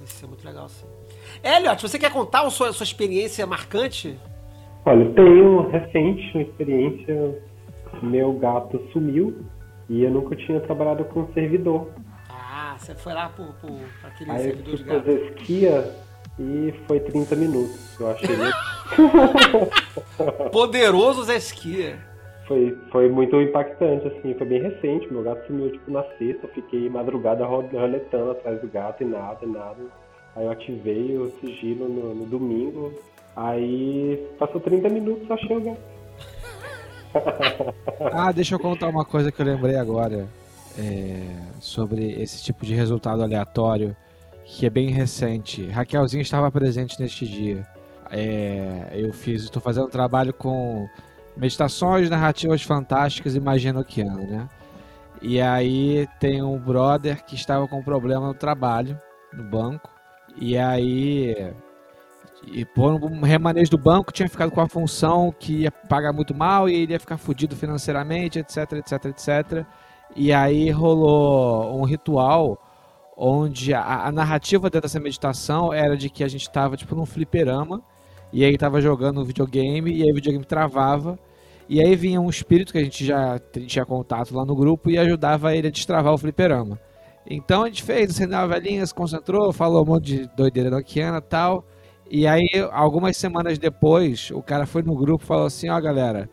Isso 0.05 0.24
é 0.24 0.28
muito 0.28 0.45
legal, 0.45 0.69
sim. 0.69 0.86
Elliot, 1.43 1.81
você 1.81 1.99
quer 1.99 2.12
contar 2.12 2.43
a 2.43 2.51
sua, 2.51 2.69
a 2.69 2.73
sua 2.73 2.85
experiência 2.85 3.47
marcante? 3.47 4.19
Olha, 4.85 5.03
eu 5.03 5.15
tenho 5.15 5.69
recente 5.70 6.31
uma 6.35 6.43
experiência. 6.43 7.43
Meu 8.03 8.32
gato 8.35 8.81
sumiu 8.93 9.45
e 9.89 10.02
eu 10.05 10.11
nunca 10.11 10.35
tinha 10.36 10.61
trabalhado 10.61 11.05
com 11.06 11.27
servidor. 11.32 11.89
Ah, 12.31 12.77
você 12.78 12.94
foi 12.94 13.12
lá 13.12 13.28
por, 13.28 13.52
por 13.55 13.81
aquele 14.05 14.31
Aí 14.31 14.43
servidor 14.43 14.70
eu 14.73 14.77
de 14.77 14.85
gato. 14.85 14.98
fazer 15.05 15.24
esquia 15.36 15.94
e 16.39 16.74
foi 16.86 17.01
30 17.01 17.36
minutos. 17.36 18.01
Eu 18.01 18.11
achei 18.11 18.36
muito... 18.36 18.56
Poderoso 20.51 21.24
Zé 21.24 21.36
Esquia. 21.36 21.98
foi, 22.47 22.77
foi 22.90 23.09
muito 23.09 23.40
impactante, 23.40 24.06
assim. 24.09 24.35
Foi 24.35 24.47
bem 24.47 24.62
recente. 24.62 25.12
Meu 25.12 25.23
gato 25.23 25.47
sumiu, 25.47 25.70
tipo, 25.73 25.90
na 25.90 26.02
sexta. 26.19 26.47
Eu 26.47 26.51
fiquei 26.55 26.89
madrugada 26.89 27.44
ro- 27.44 27.69
roletando 27.73 28.32
atrás 28.32 28.61
do 28.61 28.69
gato 28.69 29.02
e 29.02 29.06
nada, 29.06 29.47
nada. 29.47 29.77
Aí 30.36 30.44
eu 30.44 30.51
ativei 30.51 31.16
o 31.16 31.31
sigilo 31.40 31.89
no, 31.89 32.15
no 32.15 32.27
domingo. 32.27 32.93
Aí 33.36 34.24
passou 34.39 34.61
30 34.61 34.89
minutos, 34.89 35.28
eu 35.28 35.35
achei 35.35 35.56
o 35.56 35.61
gato. 35.61 35.93
Ah, 38.12 38.32
deixa 38.32 38.55
eu 38.55 38.59
contar 38.59 38.89
uma 38.89 39.05
coisa 39.05 39.32
que 39.32 39.41
eu 39.41 39.47
lembrei 39.47 39.77
agora 39.77 40.28
é, 40.78 41.27
sobre 41.61 42.12
esse 42.20 42.43
tipo 42.43 42.65
de 42.65 42.74
resultado 42.74 43.23
aleatório 43.23 43.97
que 44.45 44.66
é 44.66 44.70
bem 44.70 44.91
recente. 44.91 45.66
Raquelzinha 45.69 46.23
estava 46.23 46.51
presente 46.51 47.01
neste 47.01 47.27
dia. 47.27 47.66
É, 48.11 48.91
eu 48.93 49.12
fiz, 49.12 49.45
estou 49.45 49.61
fazendo 49.61 49.86
um 49.86 49.91
trabalho 49.91 50.32
com 50.32 50.86
meditações 51.36 52.11
narrativas 52.11 52.62
fantásticas 52.62 53.35
e 53.35 53.41
magia 53.41 53.73
noquiana, 53.73 54.23
né? 54.23 54.49
E 55.23 55.41
aí 55.41 56.07
tem 56.20 56.43
um 56.43 56.59
brother 56.59 57.24
que 57.24 57.35
estava 57.35 57.66
com 57.66 57.78
um 57.78 57.82
problema 57.82 58.27
no 58.27 58.35
trabalho, 58.35 59.01
no 59.32 59.43
banco, 59.43 59.91
e 60.36 60.59
aí 60.59 61.53
e 62.52 62.64
por 62.64 62.92
um 62.92 63.20
remanejo 63.22 63.70
do 63.70 63.78
banco 63.78 64.12
tinha 64.12 64.28
ficado 64.28 64.50
com 64.50 64.60
a 64.60 64.68
função 64.68 65.34
que 65.38 65.62
ia 65.62 65.70
pagar 65.70 66.12
muito 66.12 66.34
mal 66.34 66.68
e 66.68 66.74
ele 66.74 66.92
ia 66.92 67.00
ficar 67.00 67.16
fudido 67.16 67.56
financeiramente, 67.56 68.38
etc, 68.38 68.72
etc, 68.72 69.04
etc. 69.06 69.66
E 70.16 70.32
aí 70.32 70.70
rolou 70.70 71.80
um 71.80 71.84
ritual 71.84 72.58
onde 73.16 73.72
a, 73.72 74.06
a 74.06 74.12
narrativa 74.12 74.68
dentro 74.68 74.82
dessa 74.82 75.00
meditação 75.00 75.72
era 75.72 75.96
de 75.96 76.10
que 76.10 76.24
a 76.24 76.28
gente 76.28 76.42
estava 76.42 76.76
tipo 76.76 76.94
num 76.94 77.06
fliperama 77.06 77.82
e 78.32 78.44
aí 78.44 78.56
tava 78.58 78.80
jogando 78.80 79.20
um 79.20 79.24
videogame 79.24 79.92
e 79.92 80.02
aí 80.02 80.10
o 80.10 80.14
videogame 80.14 80.44
travava 80.44 81.18
e 81.68 81.80
aí 81.80 81.96
vinha 81.96 82.20
um 82.20 82.28
espírito 82.28 82.72
que 82.72 82.78
a 82.78 82.84
gente 82.84 83.04
já 83.04 83.38
tinha 83.66 83.86
contato 83.86 84.34
lá 84.34 84.44
no 84.44 84.54
grupo 84.54 84.90
e 84.90 84.98
ajudava 84.98 85.54
ele 85.54 85.68
a 85.68 85.70
destravar 85.70 86.12
o 86.12 86.18
fliperama. 86.18 86.78
Então 87.26 87.62
a 87.62 87.66
gente 87.66 87.82
fez, 87.82 88.10
acendeu 88.10 88.38
a 88.38 88.46
velhinha, 88.46 88.84
se 88.84 88.94
concentrou, 88.94 89.52
falou 89.52 89.82
um 89.82 89.86
monte 89.86 90.04
de 90.04 90.36
doideira 90.36 90.68
noquiana 90.68 91.18
e 91.18 91.22
tal. 91.22 91.64
E 92.10 92.26
aí, 92.26 92.48
algumas 92.70 93.16
semanas 93.16 93.59
depois, 93.59 94.31
o 94.31 94.43
cara 94.43 94.66
foi 94.66 94.82
no 94.82 94.94
grupo 94.94 95.24
e 95.24 95.26
falou 95.26 95.47
assim: 95.47 95.68
Ó, 95.68 95.81
galera, 95.81 96.28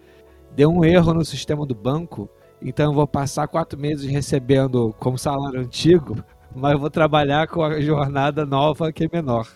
deu 0.51 0.69
um 0.69 0.83
erro 0.83 1.13
no 1.13 1.23
sistema 1.23 1.65
do 1.65 1.73
banco, 1.73 2.29
então 2.61 2.91
eu 2.91 2.93
vou 2.93 3.07
passar 3.07 3.47
quatro 3.47 3.79
meses 3.79 4.09
recebendo 4.09 4.93
como 4.99 5.17
salário 5.17 5.61
antigo, 5.61 6.23
mas 6.55 6.79
vou 6.79 6.89
trabalhar 6.89 7.47
com 7.47 7.63
a 7.63 7.79
jornada 7.79 8.45
nova 8.45 8.91
que 8.91 9.05
é 9.05 9.09
menor. 9.11 9.47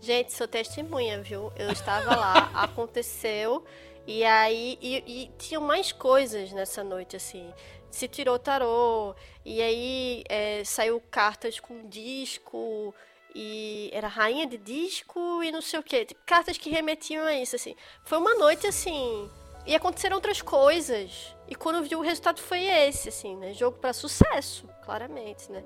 Gente, 0.00 0.32
sou 0.32 0.46
testemunha, 0.46 1.20
viu? 1.22 1.52
Eu 1.56 1.70
estava 1.70 2.14
lá, 2.14 2.50
aconteceu, 2.54 3.64
e 4.06 4.24
aí. 4.24 4.78
E, 4.80 4.96
e 5.06 5.30
tinham 5.38 5.62
mais 5.62 5.92
coisas 5.92 6.52
nessa 6.52 6.82
noite, 6.82 7.16
assim. 7.16 7.52
Se 7.90 8.06
tirou 8.06 8.38
tarô, 8.38 9.14
e 9.44 9.62
aí 9.62 10.24
é, 10.28 10.62
saiu 10.64 11.00
cartas 11.10 11.58
com 11.58 11.88
disco, 11.88 12.94
e 13.34 13.90
era 13.92 14.08
rainha 14.08 14.46
de 14.46 14.58
disco 14.58 15.42
e 15.42 15.50
não 15.50 15.60
sei 15.60 15.78
o 15.78 15.82
que. 15.82 16.04
Tipo, 16.04 16.20
cartas 16.24 16.58
que 16.58 16.70
remetiam 16.70 17.24
a 17.24 17.34
isso, 17.34 17.56
assim. 17.56 17.74
Foi 18.04 18.18
uma 18.18 18.34
noite 18.34 18.66
assim. 18.66 19.30
E 19.66 19.74
aconteceram 19.74 20.16
outras 20.16 20.40
coisas. 20.40 21.34
E 21.48 21.54
quando 21.54 21.86
viu 21.86 21.98
o 21.98 22.02
resultado 22.02 22.40
foi 22.40 22.64
esse, 22.64 23.08
assim, 23.08 23.36
né? 23.36 23.52
Jogo 23.52 23.78
para 23.78 23.92
sucesso, 23.92 24.68
claramente, 24.84 25.50
né? 25.52 25.62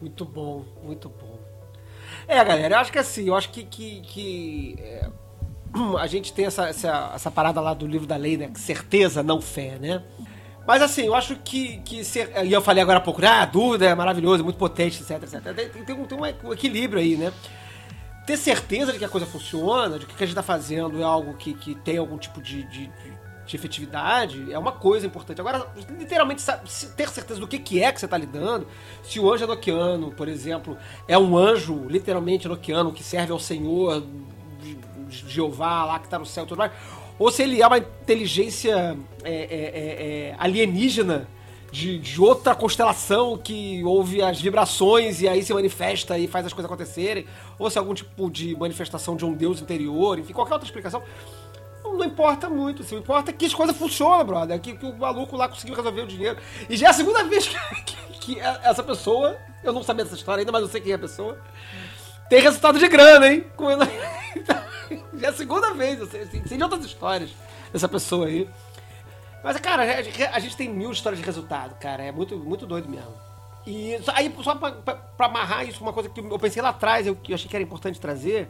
Muito 0.00 0.24
bom, 0.24 0.64
muito 0.82 1.08
bom. 1.08 1.38
É, 2.26 2.42
galera, 2.44 2.76
eu 2.76 2.78
acho 2.78 2.92
que 2.92 2.98
assim, 2.98 3.26
eu 3.26 3.34
acho 3.34 3.50
que, 3.50 3.64
que, 3.64 4.00
que 4.02 4.76
é, 4.78 5.10
a 5.98 6.06
gente 6.06 6.32
tem 6.32 6.46
essa, 6.46 6.68
essa, 6.68 7.12
essa, 7.14 7.30
parada 7.30 7.60
lá 7.60 7.74
do 7.74 7.86
livro 7.86 8.06
da 8.06 8.16
lei, 8.16 8.36
né? 8.36 8.50
Certeza, 8.54 9.22
não 9.22 9.40
fé, 9.40 9.78
né? 9.78 10.02
Mas 10.68 10.82
assim, 10.82 11.06
eu 11.06 11.14
acho 11.14 11.34
que. 11.36 11.78
que 11.78 12.04
ser, 12.04 12.30
e 12.44 12.52
eu 12.52 12.60
falei 12.60 12.82
agora 12.82 12.98
há 12.98 13.00
pouco, 13.00 13.24
ah, 13.24 13.46
dúvida 13.46 13.86
é 13.86 13.94
maravilhoso, 13.94 14.44
muito 14.44 14.58
potente, 14.58 15.02
etc, 15.02 15.22
etc. 15.22 15.54
Tem, 15.54 15.68
tem, 15.70 16.04
tem 16.04 16.18
um 16.18 16.52
equilíbrio 16.52 17.00
aí, 17.00 17.16
né? 17.16 17.32
Ter 18.26 18.36
certeza 18.36 18.92
de 18.92 18.98
que 18.98 19.04
a 19.06 19.08
coisa 19.08 19.26
funciona, 19.26 19.98
de 19.98 20.04
que 20.04 20.12
o 20.12 20.14
que 20.14 20.22
a 20.22 20.26
gente 20.26 20.38
está 20.38 20.42
fazendo 20.42 21.00
é 21.00 21.02
algo 21.02 21.32
que, 21.38 21.54
que 21.54 21.74
tem 21.74 21.96
algum 21.96 22.18
tipo 22.18 22.42
de, 22.42 22.64
de, 22.64 22.90
de 23.46 23.56
efetividade, 23.56 24.52
é 24.52 24.58
uma 24.58 24.72
coisa 24.72 25.06
importante. 25.06 25.40
Agora, 25.40 25.66
literalmente, 25.98 26.44
ter 26.94 27.08
certeza 27.08 27.40
do 27.40 27.48
que, 27.48 27.58
que 27.58 27.82
é 27.82 27.90
que 27.90 27.98
você 27.98 28.04
está 28.04 28.18
lidando, 28.18 28.66
se 29.02 29.18
o 29.18 29.32
anjo 29.32 29.44
enoquiano, 29.44 30.12
por 30.12 30.28
exemplo, 30.28 30.76
é 31.08 31.16
um 31.16 31.34
anjo, 31.34 31.86
literalmente 31.88 32.46
enoquiano, 32.46 32.92
que 32.92 33.02
serve 33.02 33.32
ao 33.32 33.38
Senhor, 33.38 34.06
Jeová 35.08 35.84
lá 35.84 35.98
que 35.98 36.04
está 36.06 36.18
no 36.18 36.26
céu 36.26 36.44
e 36.44 36.46
tudo 36.46 36.58
mais, 36.58 36.72
ou 37.18 37.30
se 37.30 37.42
ele 37.42 37.60
é 37.60 37.66
uma 37.66 37.78
inteligência 37.78 38.96
é, 39.24 39.32
é, 39.32 39.34
é, 39.34 40.28
é, 40.30 40.36
alienígena 40.38 41.28
de, 41.70 41.98
de, 41.98 42.20
outra 42.20 42.54
constelação 42.54 43.36
que 43.36 43.82
ouve 43.84 44.22
as 44.22 44.40
vibrações 44.40 45.20
e 45.20 45.28
aí 45.28 45.42
se 45.42 45.52
manifesta 45.52 46.18
e 46.18 46.26
faz 46.26 46.46
as 46.46 46.52
coisas 46.52 46.70
acontecerem, 46.70 47.26
ou 47.58 47.68
se 47.68 47.76
é 47.76 47.80
algum 47.80 47.92
tipo 47.92 48.30
de 48.30 48.56
manifestação 48.56 49.16
de 49.16 49.24
um 49.24 49.34
deus 49.34 49.60
interior, 49.60 50.18
enfim, 50.18 50.32
qualquer 50.32 50.54
outra 50.54 50.66
explicação. 50.66 51.02
Não, 51.84 52.04
importa 52.04 52.48
muito, 52.48 52.82
assim, 52.82 52.96
o 52.96 52.98
importa 53.00 53.30
é 53.30 53.34
que 53.34 53.46
as 53.46 53.54
coisas 53.54 53.76
funcionam, 53.76 54.24
brother, 54.24 54.60
que, 54.60 54.76
que, 54.76 54.86
o 54.86 54.96
maluco 54.96 55.36
lá 55.36 55.48
conseguiu 55.48 55.74
resolver 55.74 56.02
o 56.02 56.06
dinheiro. 56.06 56.38
E 56.68 56.76
já 56.76 56.86
é 56.86 56.90
a 56.90 56.92
segunda 56.92 57.24
vez 57.24 57.48
que, 57.48 57.56
que, 57.84 58.18
que 58.18 58.40
essa 58.40 58.82
pessoa, 58.82 59.36
eu 59.64 59.72
não 59.72 59.82
sabia 59.82 60.04
dessa 60.04 60.16
história 60.16 60.42
ainda, 60.42 60.52
mas 60.52 60.62
eu 60.62 60.68
sei 60.68 60.80
quem 60.80 60.92
é 60.92 60.94
a 60.94 60.98
pessoa, 60.98 61.38
tem 62.28 62.40
resultado 62.40 62.78
de 62.78 62.88
grana, 62.88 63.32
hein? 63.32 63.44
Já 64.46 64.64
é 65.24 65.28
a 65.28 65.32
segunda 65.32 65.72
vez, 65.74 65.98
eu 65.98 66.06
sei, 66.06 66.26
sei 66.26 66.56
de 66.56 66.62
outras 66.62 66.84
histórias 66.84 67.30
dessa 67.72 67.88
pessoa 67.88 68.26
aí. 68.26 68.48
Mas, 69.42 69.56
cara, 69.60 69.84
a 70.32 70.40
gente 70.40 70.56
tem 70.56 70.68
mil 70.68 70.90
histórias 70.90 71.20
de 71.20 71.26
resultado, 71.26 71.78
cara. 71.78 72.02
É 72.02 72.12
muito, 72.12 72.36
muito 72.36 72.66
doido 72.66 72.88
mesmo. 72.88 73.14
E 73.66 73.98
aí, 74.14 74.34
só 74.42 74.54
pra, 74.54 74.72
pra, 74.72 74.94
pra 74.94 75.26
amarrar 75.26 75.68
isso, 75.68 75.82
uma 75.82 75.92
coisa 75.92 76.08
que 76.08 76.20
eu 76.20 76.38
pensei 76.38 76.62
lá 76.62 76.70
atrás, 76.70 77.06
eu, 77.06 77.16
eu 77.28 77.34
achei 77.34 77.48
que 77.48 77.54
era 77.54 77.62
importante 77.62 78.00
trazer, 78.00 78.48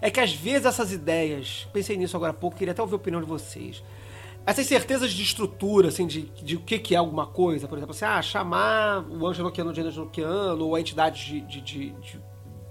é 0.00 0.10
que 0.10 0.18
às 0.18 0.34
vezes 0.34 0.66
essas 0.66 0.92
ideias, 0.92 1.68
pensei 1.72 1.96
nisso 1.96 2.16
agora 2.16 2.32
há 2.32 2.34
pouco, 2.34 2.56
queria 2.56 2.72
até 2.72 2.82
ouvir 2.82 2.94
a 2.94 2.96
opinião 2.96 3.20
de 3.20 3.28
vocês. 3.28 3.82
Essas 4.44 4.66
certezas 4.66 5.12
de 5.12 5.22
estrutura, 5.22 5.88
assim, 5.88 6.06
de, 6.06 6.22
de 6.22 6.56
o 6.56 6.60
que, 6.60 6.78
que 6.80 6.94
é 6.94 6.98
alguma 6.98 7.26
coisa, 7.26 7.68
por 7.68 7.78
exemplo, 7.78 7.94
assim, 7.94 8.04
ah, 8.04 8.20
chamar 8.20 9.04
o 9.08 9.26
anjo 9.26 9.40
enoquiano 9.40 9.72
de 9.72 9.80
anjo 9.80 10.02
enoquiano, 10.02 10.64
ou 10.66 10.74
a 10.74 10.80
entidade 10.80 11.24
de, 11.24 11.40
de, 11.42 11.60
de, 11.60 11.90
de 11.90 12.20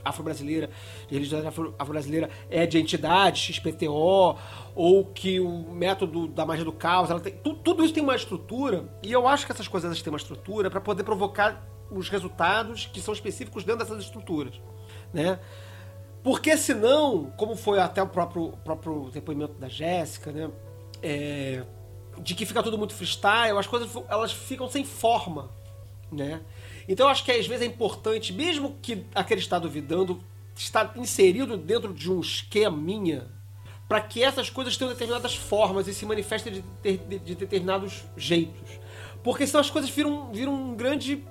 afro-brasileira, 0.06 0.70
de 1.08 1.16
religião 1.16 1.42
afro-brasileira 1.80 2.30
é 2.50 2.66
de 2.66 2.78
entidade, 2.78 3.52
XPTO, 3.54 4.38
ou 4.76 5.06
que 5.06 5.40
o 5.40 5.72
método 5.72 6.28
da 6.28 6.46
magia 6.46 6.64
do 6.64 6.72
caos, 6.72 7.10
tem, 7.22 7.34
tudo, 7.44 7.60
tudo 7.60 7.84
isso 7.84 7.94
tem 7.94 8.04
uma 8.04 8.16
estrutura, 8.16 8.88
e 9.04 9.12
eu 9.12 9.28
acho 9.28 9.46
que 9.46 9.52
essas 9.52 9.68
coisas 9.68 10.02
têm 10.02 10.12
uma 10.14 10.18
estrutura 10.18 10.70
para 10.70 10.80
poder 10.80 11.04
provocar 11.04 11.68
os 11.90 12.10
resultados 12.10 12.86
que 12.86 13.02
são 13.02 13.14
específicos 13.14 13.64
dentro 13.64 13.84
dessas 13.84 14.04
estruturas, 14.04 14.54
né? 15.14 15.40
Porque 16.24 16.58
senão, 16.58 17.32
como 17.38 17.56
foi 17.56 17.80
até 17.80 18.02
o 18.02 18.08
próprio, 18.08 18.54
próprio 18.64 19.12
depoimento 19.12 19.54
da 19.54 19.68
Jéssica, 19.68 20.32
né? 20.32 20.50
É, 21.02 21.64
de 22.20 22.34
que 22.34 22.46
fica 22.46 22.64
tudo 22.64 22.78
muito 22.78 22.94
freestyle, 22.94 23.58
as 23.58 23.68
coisas 23.68 23.92
elas 24.10 24.32
ficam 24.32 24.68
sem 24.68 24.84
forma, 24.84 25.52
né? 26.12 26.42
Então 26.88 27.06
eu 27.06 27.12
acho 27.12 27.24
que 27.24 27.32
às 27.32 27.48
vezes 27.48 27.64
é 27.64 27.66
importante, 27.66 28.32
mesmo 28.32 28.78
que 28.82 29.06
aquele 29.14 29.42
está 29.42 29.58
duvidando, 29.58 30.22
estar 30.56 30.94
inserido 30.96 31.58
dentro 31.58 31.94
de 31.94 32.12
um 32.12 32.20
esqueminha 32.20 33.28
para 33.88 34.02
que 34.02 34.24
essas 34.24 34.50
coisas 34.50 34.76
tenham 34.76 34.92
determinadas 34.92 35.36
formas 35.36 35.88
e 35.88 35.94
se 35.94 36.06
manifestem 36.06 36.54
de, 36.54 36.98
de, 36.98 37.20
de, 37.20 37.36
determinados 37.36 38.04
jeitos. 38.18 38.80
Porque 39.24 39.46
senão 39.46 39.62
as 39.62 39.70
coisas 39.70 39.90
viram, 39.90 40.32
viram 40.32 40.54
um 40.54 40.76
grande. 40.76 41.24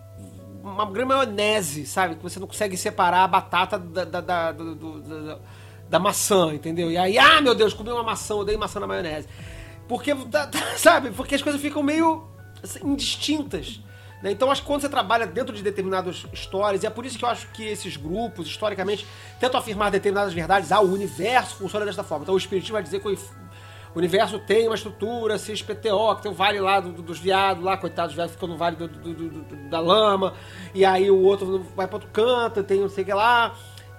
uma 0.63 0.85
grande 0.87 1.09
maionese, 1.09 1.87
sabe? 1.87 2.17
Que 2.17 2.23
você 2.23 2.39
não 2.39 2.47
consegue 2.47 2.77
separar 2.77 3.25
a 3.25 3.29
batata 3.29 3.79
da, 3.79 4.05
da, 4.05 4.21
da, 4.21 4.53
da, 4.53 5.39
da 5.89 5.99
maçã, 5.99 6.55
entendeu? 6.55 6.91
E 6.91 6.97
aí, 6.97 7.19
ah, 7.19 7.41
meu 7.41 7.55
Deus, 7.55 7.75
comi 7.75 7.91
uma 7.91 8.03
maçã, 8.03 8.35
eu 8.35 8.45
dei 8.45 8.57
maçã 8.57 8.79
na 8.79 8.87
maionese. 8.87 9.29
Porque, 9.89 10.13
sabe? 10.79 11.11
Porque 11.11 11.35
as 11.35 11.43
coisas 11.43 11.61
ficam 11.61 11.83
meio 11.83 12.29
assim, 12.63 12.81
indistintas. 12.85 13.81
Né? 14.25 14.33
Então, 14.33 14.51
acho 14.51 14.63
que 14.63 14.67
quando 14.67 14.81
você 14.81 14.89
trabalha 14.89 15.27
dentro 15.27 15.55
de 15.55 15.63
determinadas 15.63 16.25
histórias, 16.33 16.83
e 16.83 16.87
é 16.87 16.91
por 16.91 17.05
isso 17.05 17.19
que 17.19 17.27
eu 17.27 17.29
acho 17.29 17.47
que 17.49 17.63
esses 17.63 17.99
grupos, 17.99 18.47
historicamente, 18.47 19.07
tentam 19.39 19.61
afirmar 19.61 19.91
determinadas 19.91 20.33
verdades, 20.33 20.73
ah, 20.73 20.81
o 20.81 20.91
universo 20.91 21.57
funciona 21.57 21.85
desta 21.85 22.03
forma. 22.03 22.23
Então, 22.23 22.35
o 22.35 22.39
Espiritismo 22.39 22.73
vai 22.73 22.83
dizer 22.83 23.01
que 23.01 23.07
o 23.07 23.19
universo 23.95 24.39
tem 24.39 24.67
uma 24.67 24.77
estrutura, 24.77 25.37
CXPTO, 25.37 26.17
que 26.17 26.23
tem 26.23 26.33
o 26.33 26.35
vale 26.35 26.59
lá 26.59 26.81
do, 26.81 26.91
do, 26.91 27.03
dos 27.03 27.19
viados, 27.19 27.63
lá, 27.63 27.77
coitados, 27.77 28.13
os 28.13 28.17
viados 28.17 28.33
ficam 28.33 28.49
no 28.49 28.57
vale 28.57 28.77
do, 28.77 28.89
da 29.69 29.79
lama, 29.79 30.33
e 30.75 30.87
aí 30.87 31.11
o 31.11 31.21
outro 31.21 31.63
vai 31.77 31.87
para 31.87 31.97
outro 31.97 32.09
canto, 32.11 32.65
tem 32.65 32.81
não 32.81 32.89
sei 32.89 33.05
o 33.05 33.07
que 33.07 33.13
lá. 33.13 33.55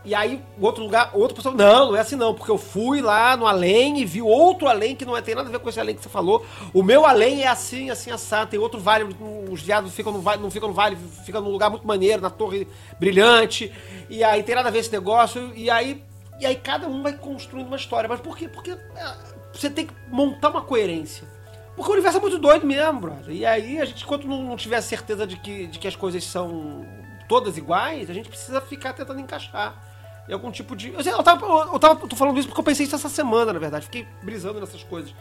E 0.05 0.13
aí, 0.13 0.39
outro 0.61 0.83
lugar, 0.83 1.09
outra 1.13 1.35
pessoa, 1.35 1.55
não, 1.55 1.87
não 1.87 1.95
é 1.95 1.99
assim 1.99 2.15
não, 2.15 2.35
porque 2.35 2.51
eu 2.51 2.59
fui 2.59 3.01
lá 3.01 3.35
no 3.35 3.47
além 3.47 3.99
e 3.99 4.05
vi 4.05 4.21
outro 4.21 4.67
além 4.67 4.95
que 4.95 5.03
não 5.03 5.17
é, 5.17 5.21
tem 5.21 5.33
nada 5.33 5.49
a 5.49 5.51
ver 5.51 5.57
com 5.57 5.67
esse 5.67 5.79
além 5.79 5.95
que 5.95 6.03
você 6.03 6.09
falou. 6.09 6.45
O 6.71 6.83
meu 6.83 7.07
além 7.07 7.41
é 7.41 7.47
assim, 7.47 7.89
assim, 7.89 8.11
assado. 8.11 8.51
Tem 8.51 8.59
outro 8.59 8.79
vale, 8.79 9.03
os 9.49 9.63
viados 9.63 9.91
ficam 9.95 10.13
no 10.13 10.21
vale, 10.21 10.43
não 10.43 10.51
ficam 10.51 10.69
no 10.69 10.75
vale, 10.75 10.95
ficam 11.25 11.41
num 11.41 11.49
lugar 11.49 11.71
muito 11.71 11.87
maneiro, 11.87 12.21
na 12.21 12.29
torre 12.29 12.67
brilhante. 12.99 13.73
E 14.07 14.23
aí 14.23 14.43
tem 14.43 14.53
nada 14.53 14.69
a 14.69 14.71
ver 14.71 14.79
esse 14.79 14.91
negócio. 14.91 15.51
E 15.55 15.71
aí, 15.71 16.03
e 16.39 16.45
aí 16.45 16.55
cada 16.55 16.87
um 16.87 17.01
vai 17.01 17.13
construindo 17.13 17.65
uma 17.65 17.77
história. 17.77 18.07
Mas 18.07 18.19
por 18.19 18.37
quê? 18.37 18.47
Porque 18.47 18.71
é, 18.71 19.13
você 19.51 19.71
tem 19.71 19.87
que 19.87 19.93
montar 20.11 20.49
uma 20.49 20.61
coerência. 20.61 21.27
Porque 21.75 21.89
o 21.89 21.93
universo 21.93 22.19
é 22.19 22.21
muito 22.21 22.37
doido 22.37 22.65
mesmo, 22.65 22.99
brother. 23.01 23.35
E 23.35 23.43
aí, 23.43 23.81
a 23.81 23.85
gente, 23.85 24.03
enquanto 24.03 24.27
não, 24.27 24.43
não 24.43 24.55
tiver 24.55 24.79
certeza 24.81 25.25
de 25.25 25.35
que, 25.35 25.65
de 25.65 25.79
que 25.79 25.87
as 25.87 25.95
coisas 25.95 26.23
são 26.23 26.85
todas 27.27 27.57
iguais, 27.57 28.07
a 28.07 28.13
gente 28.13 28.29
precisa 28.29 28.61
ficar 28.61 28.93
tentando 28.93 29.19
encaixar 29.19 29.94
em 30.27 30.33
algum 30.33 30.51
tipo 30.51 30.75
de. 30.75 30.93
Eu, 30.93 31.03
sei, 31.03 31.13
eu, 31.13 31.23
tava, 31.23 31.45
eu, 31.45 31.79
tava, 31.79 32.01
eu 32.01 32.07
tô 32.07 32.15
falando 32.15 32.37
isso 32.37 32.47
porque 32.47 32.59
eu 32.59 32.63
pensei 32.63 32.85
isso 32.85 32.95
essa 32.95 33.09
semana, 33.09 33.53
na 33.53 33.59
verdade. 33.59 33.85
Fiquei 33.85 34.07
brisando 34.23 34.59
nessas 34.59 34.83
coisas. 34.83 35.13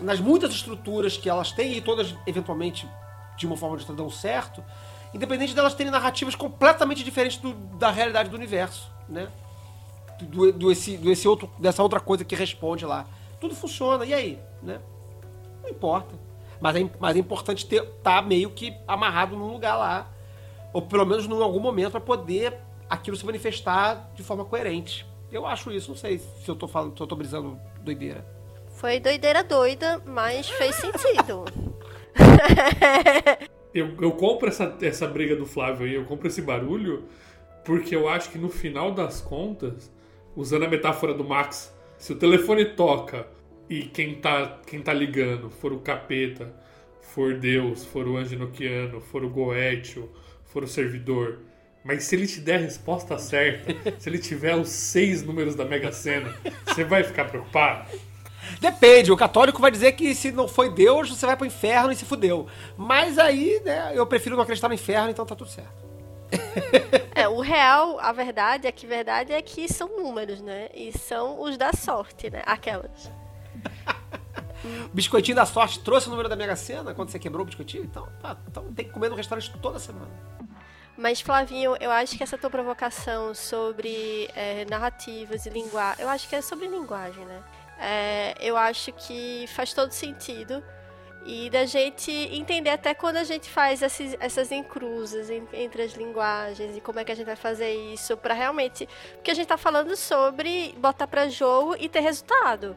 Nas 0.00 0.20
muitas 0.20 0.52
estruturas 0.52 1.16
que 1.16 1.28
elas 1.28 1.52
têm, 1.52 1.76
e 1.76 1.80
todas 1.80 2.14
eventualmente 2.26 2.88
de 3.36 3.46
uma 3.46 3.56
forma 3.56 3.76
de 3.76 3.82
outra 3.82 3.96
dão 3.96 4.10
certo, 4.10 4.62
independente 5.12 5.54
delas 5.54 5.74
terem 5.74 5.90
narrativas 5.90 6.34
completamente 6.34 7.02
diferentes 7.02 7.38
do, 7.38 7.52
da 7.52 7.90
realidade 7.90 8.28
do 8.28 8.36
universo, 8.36 8.90
né? 9.08 9.28
Do, 10.20 10.52
do, 10.52 10.70
esse, 10.72 10.96
do 10.96 11.10
esse 11.10 11.26
outro, 11.26 11.50
dessa 11.58 11.82
outra 11.82 12.00
coisa 12.00 12.24
que 12.24 12.34
responde 12.34 12.84
lá. 12.84 13.06
Tudo 13.40 13.54
funciona, 13.54 14.04
e 14.04 14.14
aí? 14.14 14.38
Né? 14.62 14.80
Não 15.62 15.70
importa. 15.70 16.14
Mas 16.60 16.76
é, 16.76 16.90
mas 16.98 17.16
é 17.16 17.18
importante 17.18 17.64
estar 17.64 17.84
tá 18.02 18.22
meio 18.22 18.50
que 18.50 18.74
amarrado 18.86 19.36
num 19.36 19.48
lugar 19.52 19.76
lá. 19.76 20.06
Ou 20.72 20.82
pelo 20.82 21.04
menos 21.04 21.26
em 21.26 21.42
algum 21.42 21.60
momento 21.60 21.92
para 21.92 22.00
poder 22.00 22.58
aquilo 22.94 23.16
se 23.16 23.26
manifestar 23.26 24.10
de 24.14 24.22
forma 24.22 24.44
coerente. 24.44 25.06
Eu 25.30 25.46
acho 25.46 25.70
isso, 25.70 25.90
não 25.90 25.96
sei 25.96 26.18
se 26.18 26.48
eu 26.48 26.54
tô 26.54 26.68
falando, 26.68 26.96
se 26.96 27.02
eu 27.02 27.06
tô 27.06 27.16
brisando 27.16 27.58
doideira. 27.80 28.24
Foi 28.76 28.98
doideira 29.00 29.42
doida, 29.42 30.02
mas 30.06 30.48
fez 30.48 30.74
sentido. 30.76 31.44
eu, 33.74 33.94
eu 34.00 34.12
compro 34.12 34.48
essa, 34.48 34.76
essa 34.80 35.06
briga 35.06 35.34
do 35.36 35.46
Flávio 35.46 35.86
aí, 35.86 35.94
eu 35.94 36.04
compro 36.04 36.28
esse 36.28 36.40
barulho, 36.40 37.04
porque 37.64 37.94
eu 37.94 38.08
acho 38.08 38.30
que 38.30 38.38
no 38.38 38.48
final 38.48 38.92
das 38.92 39.20
contas, 39.20 39.92
usando 40.36 40.64
a 40.64 40.68
metáfora 40.68 41.14
do 41.14 41.24
Max, 41.24 41.74
se 41.98 42.12
o 42.12 42.16
telefone 42.16 42.64
toca 42.64 43.26
e 43.68 43.82
quem 43.82 44.14
tá, 44.16 44.60
quem 44.66 44.80
tá 44.80 44.92
ligando 44.92 45.50
for 45.50 45.72
o 45.72 45.80
capeta, 45.80 46.52
for 47.00 47.34
Deus, 47.34 47.84
for 47.84 48.06
o 48.06 48.16
anjo 48.16 48.38
noquiano, 48.38 49.00
for 49.00 49.24
o 49.24 49.30
Goethe, 49.30 50.04
for 50.44 50.64
o 50.64 50.68
servidor, 50.68 51.40
mas 51.84 52.04
se 52.04 52.16
ele 52.16 52.26
te 52.26 52.40
der 52.40 52.56
a 52.56 52.62
resposta 52.62 53.18
certa, 53.18 53.74
se 54.00 54.08
ele 54.08 54.18
tiver 54.18 54.56
os 54.56 54.70
seis 54.70 55.22
números 55.22 55.54
da 55.54 55.64
Mega 55.66 55.92
Sena, 55.92 56.34
você 56.66 56.82
vai 56.82 57.04
ficar 57.04 57.26
preocupado? 57.26 57.90
Depende, 58.60 59.12
o 59.12 59.16
católico 59.16 59.60
vai 59.60 59.70
dizer 59.70 59.92
que 59.92 60.14
se 60.14 60.32
não 60.32 60.48
foi 60.48 60.70
Deus, 60.70 61.10
você 61.10 61.26
vai 61.26 61.36
pro 61.36 61.46
inferno 61.46 61.92
e 61.92 61.96
se 61.96 62.04
fudeu. 62.04 62.46
Mas 62.76 63.18
aí, 63.18 63.60
né, 63.64 63.92
eu 63.94 64.06
prefiro 64.06 64.34
não 64.34 64.42
acreditar 64.42 64.68
no 64.68 64.74
inferno, 64.74 65.10
então 65.10 65.26
tá 65.26 65.36
tudo 65.36 65.50
certo. 65.50 65.84
É, 67.14 67.28
o 67.28 67.40
real, 67.40 68.00
a 68.00 68.12
verdade 68.12 68.66
é 68.66 68.72
que 68.72 68.86
verdade 68.86 69.32
é 69.32 69.40
que 69.40 69.72
são 69.72 69.88
números, 69.96 70.40
né? 70.40 70.68
E 70.74 70.90
são 70.98 71.40
os 71.40 71.56
da 71.56 71.72
sorte, 71.72 72.28
né? 72.28 72.42
Aquelas. 72.44 73.10
o 74.64 74.88
biscoitinho 74.92 75.36
da 75.36 75.46
sorte 75.46 75.78
trouxe 75.80 76.08
o 76.08 76.10
número 76.10 76.28
da 76.28 76.34
Mega 76.34 76.56
Sena 76.56 76.92
quando 76.92 77.10
você 77.10 77.18
quebrou 77.18 77.42
o 77.42 77.46
biscoitinho? 77.46 77.84
Então, 77.84 78.08
tá, 78.20 78.36
então 78.48 78.64
tem 78.72 78.84
que 78.84 78.90
comer 78.90 79.10
no 79.10 79.14
restaurante 79.14 79.52
toda 79.62 79.78
semana. 79.78 80.10
Mas, 80.96 81.20
Flavinho, 81.20 81.76
eu 81.80 81.90
acho 81.90 82.16
que 82.16 82.22
essa 82.22 82.38
tua 82.38 82.50
provocação 82.50 83.34
sobre 83.34 84.30
é, 84.34 84.64
narrativas 84.66 85.44
e 85.44 85.50
linguagem. 85.50 86.02
Eu 86.02 86.08
acho 86.08 86.28
que 86.28 86.36
é 86.36 86.40
sobre 86.40 86.68
linguagem, 86.68 87.24
né? 87.24 87.42
É, 87.78 88.34
eu 88.40 88.56
acho 88.56 88.92
que 88.92 89.46
faz 89.48 89.72
todo 89.72 89.90
sentido. 89.90 90.62
E 91.26 91.48
da 91.48 91.64
gente 91.64 92.12
entender 92.12 92.68
até 92.68 92.92
quando 92.92 93.16
a 93.16 93.24
gente 93.24 93.48
faz 93.48 93.82
esses, 93.82 94.14
essas 94.20 94.52
encruzas 94.52 95.30
entre 95.30 95.82
as 95.82 95.92
linguagens 95.94 96.76
e 96.76 96.80
como 96.82 97.00
é 97.00 97.04
que 97.04 97.10
a 97.10 97.14
gente 97.14 97.24
vai 97.24 97.36
fazer 97.36 97.72
isso 97.92 98.14
para 98.16 98.34
realmente. 98.34 98.86
Porque 99.14 99.30
a 99.30 99.34
gente 99.34 99.46
tá 99.46 99.56
falando 99.56 99.96
sobre 99.96 100.74
botar 100.78 101.06
para 101.06 101.28
jogo 101.28 101.76
e 101.78 101.88
ter 101.88 102.00
resultado. 102.00 102.76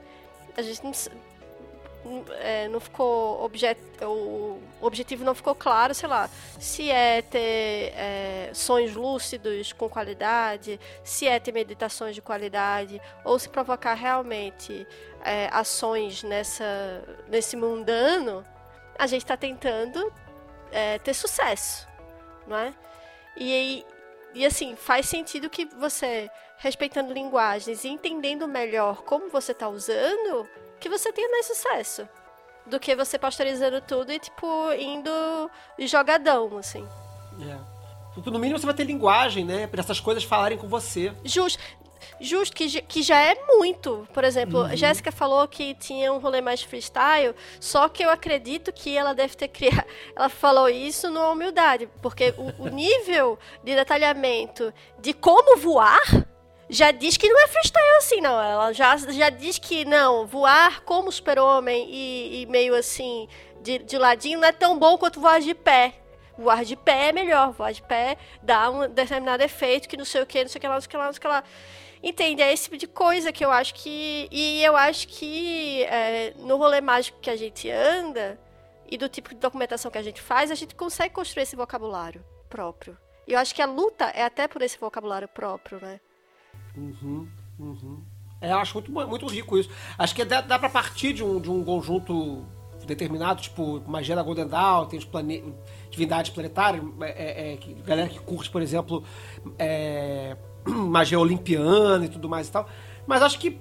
A 0.55 0.61
gente 0.61 0.81
é, 2.39 2.67
não 2.67 2.79
ficou 2.79 3.43
objet, 3.43 3.79
o 4.01 4.59
objetivo 4.81 5.23
não 5.23 5.33
ficou 5.33 5.55
claro, 5.55 5.93
sei 5.93 6.07
lá, 6.07 6.29
se 6.59 6.89
é 6.89 7.21
ter 7.21 7.93
é, 7.95 8.51
sonhos 8.53 8.95
lúcidos 8.95 9.73
com 9.73 9.89
qualidade, 9.89 10.79
se 11.03 11.27
é 11.27 11.39
ter 11.39 11.51
meditações 11.51 12.15
de 12.15 12.21
qualidade, 12.21 13.01
ou 13.23 13.37
se 13.37 13.49
provocar 13.49 13.93
realmente 13.93 14.87
é, 15.23 15.49
ações 15.51 16.23
nessa, 16.23 17.03
nesse 17.27 17.55
mundano, 17.55 18.45
a 18.97 19.07
gente 19.07 19.23
está 19.23 19.37
tentando 19.37 20.11
é, 20.71 20.99
ter 20.99 21.13
sucesso, 21.13 21.87
não 22.47 22.57
é? 22.57 22.73
E, 23.35 23.85
e 24.33 24.45
assim, 24.45 24.75
faz 24.75 25.07
sentido 25.07 25.49
que 25.49 25.65
você, 25.65 26.29
respeitando 26.57 27.13
linguagens 27.13 27.83
e 27.83 27.89
entendendo 27.89 28.47
melhor 28.47 29.03
como 29.03 29.29
você 29.29 29.51
está 29.51 29.69
usando, 29.69 30.47
que 30.79 30.89
você 30.89 31.11
tenha 31.11 31.29
mais 31.29 31.45
sucesso. 31.45 32.07
Do 32.65 32.79
que 32.79 32.95
você 32.95 33.17
pasteurizando 33.17 33.81
tudo 33.81 34.11
e, 34.11 34.19
tipo, 34.19 34.73
indo 34.73 35.49
jogadão, 35.79 36.57
assim. 36.57 36.85
É. 37.41 37.77
No 38.25 38.39
mínimo 38.39 38.59
você 38.59 38.65
vai 38.65 38.75
ter 38.75 38.83
linguagem, 38.83 39.45
né? 39.45 39.67
Para 39.67 39.79
essas 39.79 39.99
coisas 39.99 40.23
falarem 40.23 40.57
com 40.57 40.67
você. 40.67 41.13
Justo. 41.23 41.61
Justo, 42.19 42.55
que, 42.55 42.81
que 42.81 43.01
já 43.01 43.21
é 43.21 43.35
muito. 43.45 44.07
Por 44.13 44.23
exemplo, 44.23 44.61
uhum. 44.61 44.75
Jéssica 44.75 45.11
falou 45.11 45.47
que 45.47 45.75
tinha 45.75 46.11
um 46.11 46.17
rolê 46.19 46.41
mais 46.41 46.61
freestyle, 46.61 47.35
só 47.59 47.87
que 47.87 48.03
eu 48.03 48.09
acredito 48.09 48.71
que 48.71 48.97
ela 48.97 49.13
deve 49.13 49.35
ter 49.35 49.47
criado. 49.47 49.85
Ela 50.15 50.29
falou 50.29 50.67
isso 50.67 51.09
numa 51.09 51.29
humildade, 51.29 51.87
porque 52.01 52.33
o, 52.37 52.63
o 52.63 52.67
nível 52.69 53.37
de 53.63 53.75
detalhamento 53.75 54.73
de 54.99 55.13
como 55.13 55.57
voar 55.57 55.99
já 56.69 56.91
diz 56.91 57.15
que 57.17 57.29
não 57.29 57.43
é 57.43 57.47
freestyle 57.47 57.97
assim, 57.97 58.21
não. 58.21 58.41
Ela 58.41 58.73
já, 58.73 58.97
já 58.97 59.29
diz 59.29 59.57
que 59.57 59.85
não, 59.85 60.25
voar 60.27 60.81
como 60.83 61.11
super-homem 61.11 61.87
e, 61.89 62.41
e, 62.41 62.45
meio 62.47 62.75
assim, 62.75 63.27
de, 63.61 63.79
de 63.79 63.97
ladinho, 63.97 64.39
não 64.39 64.47
é 64.47 64.51
tão 64.51 64.77
bom 64.77 64.97
quanto 64.97 65.19
voar 65.19 65.39
de 65.39 65.53
pé. 65.53 65.95
Voar 66.37 66.63
de 66.63 66.75
pé 66.75 67.09
é 67.09 67.11
melhor, 67.11 67.51
voar 67.51 67.73
de 67.73 67.81
pé 67.81 68.17
dá 68.43 68.69
um 68.69 68.87
determinado 68.87 69.41
efeito 69.41 69.89
que 69.89 69.97
não 69.97 70.05
sei 70.05 70.21
o 70.21 70.25
que, 70.25 70.43
não 70.43 70.49
sei 70.49 70.59
o 70.59 70.61
que 70.61 70.67
lá, 70.67 70.75
não 70.75 70.81
sei 70.81 70.87
o 70.87 70.91
que 70.91 70.97
lá, 70.97 71.05
não 71.05 71.13
sei 71.13 71.17
o 71.17 71.21
que 71.21 71.27
lá. 71.27 71.43
Entende? 72.03 72.43
É 72.43 72.53
esse 72.53 72.65
tipo 72.65 72.77
de 72.77 72.87
coisa 72.87 73.31
que 73.31 73.43
eu 73.43 73.51
acho 73.51 73.73
que. 73.73 74.27
E 74.31 74.63
eu 74.63 74.75
acho 74.75 75.07
que 75.07 75.83
é, 75.85 76.33
no 76.37 76.57
rolê 76.57 76.79
mágico 76.79 77.19
que 77.19 77.29
a 77.29 77.35
gente 77.35 77.69
anda 77.71 78.39
e 78.89 78.97
do 78.97 79.09
tipo 79.09 79.29
de 79.29 79.35
documentação 79.35 79.89
que 79.89 79.97
a 79.97 80.03
gente 80.03 80.21
faz, 80.21 80.51
a 80.51 80.55
gente 80.55 80.75
consegue 80.75 81.13
construir 81.13 81.43
esse 81.43 81.55
vocabulário 81.55 82.23
próprio. 82.49 82.97
E 83.27 83.33
eu 83.33 83.39
acho 83.39 83.53
que 83.53 83.61
a 83.61 83.65
luta 83.65 84.05
é 84.05 84.23
até 84.23 84.47
por 84.47 84.61
esse 84.61 84.77
vocabulário 84.77 85.27
próprio, 85.27 85.81
né? 85.81 85.99
Uhum, 86.77 87.27
uhum. 87.59 87.99
É, 88.39 88.51
eu 88.51 88.57
acho 88.57 88.75
muito, 88.75 88.91
muito 88.91 89.25
rico 89.27 89.57
isso. 89.57 89.69
Acho 89.97 90.13
que 90.13 90.23
dá, 90.23 90.41
dá 90.41 90.59
pra 90.59 90.69
partir 90.69 91.13
de 91.13 91.23
um, 91.23 91.41
de 91.41 91.49
um 91.49 91.63
conjunto 91.63 92.45
determinado, 92.85 93.41
tipo 93.41 93.81
magia 93.87 94.15
da 94.15 94.23
Golden 94.23 94.47
Dawn, 94.47 94.85
tem 94.85 94.97
os 94.99 95.05
plane... 95.05 95.43
divindades 95.89 96.31
planetárias, 96.31 96.83
é, 97.01 97.05
é, 97.09 97.53
é, 97.53 97.57
que, 97.57 97.73
galera 97.73 98.07
que 98.07 98.19
curte, 98.19 98.49
por 98.49 98.61
exemplo, 98.61 99.03
é, 99.59 100.37
magia 100.65 101.19
olimpiana 101.19 102.05
e 102.05 102.09
tudo 102.09 102.29
mais 102.29 102.47
e 102.47 102.51
tal. 102.51 102.69
Mas 103.05 103.21
acho 103.21 103.39
que 103.39 103.57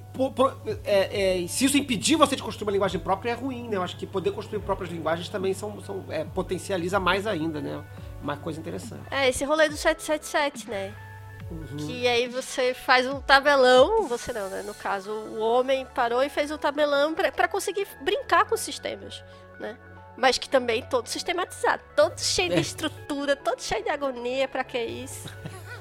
é, 0.84 1.44
é, 1.44 1.46
se 1.46 1.66
isso 1.66 1.78
impedir 1.78 2.16
você 2.16 2.34
de 2.34 2.42
construir 2.42 2.66
uma 2.66 2.72
linguagem 2.72 3.00
própria 3.00 3.30
é 3.30 3.34
ruim, 3.34 3.68
né? 3.68 3.76
Eu 3.76 3.82
acho 3.82 3.96
que 3.96 4.04
poder 4.04 4.32
construir 4.32 4.58
próprias 4.60 4.90
linguagens 4.90 5.28
também 5.28 5.54
são, 5.54 5.80
são 5.82 6.04
é, 6.08 6.24
potencializa 6.24 6.98
mais 6.98 7.28
ainda, 7.28 7.60
né? 7.60 7.80
Uma 8.20 8.36
coisa 8.36 8.58
interessante. 8.58 9.04
É, 9.08 9.28
esse 9.28 9.44
rolê 9.44 9.68
do 9.68 9.76
777, 9.76 10.68
né? 10.68 10.92
Uhum. 11.50 11.76
Que 11.76 12.08
aí 12.08 12.26
você 12.26 12.74
faz 12.74 13.06
um 13.06 13.20
tabelão, 13.20 14.08
você 14.08 14.32
não, 14.32 14.48
né? 14.48 14.62
No 14.62 14.74
caso, 14.74 15.10
o 15.10 15.38
homem 15.38 15.86
parou 15.94 16.22
e 16.22 16.28
fez 16.28 16.50
um 16.50 16.58
tabelão 16.58 17.14
para 17.14 17.46
conseguir 17.46 17.86
brincar 18.02 18.44
com 18.46 18.54
os 18.54 18.60
sistemas, 18.60 19.22
né? 19.60 19.76
Mas 20.16 20.38
que 20.38 20.48
também 20.48 20.82
todo 20.82 21.06
sistematizado, 21.08 21.82
todo 21.94 22.18
cheio 22.18 22.52
é. 22.52 22.56
de 22.56 22.62
estrutura, 22.62 23.36
todo 23.36 23.62
cheio 23.62 23.84
de 23.84 23.90
agonia, 23.90 24.48
para 24.48 24.64
que 24.64 24.78
isso? 24.78 25.28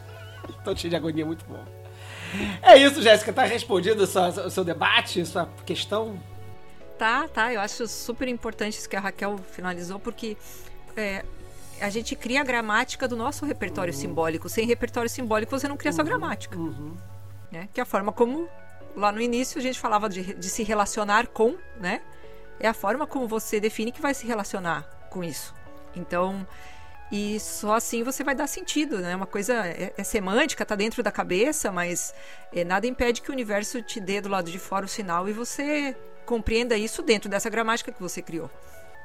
todo 0.64 0.78
cheio 0.78 0.90
de 0.90 0.96
agonia, 0.96 1.26
muito 1.26 1.46
bom. 1.46 1.64
É 2.62 2.78
isso, 2.78 3.02
Jéssica, 3.02 3.32
tá 3.32 3.44
respondido 3.44 4.04
o 4.04 4.50
seu 4.50 4.64
debate, 4.64 5.26
sua 5.26 5.50
questão? 5.66 6.20
Tá, 6.98 7.28
tá, 7.28 7.54
eu 7.54 7.60
acho 7.60 7.88
super 7.88 8.28
importante 8.28 8.78
isso 8.78 8.90
que 8.90 8.96
a 8.96 9.00
Raquel 9.00 9.38
finalizou, 9.52 10.00
porque 10.00 10.38
é, 10.96 11.26
a 11.80 11.90
gente 11.90 12.16
cria 12.16 12.42
a 12.42 12.44
gramática 12.44 13.08
do 13.08 13.16
nosso 13.16 13.46
repertório 13.46 13.94
uhum. 13.94 14.00
simbólico. 14.00 14.50
Sem 14.50 14.66
repertório 14.66 15.10
simbólico, 15.10 15.58
você 15.58 15.68
não 15.68 15.78
cria 15.78 15.92
uhum. 15.92 15.96
sua 15.96 16.04
gramática. 16.04 16.58
Uhum. 16.58 16.96
Né? 17.52 17.70
Que 17.74 17.80
é 17.80 17.84
a 17.84 17.86
forma 17.86 18.12
como, 18.12 18.50
lá 18.96 19.12
no 19.12 19.22
início, 19.22 19.60
a 19.60 19.62
gente 19.62 19.80
falava 19.80 20.10
de, 20.10 20.34
de 20.34 20.50
se 20.50 20.64
relacionar 20.64 21.28
com, 21.28 21.56
né? 21.80 22.02
É 22.60 22.68
a 22.68 22.74
forma 22.74 23.06
como 23.06 23.28
você 23.28 23.60
define 23.60 23.92
que 23.92 24.02
vai 24.02 24.14
se 24.14 24.26
relacionar 24.26 24.84
com 25.10 25.24
isso. 25.24 25.54
Então, 25.96 26.48
e 27.12 27.40
só 27.40 27.76
assim 27.76 28.04
você 28.04 28.24
vai 28.24 28.34
dar 28.34 28.48
sentido, 28.48 29.00
né? 29.00 29.16
Uma 29.16 29.28
coisa 29.28 29.54
é, 29.68 29.94
é 29.96 30.04
semântica, 30.04 30.66
tá 30.66 30.76
dentro 30.76 31.04
da 31.04 31.12
cabeça, 31.12 31.72
mas 31.72 32.14
é, 32.54 32.64
nada 32.64 32.88
impede 32.88 33.22
que 33.22 33.30
o 33.30 33.34
universo 33.34 33.82
te 33.82 34.00
dê 34.00 34.22
do 34.22 34.30
lado 34.30 34.50
de 34.50 34.58
fora 34.58 34.86
o 34.86 34.88
sinal 34.90 35.30
e 35.30 35.34
você 35.34 35.96
compreenda 36.26 36.76
isso 36.76 37.02
dentro 37.02 37.30
dessa 37.30 37.50
gramática 37.50 37.92
que 37.92 38.02
você 38.02 38.22
criou. 38.22 38.50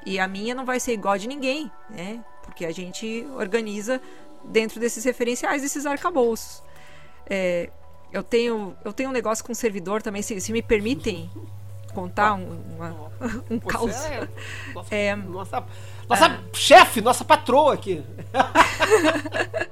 E 0.05 0.19
a 0.19 0.27
minha 0.27 0.55
não 0.55 0.65
vai 0.65 0.79
ser 0.79 0.93
igual 0.93 1.13
a 1.13 1.17
de 1.17 1.27
ninguém, 1.27 1.71
né? 1.89 2.23
Porque 2.43 2.65
a 2.65 2.71
gente 2.71 3.25
organiza 3.35 4.01
dentro 4.43 4.79
desses 4.79 5.03
referenciais, 5.03 5.61
desses 5.61 5.85
arcabouços. 5.85 6.63
É, 7.29 7.69
eu 8.11 8.23
tenho 8.23 8.75
eu 8.83 8.91
tenho 8.91 9.09
um 9.09 9.13
negócio 9.13 9.43
com 9.43 9.51
o 9.51 9.55
servidor 9.55 10.01
também, 10.01 10.21
se, 10.21 10.39
se 10.41 10.51
me 10.51 10.61
permitem 10.61 11.29
contar 11.93 12.33
um, 12.33 12.61
uma, 12.75 13.11
um 13.49 13.59
caos. 13.59 13.91
É, 14.05 14.27
nossa, 14.73 14.95
é, 14.95 15.15
nossa, 15.15 15.65
nossa 16.09 16.25
é, 16.25 16.39
chefe, 16.53 17.01
nossa 17.01 17.23
patroa 17.23 17.73
aqui. 17.73 18.03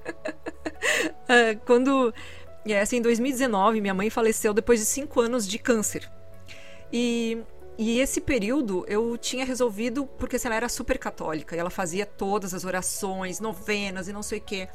É, 1.28 1.54
quando, 1.54 2.12
é, 2.66 2.82
assim, 2.82 2.98
em 2.98 3.02
2019, 3.04 3.80
minha 3.80 3.94
mãe 3.94 4.10
faleceu 4.10 4.52
depois 4.52 4.80
de 4.80 4.86
cinco 4.88 5.22
anos 5.22 5.48
de 5.48 5.60
câncer. 5.60 6.10
E 6.92 7.38
e 7.82 8.02
esse 8.02 8.20
período 8.20 8.84
eu 8.90 9.18
tinha 9.18 9.46
resolvido, 9.46 10.06
porque 10.06 10.36
assim, 10.36 10.50
ela 10.50 10.58
era 10.58 10.68
super 10.68 10.98
católica 10.98 11.56
e 11.56 11.60
ela 11.60 11.70
fazia 11.70 12.06
todas 12.06 12.54
as 12.54 12.66
orações, 12.66 13.40
novenas 13.40 14.10
e 14.10 14.12
não 14.12 14.22
sei 14.22 14.40
o 14.40 14.42
quê. 14.42 14.68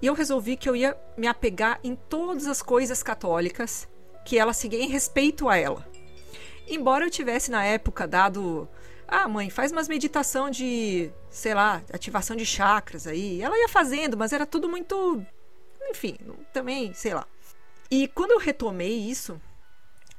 E 0.00 0.06
eu 0.06 0.14
resolvi 0.14 0.56
que 0.56 0.66
eu 0.66 0.74
ia 0.74 0.96
me 1.14 1.26
apegar 1.26 1.78
em 1.84 1.94
todas 1.94 2.46
as 2.46 2.62
coisas 2.62 3.02
católicas 3.02 3.86
que 4.24 4.38
ela 4.38 4.54
seguia 4.54 4.82
em 4.82 4.88
respeito 4.88 5.46
a 5.46 5.58
ela. 5.58 5.86
Embora 6.66 7.04
eu 7.04 7.10
tivesse 7.10 7.50
na 7.50 7.66
época 7.66 8.08
dado, 8.08 8.66
ah, 9.06 9.28
mãe, 9.28 9.50
faz 9.50 9.70
umas 9.70 9.86
meditação 9.86 10.48
de, 10.48 11.12
sei 11.28 11.52
lá, 11.52 11.82
ativação 11.92 12.34
de 12.34 12.46
chakras 12.46 13.06
aí. 13.06 13.42
Ela 13.42 13.58
ia 13.58 13.68
fazendo, 13.68 14.16
mas 14.16 14.32
era 14.32 14.46
tudo 14.46 14.70
muito, 14.70 15.22
enfim, 15.90 16.16
também, 16.50 16.94
sei 16.94 17.12
lá. 17.12 17.26
E 17.90 18.08
quando 18.08 18.30
eu 18.30 18.38
retomei 18.38 18.96
isso, 19.00 19.38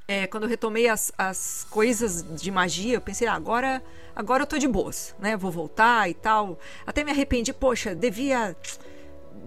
é, 0.06 0.26
quando 0.26 0.44
eu 0.44 0.48
retomei 0.48 0.88
as, 0.88 1.12
as 1.16 1.66
coisas 1.70 2.22
de 2.22 2.50
magia, 2.50 2.94
eu 2.94 3.00
pensei, 3.00 3.26
ah, 3.26 3.34
agora, 3.34 3.82
agora 4.14 4.42
eu 4.42 4.46
tô 4.46 4.58
de 4.58 4.68
boas, 4.68 5.14
né? 5.18 5.36
Vou 5.36 5.50
voltar 5.50 6.08
e 6.10 6.14
tal. 6.14 6.58
Até 6.86 7.02
me 7.02 7.10
arrependi, 7.10 7.52
poxa, 7.52 7.94
devia 7.94 8.56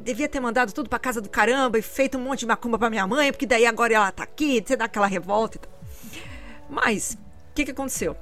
devia 0.03 0.27
ter 0.27 0.39
mandado 0.39 0.73
tudo 0.73 0.89
para 0.89 0.99
casa 0.99 1.21
do 1.21 1.29
caramba 1.29 1.77
e 1.77 1.81
feito 1.81 2.17
um 2.17 2.21
monte 2.21 2.41
de 2.41 2.45
macumba 2.45 2.77
para 2.77 2.89
minha 2.89 3.07
mãe, 3.07 3.31
porque 3.31 3.45
daí 3.45 3.65
agora 3.65 3.93
ela 3.93 4.11
tá 4.11 4.23
aqui, 4.23 4.63
você 4.65 4.75
dá 4.75 4.85
aquela 4.85 5.07
revolta 5.07 5.57
e 5.57 5.59
tal. 5.59 5.71
Mas, 6.69 7.13
o 7.13 7.55
que 7.55 7.65
que 7.65 7.71
aconteceu? 7.71 8.15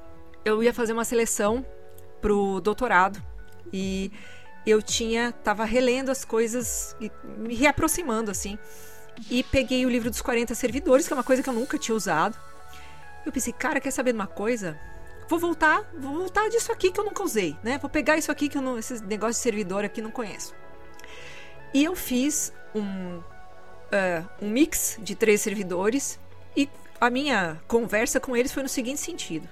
Eu 0.44 0.62
ia 0.62 0.72
fazer 0.72 0.92
uma 0.92 1.04
seleção 1.04 1.64
pro 2.20 2.60
doutorado 2.60 3.22
e 3.72 4.10
eu 4.66 4.80
tinha, 4.80 5.32
tava 5.32 5.64
relendo 5.64 6.10
as 6.10 6.24
coisas 6.24 6.96
e 7.00 7.10
me 7.38 7.54
reaproximando 7.54 8.30
assim 8.30 8.58
e 9.30 9.42
peguei 9.42 9.84
o 9.86 9.88
livro 9.88 10.10
dos 10.10 10.20
40 10.20 10.54
servidores, 10.54 11.06
que 11.06 11.12
é 11.12 11.16
uma 11.16 11.24
coisa 11.24 11.42
que 11.42 11.48
eu 11.48 11.54
nunca 11.54 11.78
tinha 11.78 11.94
usado. 11.94 12.38
Eu 13.24 13.32
pensei, 13.32 13.52
cara, 13.52 13.80
quer 13.80 13.90
saber 13.90 14.12
de 14.12 14.18
uma 14.18 14.26
coisa? 14.26 14.78
Vou 15.28 15.38
voltar, 15.38 15.82
vou 15.98 16.14
voltar 16.14 16.48
disso 16.48 16.70
aqui 16.70 16.90
que 16.92 17.00
eu 17.00 17.04
nunca 17.04 17.22
usei, 17.22 17.56
né? 17.62 17.78
Vou 17.78 17.90
pegar 17.90 18.16
isso 18.16 18.30
aqui 18.30 18.48
que 18.48 18.56
eu 18.56 18.62
não, 18.62 18.78
esse 18.78 19.02
negócio 19.04 19.34
de 19.34 19.40
servidor 19.40 19.84
aqui 19.84 20.00
não 20.00 20.10
conheço. 20.10 20.54
E 21.74 21.82
eu 21.82 21.96
fiz 21.96 22.52
um, 22.74 23.18
uh, 23.18 24.28
um 24.40 24.48
mix 24.48 24.96
de 25.00 25.16
três 25.16 25.40
servidores 25.40 26.20
e 26.56 26.68
a 27.00 27.10
minha 27.10 27.60
conversa 27.66 28.20
com 28.20 28.36
eles 28.36 28.52
foi 28.52 28.62
no 28.62 28.68
seguinte 28.68 29.00
sentido: 29.00 29.48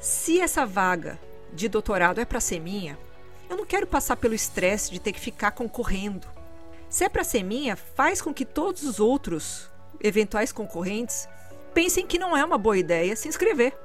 se 0.00 0.40
essa 0.40 0.66
vaga 0.66 1.18
de 1.52 1.68
doutorado 1.68 2.20
é 2.20 2.24
para 2.26 2.40
ser 2.40 2.60
minha, 2.60 2.98
eu 3.48 3.56
não 3.56 3.64
quero 3.64 3.86
passar 3.86 4.16
pelo 4.16 4.34
estresse 4.34 4.90
de 4.90 5.00
ter 5.00 5.12
que 5.12 5.20
ficar 5.20 5.52
concorrendo 5.52 6.33
Se 6.94 7.02
é 7.02 7.08
pra 7.08 7.24
ser 7.24 7.42
minha, 7.42 7.74
faz 7.74 8.22
com 8.22 8.32
que 8.32 8.44
todos 8.44 8.84
os 8.84 9.00
outros 9.00 9.68
eventuais 10.00 10.52
concorrentes 10.52 11.28
pensem 11.74 12.06
que 12.06 12.20
não 12.20 12.36
é 12.36 12.44
uma 12.44 12.56
boa 12.56 12.78
ideia 12.78 13.16
se 13.16 13.26
inscrever. 13.26 13.76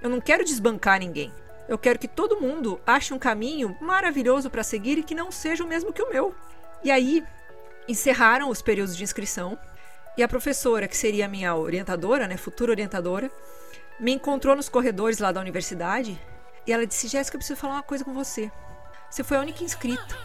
Eu 0.00 0.08
não 0.08 0.18
quero 0.18 0.42
desbancar 0.42 0.98
ninguém. 0.98 1.30
Eu 1.68 1.76
quero 1.76 1.98
que 1.98 2.08
todo 2.08 2.40
mundo 2.40 2.80
ache 2.86 3.12
um 3.12 3.18
caminho 3.18 3.76
maravilhoso 3.82 4.48
para 4.48 4.62
seguir 4.62 4.96
e 4.96 5.02
que 5.02 5.14
não 5.14 5.30
seja 5.30 5.62
o 5.62 5.66
mesmo 5.66 5.92
que 5.92 6.00
o 6.00 6.08
meu. 6.08 6.34
E 6.82 6.90
aí, 6.90 7.22
encerraram 7.86 8.48
os 8.48 8.62
períodos 8.62 8.96
de 8.96 9.04
inscrição 9.04 9.58
e 10.16 10.22
a 10.22 10.28
professora, 10.28 10.88
que 10.88 10.96
seria 10.96 11.26
a 11.26 11.28
minha 11.28 11.54
orientadora, 11.54 12.26
né, 12.26 12.38
futura 12.38 12.72
orientadora, 12.72 13.30
me 14.00 14.14
encontrou 14.14 14.56
nos 14.56 14.70
corredores 14.70 15.18
lá 15.18 15.30
da 15.30 15.40
universidade 15.42 16.18
e 16.66 16.72
ela 16.72 16.86
disse: 16.86 17.08
Jéssica, 17.08 17.36
eu 17.36 17.40
preciso 17.40 17.60
falar 17.60 17.74
uma 17.74 17.82
coisa 17.82 18.06
com 18.06 18.14
você. 18.14 18.50
Você 19.10 19.22
foi 19.22 19.36
a 19.36 19.40
única 19.40 19.62
inscrita. 19.62 20.16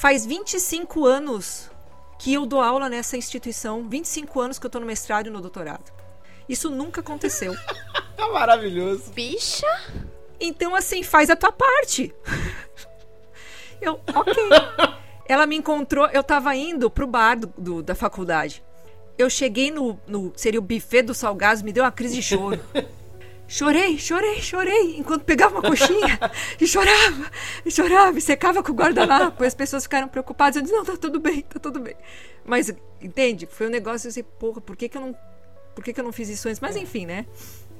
Faz 0.00 0.24
25 0.24 1.04
anos 1.04 1.70
que 2.18 2.32
eu 2.32 2.46
dou 2.46 2.62
aula 2.62 2.88
nessa 2.88 3.18
instituição, 3.18 3.86
25 3.86 4.40
anos 4.40 4.58
que 4.58 4.64
eu 4.64 4.68
estou 4.68 4.80
no 4.80 4.86
mestrado 4.86 5.26
e 5.26 5.30
no 5.30 5.42
doutorado. 5.42 5.92
Isso 6.48 6.70
nunca 6.70 7.02
aconteceu. 7.02 7.54
Tá 8.16 8.28
maravilhoso. 8.28 9.10
Bicha? 9.12 9.66
Então, 10.38 10.74
assim, 10.74 11.02
faz 11.02 11.30
a 11.30 11.36
tua 11.36 11.50
parte. 11.50 12.14
Eu, 13.80 13.98
ok. 14.14 14.34
Ela 15.26 15.46
me 15.46 15.56
encontrou, 15.56 16.06
eu 16.08 16.22
tava 16.22 16.54
indo 16.54 16.90
pro 16.90 17.06
bar 17.06 17.38
do, 17.38 17.46
do- 17.56 17.82
da 17.82 17.94
faculdade. 17.94 18.62
Eu 19.16 19.30
cheguei 19.30 19.70
no, 19.70 19.98
no. 20.06 20.34
Seria 20.36 20.60
o 20.60 20.62
buffet 20.62 21.02
dos 21.02 21.16
salgados, 21.16 21.62
me 21.62 21.72
deu 21.72 21.82
uma 21.82 21.90
crise 21.90 22.14
de 22.16 22.22
choro. 22.22 22.60
Chorei, 23.50 23.98
chorei, 23.98 24.40
chorei, 24.40 24.96
enquanto 24.96 25.24
pegava 25.24 25.58
uma 25.58 25.68
coxinha 25.68 26.20
e 26.60 26.68
chorava, 26.68 27.28
e 27.66 27.70
chorava, 27.70 28.16
e 28.16 28.20
secava 28.20 28.62
com 28.62 28.70
o 28.70 28.74
guardanapo. 28.76 29.42
E 29.42 29.46
as 29.48 29.54
pessoas 29.56 29.82
ficaram 29.82 30.06
preocupadas. 30.06 30.54
Eu 30.54 30.62
disse: 30.62 30.72
Não, 30.72 30.84
tá 30.84 30.96
tudo 30.96 31.18
bem, 31.18 31.42
tá 31.42 31.58
tudo 31.58 31.80
bem. 31.80 31.96
Mas, 32.44 32.72
entende? 33.02 33.46
Foi 33.46 33.66
um 33.66 33.70
negócio 33.70 34.08
assim, 34.08 34.22
porra, 34.22 34.60
por 34.60 34.76
que, 34.76 34.88
que 34.88 34.96
eu 34.96 35.00
não. 35.00 35.16
Por 35.74 35.82
que, 35.82 35.92
que 35.92 35.98
eu 35.98 36.04
não 36.04 36.12
fiz 36.12 36.28
isso 36.28 36.48
antes? 36.48 36.60
Mas 36.60 36.76
enfim, 36.76 37.04
né? 37.04 37.26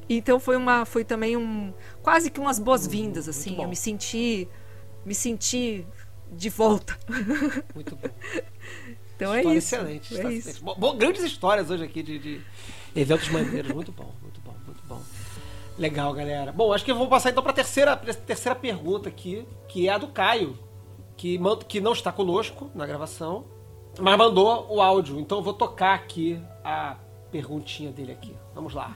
Então 0.08 0.40
foi 0.40 0.56
uma. 0.56 0.84
Foi 0.84 1.04
também 1.04 1.36
um. 1.36 1.72
Quase 2.02 2.32
que 2.32 2.40
umas 2.40 2.58
boas-vindas, 2.58 3.28
assim. 3.28 3.62
Eu 3.62 3.68
me 3.68 3.76
senti. 3.76 4.48
Me 5.06 5.14
senti 5.14 5.86
de 6.32 6.48
volta. 6.48 6.98
Muito 7.76 7.94
bom. 7.94 8.08
Então 9.14 9.32
é 9.32 9.38
História 9.38 9.58
isso. 9.58 9.74
excelente. 9.76 10.20
É 10.20 10.32
isso. 10.32 10.64
bom, 10.64 10.96
grandes 10.96 11.22
histórias 11.22 11.70
hoje 11.70 11.84
aqui 11.84 12.02
de, 12.02 12.18
de 12.18 12.40
eventos 12.96 13.28
maneiros. 13.28 13.72
Muito 13.72 13.92
bom, 13.92 14.12
Legal, 15.80 16.12
galera. 16.12 16.52
Bom, 16.52 16.74
acho 16.74 16.84
que 16.84 16.90
eu 16.90 16.94
vou 16.94 17.08
passar 17.08 17.30
então 17.30 17.42
para 17.42 17.52
a 17.52 17.54
terceira, 17.54 17.96
terceira 17.96 18.54
pergunta 18.54 19.08
aqui, 19.08 19.48
que 19.66 19.88
é 19.88 19.92
a 19.92 19.96
do 19.96 20.08
Caio, 20.08 20.58
que, 21.16 21.40
que 21.66 21.80
não 21.80 21.92
está 21.94 22.12
conosco 22.12 22.70
na 22.74 22.84
gravação, 22.84 23.46
mas 23.98 24.18
mandou 24.18 24.66
o 24.68 24.82
áudio. 24.82 25.18
Então 25.18 25.38
eu 25.38 25.42
vou 25.42 25.54
tocar 25.54 25.94
aqui 25.94 26.38
a 26.62 26.98
perguntinha 27.32 27.90
dele 27.90 28.12
aqui. 28.12 28.36
Vamos 28.54 28.74
lá. 28.74 28.94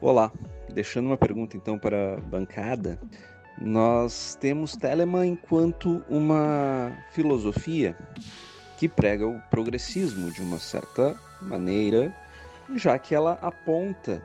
Olá, 0.00 0.30
deixando 0.72 1.06
uma 1.06 1.16
pergunta 1.16 1.56
então 1.56 1.76
para 1.76 2.18
a 2.18 2.20
bancada. 2.20 3.00
Nós 3.60 4.38
temos 4.40 4.76
Telemann 4.76 5.30
enquanto 5.30 6.00
uma 6.08 6.96
filosofia 7.10 7.98
que 8.78 8.88
prega 8.88 9.26
o 9.26 9.40
progressismo 9.50 10.30
de 10.30 10.42
uma 10.42 10.60
certa 10.60 11.18
maneira, 11.42 12.14
já 12.74 12.98
que 12.98 13.14
ela 13.14 13.38
aponta 13.42 14.22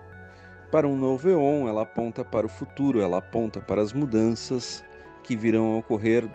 para 0.71 0.87
um 0.87 0.95
novo 0.95 1.29
eon, 1.29 1.67
ela 1.67 1.81
aponta 1.81 2.23
para 2.23 2.45
o 2.45 2.49
futuro, 2.49 3.01
ela 3.01 3.17
aponta 3.17 3.59
para 3.59 3.81
as 3.81 3.91
mudanças 3.91 4.83
que 5.23 5.35
virão 5.35 5.73
a 5.73 5.77
ocorrer 5.77 6.29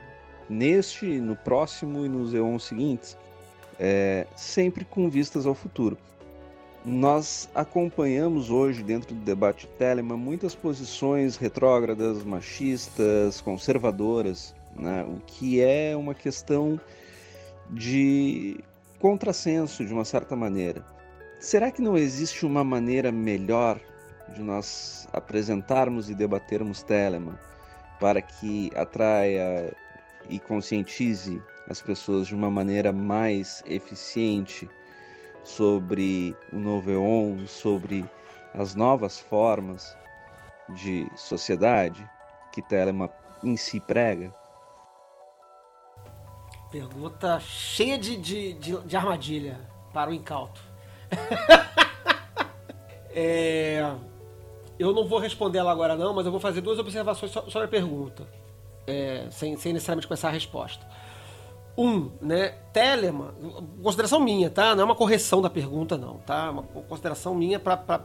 neste, 0.48 1.06
no 1.20 1.36
próximo 1.36 2.04
e 2.04 2.08
nos 2.08 2.34
eons 2.34 2.64
seguintes, 2.64 3.16
é, 3.78 4.26
sempre 4.36 4.84
com 4.84 5.08
vistas 5.08 5.46
ao 5.46 5.54
futuro. 5.54 5.96
Nós 6.84 7.48
acompanhamos 7.54 8.50
hoje, 8.50 8.82
dentro 8.82 9.14
do 9.14 9.20
debate 9.22 9.66
Telemann, 9.78 10.18
muitas 10.18 10.54
posições 10.54 11.36
retrógradas, 11.36 12.22
machistas, 12.22 13.40
conservadoras, 13.40 14.54
né? 14.76 15.02
o 15.08 15.18
que 15.26 15.62
é 15.62 15.96
uma 15.96 16.14
questão 16.14 16.78
de 17.70 18.60
contrassenso, 18.98 19.84
de 19.84 19.92
uma 19.92 20.04
certa 20.04 20.36
maneira. 20.36 20.84
Será 21.44 21.70
que 21.70 21.82
não 21.82 21.94
existe 21.94 22.46
uma 22.46 22.64
maneira 22.64 23.12
melhor 23.12 23.78
de 24.34 24.40
nós 24.40 25.06
apresentarmos 25.12 26.08
e 26.08 26.14
debatermos 26.14 26.82
Telemann 26.82 27.38
para 28.00 28.22
que 28.22 28.70
atraia 28.74 29.70
e 30.30 30.40
conscientize 30.40 31.42
as 31.68 31.82
pessoas 31.82 32.26
de 32.26 32.34
uma 32.34 32.50
maneira 32.50 32.92
mais 32.92 33.62
eficiente? 33.66 34.68
sobre 35.44 36.34
o 36.50 36.56
novo 36.56 36.90
EON, 36.90 37.46
sobre 37.46 38.08
as 38.54 38.74
novas 38.74 39.20
formas 39.20 39.94
de 40.70 41.06
sociedade 41.14 42.08
que 42.50 42.62
Telemann 42.62 43.10
em 43.42 43.56
si 43.56 43.78
prega? 43.78 44.34
Pergunta 46.70 47.38
cheia 47.40 47.98
de, 47.98 48.16
de, 48.16 48.54
de, 48.54 48.80
de 48.80 48.96
armadilha 48.96 49.60
para 49.92 50.10
o 50.10 50.14
incauto. 50.14 50.73
É, 53.16 53.94
eu 54.76 54.92
não 54.92 55.06
vou 55.06 55.20
responder 55.20 55.58
ela 55.58 55.70
agora 55.70 55.94
não, 55.94 56.12
mas 56.12 56.26
eu 56.26 56.32
vou 56.32 56.40
fazer 56.40 56.60
duas 56.60 56.78
observações 56.80 57.30
so- 57.30 57.48
sobre 57.48 57.66
a 57.66 57.68
pergunta, 57.68 58.26
é, 58.86 59.26
sem, 59.30 59.56
sem 59.56 59.72
necessariamente 59.72 60.08
começar 60.08 60.28
a 60.28 60.32
resposta. 60.32 60.84
Um, 61.78 62.10
né, 62.20 62.48
Telemann, 62.72 63.30
consideração 63.82 64.18
minha, 64.20 64.50
tá? 64.50 64.74
Não 64.74 64.82
é 64.82 64.84
uma 64.84 64.94
correção 64.94 65.40
da 65.40 65.50
pergunta, 65.50 65.96
não, 65.96 66.18
tá? 66.18 66.46
É 66.46 66.50
uma 66.50 66.62
consideração 66.62 67.34
minha 67.34 67.58
para 67.58 68.00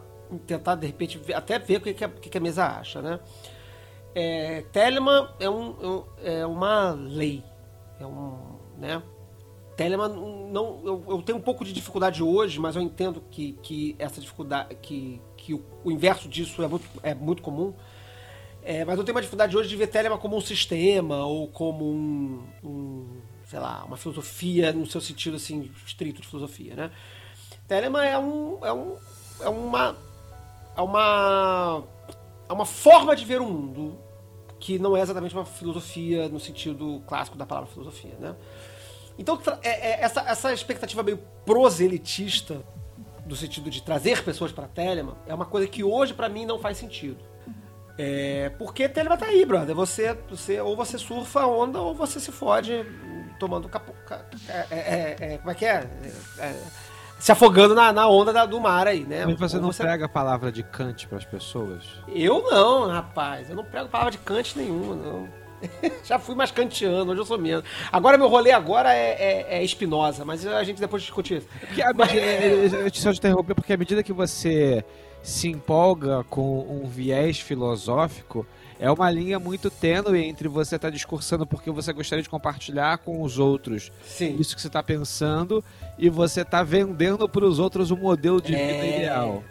tentar, 0.46 0.76
de 0.76 0.86
repente, 0.88 1.20
até 1.34 1.58
ver 1.58 1.78
o 1.78 1.82
que, 1.82 1.94
que, 1.94 2.04
a, 2.04 2.10
que 2.10 2.38
a 2.38 2.42
mesa 2.42 2.66
acha, 2.66 3.02
né? 3.02 3.20
É, 4.14 4.62
Telemann 4.72 5.28
é, 5.40 5.50
um, 5.50 6.04
é 6.24 6.40
é 6.42 6.46
uma 6.46 6.92
lei, 6.92 7.44
é 8.00 8.06
um, 8.06 8.38
né? 8.78 9.02
Telemann 9.80 10.10
não, 10.52 10.82
eu, 10.84 11.06
eu 11.08 11.22
tenho 11.22 11.38
um 11.38 11.42
pouco 11.42 11.64
de 11.64 11.72
dificuldade 11.72 12.22
hoje, 12.22 12.60
mas 12.60 12.76
eu 12.76 12.82
entendo 12.82 13.24
que, 13.32 13.54
que 13.64 13.96
essa 13.98 14.20
dificuldade, 14.20 14.76
que, 14.82 15.22
que 15.38 15.54
o, 15.54 15.64
o 15.86 15.90
inverso 15.90 16.28
disso 16.28 16.62
é 16.62 16.68
muito, 16.68 16.86
é 17.02 17.16
muito 17.16 17.42
comum. 17.42 17.74
É, 18.62 18.84
mas 18.84 18.98
eu 18.98 19.06
tenho 19.06 19.16
uma 19.16 19.22
dificuldade 19.22 19.56
hoje 19.56 19.70
de 19.70 19.78
ver 19.78 19.88
Telemann 19.88 20.18
como 20.18 20.36
um 20.36 20.42
sistema 20.42 21.26
ou 21.26 21.48
como 21.48 21.90
um, 21.90 22.44
um, 22.62 23.22
sei 23.46 23.58
lá, 23.58 23.86
uma 23.86 23.96
filosofia 23.96 24.74
no 24.74 24.86
seu 24.86 25.00
sentido 25.00 25.38
assim 25.38 25.72
estrito 25.88 26.22
de 26.22 26.28
filosofia, 26.28 26.76
né? 26.76 26.92
Telemann 27.66 28.04
é 28.04 28.20
um, 28.20 28.60
é 28.62 28.74
um, 28.74 28.98
é 29.40 29.48
uma, 29.48 29.98
é 30.76 30.82
uma, 30.82 31.84
é 32.50 32.52
uma 32.52 32.66
forma 32.66 33.16
de 33.16 33.24
ver 33.24 33.40
o 33.40 33.46
mundo 33.46 33.98
que 34.60 34.78
não 34.78 34.98
é 34.98 35.00
exatamente 35.00 35.34
uma 35.34 35.46
filosofia 35.46 36.28
no 36.28 36.38
sentido 36.38 37.02
clássico 37.08 37.38
da 37.38 37.46
palavra 37.46 37.70
filosofia, 37.70 38.18
né? 38.20 38.36
Então, 39.20 39.38
é- 39.62 39.70
é 39.92 40.02
essa, 40.02 40.22
essa 40.22 40.52
expectativa 40.54 41.04
meio 41.04 41.20
proselitista, 41.46 42.62
no 43.28 43.36
sentido 43.36 43.70
de 43.70 43.84
trazer 43.84 44.24
pessoas 44.24 44.52
para 44.52 44.68
Telemann, 44.68 45.14
é 45.28 45.34
uma 45.36 45.46
coisa 45.46 45.68
que 45.68 45.84
hoje, 45.84 46.14
para 46.14 46.28
mim, 46.30 46.46
não 46.46 46.58
faz 46.58 46.78
sentido. 46.78 47.18
É, 47.98 48.50
porque 48.58 48.88
Telemann 48.90 49.18
tá 49.18 49.26
aí, 49.28 49.46
brother. 49.46 49.76
Você, 49.76 50.18
você, 50.30 50.60
ou 50.62 50.76
você 50.76 50.98
surfa 50.98 51.42
a 51.42 51.48
onda, 51.48 51.80
ou 51.82 51.94
você 51.94 52.20
se 52.20 52.32
fode 52.32 52.86
tomando 53.38 53.68
capo, 53.70 53.94
ca- 54.08 54.26
é, 54.48 54.66
é, 54.72 55.16
é, 55.34 55.38
como 55.38 55.52
é 55.52 55.54
que 55.56 55.66
é? 55.66 55.88
É, 56.40 56.46
é, 56.46 56.64
se 57.20 57.32
afogando 57.32 57.76
na, 57.76 57.92
na 57.92 58.08
onda 58.08 58.32
da- 58.32 58.46
do 58.46 58.60
mar 58.60 58.88
aí, 58.88 59.02
né? 59.06 59.26
Mas 59.26 59.38
você 59.38 59.58
Ou 59.58 59.62
não 59.64 59.70
prega 59.74 60.06
a 60.06 60.10
palavra 60.10 60.50
de 60.52 60.64
Kant 60.64 61.08
para 61.08 61.18
as 61.18 61.26
pessoas? 61.26 61.84
Eu 62.08 62.42
não, 62.50 62.88
rapaz. 62.88 63.50
Eu 63.50 63.56
não 63.58 63.66
prego 63.66 63.90
palavra 63.90 64.12
de 64.12 64.18
Kant 64.20 64.58
nenhuma, 64.58 64.96
não. 64.96 65.28
Já 66.04 66.18
fui 66.20 66.36
mais 66.36 66.52
kantiano, 66.52 67.12
hoje 67.12 67.22
eu 67.22 67.26
sou 67.26 67.38
menos. 67.38 67.64
Agora 67.92 68.18
meu 68.18 68.28
rolê 68.28 68.52
agora 68.52 68.94
é, 68.94 69.46
é, 69.50 69.58
é 69.58 69.64
Espinosa, 69.64 70.24
mas 70.26 70.46
a 70.46 70.64
gente 70.64 70.80
depois 70.80 71.02
discute 71.04 71.38
isso. 71.38 71.48
Porque 71.60 71.82
a 71.82 71.94
medida, 71.94 72.22
eu 72.78 72.92
te 72.92 73.02
só 73.02 73.12
te 73.12 73.18
interromper, 73.20 73.56
porque 73.56 73.74
à 73.74 73.78
medida 73.78 74.04
que 74.04 74.14
você 74.14 74.84
se 75.22 75.50
empolga 75.50 76.24
com 76.30 76.62
um 76.62 76.88
viés 76.88 77.40
filosófico, 77.40 78.46
é 78.80 78.90
uma 78.90 79.12
linha 79.12 79.38
muito 79.38 79.70
tênue 79.70 80.24
entre 80.24 80.48
você 80.48 80.78
estar 80.78 80.90
discursando 80.90 81.46
porque 81.46 81.70
você 81.70 81.92
gostaria 81.92 82.24
de 82.24 82.30
compartilhar 82.30 83.00
com 83.00 83.22
os 83.22 83.38
outros 83.38 83.92
Sim. 84.02 84.38
isso 84.40 84.56
que 84.56 84.62
você 84.62 84.68
está 84.68 84.82
pensando 84.82 85.62
e 85.98 86.10
você 86.10 86.42
está 86.42 86.64
vendendo 86.64 87.28
para 87.28 87.44
os 87.44 87.60
outros 87.60 87.92
um 87.92 87.98
modelo 87.98 88.42
de 88.42 88.54
vida 88.54 88.62
É. 88.62 88.98
ideal. 89.00 89.44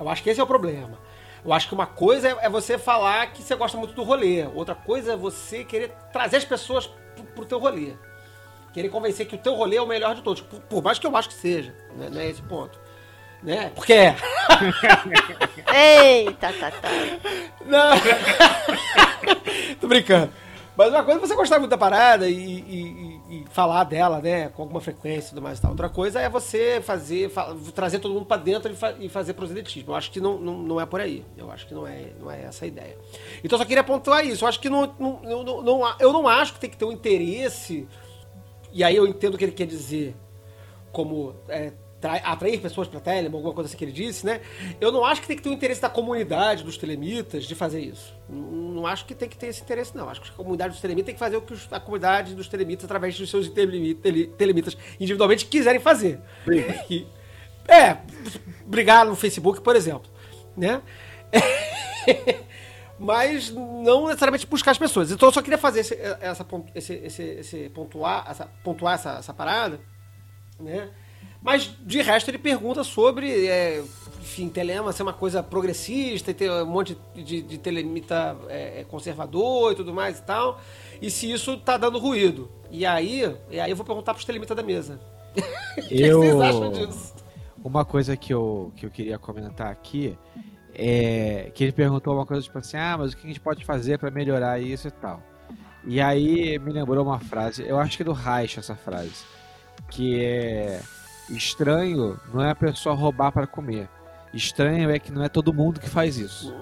Eu 0.00 0.08
acho 0.08 0.22
que 0.24 0.30
esse 0.30 0.40
é 0.40 0.42
o 0.42 0.46
problema. 0.46 0.98
Eu 1.48 1.54
acho 1.54 1.66
que 1.66 1.72
uma 1.72 1.86
coisa 1.86 2.28
é 2.28 2.36
é 2.42 2.48
você 2.50 2.76
falar 2.76 3.32
que 3.32 3.42
você 3.42 3.56
gosta 3.56 3.78
muito 3.78 3.94
do 3.94 4.02
rolê. 4.02 4.44
Outra 4.54 4.74
coisa 4.74 5.14
é 5.14 5.16
você 5.16 5.64
querer 5.64 5.94
trazer 6.12 6.36
as 6.36 6.44
pessoas 6.44 6.86
pro, 6.86 7.24
pro 7.24 7.46
teu 7.46 7.58
rolê. 7.58 7.94
Querer 8.74 8.90
convencer 8.90 9.26
que 9.26 9.34
o 9.34 9.38
teu 9.38 9.54
rolê 9.54 9.76
é 9.76 9.80
o 9.80 9.86
melhor 9.86 10.14
de 10.14 10.20
todos. 10.20 10.42
Por, 10.42 10.60
por 10.60 10.82
mais 10.82 10.98
que 10.98 11.06
eu 11.06 11.16
acho 11.16 11.30
que 11.30 11.34
seja. 11.34 11.74
Né? 11.96 12.10
Não 12.12 12.20
é 12.20 12.28
esse 12.28 12.42
o 12.42 12.44
ponto. 12.44 12.78
Né? 13.42 13.72
Porque 13.74 13.94
é. 13.94 14.14
Eita, 16.20 16.52
tá, 16.52 16.70
tá. 16.70 16.88
Não. 17.64 17.96
Tô 19.80 19.88
brincando. 19.88 20.30
Mas 20.78 20.90
uma 20.92 21.02
coisa 21.02 21.18
é 21.18 21.26
você 21.26 21.34
gostar 21.34 21.58
muito 21.58 21.72
da 21.72 21.76
parada 21.76 22.28
e, 22.28 22.34
e- 22.34 23.20
e- 23.30 23.44
falar 23.50 23.82
dela, 23.82 24.20
né, 24.20 24.48
com 24.50 24.62
alguma 24.62 24.80
frequência 24.80 25.26
e 25.26 25.30
tudo 25.30 25.42
mais 25.42 25.58
e 25.58 25.62
tal. 25.62 25.72
Outra 25.72 25.88
coisa 25.88 26.20
é 26.20 26.28
você 26.28 26.80
fazer, 26.80 27.28
fa- 27.30 27.52
trazer 27.74 27.98
todo 27.98 28.14
mundo 28.14 28.26
pra 28.26 28.36
dentro 28.36 28.70
e, 28.70 28.76
fa- 28.76 28.94
e 29.00 29.08
fazer 29.08 29.34
proselitismo. 29.34 29.90
Eu 29.90 29.96
acho 29.96 30.08
que 30.12 30.20
não, 30.20 30.38
não, 30.38 30.56
não 30.58 30.80
é 30.80 30.86
por 30.86 31.00
aí. 31.00 31.24
Eu 31.36 31.50
acho 31.50 31.66
que 31.66 31.74
não 31.74 31.84
é, 31.84 32.12
não 32.20 32.30
é 32.30 32.42
essa 32.44 32.64
a 32.64 32.68
ideia. 32.68 32.96
Então 33.42 33.56
eu 33.56 33.58
só 33.58 33.64
queria 33.64 33.82
pontuar 33.82 34.24
isso. 34.24 34.44
Eu 34.44 34.48
acho 34.48 34.60
que 34.60 34.68
não, 34.70 34.94
não, 35.00 35.20
não, 35.24 35.62
não- 35.62 35.94
eu 35.98 36.12
não 36.12 36.28
acho 36.28 36.54
que 36.54 36.60
tem 36.60 36.70
que 36.70 36.76
ter 36.76 36.84
um 36.84 36.92
interesse, 36.92 37.88
e 38.72 38.84
aí 38.84 38.94
eu 38.94 39.04
entendo 39.04 39.34
o 39.34 39.36
que 39.36 39.44
ele 39.46 39.52
quer 39.52 39.66
dizer 39.66 40.14
como 40.92 41.34
é, 41.48 41.72
tra- 42.00 42.14
atrair 42.16 42.60
pessoas 42.60 42.88
para 42.88 43.00
Telemann, 43.00 43.36
alguma 43.38 43.54
coisa 43.54 43.68
assim 43.68 43.76
que 43.76 43.84
ele 43.84 43.92
disse, 43.92 44.24
né? 44.24 44.40
Eu 44.80 44.90
não 44.92 45.04
acho 45.04 45.20
que 45.20 45.26
tem 45.26 45.36
que 45.36 45.42
ter 45.42 45.48
o 45.48 45.52
interesse 45.52 45.80
da 45.80 45.88
comunidade 45.88 46.62
dos 46.64 46.76
telemitas 46.76 47.44
de 47.44 47.54
fazer 47.54 47.80
isso. 47.80 48.14
Não, 48.28 48.86
acho 48.86 49.04
que 49.06 49.14
tem 49.14 49.28
que 49.28 49.36
ter 49.36 49.48
esse 49.48 49.62
interesse, 49.62 49.96
não. 49.96 50.08
Acho 50.08 50.20
que 50.22 50.28
a 50.30 50.32
comunidade 50.32 50.72
dos 50.72 50.80
telemitas 50.80 51.06
tem 51.06 51.14
que 51.14 51.18
fazer 51.18 51.36
o 51.36 51.42
que 51.42 51.54
a 51.70 51.80
comunidade 51.80 52.34
dos 52.34 52.48
telemitas, 52.48 52.84
através 52.84 53.16
dos 53.18 53.28
seus 53.30 53.48
telemi- 53.48 53.94
tele- 53.94 54.26
telemitas 54.28 54.76
individualmente, 55.00 55.46
quiserem 55.46 55.80
fazer. 55.80 56.20
E- 56.90 57.06
é, 57.70 57.98
brigar 58.66 59.04
no 59.04 59.14
Facebook, 59.14 59.60
por 59.60 59.76
exemplo. 59.76 60.10
Né? 60.56 60.80
mas 62.98 63.50
não 63.50 64.06
necessariamente 64.06 64.46
buscar 64.46 64.72
as 64.72 64.78
pessoas. 64.78 65.12
Então 65.12 65.28
eu 65.28 65.32
só 65.32 65.40
queria 65.42 65.58
fazer 65.58 65.80
esse, 65.80 65.94
essa, 66.20 66.46
esse, 66.74 66.94
esse, 66.94 67.22
esse 67.22 67.68
pontuar, 67.68 68.26
essa, 68.28 68.46
pontuar 68.64 68.94
essa, 68.94 69.18
essa 69.18 69.32
parada, 69.34 69.78
né? 70.58 70.88
Mas 71.42 71.70
de 71.80 72.02
resto 72.02 72.30
ele 72.30 72.38
pergunta 72.38 72.82
sobre, 72.82 73.46
é, 73.46 73.82
enfim, 74.20 74.48
telema 74.48 74.92
ser 74.92 75.02
uma 75.04 75.12
coisa 75.12 75.42
progressista 75.42 76.30
e 76.30 76.34
ter 76.34 76.50
um 76.50 76.66
monte 76.66 76.96
de, 77.14 77.42
de 77.42 77.58
telemita 77.58 78.36
é, 78.48 78.84
conservador 78.88 79.72
e 79.72 79.76
tudo 79.76 79.94
mais 79.94 80.18
e 80.18 80.22
tal, 80.22 80.60
e 81.00 81.10
se 81.10 81.30
isso 81.30 81.56
tá 81.58 81.76
dando 81.76 81.98
ruído. 81.98 82.50
E 82.70 82.84
aí, 82.84 83.22
e 83.50 83.60
aí 83.60 83.70
eu 83.70 83.76
vou 83.76 83.86
perguntar 83.86 84.12
pros 84.14 84.24
telemitas 84.26 84.56
da 84.56 84.62
mesa. 84.62 85.00
O 85.78 85.82
que, 85.82 86.02
Eu- 86.02 86.18
vocês 86.20 86.40
acham 86.40 86.72
disso? 86.72 87.14
Uma 87.62 87.84
coisa 87.84 88.16
que 88.16 88.32
eu, 88.34 88.72
que 88.76 88.86
eu 88.86 88.90
queria 88.90 89.18
comentar 89.18 89.68
aqui 89.70 90.16
é 90.74 91.50
que 91.54 91.64
ele 91.64 91.72
perguntou 91.72 92.14
uma 92.14 92.26
coisa 92.26 92.42
tipo 92.42 92.58
assim: 92.58 92.76
ah, 92.76 92.96
mas 92.98 93.12
o 93.12 93.16
que 93.16 93.24
a 93.24 93.28
gente 93.28 93.40
pode 93.40 93.64
fazer 93.64 93.98
para 93.98 94.10
melhorar 94.10 94.60
isso 94.60 94.88
e 94.88 94.90
tal. 94.90 95.22
E 95.84 96.00
aí 96.00 96.58
me 96.58 96.72
lembrou 96.72 97.04
uma 97.04 97.18
frase, 97.20 97.64
eu 97.66 97.78
acho 97.78 97.96
que 97.96 98.02
é 98.02 98.06
do 98.06 98.12
Reich 98.12 98.58
essa 98.58 98.74
frase, 98.74 99.24
que 99.90 100.20
é: 100.24 100.80
estranho 101.30 102.18
não 102.32 102.42
é 102.42 102.50
a 102.50 102.54
pessoa 102.54 102.94
roubar 102.94 103.32
para 103.32 103.46
comer, 103.46 103.88
estranho 104.32 104.90
é 104.90 104.98
que 104.98 105.12
não 105.12 105.22
é 105.22 105.28
todo 105.28 105.52
mundo 105.52 105.80
que 105.80 105.88
faz 105.88 106.16
isso. 106.16 106.54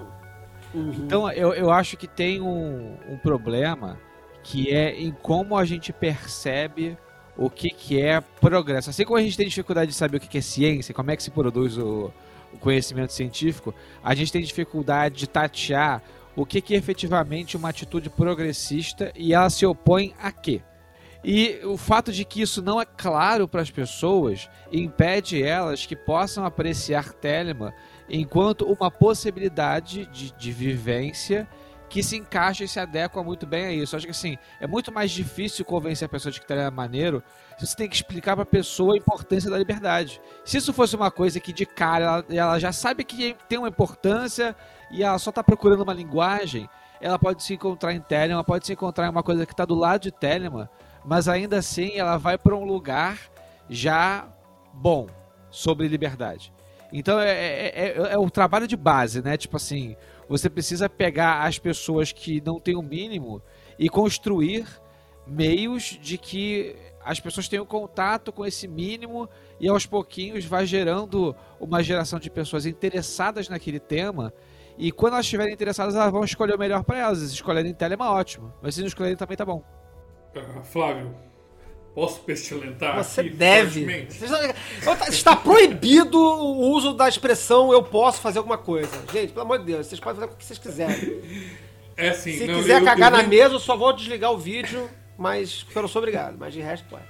Então 0.74 1.30
eu, 1.30 1.54
eu 1.54 1.70
acho 1.70 1.96
que 1.96 2.06
tem 2.06 2.40
um, 2.40 2.96
um 3.08 3.16
problema 3.16 3.98
que 4.42 4.72
é 4.72 4.94
em 4.94 5.10
como 5.10 5.56
a 5.56 5.64
gente 5.64 5.92
percebe 5.92 6.96
o 7.36 7.50
que, 7.50 7.70
que 7.70 8.00
é 8.00 8.20
progresso. 8.20 8.90
Assim 8.90 9.04
como 9.04 9.18
a 9.18 9.22
gente 9.22 9.36
tem 9.36 9.48
dificuldade 9.48 9.90
de 9.90 9.96
saber 9.96 10.18
o 10.18 10.20
que, 10.20 10.28
que 10.28 10.38
é 10.38 10.42
ciência, 10.42 10.94
como 10.94 11.10
é 11.10 11.16
que 11.16 11.22
se 11.22 11.30
produz 11.30 11.76
o, 11.76 12.12
o 12.52 12.58
conhecimento 12.58 13.12
científico, 13.12 13.74
a 14.02 14.14
gente 14.14 14.32
tem 14.32 14.42
dificuldade 14.42 15.16
de 15.16 15.26
tatear 15.26 16.02
o 16.34 16.44
que, 16.44 16.60
que 16.60 16.74
é 16.74 16.76
efetivamente 16.76 17.56
uma 17.56 17.70
atitude 17.70 18.10
progressista 18.10 19.12
e 19.16 19.32
ela 19.32 19.48
se 19.50 19.64
opõe 19.64 20.14
a 20.18 20.30
quê. 20.30 20.62
E 21.28 21.58
o 21.64 21.76
fato 21.76 22.12
de 22.12 22.24
que 22.24 22.40
isso 22.40 22.62
não 22.62 22.80
é 22.80 22.84
claro 22.84 23.48
para 23.48 23.60
as 23.60 23.68
pessoas 23.68 24.48
impede 24.70 25.42
elas 25.42 25.84
que 25.84 25.96
possam 25.96 26.44
apreciar 26.44 27.12
Telema 27.14 27.74
enquanto 28.08 28.64
uma 28.64 28.92
possibilidade 28.92 30.06
de, 30.06 30.30
de 30.30 30.52
vivência 30.52 31.48
que 31.88 32.00
se 32.00 32.16
encaixa 32.16 32.62
e 32.62 32.68
se 32.68 32.78
adequa 32.78 33.24
muito 33.24 33.44
bem 33.44 33.66
a 33.66 33.72
isso. 33.72 33.96
Acho 33.96 34.06
que 34.06 34.12
assim, 34.12 34.38
é 34.60 34.68
muito 34.68 34.92
mais 34.92 35.10
difícil 35.10 35.64
convencer 35.64 36.06
a 36.06 36.08
pessoa 36.08 36.30
de 36.30 36.40
que 36.40 36.46
Telema 36.46 36.68
é 36.68 36.70
maneiro 36.70 37.20
se 37.58 37.66
você 37.66 37.74
tem 37.74 37.88
que 37.88 37.96
explicar 37.96 38.36
para 38.36 38.44
a 38.44 38.46
pessoa 38.46 38.94
a 38.94 38.96
importância 38.96 39.50
da 39.50 39.58
liberdade. 39.58 40.20
Se 40.44 40.58
isso 40.58 40.72
fosse 40.72 40.94
uma 40.94 41.10
coisa 41.10 41.40
que 41.40 41.52
de 41.52 41.66
cara 41.66 42.04
ela, 42.04 42.24
ela 42.30 42.58
já 42.60 42.70
sabe 42.70 43.02
que 43.02 43.34
tem 43.48 43.58
uma 43.58 43.68
importância 43.68 44.54
e 44.92 45.02
ela 45.02 45.18
só 45.18 45.30
está 45.30 45.42
procurando 45.42 45.82
uma 45.82 45.92
linguagem, 45.92 46.70
ela 47.00 47.18
pode 47.18 47.42
se 47.42 47.54
encontrar 47.54 47.92
em 47.92 48.00
Telema, 48.00 48.44
pode 48.44 48.64
se 48.64 48.72
encontrar 48.72 49.06
em 49.06 49.10
uma 49.10 49.24
coisa 49.24 49.44
que 49.44 49.52
está 49.52 49.64
do 49.64 49.74
lado 49.74 50.02
de 50.02 50.12
Telema, 50.12 50.70
mas 51.06 51.28
ainda 51.28 51.58
assim 51.58 51.92
ela 51.96 52.16
vai 52.16 52.36
para 52.36 52.54
um 52.54 52.64
lugar 52.64 53.18
já 53.70 54.28
bom 54.74 55.06
sobre 55.50 55.88
liberdade. 55.88 56.52
Então 56.92 57.20
é, 57.20 57.30
é, 57.30 57.72
é, 57.74 58.12
é 58.12 58.18
o 58.18 58.28
trabalho 58.28 58.66
de 58.66 58.76
base, 58.76 59.22
né? 59.22 59.36
Tipo 59.36 59.56
assim, 59.56 59.96
você 60.28 60.50
precisa 60.50 60.88
pegar 60.88 61.42
as 61.44 61.58
pessoas 61.58 62.12
que 62.12 62.42
não 62.44 62.60
têm 62.60 62.76
o 62.76 62.82
mínimo 62.82 63.40
e 63.78 63.88
construir 63.88 64.66
meios 65.26 65.98
de 66.00 66.18
que 66.18 66.76
as 67.04 67.20
pessoas 67.20 67.48
tenham 67.48 67.64
contato 67.64 68.32
com 68.32 68.44
esse 68.44 68.66
mínimo 68.66 69.28
e 69.60 69.68
aos 69.68 69.86
pouquinhos 69.86 70.44
vai 70.44 70.66
gerando 70.66 71.34
uma 71.60 71.82
geração 71.82 72.18
de 72.18 72.28
pessoas 72.28 72.66
interessadas 72.66 73.48
naquele 73.48 73.78
tema. 73.78 74.32
E 74.76 74.90
quando 74.92 75.14
elas 75.14 75.24
estiverem 75.24 75.54
interessadas, 75.54 75.94
elas 75.94 76.10
vão 76.10 76.24
escolher 76.24 76.54
o 76.54 76.58
melhor 76.58 76.84
para 76.84 76.98
elas. 76.98 77.22
Escolherem 77.22 77.72
Telema, 77.72 78.10
ótimo. 78.10 78.52
Mas 78.60 78.74
se 78.74 78.80
não 78.80 78.88
escolherem, 78.88 79.16
também 79.16 79.36
tá 79.36 79.44
bom. 79.44 79.64
Flávio, 80.64 81.14
posso 81.94 82.20
pestilentar 82.20 82.96
Você 83.02 83.20
aqui 83.22 83.30
deve. 83.30 84.06
Você 84.10 84.26
Está, 84.26 85.08
está 85.08 85.36
proibido 85.36 86.18
o 86.18 86.70
uso 86.70 86.92
da 86.94 87.08
expressão 87.08 87.72
eu 87.72 87.82
posso 87.82 88.20
fazer 88.20 88.38
alguma 88.38 88.58
coisa. 88.58 88.90
Gente, 89.12 89.32
pelo 89.32 89.42
amor 89.42 89.58
de 89.60 89.64
Deus, 89.66 89.86
vocês 89.86 90.00
podem 90.00 90.20
fazer 90.20 90.32
o 90.32 90.36
que 90.36 90.44
vocês 90.44 90.58
quiserem. 90.58 91.56
É 91.98 92.10
assim, 92.10 92.36
Se 92.36 92.46
não, 92.46 92.56
quiser 92.56 92.78
eu- 92.82 92.84
cagar 92.84 93.10
eu 93.10 93.16
na 93.16 93.22
vou- 93.22 93.30
mesa, 93.30 93.54
eu 93.54 93.58
só 93.58 93.74
vou 93.74 93.90
desligar 93.90 94.30
o 94.30 94.36
vídeo, 94.36 94.86
mas 95.16 95.64
eu 95.74 95.80
não 95.80 95.88
sou 95.88 96.00
obrigado. 96.02 96.36
Mas 96.38 96.52
de 96.52 96.60
resto, 96.60 96.86
pode. 96.90 97.06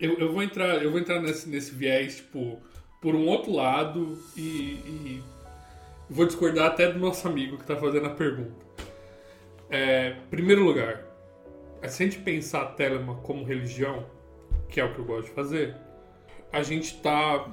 Eu, 0.00 0.16
eu 0.20 0.32
vou 0.32 0.40
entrar, 0.40 0.80
eu 0.80 0.88
vou 0.92 1.00
entrar 1.00 1.20
nesse, 1.20 1.48
nesse 1.48 1.74
viés, 1.74 2.18
tipo, 2.18 2.56
por 3.02 3.16
um 3.16 3.26
outro 3.26 3.50
lado 3.52 4.16
e, 4.36 4.40
e 4.40 5.22
vou 6.08 6.24
discordar 6.26 6.68
até 6.68 6.92
do 6.92 7.00
nosso 7.00 7.26
amigo 7.26 7.58
que 7.58 7.64
tá 7.64 7.74
fazendo 7.74 8.06
a 8.06 8.10
pergunta. 8.10 8.54
É, 9.68 10.14
primeiro 10.30 10.62
lugar, 10.64 11.02
se 11.88 12.02
a 12.02 12.06
gente 12.06 12.18
pensar 12.18 12.62
a 12.62 12.66
Telema 12.66 13.16
como 13.16 13.44
religião, 13.44 14.06
que 14.68 14.80
é 14.80 14.84
o 14.84 14.92
que 14.92 14.98
eu 14.98 15.04
gosto 15.04 15.28
de 15.28 15.34
fazer, 15.34 15.76
a 16.52 16.62
gente 16.62 17.00
tá. 17.00 17.48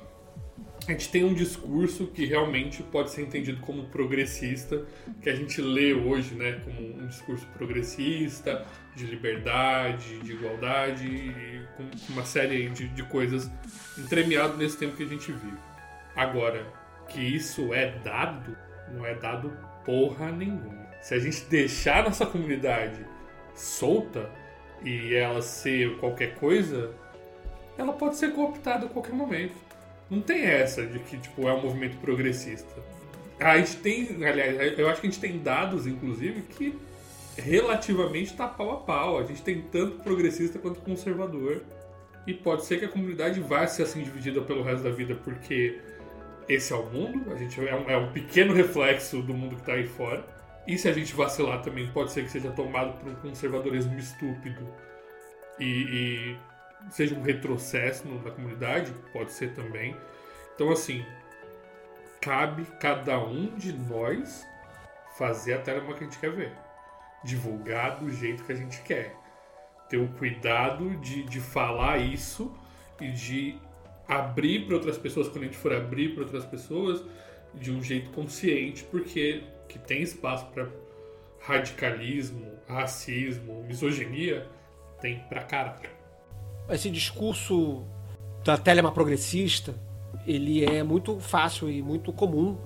A 0.88 0.92
gente 0.92 1.10
tem 1.10 1.24
um 1.24 1.34
discurso 1.34 2.08
que 2.08 2.26
realmente 2.26 2.82
pode 2.82 3.12
ser 3.12 3.22
entendido 3.22 3.60
como 3.62 3.88
progressista, 3.88 4.86
que 5.22 5.30
a 5.30 5.36
gente 5.36 5.62
lê 5.62 5.94
hoje, 5.94 6.34
né, 6.34 6.62
como 6.64 7.04
um 7.04 7.08
discurso 7.08 7.46
progressista, 7.58 8.66
de 8.96 9.06
liberdade, 9.06 10.20
de 10.20 10.32
igualdade, 10.32 11.68
com 11.76 12.14
uma 12.14 12.24
série 12.24 12.70
de, 12.70 12.88
de 12.88 13.04
coisas 13.04 13.50
entremeado 13.98 14.56
nesse 14.56 14.78
tempo 14.78 14.96
que 14.96 15.04
a 15.04 15.08
gente 15.08 15.32
vive. 15.32 15.58
Agora, 16.16 16.66
que 17.10 17.20
isso 17.20 17.74
é 17.74 17.92
dado, 18.00 18.58
não 18.94 19.06
é 19.06 19.14
dado 19.16 19.52
porra 19.84 20.32
nenhuma. 20.32 20.88
Se 21.02 21.14
a 21.14 21.20
gente 21.20 21.44
deixar 21.46 22.04
nossa 22.04 22.26
comunidade 22.26 23.06
solta 23.58 24.30
e 24.84 25.14
ela 25.16 25.42
ser 25.42 25.98
qualquer 25.98 26.36
coisa, 26.36 26.94
ela 27.78 27.94
pode 27.94 28.16
ser 28.18 28.34
cooptada 28.34 28.86
a 28.86 28.90
qualquer 28.90 29.14
momento. 29.14 29.56
Não 30.10 30.22
tem 30.22 30.46
essa 30.46 30.86
de 30.86 31.00
que 31.00 31.18
tipo, 31.18 31.48
é 31.48 31.54
um 31.54 31.62
movimento 31.62 31.98
progressista. 31.98 32.82
A 33.40 33.58
gente 33.58 33.78
tem, 33.78 34.26
aliás, 34.26 34.80
eu 34.80 34.90
acho 34.90 35.02
que 35.02 35.08
a 35.08 35.10
gente 35.10 35.20
tem 35.20 35.38
dados, 35.40 35.86
inclusive, 35.86 36.42
que 36.42 36.76
relativamente 37.38 38.34
tá 38.34 38.48
pau 38.48 38.72
a 38.72 38.78
pau. 38.78 39.20
A 39.20 39.24
gente 39.24 39.42
tem 39.42 39.62
tanto 39.62 40.00
progressista 40.00 40.58
quanto 40.58 40.80
conservador. 40.80 41.62
E 42.26 42.34
pode 42.34 42.66
ser 42.66 42.80
que 42.80 42.86
a 42.86 42.90
comunidade 42.90 43.40
vá 43.40 43.66
ser 43.68 43.84
assim 43.84 44.04
dividida 44.04 44.42
pelo 44.42 44.62
resto 44.62 44.84
da 44.84 44.90
vida, 44.90 45.16
porque 45.16 45.80
esse 46.50 46.74
é 46.74 46.76
o 46.76 46.86
mundo, 46.86 47.32
a 47.32 47.36
gente 47.36 47.60
é 47.66 47.76
um, 47.76 47.90
é 47.90 47.98
um 47.98 48.12
pequeno 48.12 48.54
reflexo 48.54 49.22
do 49.22 49.34
mundo 49.34 49.56
que 49.56 49.64
tá 49.64 49.74
aí 49.74 49.88
fora. 49.88 50.26
E 50.68 50.78
se 50.78 50.90
a 50.90 50.94
gente 50.94 51.14
vacilar 51.14 51.62
também, 51.62 51.90
pode 51.92 52.12
ser 52.12 52.24
que 52.24 52.30
seja 52.30 52.52
tomado 52.52 53.00
por 53.00 53.10
um 53.10 53.16
conservadorismo 53.16 53.98
estúpido 53.98 54.68
e, 55.58 56.36
e 56.36 56.38
seja 56.92 57.16
um 57.16 57.22
retrocesso 57.22 58.06
na 58.06 58.32
comunidade, 58.32 58.94
pode 59.14 59.32
ser 59.32 59.54
também. 59.54 59.96
Então, 60.54 60.70
assim, 60.70 61.06
cabe 62.20 62.66
cada 62.82 63.18
um 63.18 63.56
de 63.56 63.72
nós 63.72 64.46
fazer 65.18 65.54
a 65.54 65.60
telema 65.60 65.94
que 65.94 66.04
a 66.04 66.08
gente 66.08 66.20
quer 66.20 66.32
ver. 66.32 66.52
Divulgar 67.24 68.00
do 68.00 68.12
jeito 68.12 68.44
que 68.44 68.52
a 68.52 68.56
gente 68.56 68.82
quer. 68.82 69.16
Ter 69.88 69.98
o 69.98 70.10
cuidado 70.10 70.98
de, 70.98 71.24
de 71.24 71.40
falar 71.40 71.98
isso 71.98 72.54
e 73.00 73.10
de 73.12 73.58
abrir 74.06 74.66
para 74.66 74.76
outras 74.76 74.98
pessoas, 74.98 75.30
quando 75.30 75.44
a 75.44 75.46
gente 75.46 75.58
for 75.58 75.72
abrir 75.72 76.14
para 76.14 76.24
outras 76.24 76.46
pessoas, 76.46 77.04
de 77.54 77.72
um 77.72 77.82
jeito 77.82 78.10
consciente, 78.12 78.84
porque 78.84 79.44
que 79.68 79.78
tem 79.80 80.02
espaço 80.02 80.46
para 80.48 80.68
radicalismo, 81.40 82.46
racismo, 82.68 83.64
misoginia, 83.64 84.48
tem 85.02 85.20
pra 85.30 85.44
caralho. 85.44 85.90
Esse 86.70 86.90
discurso 86.90 87.84
da 88.44 88.58
telema 88.58 88.92
progressista, 88.92 89.74
ele 90.26 90.66
é 90.66 90.84
muito 90.84 91.20
fácil 91.20 91.70
e 91.70 91.82
muito 91.82 92.12
comum. 92.12 92.58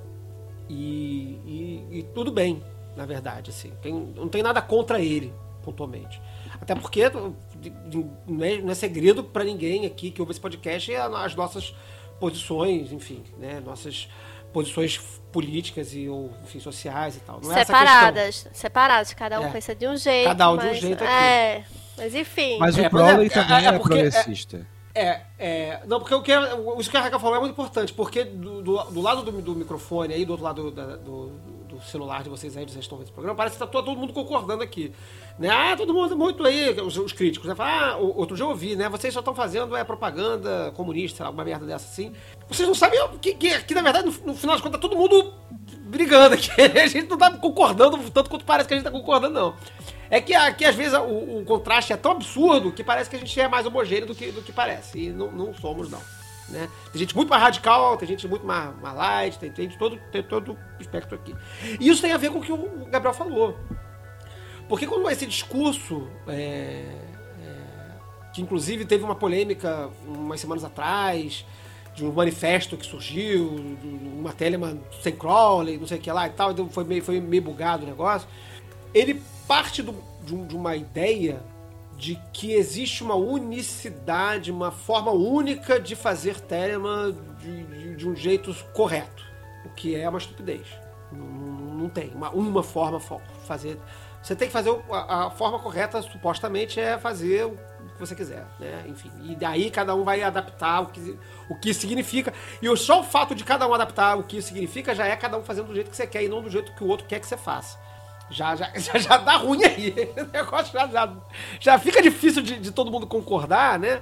E, 0.69 1.37
e- 1.45 1.99
e 1.99 2.03
tudo 2.13 2.31
bem, 2.31 2.63
na 2.95 3.05
verdade. 3.05 3.49
Assim. 3.51 3.71
Tem- 3.81 3.93
não 4.15 4.27
tem 4.29 4.41
nada 4.41 4.61
contra 4.61 4.99
ele. 4.99 5.33
pontualmente. 5.63 6.19
Até 6.59 6.73
porque 6.73 7.07
não 7.11 8.43
é, 8.43 8.57
não 8.59 8.71
é 8.71 8.73
segredo 8.73 9.23
para 9.23 9.43
ninguém 9.43 9.85
aqui 9.85 10.09
que 10.09 10.19
ouve 10.19 10.31
esse 10.31 10.39
podcast 10.41 10.91
as 10.95 11.35
nossas 11.35 11.75
posições, 12.19 12.91
enfim, 12.91 13.23
né? 13.37 13.59
Nossas 13.63 14.09
posições 14.51 14.97
políticas 15.31 15.93
e 15.93 16.07
ou 16.09 16.31
enfim, 16.43 16.59
sociais 16.59 17.15
e 17.15 17.19
tal. 17.19 17.39
Não 17.41 17.51
é 17.51 17.65
separadas, 17.65 18.47
separadas, 18.53 19.13
cada 19.13 19.39
um 19.39 19.45
é. 19.45 19.51
pensa 19.51 19.73
de 19.73 19.87
um 19.87 19.95
jeito. 19.95 20.27
Cada 20.27 20.51
um 20.51 20.55
mas, 20.55 20.65
de 20.65 20.71
um 20.71 20.79
jeito 20.81 21.03
aqui. 21.03 21.13
É, 21.13 21.63
mas 21.97 22.15
enfim. 22.15 22.57
Mas 22.59 22.77
o 22.77 22.81
é, 22.81 22.89
Crowley 22.89 23.27
é, 23.27 23.29
também 23.29 23.65
é, 23.65 23.69
é 23.69 23.79
progressista. 23.79 24.67
É, 24.93 25.21
é, 25.39 25.79
não, 25.87 25.99
porque 25.99 26.13
o 26.13 26.21
que, 26.21 26.33
isso 26.79 26.91
que 26.91 26.97
a 26.97 27.01
Raquel 27.01 27.19
falou 27.19 27.37
é 27.37 27.39
muito 27.39 27.53
importante, 27.53 27.93
porque 27.93 28.25
do, 28.25 28.61
do, 28.61 28.83
do 28.83 29.01
lado 29.01 29.23
do, 29.23 29.31
do, 29.41 29.55
microfone 29.55 30.13
aí, 30.13 30.25
do 30.25 30.31
outro 30.31 30.45
lado 30.45 30.69
do, 30.69 30.97
do, 30.97 31.27
do 31.69 31.81
celular 31.81 32.23
de 32.23 32.29
vocês 32.29 32.57
aí, 32.57 32.65
vocês 32.65 32.83
estão 32.83 32.97
vendo 32.97 33.05
esse 33.05 33.13
programa, 33.13 33.37
parece 33.37 33.55
que 33.55 33.63
está 33.63 33.71
todo, 33.71 33.85
todo 33.85 33.97
mundo 33.97 34.11
concordando 34.11 34.61
aqui. 34.61 34.91
Né? 35.39 35.49
Ah, 35.49 35.77
todo 35.77 35.93
mundo 35.93 36.17
muito 36.17 36.45
aí, 36.45 36.71
os, 36.81 36.97
os 36.97 37.13
críticos, 37.13 37.47
né? 37.47 37.55
Fala, 37.55 37.93
ah, 37.93 37.97
outro 37.97 38.35
dia 38.35 38.43
eu 38.43 38.49
ouvi, 38.49 38.75
né? 38.75 38.89
Vocês 38.89 39.13
só 39.13 39.21
estão 39.21 39.33
fazendo 39.33 39.77
é, 39.77 39.83
propaganda 39.83 40.73
comunista, 40.75 41.25
alguma 41.25 41.45
merda 41.45 41.65
dessa 41.65 41.87
assim. 41.87 42.13
Vocês 42.51 42.67
não 42.67 42.75
sabem 42.75 42.99
que, 43.21 43.33
que, 43.33 43.59
que 43.63 43.73
na 43.73 43.81
verdade, 43.81 44.05
no, 44.05 44.11
no 44.27 44.35
final 44.35 44.55
das 44.55 44.61
contas, 44.61 44.79
tá 44.79 44.87
todo 44.87 44.97
mundo 44.97 45.33
brigando 45.91 46.35
aqui. 46.35 46.49
A 46.59 46.87
gente 46.87 47.09
não 47.09 47.17
tá 47.17 47.31
concordando 47.31 47.97
tanto 48.11 48.29
quanto 48.29 48.45
parece 48.45 48.67
que 48.67 48.73
a 48.73 48.77
gente 48.77 48.85
tá 48.85 48.91
concordando, 48.91 49.33
não. 49.33 49.55
É 50.09 50.19
que 50.19 50.33
aqui, 50.33 50.65
às 50.65 50.75
vezes, 50.75 50.93
o, 50.93 51.39
o, 51.39 51.45
contraste 51.45 51.93
é 51.93 51.97
tão 51.97 52.11
absurdo 52.11 52.71
que 52.71 52.83
parece 52.83 53.09
que 53.09 53.15
a 53.15 53.19
gente 53.19 53.39
é 53.39 53.47
mais 53.47 53.65
homogêneo 53.65 54.05
do 54.05 54.13
que, 54.13 54.31
do 54.31 54.41
que 54.41 54.51
parece. 54.51 54.99
E 54.99 55.09
não, 55.09 55.31
não 55.31 55.53
somos, 55.53 55.89
não. 55.89 56.01
Né? 56.49 56.69
Tem 56.91 56.99
gente 56.99 57.15
muito 57.15 57.29
mais 57.29 57.41
radical, 57.41 57.95
tem 57.95 58.07
gente 58.07 58.27
muito 58.27 58.45
mais, 58.45 58.75
mais 58.81 58.95
light, 58.95 59.39
tem, 59.39 59.51
tem, 59.51 59.69
todo, 59.69 59.97
tem 60.11 60.21
todo 60.21 60.51
o 60.51 60.81
espectro 60.81 61.15
aqui. 61.15 61.33
E 61.79 61.87
isso 61.87 62.01
tem 62.01 62.11
a 62.11 62.17
ver 62.17 62.29
com 62.29 62.39
o 62.39 62.41
que 62.41 62.51
o 62.51 62.85
Gabriel 62.89 63.13
falou. 63.13 63.57
Porque 64.67 64.85
quando 64.85 65.09
esse 65.09 65.25
discurso, 65.25 66.07
é, 66.27 66.83
é, 67.41 67.53
que 68.33 68.41
inclusive 68.41 68.83
teve 68.83 69.03
uma 69.03 69.15
polêmica 69.15 69.89
umas 70.05 70.41
semanas 70.41 70.65
atrás, 70.65 71.45
um 72.03 72.11
manifesto 72.11 72.77
que 72.77 72.85
surgiu, 72.85 73.77
uma 74.17 74.31
Telemann 74.31 74.79
sem 75.01 75.15
Crowley, 75.15 75.77
não 75.77 75.87
sei 75.87 75.97
o 75.97 76.01
que 76.01 76.11
lá 76.11 76.27
e 76.27 76.31
tal, 76.31 76.51
então 76.51 76.69
foi 76.69 76.83
meio, 76.83 77.03
foi 77.03 77.19
meio 77.19 77.43
bugado 77.43 77.83
o 77.83 77.87
negócio. 77.87 78.27
Ele 78.93 79.21
parte 79.47 79.81
do, 79.81 79.95
de, 80.23 80.35
de 80.45 80.55
uma 80.55 80.75
ideia 80.75 81.41
de 81.97 82.19
que 82.33 82.53
existe 82.53 83.03
uma 83.03 83.15
unicidade, 83.15 84.51
uma 84.51 84.71
forma 84.71 85.11
única 85.11 85.79
de 85.79 85.95
fazer 85.95 86.39
Telemann 86.39 87.15
de, 87.39 87.63
de, 87.63 87.95
de 87.95 88.09
um 88.09 88.15
jeito 88.15 88.55
correto, 88.73 89.23
o 89.65 89.69
que 89.69 89.95
é 89.95 90.09
uma 90.09 90.17
estupidez. 90.17 90.65
Não, 91.11 91.25
não 91.25 91.89
tem 91.89 92.09
uma, 92.15 92.29
uma 92.31 92.63
forma 92.63 92.99
fazer. 93.45 93.77
Você 94.23 94.35
tem 94.35 94.47
que 94.47 94.53
fazer 94.53 94.75
a, 94.91 95.27
a, 95.27 95.29
forma 95.31 95.59
correta, 95.59 96.01
supostamente, 96.01 96.79
é 96.79 96.97
fazer 96.97 97.51
você 98.01 98.15
quiser, 98.15 98.45
né? 98.59 98.83
Enfim, 98.87 99.11
e 99.23 99.35
daí 99.35 99.71
cada 99.71 99.95
um 99.95 100.03
vai 100.03 100.21
adaptar 100.21 100.81
o 100.81 100.87
que, 100.87 101.17
o 101.49 101.55
que 101.55 101.73
significa. 101.73 102.33
E 102.61 102.77
só 102.77 102.99
o 102.99 103.03
fato 103.03 103.33
de 103.33 103.43
cada 103.43 103.67
um 103.67 103.73
adaptar 103.73 104.17
o 104.17 104.23
que 104.23 104.41
significa 104.41 104.93
já 104.93 105.05
é 105.05 105.15
cada 105.15 105.37
um 105.37 105.43
fazendo 105.43 105.67
do 105.67 105.73
jeito 105.73 105.89
que 105.89 105.95
você 105.95 106.07
quer 106.07 106.23
e 106.23 106.27
não 106.29 106.41
do 106.41 106.49
jeito 106.49 106.73
que 106.73 106.83
o 106.83 106.87
outro 106.87 107.07
quer 107.07 107.19
que 107.19 107.27
você 107.27 107.37
faça 107.37 107.79
já, 108.31 108.55
já, 108.55 108.71
já, 108.75 108.97
já 108.97 109.17
dá 109.17 109.37
ruim 109.37 109.63
aí. 109.63 109.93
O 110.17 110.31
negócio 110.31 110.73
já, 110.73 110.87
já, 110.87 111.13
já 111.59 111.79
fica 111.79 112.01
difícil 112.01 112.41
de, 112.41 112.57
de 112.57 112.71
todo 112.71 112.89
mundo 112.89 113.05
concordar, 113.05 113.77
né? 113.77 114.01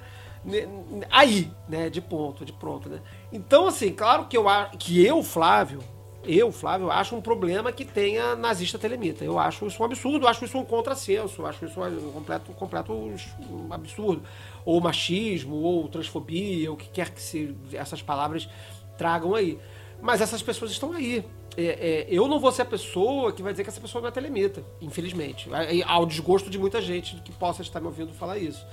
Aí, 1.11 1.51
né? 1.67 1.89
De 1.89 1.99
ponto, 1.99 2.45
de 2.45 2.53
pronto, 2.53 2.87
né? 2.87 3.01
Então, 3.31 3.67
assim, 3.67 3.91
claro 3.91 4.25
que 4.27 4.37
eu, 4.37 4.45
que 4.77 5.05
eu 5.05 5.21
Flávio, 5.23 5.83
eu, 6.23 6.51
Flávio, 6.51 6.91
acho 6.91 7.15
um 7.15 7.21
problema 7.21 7.71
que 7.71 7.85
tenha 7.85 8.35
nazista 8.35 8.77
telemita. 8.77 9.23
Eu 9.23 9.39
acho 9.39 9.65
isso 9.65 9.81
um 9.81 9.85
absurdo, 9.85 10.27
acho 10.27 10.45
isso 10.45 10.57
um 10.57 10.65
contrassenso, 10.65 11.45
acho 11.45 11.65
isso 11.65 11.79
um 11.81 12.11
completo, 12.11 12.51
completo 12.53 13.13
absurdo. 13.69 14.21
Ou 14.65 14.81
machismo, 14.81 15.55
ou 15.55 15.87
transfobia, 15.87 16.71
o 16.71 16.77
que 16.77 16.89
quer 16.89 17.09
que 17.09 17.21
se, 17.21 17.55
essas 17.73 18.01
palavras 18.01 18.49
tragam 18.97 19.33
aí. 19.33 19.57
Mas 20.01 20.21
essas 20.21 20.41
pessoas 20.41 20.71
estão 20.71 20.93
aí 20.93 21.23
é, 21.57 21.63
é, 21.63 22.07
eu 22.09 22.27
não 22.27 22.39
vou 22.39 22.51
ser 22.51 22.61
a 22.61 22.65
pessoa 22.65 23.33
que 23.33 23.43
vai 23.43 23.51
dizer 23.51 23.63
que 23.63 23.69
essa 23.69 23.81
pessoa 23.81 24.01
não 24.01 24.07
é 24.07 24.11
telemita, 24.11 24.63
infelizmente. 24.79 25.49
Ao 25.85 26.05
desgosto 26.05 26.49
de 26.49 26.57
muita 26.57 26.81
gente 26.81 27.15
que 27.17 27.31
possa 27.33 27.61
estar 27.61 27.79
me 27.79 27.87
ouvindo 27.87 28.13
falar 28.13 28.37
isso. 28.37 28.65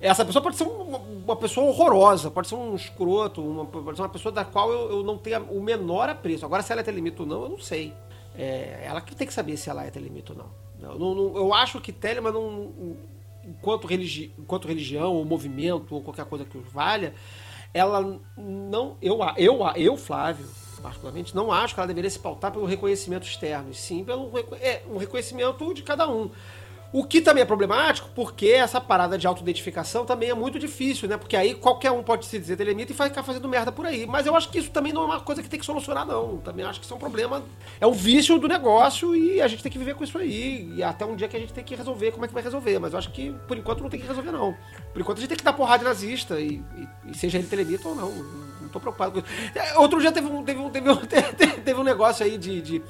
Essa 0.00 0.24
pessoa 0.24 0.42
pode 0.42 0.56
ser 0.56 0.64
uma, 0.64 0.98
uma 0.98 1.36
pessoa 1.36 1.68
horrorosa, 1.68 2.30
pode 2.30 2.48
ser 2.48 2.54
um 2.54 2.74
escroto, 2.74 3.42
uma, 3.42 3.64
pode 3.64 3.96
ser 3.96 4.02
uma 4.02 4.08
pessoa 4.08 4.32
da 4.32 4.44
qual 4.44 4.70
eu, 4.70 4.90
eu 4.98 5.02
não 5.02 5.16
tenho 5.16 5.44
o 5.44 5.62
menor 5.62 6.08
apreço. 6.08 6.44
Agora, 6.44 6.62
se 6.62 6.72
ela 6.72 6.82
é 6.82 6.84
telemita 6.84 7.22
ou 7.22 7.28
não, 7.28 7.42
eu 7.44 7.48
não 7.48 7.58
sei. 7.58 7.94
É, 8.36 8.82
ela 8.84 9.00
que 9.00 9.14
tem 9.14 9.26
que 9.26 9.32
saber 9.32 9.56
se 9.56 9.70
ela 9.70 9.84
é 9.84 9.90
telemita 9.90 10.32
ou 10.32 10.38
não. 10.38 10.66
Eu, 10.90 10.98
não, 10.98 11.14
não, 11.14 11.36
eu 11.36 11.54
acho 11.54 11.80
que 11.80 11.92
Telema, 11.92 12.30
não, 12.30 12.96
enquanto, 13.44 13.86
religi, 13.86 14.32
enquanto 14.38 14.68
religião 14.68 15.14
ou 15.14 15.24
movimento 15.24 15.94
ou 15.94 16.02
qualquer 16.02 16.26
coisa 16.26 16.44
que 16.44 16.58
valha, 16.58 17.14
ela 17.72 18.20
não. 18.36 18.96
Eu, 19.00 19.18
eu, 19.36 19.60
eu 19.76 19.96
Flávio, 19.96 20.46
particularmente, 20.82 21.34
não 21.34 21.50
acho 21.50 21.74
que 21.74 21.80
ela 21.80 21.86
deveria 21.86 22.10
se 22.10 22.18
pautar 22.18 22.52
pelo 22.52 22.66
reconhecimento 22.66 23.26
externo, 23.26 23.70
e 23.70 23.74
sim 23.74 24.04
pelo 24.04 24.30
é, 24.60 24.82
um 24.90 24.98
reconhecimento 24.98 25.72
de 25.72 25.82
cada 25.82 26.08
um. 26.08 26.30
O 26.96 27.04
que 27.04 27.20
também 27.20 27.42
é 27.42 27.44
problemático, 27.44 28.08
porque 28.14 28.46
essa 28.46 28.80
parada 28.80 29.18
de 29.18 29.26
autoidentificação 29.26 30.06
também 30.06 30.30
é 30.30 30.34
muito 30.34 30.58
difícil, 30.58 31.06
né? 31.06 31.18
Porque 31.18 31.36
aí 31.36 31.54
qualquer 31.54 31.90
um 31.90 32.02
pode 32.02 32.24
se 32.24 32.38
dizer 32.38 32.56
telemita 32.56 32.90
e 32.90 32.94
ficar 32.94 33.22
fazendo 33.22 33.46
merda 33.46 33.70
por 33.70 33.84
aí. 33.84 34.06
Mas 34.06 34.24
eu 34.24 34.34
acho 34.34 34.48
que 34.48 34.58
isso 34.60 34.70
também 34.70 34.94
não 34.94 35.02
é 35.02 35.04
uma 35.04 35.20
coisa 35.20 35.42
que 35.42 35.48
tem 35.50 35.60
que 35.60 35.66
solucionar, 35.66 36.06
não. 36.06 36.38
Também 36.38 36.64
acho 36.64 36.80
que 36.80 36.86
isso 36.86 36.94
é 36.94 36.96
um 36.96 36.98
problema, 36.98 37.44
é 37.78 37.86
um 37.86 37.92
vício 37.92 38.38
do 38.38 38.48
negócio 38.48 39.14
e 39.14 39.42
a 39.42 39.46
gente 39.46 39.62
tem 39.62 39.70
que 39.70 39.76
viver 39.76 39.94
com 39.94 40.04
isso 40.04 40.16
aí. 40.16 40.72
E 40.74 40.82
até 40.82 41.04
um 41.04 41.14
dia 41.14 41.28
que 41.28 41.36
a 41.36 41.38
gente 41.38 41.52
tem 41.52 41.62
que 41.62 41.74
resolver 41.74 42.12
como 42.12 42.24
é 42.24 42.28
que 42.28 42.32
vai 42.32 42.42
resolver. 42.42 42.78
Mas 42.78 42.94
eu 42.94 42.98
acho 42.98 43.12
que, 43.12 43.30
por 43.46 43.58
enquanto, 43.58 43.82
não 43.82 43.90
tem 43.90 44.00
que 44.00 44.06
resolver, 44.06 44.32
não. 44.32 44.56
Por 44.94 45.02
enquanto, 45.02 45.18
a 45.18 45.20
gente 45.20 45.28
tem 45.28 45.36
que 45.36 45.44
dar 45.44 45.52
porrada 45.52 45.84
nazista, 45.84 46.40
e, 46.40 46.64
e, 46.78 47.10
e 47.10 47.14
seja 47.14 47.36
ele 47.36 47.46
telemita 47.46 47.86
ou 47.90 47.94
não. 47.94 48.10
Não 48.62 48.68
tô 48.70 48.80
preocupado 48.80 49.12
com 49.12 49.18
isso. 49.18 49.28
É, 49.54 49.78
outro 49.78 50.00
dia 50.00 50.10
teve 50.10 50.28
um, 50.28 50.42
teve 50.42 50.60
um, 50.60 50.70
teve 50.70 50.90
um, 50.90 50.96
teve 51.62 51.78
um 51.78 51.84
negócio 51.84 52.24
aí 52.24 52.38
de, 52.38 52.62
de 52.62 52.82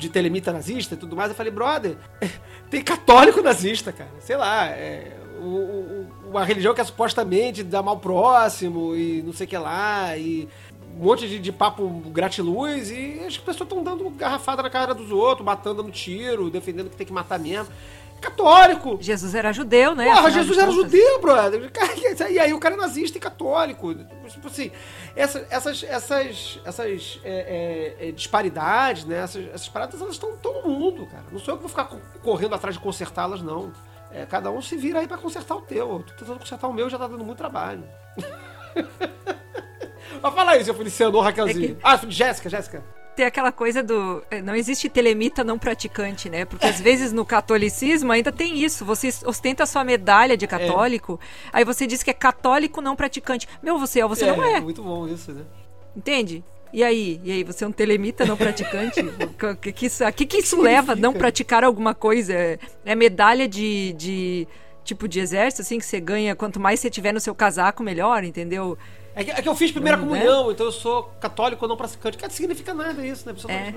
de 0.00 0.08
telemita 0.08 0.52
nazista 0.52 0.94
e 0.94 0.96
tudo 0.96 1.14
mais, 1.14 1.30
eu 1.30 1.36
falei, 1.36 1.52
brother, 1.52 1.96
tem 2.70 2.82
católico 2.82 3.42
nazista, 3.42 3.92
cara. 3.92 4.10
Sei 4.20 4.36
lá, 4.36 4.66
é, 4.66 5.16
o, 5.40 6.06
uma 6.28 6.44
religião 6.44 6.74
que 6.74 6.80
é 6.80 6.84
supostamente 6.84 7.62
dá 7.62 7.82
mal 7.82 7.98
próximo 7.98 8.96
e 8.96 9.22
não 9.22 9.32
sei 9.32 9.46
o 9.46 9.50
que 9.50 9.58
lá, 9.58 10.16
e 10.16 10.48
um 10.96 11.04
monte 11.04 11.28
de, 11.28 11.38
de 11.38 11.52
papo 11.52 11.88
gratiluz, 12.10 12.90
e 12.90 13.20
as 13.26 13.38
pessoas 13.38 13.68
estão 13.68 13.82
dando 13.82 14.08
garrafada 14.10 14.62
na 14.62 14.70
cara 14.70 14.94
dos 14.94 15.10
outros, 15.10 15.44
matando 15.44 15.82
no 15.82 15.90
tiro, 15.90 16.50
defendendo 16.50 16.90
que 16.90 16.96
tem 16.96 17.06
que 17.06 17.12
matar 17.12 17.38
mesmo 17.38 17.72
católico. 18.20 18.98
Jesus 19.00 19.34
era 19.34 19.52
judeu, 19.52 19.94
né? 19.94 20.04
Porra, 20.04 20.30
Jesus 20.30 20.58
era 20.58 20.70
judeu, 20.70 21.20
brother. 21.20 21.70
E 22.30 22.38
aí 22.38 22.52
o 22.52 22.60
cara 22.60 22.74
é 22.74 22.78
nazista 22.78 23.18
e 23.18 23.20
católico. 23.20 23.94
Tipo 24.28 24.48
assim, 24.48 24.70
essa, 25.16 25.46
essas, 25.50 25.82
essas, 25.82 26.60
essas 26.64 27.20
é, 27.24 27.96
é, 27.98 28.08
é, 28.08 28.12
disparidades, 28.12 29.04
né? 29.04 29.18
Essas, 29.18 29.46
essas 29.48 29.68
paradas, 29.68 30.00
elas 30.00 30.14
estão 30.14 30.36
todo 30.36 30.68
mundo, 30.68 31.06
cara. 31.06 31.24
Não 31.32 31.38
sou 31.38 31.54
eu 31.54 31.58
que 31.58 31.62
vou 31.62 31.70
ficar 31.70 31.88
correndo 32.22 32.54
atrás 32.54 32.76
de 32.76 32.82
consertá-las, 32.82 33.42
não. 33.42 33.72
É, 34.12 34.26
cada 34.26 34.50
um 34.50 34.60
se 34.60 34.76
vira 34.76 35.00
aí 35.00 35.08
para 35.08 35.18
consertar 35.18 35.56
o 35.56 35.62
teu. 35.62 35.90
Eu 35.90 36.02
tô 36.02 36.14
tentando 36.14 36.38
consertar 36.38 36.68
o 36.68 36.72
meu 36.72 36.90
já 36.90 36.98
tá 36.98 37.06
dando 37.06 37.24
muito 37.24 37.38
trabalho. 37.38 37.84
Mas 40.22 40.34
fala 40.34 40.50
aí, 40.52 40.64
seu 40.64 40.74
Feliciano 40.74 41.16
ou 41.16 41.22
Raquelzinho. 41.22 41.70
É 41.70 41.74
que... 41.74 41.80
Ah, 41.82 41.98
Jéssica, 42.08 42.50
Jéssica 42.50 42.99
ter 43.20 43.24
aquela 43.24 43.52
coisa 43.52 43.82
do. 43.82 44.22
Eh, 44.30 44.40
não 44.40 44.54
existe 44.54 44.88
telemita 44.88 45.44
não 45.44 45.58
praticante, 45.58 46.30
né? 46.30 46.46
Porque 46.46 46.64
às 46.64 46.80
vezes 46.80 47.12
no 47.12 47.26
catolicismo 47.26 48.10
ainda 48.10 48.32
tem 48.32 48.58
isso. 48.64 48.82
Você 48.86 49.10
ostenta 49.26 49.64
a 49.64 49.66
sua 49.66 49.84
medalha 49.84 50.38
de 50.38 50.46
católico, 50.46 51.20
é. 51.52 51.58
aí 51.58 51.64
você 51.64 51.86
diz 51.86 52.02
que 52.02 52.08
é 52.08 52.14
católico 52.14 52.80
não 52.80 52.96
praticante. 52.96 53.46
Meu, 53.62 53.78
você 53.78 54.00
é, 54.00 54.06
você 54.06 54.24
é, 54.24 54.34
não 54.34 54.42
é. 54.42 54.54
É 54.54 54.60
muito 54.60 54.82
bom 54.82 55.06
isso, 55.06 55.32
né? 55.32 55.42
Entende? 55.94 56.42
E 56.72 56.82
aí? 56.82 57.20
E 57.22 57.30
aí, 57.30 57.44
você 57.44 57.62
é 57.62 57.66
um 57.66 57.72
telemita 57.72 58.24
não 58.24 58.38
praticante? 58.38 59.00
O 59.50 59.56
que, 59.56 59.72
que 59.72 59.86
isso, 59.86 60.04
a 60.04 60.12
que, 60.12 60.24
que 60.24 60.38
isso 60.38 60.56
que 60.56 60.62
leva 60.62 60.96
não 60.96 61.12
praticar 61.12 61.62
alguma 61.62 61.94
coisa? 61.94 62.58
É 62.84 62.94
medalha 62.94 63.46
de, 63.46 63.92
de 63.94 64.48
tipo 64.82 65.06
de 65.08 65.20
exército, 65.20 65.62
assim, 65.62 65.78
que 65.78 65.84
você 65.84 66.00
ganha, 66.00 66.34
quanto 66.34 66.58
mais 66.58 66.80
você 66.80 66.88
tiver 66.88 67.12
no 67.12 67.20
seu 67.20 67.34
casaco, 67.34 67.82
melhor, 67.82 68.24
entendeu? 68.24 68.78
É 69.14 69.24
que, 69.24 69.30
é 69.30 69.42
que 69.42 69.48
eu 69.48 69.54
fiz 69.54 69.72
primeira 69.72 69.98
comunhão, 69.98 70.46
né? 70.46 70.52
então 70.52 70.66
eu 70.66 70.72
sou 70.72 71.04
católico 71.20 71.66
não 71.66 71.76
praticante. 71.76 72.16
Que 72.16 72.22
não 72.22 72.30
significa 72.30 72.72
nada 72.72 73.04
isso, 73.04 73.26
né? 73.28 73.34
É. 73.48 73.74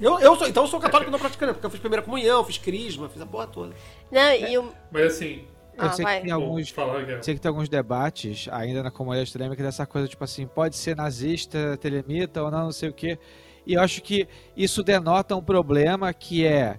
Eu, 0.00 0.20
eu 0.20 0.36
sou, 0.36 0.46
então 0.46 0.64
eu 0.64 0.68
sou 0.68 0.80
católico 0.80 1.10
não 1.10 1.18
praticante, 1.18 1.54
porque 1.54 1.66
eu 1.66 1.70
fiz 1.70 1.80
primeira 1.80 2.02
comunhão, 2.02 2.44
fiz 2.44 2.58
crisma, 2.58 3.08
fiz 3.08 3.20
a 3.20 3.26
porra 3.26 3.46
toda. 3.46 3.74
Não, 4.10 4.34
e 4.34 4.56
o... 4.58 4.72
Mas 4.90 5.14
assim, 5.14 5.44
eu 5.76 5.84
ah, 5.84 5.92
sei, 5.92 6.04
que 6.04 6.20
tem 6.20 6.30
alguns, 6.30 6.70
falar, 6.70 7.22
sei 7.22 7.34
que 7.34 7.40
tem 7.40 7.48
alguns 7.48 7.68
debates 7.68 8.46
ainda 8.52 8.82
na 8.82 8.90
comunidade 8.90 9.32
telêmica 9.32 9.62
dessa 9.62 9.86
coisa, 9.86 10.06
tipo 10.06 10.22
assim, 10.22 10.46
pode 10.46 10.76
ser 10.76 10.94
nazista, 10.94 11.76
telemita 11.78 12.42
ou 12.42 12.50
não, 12.50 12.64
não 12.64 12.72
sei 12.72 12.90
o 12.90 12.92
quê. 12.92 13.18
E 13.66 13.74
eu 13.74 13.80
acho 13.80 14.02
que 14.02 14.28
isso 14.56 14.82
denota 14.82 15.34
um 15.34 15.42
problema 15.42 16.12
que 16.12 16.44
é 16.44 16.78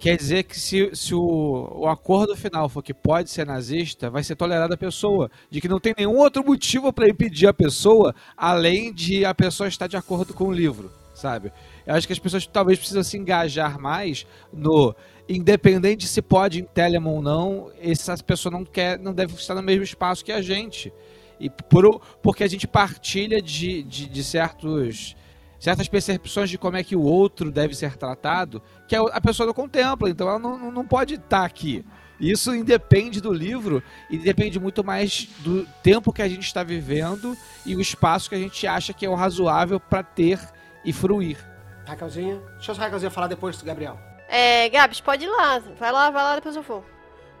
Quer 0.00 0.16
dizer 0.16 0.44
que 0.44 0.58
se, 0.58 0.90
se 0.94 1.14
o, 1.14 1.68
o 1.80 1.86
acordo 1.86 2.34
final 2.34 2.70
for 2.70 2.82
que 2.82 2.94
pode 2.94 3.28
ser 3.28 3.46
nazista, 3.46 4.08
vai 4.08 4.24
ser 4.24 4.34
tolerada 4.34 4.74
a 4.74 4.78
pessoa. 4.78 5.30
De 5.50 5.60
que 5.60 5.68
não 5.68 5.78
tem 5.78 5.94
nenhum 5.96 6.16
outro 6.16 6.42
motivo 6.42 6.90
para 6.90 7.06
impedir 7.06 7.46
a 7.46 7.52
pessoa, 7.52 8.14
além 8.34 8.94
de 8.94 9.26
a 9.26 9.34
pessoa 9.34 9.68
estar 9.68 9.86
de 9.86 9.98
acordo 9.98 10.32
com 10.32 10.44
o 10.44 10.52
livro 10.52 10.90
sabe? 11.12 11.52
Eu 11.86 11.94
acho 11.94 12.06
que 12.06 12.14
as 12.14 12.18
pessoas 12.18 12.46
talvez 12.46 12.78
precisam 12.78 13.02
se 13.02 13.18
engajar 13.18 13.78
mais 13.78 14.26
no 14.50 14.94
independente 15.28 16.08
se 16.08 16.22
pode 16.22 16.60
em 16.60 16.64
Telemann 16.64 17.12
ou 17.12 17.22
não, 17.22 17.70
essa 17.78 18.16
pessoa 18.16 18.50
não 18.50 18.64
quer, 18.64 18.98
não 18.98 19.12
deve 19.12 19.34
estar 19.34 19.54
no 19.54 19.62
mesmo 19.62 19.84
espaço 19.84 20.24
que 20.24 20.32
a 20.32 20.40
gente. 20.40 20.90
E 21.38 21.48
por, 21.48 22.00
porque 22.22 22.42
a 22.42 22.48
gente 22.48 22.66
partilha 22.66 23.40
de, 23.40 23.82
de, 23.82 24.08
de 24.08 24.24
certos 24.24 25.14
certas 25.60 25.86
percepções 25.86 26.50
de 26.50 26.58
como 26.58 26.76
é 26.76 26.82
que 26.82 26.96
o 26.96 27.02
outro 27.02 27.52
deve 27.52 27.74
ser 27.74 27.96
tratado, 27.96 28.60
que 28.88 28.96
a 28.96 29.20
pessoa 29.20 29.46
não 29.46 29.54
contempla, 29.54 30.10
então 30.10 30.28
ela 30.28 30.38
não, 30.38 30.72
não 30.72 30.84
pode 30.84 31.14
estar 31.14 31.44
aqui. 31.44 31.84
Isso 32.18 32.54
independe 32.54 33.20
do 33.20 33.32
livro 33.32 33.82
e 34.10 34.18
depende 34.18 34.58
muito 34.58 34.82
mais 34.82 35.28
do 35.38 35.66
tempo 35.82 36.12
que 36.12 36.20
a 36.20 36.28
gente 36.28 36.46
está 36.46 36.62
vivendo 36.62 37.36
e 37.64 37.76
o 37.76 37.80
espaço 37.80 38.28
que 38.28 38.34
a 38.34 38.38
gente 38.38 38.66
acha 38.66 38.92
que 38.92 39.06
é 39.06 39.08
o 39.08 39.14
razoável 39.14 39.78
para 39.78 40.02
ter 40.02 40.40
e 40.84 40.92
fruir. 40.92 41.38
Raquelzinha? 41.86 42.40
Deixa 42.56 42.72
eu 42.72 42.74
só 42.74 42.80
Raquelzinha 42.82 43.10
falar 43.10 43.26
depois 43.26 43.56
do 43.56 43.64
Gabriel. 43.64 43.98
É, 44.28 44.68
Gabs, 44.68 45.00
pode 45.00 45.24
ir 45.24 45.28
lá. 45.28 45.58
Vai 45.58 45.92
lá, 45.92 46.10
vai 46.10 46.22
lá, 46.22 46.34
depois 46.36 46.56
eu 46.56 46.62
vou. 46.62 46.84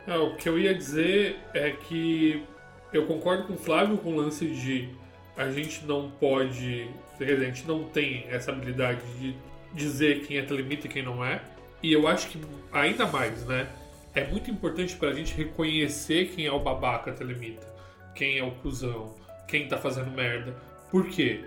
É, 0.06 0.16
o 0.16 0.34
que 0.34 0.48
eu 0.48 0.58
ia 0.58 0.74
dizer 0.74 1.38
é 1.54 1.70
que 1.70 2.44
eu 2.92 3.06
concordo 3.06 3.44
com 3.44 3.54
o 3.54 3.58
Flávio 3.58 3.98
com 3.98 4.12
o 4.12 4.16
lance 4.16 4.46
de 4.46 4.88
a 5.36 5.50
gente 5.50 5.84
não 5.86 6.10
pode. 6.10 6.90
Quer 7.26 7.34
dizer, 7.34 7.44
a 7.44 7.48
gente 7.48 7.68
não 7.68 7.84
tem 7.84 8.24
essa 8.30 8.50
habilidade 8.50 9.02
de 9.18 9.36
dizer 9.74 10.20
quem 10.22 10.38
é 10.38 10.42
telemita 10.42 10.86
e 10.86 10.90
quem 10.90 11.02
não 11.02 11.22
é. 11.22 11.42
E 11.82 11.92
eu 11.92 12.08
acho 12.08 12.28
que 12.28 12.40
ainda 12.72 13.06
mais, 13.06 13.44
né? 13.44 13.68
É 14.14 14.26
muito 14.26 14.50
importante 14.50 14.96
pra 14.96 15.12
gente 15.12 15.34
reconhecer 15.34 16.30
quem 16.34 16.46
é 16.46 16.52
o 16.52 16.58
babaca 16.58 17.12
telemita, 17.12 17.66
quem 18.14 18.38
é 18.38 18.42
o 18.42 18.50
cuzão, 18.52 19.14
quem 19.46 19.68
tá 19.68 19.76
fazendo 19.76 20.10
merda. 20.10 20.56
Por 20.90 21.08
quê? 21.08 21.44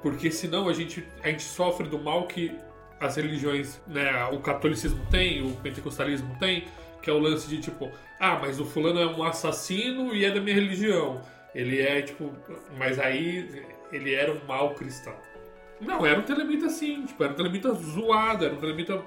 Porque 0.00 0.30
senão 0.30 0.68
a 0.68 0.72
gente, 0.72 1.04
a 1.22 1.28
gente 1.28 1.42
sofre 1.42 1.88
do 1.88 1.98
mal 1.98 2.28
que 2.28 2.52
as 3.00 3.16
religiões, 3.16 3.80
né, 3.86 4.24
o 4.26 4.38
catolicismo 4.38 5.04
tem, 5.10 5.44
o 5.44 5.50
pentecostalismo 5.56 6.36
tem, 6.38 6.68
que 7.02 7.10
é 7.10 7.12
o 7.12 7.18
lance 7.18 7.48
de 7.48 7.60
tipo, 7.60 7.90
ah, 8.20 8.38
mas 8.40 8.60
o 8.60 8.64
fulano 8.64 9.00
é 9.00 9.06
um 9.06 9.24
assassino 9.24 10.14
e 10.14 10.24
é 10.24 10.30
da 10.30 10.40
minha 10.40 10.54
religião. 10.54 11.20
Ele 11.52 11.80
é 11.80 12.00
tipo, 12.00 12.32
mas 12.78 12.98
aí 12.98 13.75
ele 13.92 14.14
era 14.14 14.32
um 14.32 14.44
mau 14.46 14.74
cristão. 14.74 15.14
Não, 15.80 16.06
era 16.06 16.18
um 16.18 16.22
telemita 16.22 16.66
assim, 16.66 17.04
tipo, 17.04 17.22
era 17.22 17.32
um 17.32 17.36
telemita 17.36 17.72
zoado, 17.72 18.44
era 18.44 18.54
um 18.54 18.58
telemita. 18.58 19.02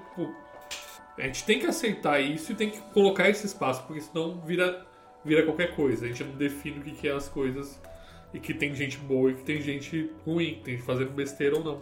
A 1.18 1.22
gente 1.24 1.44
tem 1.44 1.60
que 1.60 1.66
aceitar 1.66 2.20
isso 2.20 2.52
e 2.52 2.56
tem 2.56 2.70
que 2.70 2.80
colocar 2.94 3.28
esse 3.30 3.46
espaço, 3.46 3.84
porque 3.86 4.02
senão 4.02 4.40
vira, 4.42 4.86
vira 5.26 5.44
qualquer 5.44 5.76
coisa. 5.76 6.06
A 6.06 6.08
gente 6.08 6.24
não 6.24 6.36
define 6.36 6.80
o 6.80 6.84
que, 6.84 6.92
que 6.92 7.08
é 7.08 7.12
as 7.12 7.28
coisas 7.28 7.82
e 8.34 8.40
que 8.40 8.54
tem 8.54 8.76
gente 8.76 8.98
boa 8.98 9.32
e 9.32 9.36
que 9.36 9.44
tem 9.44 9.62
gente 9.62 10.12
ruim, 10.26 10.56
que 10.56 10.62
tem 10.62 10.76
gente 10.76 10.86
fazendo 10.86 11.12
besteira 11.12 11.58
ou 11.58 11.64
não. 11.64 11.82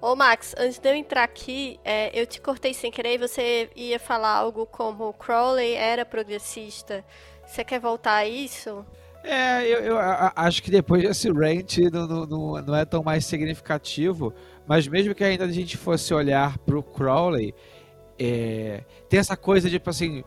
Ô 0.00 0.14
Max, 0.14 0.54
antes 0.56 0.78
de 0.78 0.88
eu 0.88 0.94
entrar 0.94 1.24
aqui, 1.24 1.80
é, 1.84 2.16
eu 2.18 2.24
te 2.24 2.40
cortei 2.40 2.72
sem 2.72 2.88
querer 2.88 3.14
e 3.14 3.18
você 3.18 3.68
ia 3.74 3.98
falar 3.98 4.32
algo 4.32 4.64
como 4.64 5.12
Crowley 5.14 5.74
era 5.74 6.04
progressista. 6.04 7.04
Você 7.44 7.64
quer 7.64 7.80
voltar 7.80 8.14
a 8.14 8.26
isso? 8.26 8.86
É, 9.22 9.66
eu, 9.66 9.80
eu 9.80 9.98
acho 10.36 10.62
que 10.62 10.70
depois 10.70 11.02
desse 11.02 11.30
rant 11.30 11.78
não, 11.92 12.06
não, 12.26 12.62
não, 12.62 12.76
é 12.76 12.84
tão 12.84 13.02
mais 13.02 13.26
significativo, 13.26 14.32
mas 14.66 14.86
mesmo 14.86 15.14
que 15.14 15.24
ainda 15.24 15.44
a 15.44 15.52
gente 15.52 15.76
fosse 15.76 16.14
olhar 16.14 16.56
pro 16.58 16.82
Crowley, 16.82 17.54
é, 18.18 18.84
tem 19.08 19.20
essa 19.20 19.36
coisa 19.36 19.68
de, 19.68 19.78
tipo 19.78 19.90
assim, 19.90 20.24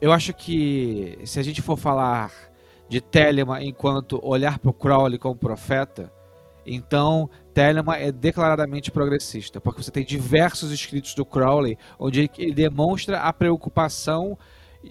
eu 0.00 0.12
acho 0.12 0.32
que 0.32 1.18
se 1.24 1.40
a 1.40 1.42
gente 1.42 1.62
for 1.62 1.76
falar 1.76 2.32
de 2.88 3.00
Telemann 3.00 3.66
enquanto 3.66 4.20
olhar 4.22 4.58
pro 4.58 4.72
Crowley 4.72 5.18
como 5.18 5.34
profeta, 5.34 6.12
então 6.64 7.30
Telemann 7.54 7.96
é 7.96 8.12
declaradamente 8.12 8.90
progressista, 8.90 9.60
porque 9.60 9.82
você 9.82 9.90
tem 9.90 10.04
diversos 10.04 10.70
escritos 10.70 11.14
do 11.14 11.24
Crowley 11.24 11.78
onde 11.98 12.30
ele 12.38 12.54
demonstra 12.54 13.20
a 13.20 13.32
preocupação 13.32 14.38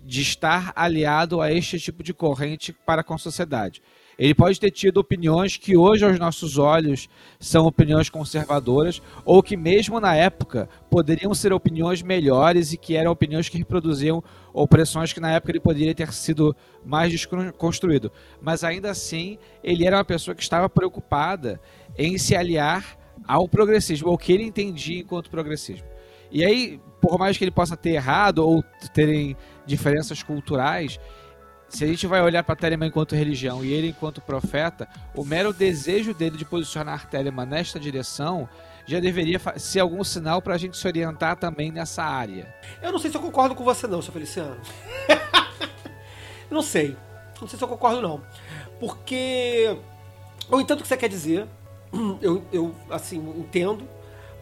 de 0.03 0.21
estar 0.21 0.71
aliado 0.75 1.41
a 1.41 1.51
este 1.51 1.79
tipo 1.79 2.03
de 2.03 2.13
corrente 2.13 2.73
para 2.73 3.03
com 3.03 3.13
a 3.13 3.17
sociedade. 3.17 3.81
Ele 4.17 4.33
pode 4.33 4.59
ter 4.59 4.71
tido 4.71 4.97
opiniões 4.97 5.57
que 5.57 5.75
hoje, 5.75 6.05
aos 6.05 6.17
nossos 6.17 6.57
olhos, 6.57 7.09
são 7.39 7.65
opiniões 7.65 8.09
conservadoras, 8.09 9.01
ou 9.25 9.43
que, 9.43 9.57
mesmo 9.57 9.99
na 9.99 10.15
época, 10.15 10.69
poderiam 10.89 11.33
ser 11.33 11.51
opiniões 11.51 12.01
melhores 12.01 12.71
e 12.71 12.77
que 12.77 12.95
eram 12.95 13.11
opiniões 13.11 13.49
que 13.49 13.57
reproduziam 13.57 14.23
opressões 14.53 15.11
que, 15.11 15.19
na 15.19 15.31
época, 15.31 15.51
ele 15.51 15.59
poderia 15.59 15.93
ter 15.93 16.13
sido 16.13 16.55
mais 16.85 17.11
desconstruído. 17.11 18.11
Mas, 18.41 18.63
ainda 18.63 18.89
assim, 18.89 19.37
ele 19.61 19.85
era 19.85 19.97
uma 19.97 20.05
pessoa 20.05 20.33
que 20.33 20.43
estava 20.43 20.69
preocupada 20.69 21.59
em 21.97 22.17
se 22.17 22.35
aliar 22.35 22.97
ao 23.27 23.49
progressismo, 23.49 24.09
ou 24.09 24.17
que 24.17 24.31
ele 24.31 24.43
entendia 24.43 25.01
enquanto 25.01 25.29
progressismo. 25.29 25.94
E 26.31 26.43
aí, 26.43 26.79
por 27.01 27.17
mais 27.17 27.37
que 27.37 27.43
ele 27.43 27.51
possa 27.51 27.77
ter 27.77 27.91
errado 27.91 28.39
ou 28.39 28.63
terem 28.93 29.37
diferenças 29.65 30.23
culturais, 30.23 30.99
se 31.67 31.83
a 31.83 31.87
gente 31.87 32.07
vai 32.07 32.21
olhar 32.21 32.43
para 32.43 32.55
Telemann 32.55 32.87
enquanto 32.87 33.15
religião 33.15 33.63
e 33.63 33.73
ele 33.73 33.89
enquanto 33.89 34.21
profeta, 34.21 34.87
o 35.13 35.25
mero 35.25 35.51
desejo 35.53 36.13
dele 36.13 36.37
de 36.37 36.45
posicionar 36.45 37.09
Telemann 37.09 37.45
nesta 37.45 37.79
direção 37.79 38.47
já 38.85 38.99
deveria 38.99 39.39
ser 39.57 39.79
algum 39.79 40.03
sinal 40.03 40.41
para 40.41 40.53
a 40.53 40.57
gente 40.57 40.77
se 40.77 40.87
orientar 40.87 41.35
também 41.37 41.71
nessa 41.71 42.03
área. 42.03 42.53
Eu 42.81 42.91
não 42.91 42.99
sei 42.99 43.09
se 43.09 43.17
eu 43.17 43.21
concordo 43.21 43.55
com 43.55 43.63
você 43.63 43.87
não, 43.87 44.01
seu 44.01 44.13
Feliciano. 44.13 44.57
não 46.51 46.61
sei. 46.61 46.95
Não 47.41 47.47
sei 47.47 47.57
se 47.57 47.63
eu 47.63 47.67
concordo 47.67 48.01
não. 48.01 48.21
Porque 48.79 49.77
eu 50.49 50.61
entendo 50.61 50.79
o 50.79 50.81
que 50.83 50.87
você 50.87 50.97
quer 50.97 51.09
dizer. 51.09 51.47
Eu, 52.21 52.43
eu 52.51 52.75
assim, 52.89 53.17
entendo 53.37 53.87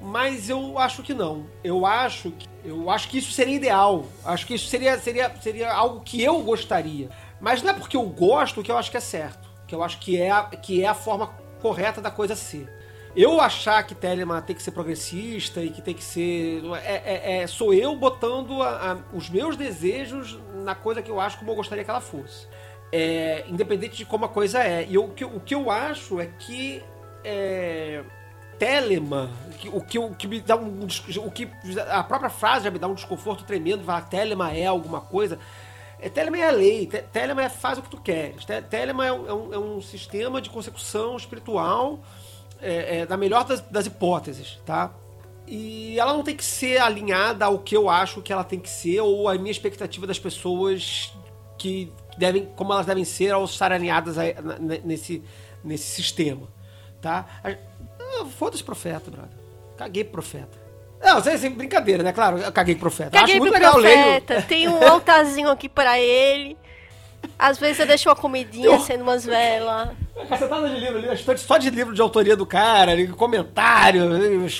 mas 0.03 0.49
eu 0.49 0.77
acho 0.77 1.01
que 1.01 1.13
não. 1.13 1.45
Eu 1.63 1.85
acho 1.85 2.31
que, 2.31 2.49
eu 2.65 2.89
acho 2.89 3.07
que 3.07 3.19
isso 3.19 3.31
seria 3.31 3.55
ideal. 3.55 4.05
Acho 4.25 4.45
que 4.45 4.55
isso 4.55 4.67
seria, 4.67 4.99
seria, 4.99 5.33
seria 5.41 5.71
algo 5.71 6.01
que 6.01 6.21
eu 6.21 6.41
gostaria. 6.41 7.09
Mas 7.39 7.63
não 7.63 7.69
é 7.69 7.73
porque 7.73 7.95
eu 7.95 8.03
gosto 8.03 8.61
que 8.61 8.69
eu 8.69 8.77
acho 8.77 8.91
que 8.91 8.97
é 8.97 8.99
certo. 8.99 9.47
Que 9.65 9.73
eu 9.73 9.81
acho 9.81 9.99
que 9.99 10.19
é, 10.19 10.29
que 10.61 10.83
é 10.83 10.87
a 10.87 10.93
forma 10.93 11.27
correta 11.61 12.01
da 12.01 12.11
coisa 12.11 12.35
ser. 12.35 12.69
Eu 13.15 13.39
achar 13.39 13.81
que 13.83 13.95
Telemann 13.95 14.41
tem 14.41 14.53
que 14.53 14.61
ser 14.61 14.71
progressista 14.71 15.63
e 15.63 15.69
que 15.69 15.81
tem 15.81 15.93
que 15.93 16.03
ser. 16.03 16.61
É, 16.83 16.95
é, 17.05 17.37
é 17.43 17.47
sou 17.47 17.73
eu 17.73 17.95
botando 17.95 18.61
a, 18.61 18.91
a, 18.91 19.15
os 19.15 19.29
meus 19.29 19.55
desejos 19.55 20.37
na 20.65 20.75
coisa 20.75 21.01
que 21.01 21.09
eu 21.09 21.21
acho 21.21 21.39
como 21.39 21.51
eu 21.51 21.55
gostaria 21.55 21.83
que 21.85 21.89
ela 21.89 22.01
fosse. 22.01 22.45
É, 22.91 23.45
independente 23.47 23.95
de 23.95 24.05
como 24.05 24.25
a 24.25 24.29
coisa 24.29 24.61
é. 24.61 24.85
E 24.85 24.95
eu, 24.95 25.05
o, 25.05 25.13
que, 25.13 25.23
o 25.23 25.39
que 25.39 25.55
eu 25.55 25.71
acho 25.71 26.19
é 26.19 26.25
que. 26.25 26.83
Telemann, 28.57 29.29
o 29.71 29.81
que, 29.81 29.99
o 29.99 30.13
que 30.15 30.27
me 30.27 30.39
dá 30.41 30.55
um. 30.55 30.87
O 31.25 31.31
que, 31.31 31.49
a 31.89 32.03
própria 32.03 32.29
frase 32.29 32.65
já 32.65 32.71
me 32.71 32.79
dá 32.79 32.87
um 32.87 32.93
desconforto 32.93 33.43
tremendo, 33.43 33.83
falar 33.83 34.01
Telemann 34.01 34.55
é 34.55 34.65
alguma 34.65 35.01
coisa. 35.01 35.39
É, 35.99 36.09
Telemann 36.09 36.41
é 36.41 36.49
a 36.49 36.51
lei, 36.51 36.85
te, 36.85 37.01
Telemann 37.01 37.45
é 37.45 37.49
faz 37.49 37.77
o 37.77 37.81
que 37.81 37.89
tu 37.89 37.97
queres. 37.97 38.43
Te, 38.43 38.61
Telemann 38.61 39.07
é 39.07 39.13
um, 39.13 39.53
é, 39.53 39.57
um, 39.57 39.77
é 39.79 39.81
sistema 39.81 40.41
de 40.41 40.49
consecução 40.49 41.15
espiritual 41.15 41.99
é, 42.61 42.99
é, 42.99 43.05
da 43.05 43.15
melhor 43.17 43.45
das, 43.45 43.61
das, 43.61 43.85
hipóteses, 43.85 44.59
tá? 44.65 44.93
E 45.47 45.99
ela 45.99 46.13
não 46.13 46.23
tem 46.23 46.35
que 46.35 46.43
ser 46.43 46.77
alinhada 46.77 47.45
ao 47.45 47.59
que 47.59 47.75
eu 47.75 47.89
acho 47.89 48.21
que 48.21 48.31
ela 48.31 48.43
tem 48.43 48.59
que 48.59 48.69
ser 48.69 49.01
ou 49.01 49.27
a 49.27 49.35
minha 49.35 49.51
expectativa 49.51 50.07
das 50.07 50.17
pessoas 50.17 51.13
que 51.57 51.91
devem, 52.17 52.45
como 52.55 52.71
elas 52.73 52.85
devem 52.85 53.03
ser 53.03 53.31
ao 53.31 53.43
estar 53.45 53.71
alinhadas 53.71 54.17
a, 54.17 54.23
nesse, 54.83 55.23
nesse 55.63 55.83
sistema, 55.83 56.47
tá? 57.01 57.25
Ah, 57.43 57.55
foda-se 58.37 58.63
profeta, 58.63 59.09
brother. 59.09 59.37
Caguei 59.77 60.03
profeta. 60.03 60.61
Não, 61.01 61.21
sem, 61.21 61.37
sem 61.37 61.51
brincadeira, 61.51 62.01
né? 62.01 62.13
Claro, 62.13 62.37
eu 62.37 62.51
caguei 62.51 62.75
profeta. 62.75 63.11
Caguei 63.11 63.35
Acho 63.35 63.41
muito 63.41 63.53
legal 63.53 63.73
profeta. 63.73 64.33
Leio. 64.35 64.47
Tem 64.47 64.69
um 64.69 64.87
altarzinho 64.87 65.49
aqui 65.49 65.67
pra 65.67 65.99
ele. 65.99 66.57
Às 67.37 67.57
vezes 67.57 67.79
eu 67.79 67.85
deixo 67.85 68.09
uma 68.09 68.15
comidinha, 68.15 68.75
acendo 68.75 69.03
umas 69.03 69.25
velas. 69.25 69.89
Cacetada 70.29 70.69
de 70.69 70.79
livro 70.79 70.97
ali, 70.97 71.37
só 71.37 71.57
de 71.57 71.69
livro 71.69 71.93
de 71.93 72.01
autoria 72.01 72.35
do 72.35 72.45
cara, 72.45 72.91
comentário, 73.13 74.03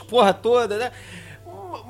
porra 0.08 0.34
toda, 0.34 0.78
né? 0.78 0.92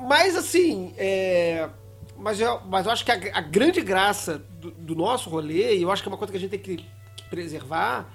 Mas 0.06 0.36
assim, 0.36 0.94
é... 0.98 1.68
mas, 2.16 2.40
eu, 2.40 2.60
mas 2.66 2.86
eu 2.86 2.92
acho 2.92 3.04
que 3.04 3.10
a, 3.10 3.18
a 3.32 3.40
grande 3.40 3.80
graça 3.80 4.44
do, 4.60 4.70
do, 4.70 4.94
nosso 4.94 5.30
rolê, 5.30 5.76
e 5.76 5.82
eu 5.82 5.90
acho 5.90 6.02
que 6.02 6.08
é 6.08 6.12
uma 6.12 6.18
coisa 6.18 6.30
que 6.30 6.36
a 6.36 6.40
gente 6.40 6.50
tem 6.50 6.60
que, 6.60 6.76
que 6.76 7.28
preservar, 7.30 8.12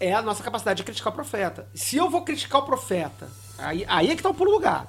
é 0.00 0.14
a 0.14 0.22
nossa 0.22 0.42
capacidade 0.42 0.78
de 0.78 0.84
criticar 0.84 1.12
o 1.12 1.14
profeta. 1.14 1.68
Se 1.74 1.96
eu 1.96 2.08
vou 2.08 2.22
criticar 2.22 2.62
o 2.62 2.64
profeta, 2.64 3.28
aí, 3.58 3.84
aí 3.86 4.10
é 4.10 4.16
que 4.16 4.22
tá 4.22 4.30
o 4.30 4.34
pulo 4.34 4.50
lugar. 4.50 4.86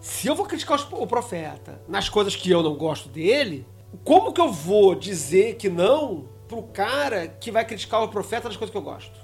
Se 0.00 0.28
eu 0.28 0.36
vou 0.36 0.46
criticar 0.46 0.78
o 0.92 1.06
profeta 1.06 1.82
nas 1.88 2.08
coisas 2.08 2.36
que 2.36 2.48
eu 2.48 2.62
não 2.62 2.76
gosto 2.76 3.08
dele, 3.08 3.66
como 4.04 4.32
que 4.32 4.40
eu 4.40 4.52
vou 4.52 4.94
dizer 4.94 5.56
que 5.56 5.68
não 5.68 6.28
pro 6.46 6.62
cara 6.62 7.26
que 7.26 7.50
vai 7.50 7.64
criticar 7.64 8.02
o 8.02 8.08
profeta 8.08 8.48
nas 8.48 8.56
coisas 8.56 8.70
que 8.70 8.78
eu 8.78 8.82
gosto? 8.82 9.18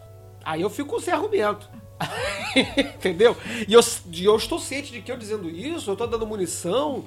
Aí 0.45 0.61
eu 0.61 0.69
fico 0.69 1.01
sem 1.01 1.15
argumento. 1.15 1.71
Entendeu? 2.77 3.37
E 3.69 3.73
eu, 3.73 3.81
eu 4.21 4.37
estou 4.37 4.59
ciente 4.59 4.91
de 4.91 5.01
que 5.01 5.13
eu 5.13 5.17
dizendo 5.17 5.49
isso, 5.49 5.89
eu 5.89 5.95
estou 5.95 6.09
dando 6.09 6.27
munição 6.27 7.05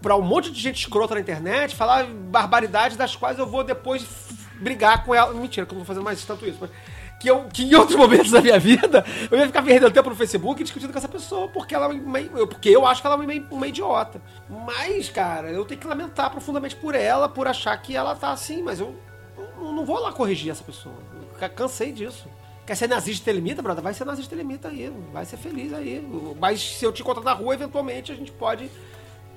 para 0.00 0.16
um 0.16 0.22
monte 0.22 0.50
de 0.50 0.60
gente 0.60 0.78
escrota 0.78 1.14
na 1.14 1.20
internet, 1.20 1.74
falar 1.74 2.06
barbaridades 2.06 2.96
das 2.96 3.16
quais 3.16 3.38
eu 3.38 3.46
vou 3.46 3.64
depois 3.64 4.06
brigar 4.60 5.04
com 5.04 5.14
ela. 5.14 5.34
Mentira, 5.34 5.66
que 5.66 5.72
eu 5.72 5.78
não 5.78 5.84
vou 5.84 5.94
fazer 5.94 6.04
mais 6.04 6.24
tanto 6.24 6.46
isso. 6.46 6.58
Mas 6.60 6.70
que, 7.20 7.28
eu, 7.28 7.44
que 7.52 7.64
em 7.64 7.74
outros 7.74 7.96
momentos 7.96 8.30
da 8.30 8.40
minha 8.40 8.58
vida 8.58 9.04
eu 9.30 9.38
ia 9.38 9.46
ficar 9.46 9.62
perdendo 9.62 9.92
tempo 9.92 10.08
no 10.08 10.16
Facebook 10.16 10.64
discutindo 10.64 10.90
com 10.90 10.98
essa 10.98 11.08
pessoa 11.08 11.48
porque 11.48 11.74
ela 11.74 11.86
é 11.86 11.88
uma, 11.88 12.46
porque 12.46 12.70
eu 12.70 12.86
acho 12.86 13.02
que 13.02 13.06
ela 13.06 13.16
é 13.16 13.18
uma, 13.18 13.46
uma 13.50 13.66
idiota. 13.66 14.22
Mas, 14.48 15.10
cara, 15.10 15.50
eu 15.50 15.64
tenho 15.66 15.78
que 15.78 15.86
lamentar 15.86 16.30
profundamente 16.30 16.74
por 16.74 16.94
ela, 16.94 17.28
por 17.28 17.46
achar 17.46 17.76
que 17.76 17.94
ela 17.94 18.16
tá 18.16 18.32
assim, 18.32 18.62
mas 18.62 18.80
eu, 18.80 18.96
eu 19.36 19.72
não 19.72 19.84
vou 19.84 19.98
lá 20.00 20.12
corrigir 20.12 20.50
essa 20.50 20.64
pessoa. 20.64 20.96
Eu 21.40 21.50
cansei 21.50 21.92
disso. 21.92 22.26
Quer 22.66 22.74
ser 22.74 22.88
nazista 22.88 23.26
telemita, 23.26 23.60
brother? 23.60 23.82
Vai 23.82 23.92
ser 23.92 24.06
nazista 24.06 24.30
telemita 24.30 24.68
aí. 24.68 24.90
Vai 25.12 25.24
ser 25.26 25.36
feliz 25.36 25.74
aí. 25.74 26.06
Mas 26.38 26.78
se 26.78 26.84
eu 26.84 26.92
te 26.92 27.02
encontrar 27.02 27.22
na 27.22 27.32
rua, 27.32 27.52
eventualmente 27.52 28.12
a 28.12 28.14
gente 28.14 28.32
pode 28.32 28.70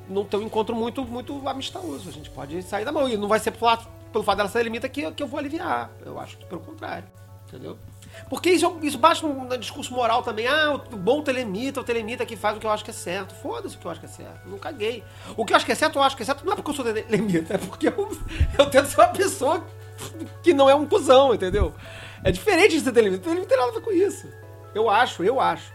não 0.07 0.23
ter 0.23 0.37
um 0.37 0.43
encontro 0.43 0.75
muito, 0.75 1.03
muito 1.03 1.47
amistoso. 1.47 2.07
A 2.07 2.11
gente 2.11 2.29
pode 2.29 2.61
sair 2.61 2.85
da 2.85 2.91
mão. 2.91 3.09
E 3.09 3.17
não 3.17 3.27
vai 3.27 3.39
ser 3.39 3.51
pelo 3.51 3.61
fato, 3.61 3.89
pelo 4.11 4.23
fato 4.23 4.37
dela 4.37 4.49
ser 4.49 4.59
telemita 4.59 4.87
que, 4.87 5.11
que 5.11 5.23
eu 5.23 5.27
vou 5.27 5.39
aliviar. 5.39 5.89
Eu 6.05 6.19
acho 6.19 6.37
que 6.37 6.45
pelo 6.45 6.61
contrário. 6.61 7.05
Entendeu? 7.53 7.77
Porque 8.29 8.49
isso, 8.49 8.79
isso 8.81 8.97
bate 8.97 9.23
no, 9.23 9.45
no 9.45 9.57
discurso 9.59 9.93
moral 9.93 10.23
também. 10.23 10.47
Ah, 10.47 10.73
o 10.73 10.97
bom 10.97 11.21
telemita, 11.21 11.81
o 11.81 11.83
telemita 11.83 12.25
que 12.25 12.35
faz 12.35 12.57
o 12.57 12.59
que 12.59 12.65
eu 12.65 12.71
acho 12.71 12.83
que 12.83 12.89
é 12.89 12.93
certo. 12.93 13.35
Foda-se 13.35 13.75
o 13.75 13.79
que 13.79 13.85
eu 13.85 13.91
acho 13.91 13.99
que 13.99 14.07
é 14.07 14.09
certo. 14.09 14.49
Não 14.49 14.57
caguei. 14.57 15.03
O 15.37 15.45
que 15.45 15.53
eu 15.53 15.57
acho 15.57 15.65
que 15.65 15.71
é 15.71 15.75
certo, 15.75 15.99
eu 15.99 16.03
acho 16.03 16.15
que 16.15 16.23
é 16.23 16.25
certo 16.25 16.43
não 16.43 16.53
é 16.53 16.55
porque 16.55 16.71
eu 16.71 16.75
sou 16.75 16.83
telemita, 16.83 17.53
é 17.53 17.57
porque 17.59 17.89
eu, 17.89 17.93
eu 18.57 18.69
tento 18.71 18.87
ser 18.87 19.01
uma 19.01 19.09
pessoa 19.09 19.63
que 20.41 20.51
não 20.51 20.67
é 20.67 20.73
um 20.73 20.87
cuzão, 20.87 21.35
entendeu? 21.35 21.75
É 22.23 22.31
diferente 22.31 22.75
de 22.75 22.81
ser 22.81 22.91
telemita. 22.91 23.21
Telemita 23.21 23.41
não 23.41 23.49
tem 23.49 23.57
nada 23.57 23.69
a 23.69 23.79
ver 23.79 23.85
com 23.85 23.91
isso. 23.91 24.27
Eu 24.73 24.89
acho, 24.89 25.23
eu 25.23 25.39
acho. 25.39 25.71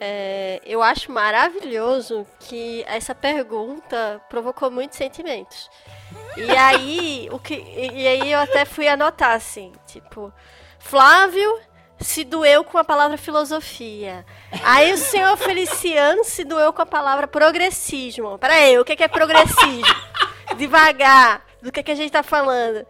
É, 0.00 0.62
eu 0.64 0.82
acho 0.82 1.12
maravilhoso 1.12 2.26
que 2.40 2.84
essa 2.86 3.14
pergunta 3.14 4.18
provocou 4.30 4.70
muitos 4.70 4.96
sentimentos. 4.96 5.68
E 6.36 6.50
aí, 6.52 7.28
o 7.32 7.38
que, 7.38 7.54
e 7.54 8.06
aí 8.06 8.32
eu 8.32 8.38
até 8.38 8.64
fui 8.64 8.88
anotar 8.88 9.32
assim, 9.32 9.72
tipo, 9.86 10.32
Flávio 10.88 11.60
se 12.00 12.24
doeu 12.24 12.64
com 12.64 12.78
a 12.78 12.84
palavra 12.84 13.18
filosofia. 13.18 14.24
Aí 14.64 14.90
o 14.90 14.96
senhor 14.96 15.36
Feliciano 15.36 16.24
se 16.24 16.44
doeu 16.44 16.72
com 16.72 16.80
a 16.80 16.86
palavra 16.86 17.26
progressismo. 17.28 18.38
Peraí, 18.38 18.78
o 18.78 18.86
que 18.86 19.02
é 19.02 19.06
progressismo? 19.06 19.84
Devagar, 20.56 21.44
do 21.60 21.70
que, 21.70 21.82
que 21.82 21.92
a 21.92 21.94
gente 21.94 22.10
tá 22.10 22.22
falando? 22.22 22.86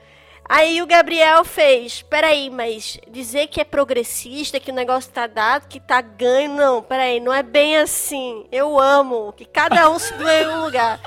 Aí 0.49 0.81
o 0.81 0.87
Gabriel 0.87 1.45
fez, 1.45 2.01
peraí, 2.03 2.49
mas 2.49 3.01
dizer 3.09 3.49
que 3.49 3.61
é 3.61 3.65
progressista, 3.65 4.61
que 4.61 4.71
o 4.71 4.75
negócio 4.75 5.13
tá 5.13 5.27
dado, 5.27 5.67
que 5.67 5.81
tá 5.81 6.01
ganho, 6.01 6.55
não, 6.55 6.81
peraí, 6.81 7.19
não 7.19 7.35
é 7.35 7.43
bem 7.43 7.79
assim. 7.79 8.47
Eu 8.53 8.79
amo 8.79 9.33
que 9.33 9.45
cada 9.45 9.91
um 9.91 9.99
se 9.99 10.15
doe 10.15 10.43
em 10.45 10.49
um 10.49 10.65
lugar. 10.65 11.01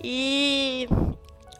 E 0.00 0.88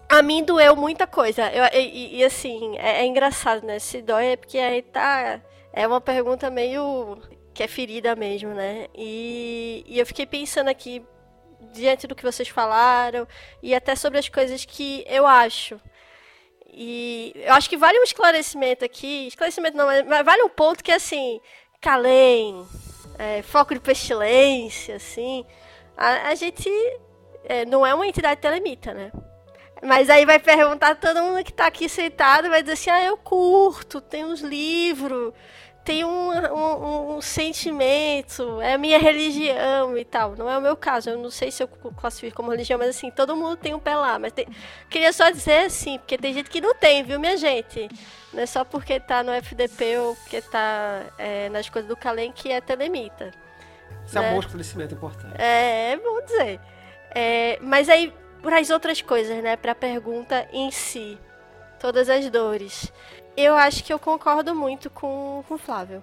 a 0.09 0.23
mim 0.23 0.43
doeu 0.43 0.75
muita 0.75 1.07
coisa. 1.07 1.51
Eu, 1.53 1.65
e, 1.79 2.19
e, 2.19 2.25
assim, 2.25 2.77
é, 2.79 3.03
é, 3.03 3.07
engraçado, 3.07 3.65
né? 3.67 3.79
Se 3.79 4.01
dói 4.01 4.33
é 4.33 4.37
porque 4.37 4.59
aí 4.59 4.83
tá. 4.83 5.41
É 5.73 5.87
uma 5.87 6.01
pergunta 6.01 6.51
meio. 6.51 7.19
que 7.55 7.63
é 7.63 7.69
ferida 7.69 8.17
mesmo, 8.17 8.55
né? 8.55 8.87
E, 8.95 9.85
e 9.87 9.99
eu 9.99 10.07
fiquei 10.07 10.27
pensando 10.27 10.69
aqui, 10.69 11.05
diante 11.73 12.07
do 12.07 12.15
que 12.15 12.23
vocês 12.23 12.49
falaram, 12.49 13.29
e 13.63 13.75
até 13.75 13.95
sobre 13.95 14.19
as 14.19 14.29
coisas 14.29 14.65
que 14.65 15.05
eu 15.09 15.27
acho. 15.27 15.81
E 16.73 17.33
eu 17.37 17.55
acho 17.55 17.69
que 17.69 17.77
vale 17.77 17.99
um 18.01 18.05
esclarecimento 18.05 18.85
aqui. 18.85 19.27
Esclarecimento 19.29 19.77
não, 19.77 19.87
mas 19.87 20.25
vale 20.25 20.43
um 20.43 20.49
ponto 20.49 20.83
que 20.83 20.93
é 20.93 20.95
assim. 20.97 21.41
Calém, 21.81 22.67
é, 23.19 23.43
foco 23.43 23.75
de 23.75 23.81
pestilência, 23.81 24.97
assim. 24.97 25.45
A, 25.97 26.29
a 26.29 26.35
gente 26.35 26.71
é, 27.45 27.65
não 27.67 27.85
é 27.87 27.95
uma 27.95 28.07
entidade 28.07 28.41
telemita, 28.41 28.95
né? 28.95 29.13
Mas 29.83 30.11
aí 30.11 30.25
vai 30.25 30.39
perguntar 30.39 30.97
todo 30.97 31.23
mundo 31.23 31.45
que 31.45 31.51
está 31.51 31.67
aqui 31.67 31.89
sentado, 31.89 32.49
vai 32.49 32.63
dizer 32.63 32.75
assim, 32.75 32.91
ah, 32.91 33.05
eu 33.05 33.17
curto, 33.17 34.01
tem 34.01 34.25
uns 34.25 34.41
livros, 34.41 35.33
tem 35.89 36.05
um, 36.05 36.31
um, 36.31 37.17
um, 37.17 37.21
sentimento, 37.23 38.61
é 38.61 38.75
a 38.75 38.79
minha 38.79 38.99
religião 38.99 39.97
e 39.97 40.05
tal. 40.05 40.37
Não 40.37 40.51
é 40.51 40.59
o 40.59 40.61
meu 40.61 40.77
caso, 40.77 41.09
eu 41.09 41.19
não 41.19 41.31
sei 41.31 41.51
se 41.51 41.63
eu 41.63 41.69
classifico 41.69 42.37
como 42.37 42.51
religião, 42.51 42.79
mas 42.79 42.91
assim, 42.91 43.11
todo 43.11 43.35
mundo 43.35 43.57
tem 43.57 43.73
um 43.73 43.79
pé 43.79 43.97
lá. 43.97 44.19
Mas 44.19 44.33
tem... 44.33 44.47
queria 44.91 45.13
só 45.13 45.31
dizer 45.31 45.67
assim, 45.67 45.97
porque 45.99 46.19
tem 46.19 46.35
gente 46.35 46.51
que 46.51 46.61
não 46.61 46.75
tem, 46.75 47.03
viu, 47.03 47.19
minha 47.19 47.37
gente? 47.37 47.89
Não 48.35 48.43
é 48.43 48.47
só 48.47 48.65
porque 48.65 49.01
tá 49.01 49.23
no 49.23 49.33
FDP 49.33 49.99
ou 49.99 50.15
porque 50.17 50.43
tá 50.43 51.07
é, 51.17 51.49
nas 51.49 51.71
coisas 51.71 51.89
do 51.89 51.97
Calem 51.97 52.33
que 52.33 52.53
é 52.53 52.61
telemita. 52.61 53.31
Isso 54.05 54.19
né? 54.19 54.27
é 54.27 54.31
um 54.31 54.35
bom 54.35 54.41
esclarecimento 54.41 54.95
importante. 54.95 55.41
É, 55.41 55.93
é 55.93 55.97
bom 55.97 56.21
dizer. 56.23 56.61
É, 57.15 57.59
mas 57.63 57.89
aí 57.89 58.13
para 58.43 58.59
as 58.59 58.71
outras 58.71 59.01
coisas, 59.03 59.43
né? 59.43 59.57
Para 59.57 59.73
a 59.73 59.75
pergunta 59.75 60.49
em 60.53 60.71
si. 60.71 61.19
Todas 61.79 62.09
as 62.09 62.29
dores. 62.31 62.93
Eu 63.37 63.55
acho 63.55 63.85
que 63.85 63.93
eu 63.93 63.99
concordo 63.99 64.55
muito 64.55 64.91
com, 64.91 65.45
o 65.49 65.59
Flávio. 65.59 66.03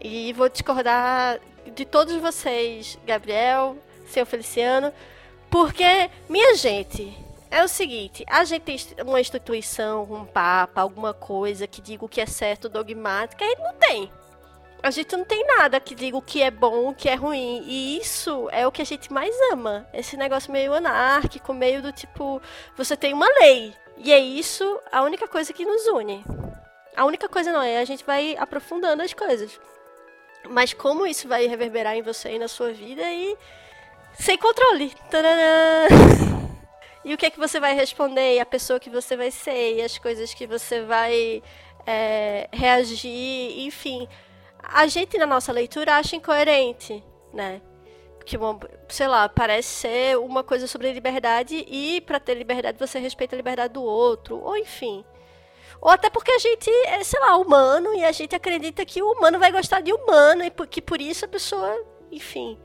E 0.00 0.32
vou 0.32 0.48
discordar 0.48 1.40
de 1.74 1.84
todos 1.84 2.14
vocês, 2.16 2.98
Gabriel, 3.04 3.76
seu 4.06 4.24
Feliciano, 4.24 4.92
porque, 5.50 6.08
minha 6.28 6.54
gente, 6.54 7.16
é 7.50 7.62
o 7.62 7.68
seguinte, 7.68 8.24
a 8.28 8.44
gente 8.44 8.62
tem 8.62 9.04
uma 9.04 9.20
instituição, 9.20 10.04
um 10.04 10.24
papa, 10.24 10.80
alguma 10.80 11.12
coisa 11.12 11.66
que 11.66 11.82
diga 11.82 12.04
o 12.04 12.08
que 12.08 12.20
é 12.20 12.26
certo, 12.26 12.68
dogmática, 12.68 13.44
gente 13.44 13.60
não 13.60 13.74
tem 13.74 14.10
a 14.82 14.90
gente 14.90 15.16
não 15.16 15.24
tem 15.24 15.46
nada 15.46 15.78
que 15.80 15.94
diga 15.94 16.16
o 16.16 16.22
que 16.22 16.42
é 16.42 16.50
bom, 16.50 16.88
o 16.88 16.94
que 16.94 17.08
é 17.08 17.14
ruim. 17.14 17.62
E 17.66 17.98
isso 17.98 18.48
é 18.50 18.66
o 18.66 18.72
que 18.72 18.82
a 18.82 18.86
gente 18.86 19.12
mais 19.12 19.34
ama. 19.52 19.86
Esse 19.92 20.16
negócio 20.16 20.52
meio 20.52 20.72
anárquico, 20.72 21.52
meio 21.52 21.82
do 21.82 21.92
tipo, 21.92 22.40
você 22.76 22.96
tem 22.96 23.12
uma 23.12 23.28
lei. 23.40 23.74
E 23.98 24.12
é 24.12 24.18
isso 24.18 24.80
a 24.90 25.02
única 25.02 25.28
coisa 25.28 25.52
que 25.52 25.64
nos 25.64 25.86
une. 25.86 26.24
A 26.96 27.04
única 27.04 27.28
coisa 27.28 27.52
não 27.52 27.62
é, 27.62 27.78
a 27.78 27.84
gente 27.84 28.04
vai 28.04 28.36
aprofundando 28.36 29.02
as 29.02 29.12
coisas. 29.12 29.60
Mas 30.48 30.72
como 30.72 31.06
isso 31.06 31.28
vai 31.28 31.46
reverberar 31.46 31.94
em 31.94 32.02
você 32.02 32.32
e 32.32 32.38
na 32.38 32.48
sua 32.48 32.72
vida 32.72 33.02
e 33.02 33.36
sem 34.18 34.36
controle. 34.38 34.94
Tadadã! 35.10 35.88
E 37.02 37.14
o 37.14 37.16
que 37.16 37.24
é 37.24 37.30
que 37.30 37.38
você 37.38 37.58
vai 37.58 37.74
responder, 37.74 38.34
e 38.34 38.40
a 38.40 38.44
pessoa 38.44 38.78
que 38.78 38.90
você 38.90 39.16
vai 39.16 39.30
ser, 39.30 39.76
e 39.76 39.80
as 39.80 39.96
coisas 39.96 40.34
que 40.34 40.46
você 40.46 40.82
vai 40.82 41.42
é, 41.86 42.46
reagir, 42.52 43.58
enfim 43.60 44.06
a 44.72 44.86
gente 44.86 45.18
na 45.18 45.26
nossa 45.26 45.52
leitura 45.52 45.96
acha 45.96 46.16
incoerente, 46.16 47.02
né? 47.32 47.60
Que, 48.24 48.36
sei 48.88 49.08
lá, 49.08 49.28
parece 49.28 49.68
ser 49.68 50.18
uma 50.18 50.44
coisa 50.44 50.66
sobre 50.66 50.92
liberdade 50.92 51.64
e 51.68 52.00
para 52.02 52.20
ter 52.20 52.34
liberdade 52.34 52.78
você 52.78 52.98
respeita 52.98 53.34
a 53.34 53.38
liberdade 53.38 53.74
do 53.74 53.82
outro, 53.82 54.38
ou 54.38 54.56
enfim. 54.56 55.04
Ou 55.80 55.90
até 55.90 56.08
porque 56.08 56.30
a 56.30 56.38
gente 56.38 56.70
é, 56.86 57.02
sei 57.02 57.18
lá, 57.18 57.36
humano 57.36 57.94
e 57.94 58.04
a 58.04 58.12
gente 58.12 58.34
acredita 58.34 58.84
que 58.84 59.02
o 59.02 59.12
humano 59.12 59.38
vai 59.38 59.50
gostar 59.50 59.80
de 59.80 59.92
humano 59.92 60.44
e 60.44 60.50
que 60.66 60.80
por 60.80 61.00
isso 61.00 61.24
a 61.24 61.28
pessoa, 61.28 61.84
enfim. 62.12 62.58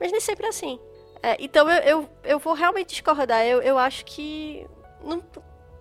Mas 0.00 0.10
nem 0.10 0.20
sempre 0.20 0.46
é 0.46 0.48
assim. 0.48 0.80
É, 1.22 1.36
então 1.38 1.70
eu, 1.70 1.82
eu, 1.82 2.10
eu 2.24 2.38
vou 2.38 2.54
realmente 2.54 2.88
discordar. 2.88 3.46
Eu, 3.46 3.62
eu 3.62 3.78
acho 3.78 4.04
que 4.04 4.66
não, 5.02 5.22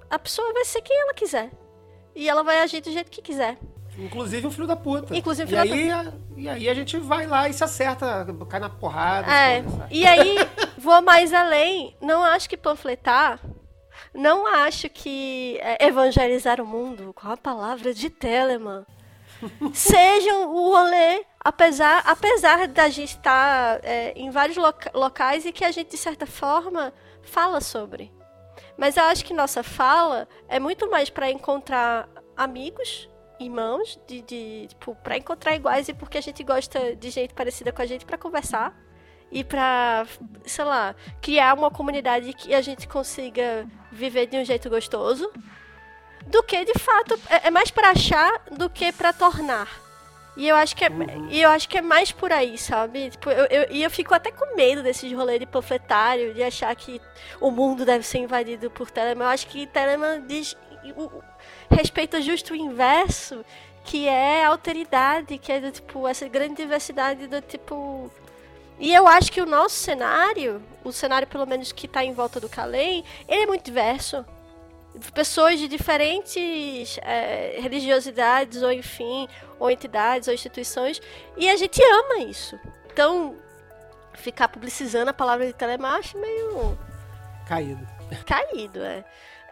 a 0.09 0.19
pessoa 0.19 0.53
vai 0.53 0.65
ser 0.65 0.81
quem 0.81 0.99
ela 1.01 1.13
quiser. 1.13 1.49
E 2.15 2.29
ela 2.29 2.43
vai 2.43 2.59
agir 2.59 2.81
do 2.81 2.91
jeito 2.91 3.09
que 3.09 3.21
quiser. 3.21 3.57
Inclusive 3.97 4.47
um 4.47 4.51
filho 4.51 4.67
da 4.67 4.75
puta. 4.75 5.15
Inclusive 5.15 5.45
um 5.45 5.47
filho 5.49 5.65
e 5.65 5.89
da 5.89 5.95
aí, 5.95 6.05
puta. 6.05 6.17
E 6.37 6.49
aí 6.49 6.69
a 6.69 6.73
gente 6.73 6.97
vai 6.97 7.27
lá 7.27 7.47
e 7.47 7.53
se 7.53 7.63
acerta, 7.63 8.25
cai 8.49 8.59
na 8.59 8.69
porrada. 8.69 9.31
É. 9.31 9.63
E 9.91 10.05
aí, 10.05 10.37
vou 10.77 11.01
mais 11.01 11.33
além. 11.33 11.95
Não 12.01 12.23
acho 12.23 12.49
que 12.49 12.57
panfletar. 12.57 13.39
Não 14.13 14.47
acho 14.47 14.89
que 14.89 15.57
é, 15.61 15.87
evangelizar 15.87 16.59
o 16.59 16.65
mundo 16.65 17.13
com 17.13 17.27
a 17.27 17.37
palavra 17.37 17.93
de 17.93 18.09
Telemann 18.09 18.85
seja 19.73 20.35
o 20.35 20.71
rolê, 20.71 21.25
apesar, 21.39 22.03
apesar 22.05 22.67
da 22.67 22.89
gente 22.89 23.15
estar 23.15 23.79
é, 23.83 24.13
em 24.15 24.29
vários 24.29 24.57
loca 24.57 24.91
locais 24.93 25.45
e 25.45 25.51
que 25.51 25.65
a 25.65 25.71
gente, 25.71 25.91
de 25.91 25.97
certa 25.97 26.25
forma, 26.25 26.93
fala 27.21 27.59
sobre. 27.61 28.11
Mas 28.77 28.97
eu 28.97 29.03
acho 29.05 29.25
que 29.25 29.33
nossa 29.33 29.63
fala 29.63 30.27
é 30.47 30.59
muito 30.59 30.89
mais 30.89 31.09
para 31.09 31.29
encontrar 31.29 32.07
amigos 32.35 33.09
irmãos, 33.43 33.99
de, 34.07 34.21
de 34.21 34.67
tipo, 34.67 34.95
pra 34.95 35.17
encontrar 35.17 35.55
iguais 35.55 35.87
e 35.89 35.93
porque 35.93 36.17
a 36.17 36.21
gente 36.21 36.43
gosta 36.43 36.95
de 36.95 37.09
gente 37.09 37.33
parecida 37.33 37.71
com 37.71 37.81
a 37.81 37.85
gente 37.85 38.05
para 38.05 38.17
conversar 38.17 38.75
e 39.31 39.43
para, 39.43 40.05
sei 40.45 40.63
lá, 40.63 40.95
criar 41.21 41.55
uma 41.55 41.71
comunidade 41.71 42.33
que 42.33 42.53
a 42.53 42.61
gente 42.61 42.87
consiga 42.87 43.67
viver 43.91 44.27
de 44.27 44.37
um 44.37 44.45
jeito 44.45 44.69
gostoso, 44.69 45.31
do 46.27 46.43
que 46.43 46.63
de 46.63 46.77
fato 46.79 47.19
é, 47.29 47.47
é 47.47 47.51
mais 47.51 47.71
para 47.71 47.89
achar 47.89 48.43
do 48.51 48.69
que 48.69 48.91
para 48.91 49.11
tornar. 49.11 49.67
E 50.35 50.47
eu 50.47 50.55
acho 50.55 50.75
que 50.75 50.83
é, 50.83 50.89
uhum. 50.89 51.29
eu 51.29 51.49
acho 51.49 51.69
que 51.69 51.77
é 51.77 51.81
mais 51.81 52.11
por 52.11 52.31
aí, 52.31 52.57
sabe? 52.57 53.11
Tipo, 53.11 53.29
eu, 53.29 53.45
eu, 53.45 53.67
e 53.69 53.83
eu 53.83 53.91
fico 53.91 54.15
até 54.15 54.31
com 54.31 54.55
medo 54.55 54.81
desses 54.81 55.11
rolês 55.13 55.39
de 55.39 55.45
panfletário, 55.45 56.33
de 56.33 56.41
achar 56.41 56.75
que 56.75 56.99
o 57.39 57.51
mundo 57.51 57.85
deve 57.85 58.03
ser 58.03 58.19
invadido 58.19 58.69
por 58.71 58.89
Telemann. 58.89 59.25
Eu 59.25 59.29
acho 59.31 59.47
que 59.47 59.67
Telemann 59.67 60.25
diz 60.25 60.57
respeita 61.73 62.21
justo 62.21 62.53
o 62.53 62.55
inverso, 62.55 63.43
que 63.83 64.07
é 64.07 64.45
a 64.45 64.49
alteridade, 64.49 65.37
que 65.37 65.51
é 65.51 65.59
do 65.59 65.71
tipo, 65.71 66.07
essa 66.07 66.27
grande 66.27 66.55
diversidade 66.55 67.27
do 67.27 67.41
tipo. 67.41 68.11
E 68.79 68.93
eu 68.93 69.07
acho 69.07 69.31
que 69.31 69.41
o 69.41 69.45
nosso 69.45 69.75
cenário, 69.75 70.61
o 70.83 70.91
cenário 70.91 71.27
pelo 71.27 71.45
menos 71.45 71.71
que 71.71 71.85
está 71.85 72.03
em 72.03 72.13
volta 72.13 72.39
do 72.39 72.49
Calém, 72.49 73.03
ele 73.27 73.43
é 73.43 73.45
muito 73.45 73.63
diverso. 73.63 74.25
pessoas 75.13 75.59
de 75.59 75.67
diferentes 75.67 76.97
é, 77.01 77.59
religiosidades, 77.59 78.61
ou 78.61 78.71
enfim, 78.71 79.27
ou 79.59 79.69
entidades, 79.69 80.27
ou 80.27 80.33
instituições, 80.33 81.01
e 81.37 81.49
a 81.49 81.55
gente 81.55 81.81
ama 81.83 82.23
isso. 82.23 82.59
Então, 82.91 83.35
ficar 84.13 84.47
publicizando 84.47 85.09
a 85.09 85.13
palavra 85.13 85.45
de 85.45 85.53
telemacho 85.53 86.17
é 86.17 86.21
meio. 86.21 86.77
Caído. 87.47 87.87
Caído, 88.25 88.83
é. 88.83 89.03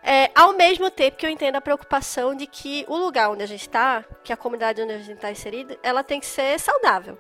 É. 0.04 0.32
Ao 0.36 0.54
mesmo 0.54 0.90
tempo 0.90 1.18
que 1.18 1.26
eu 1.26 1.30
entendo 1.30 1.56
a 1.56 1.62
preocupação 1.62 2.36
de 2.36 2.48
que 2.48 2.86
o 2.88 2.98
lugar 2.98 3.30
onde 3.30 3.44
a 3.44 3.48
gente 3.48 3.62
está, 3.62 4.04
que 4.24 4.34
a 4.34 4.38
comunidade 4.38 4.82
onde 4.82 4.94
a 4.94 4.98
gente 4.98 5.14
está 5.14 5.32
inserida, 5.32 5.78
ela 5.84 6.04
tem 6.04 6.20
que 6.20 6.26
ser 6.26 6.60
saudável. 6.60 7.18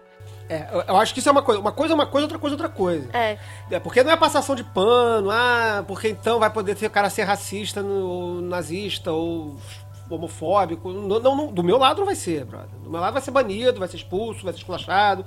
É, 0.49 0.67
eu 0.87 0.97
acho 0.97 1.13
que 1.13 1.19
isso 1.19 1.29
é 1.29 1.31
uma 1.31 1.41
coisa. 1.41 1.61
Uma 1.61 1.71
coisa 1.71 1.93
é 1.93 1.95
uma 1.95 2.05
coisa, 2.05 2.25
outra 2.25 2.37
coisa 2.37 2.53
é 2.53 2.57
outra 2.57 2.69
coisa. 2.69 3.09
É. 3.13 3.37
é. 3.69 3.79
Porque 3.79 4.03
não 4.03 4.11
é 4.11 4.17
passação 4.17 4.53
de 4.53 4.65
pano, 4.65 5.29
ah, 5.31 5.83
porque 5.87 6.09
então 6.09 6.39
vai 6.39 6.49
poder 6.49 6.75
ter 6.75 6.87
o 6.87 6.89
cara 6.89 7.09
ser 7.09 7.23
racista, 7.23 7.81
no, 7.81 8.41
nazista 8.41 9.13
ou 9.13 9.55
homofóbico. 10.09 10.91
Não, 10.91 11.19
não, 11.19 11.47
do 11.47 11.63
meu 11.63 11.77
lado 11.77 11.99
não 11.99 12.05
vai 12.05 12.15
ser, 12.15 12.43
brother. 12.43 12.69
Do 12.83 12.89
meu 12.89 12.99
lado 12.99 13.13
vai 13.13 13.21
ser 13.21 13.31
banido, 13.31 13.79
vai 13.79 13.87
ser 13.87 13.95
expulso, 13.97 14.43
vai 14.43 14.51
ser 14.51 14.59
esculachado. 14.59 15.25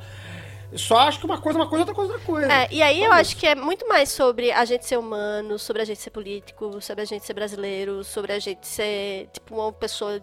Só 0.76 0.98
acho 0.98 1.20
que 1.20 1.26
uma 1.26 1.40
coisa 1.40 1.58
é 1.58 1.62
uma 1.62 1.68
coisa, 1.68 1.82
outra 1.82 1.94
coisa 1.94 2.12
é 2.12 2.16
outra 2.16 2.26
coisa. 2.26 2.52
É, 2.52 2.68
e 2.70 2.82
aí 2.82 3.02
eu 3.02 3.12
acho 3.12 3.36
que 3.36 3.46
é 3.46 3.54
muito 3.54 3.86
mais 3.88 4.08
sobre 4.08 4.50
a 4.50 4.64
gente 4.64 4.84
ser 4.84 4.98
humano, 4.98 5.58
sobre 5.58 5.82
a 5.82 5.84
gente 5.84 6.00
ser 6.00 6.10
político, 6.10 6.80
sobre 6.80 7.02
a 7.02 7.04
gente 7.04 7.24
ser 7.24 7.34
brasileiro, 7.34 8.02
sobre 8.02 8.32
a 8.32 8.38
gente 8.38 8.66
ser, 8.66 9.28
tipo, 9.32 9.54
uma 9.54 9.72
pessoa 9.72 10.20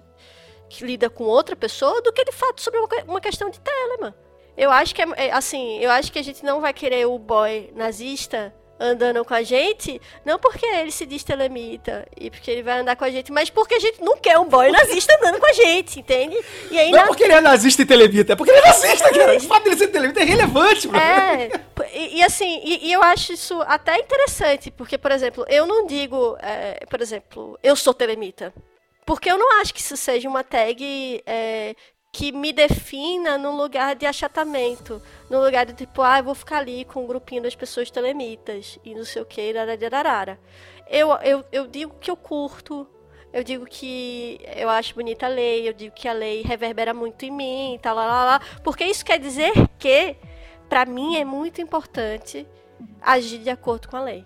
que 0.69 0.86
lida 0.86 1.10
com 1.10 1.23
outra 1.23 1.56
pessoa, 1.56 2.02
do 2.02 2.11
que 2.11 2.23
de 2.23 2.32
fato 2.32 2.61
sobre 2.61 2.80
uma, 2.80 2.88
uma 3.07 3.22
questão 3.22 3.49
de 3.49 3.60
telema. 3.60 4.15
Eu 4.57 4.72
acho 4.72 4.94
que 4.94 5.02
é, 5.02 5.07
é, 5.15 5.32
assim, 5.32 5.78
eu 5.80 5.90
acho 5.91 6.11
que 6.11 6.19
a 6.19 6.23
gente 6.23 6.44
não 6.44 6.61
vai 6.61 6.73
querer 6.73 7.06
o 7.06 7.18
boy 7.18 7.72
nazista 7.76 8.53
andando 8.82 9.24
com 9.24 9.34
a 9.34 9.44
gente, 9.44 10.02
não 10.26 10.40
porque 10.40 10.66
ele 10.66 10.91
se 10.91 11.06
diz 11.06 11.24
telemita 11.24 12.08
e 12.20 12.32
porque 12.32 12.49
ele 12.49 12.64
vai 12.64 12.80
andar 12.80 12.95
com 12.95 13.06
a 13.06 13.12
gente, 13.12 13.32
mas 13.32 13.49
porque 13.49 13.76
a 13.76 13.80
gente 13.80 14.02
não 14.02 14.18
quer 14.18 14.40
um 14.40 14.45
boy 14.45 14.72
nazista 14.72 15.16
andando 15.18 15.40
com 15.40 15.45
a 15.45 15.53
gente, 15.53 15.99
entende? 15.99 16.38
E 16.72 16.80
aí, 16.80 16.91
não 16.91 16.98
na... 16.98 17.03
é 17.03 17.08
porque 17.08 17.24
ele 17.24 17.34
é 17.34 17.41
nazista 17.41 17.84
e 17.84 17.86
telemita, 17.86 18.34
é 18.34 18.36
porque 18.36 18.52
ele 18.52 18.60
é 18.60 18.68
nazista, 18.68 19.12
cara. 19.12 19.38
O 19.38 19.41
fato 19.41 19.64
dele 19.64 19.78
ser 19.78 19.88
telemita 19.90 20.22
é 20.22 20.24
relevante, 20.24 20.88
mano. 20.88 20.99
É, 20.99 21.52
e, 21.94 22.18
e 22.18 22.24
assim, 22.24 22.62
e, 22.64 22.88
e, 22.88 22.91
eu 22.91 23.03
acho 23.03 23.34
isso 23.34 23.62
até 23.62 23.98
interessante, 23.99 24.72
porque, 24.72 24.98
por 24.98 25.12
exemplo, 25.12 25.45
eu 25.48 25.66
não 25.66 25.86
digo, 25.86 26.36
é, 26.41 26.86
por 26.90 27.02
exemplo, 27.02 27.60
eu 27.62 27.76
sou 27.76 27.94
telemita. 27.94 28.53
Porque 29.06 29.30
eu 29.30 29.38
não 29.38 29.60
acho 29.60 29.74
que 29.74 29.82
isso 29.82 29.98
seja 29.98 30.30
uma 30.30 30.44
tag 30.44 31.24
é, 31.26 31.76
que 32.12 32.32
me 32.32 32.52
defina 32.52 33.38
num 33.38 33.56
lugar 33.56 33.96
de 33.96 34.06
achatamento. 34.06 35.02
No 35.30 35.44
lugar 35.44 35.66
de 35.66 35.74
tipo, 35.74 36.02
ah, 36.02 36.20
eu 36.20 36.24
vou 36.24 36.36
ficar 36.36 36.58
ali 36.58 36.84
com 36.84 37.04
um 37.04 37.08
grupinho 37.08 37.42
das 37.42 37.56
pessoas 37.56 37.90
telemitas 37.90 38.78
e 38.84 38.94
não 38.94 39.06
sei 39.06 39.22
o 39.22 39.26
que, 39.26 39.58
arararara. 39.58 40.40
Eu, 40.90 41.12
eu, 41.24 41.46
eu 41.52 41.68
digo 41.68 41.96
que 42.02 42.12
eu 42.12 42.18
curto, 42.18 42.86
eu 43.32 43.44
digo 43.44 43.66
que 43.66 44.40
eu 44.58 44.70
acho 44.70 44.94
bonita 44.94 45.26
a 45.26 45.30
lei, 45.30 45.68
eu 45.68 45.74
digo 45.74 45.96
que 45.96 46.08
a 46.08 46.14
lei 46.14 46.42
reverbera 46.42 46.94
muito 46.94 47.24
em 47.24 47.32
mim, 47.32 47.80
tal, 47.82 47.96
lá, 47.96 48.06
lá, 48.06 48.26
lá. 48.26 48.42
Porque 48.62 48.84
isso 48.84 49.06
quer 49.06 49.18
dizer 49.18 49.54
que, 49.80 50.18
para 50.68 50.86
mim, 50.86 51.16
é 51.16 51.24
muito 51.24 51.62
importante 51.62 52.46
agir 53.02 53.40
de 53.40 53.50
acordo 53.50 53.88
com 53.88 53.96
a 53.96 54.02
lei 54.02 54.26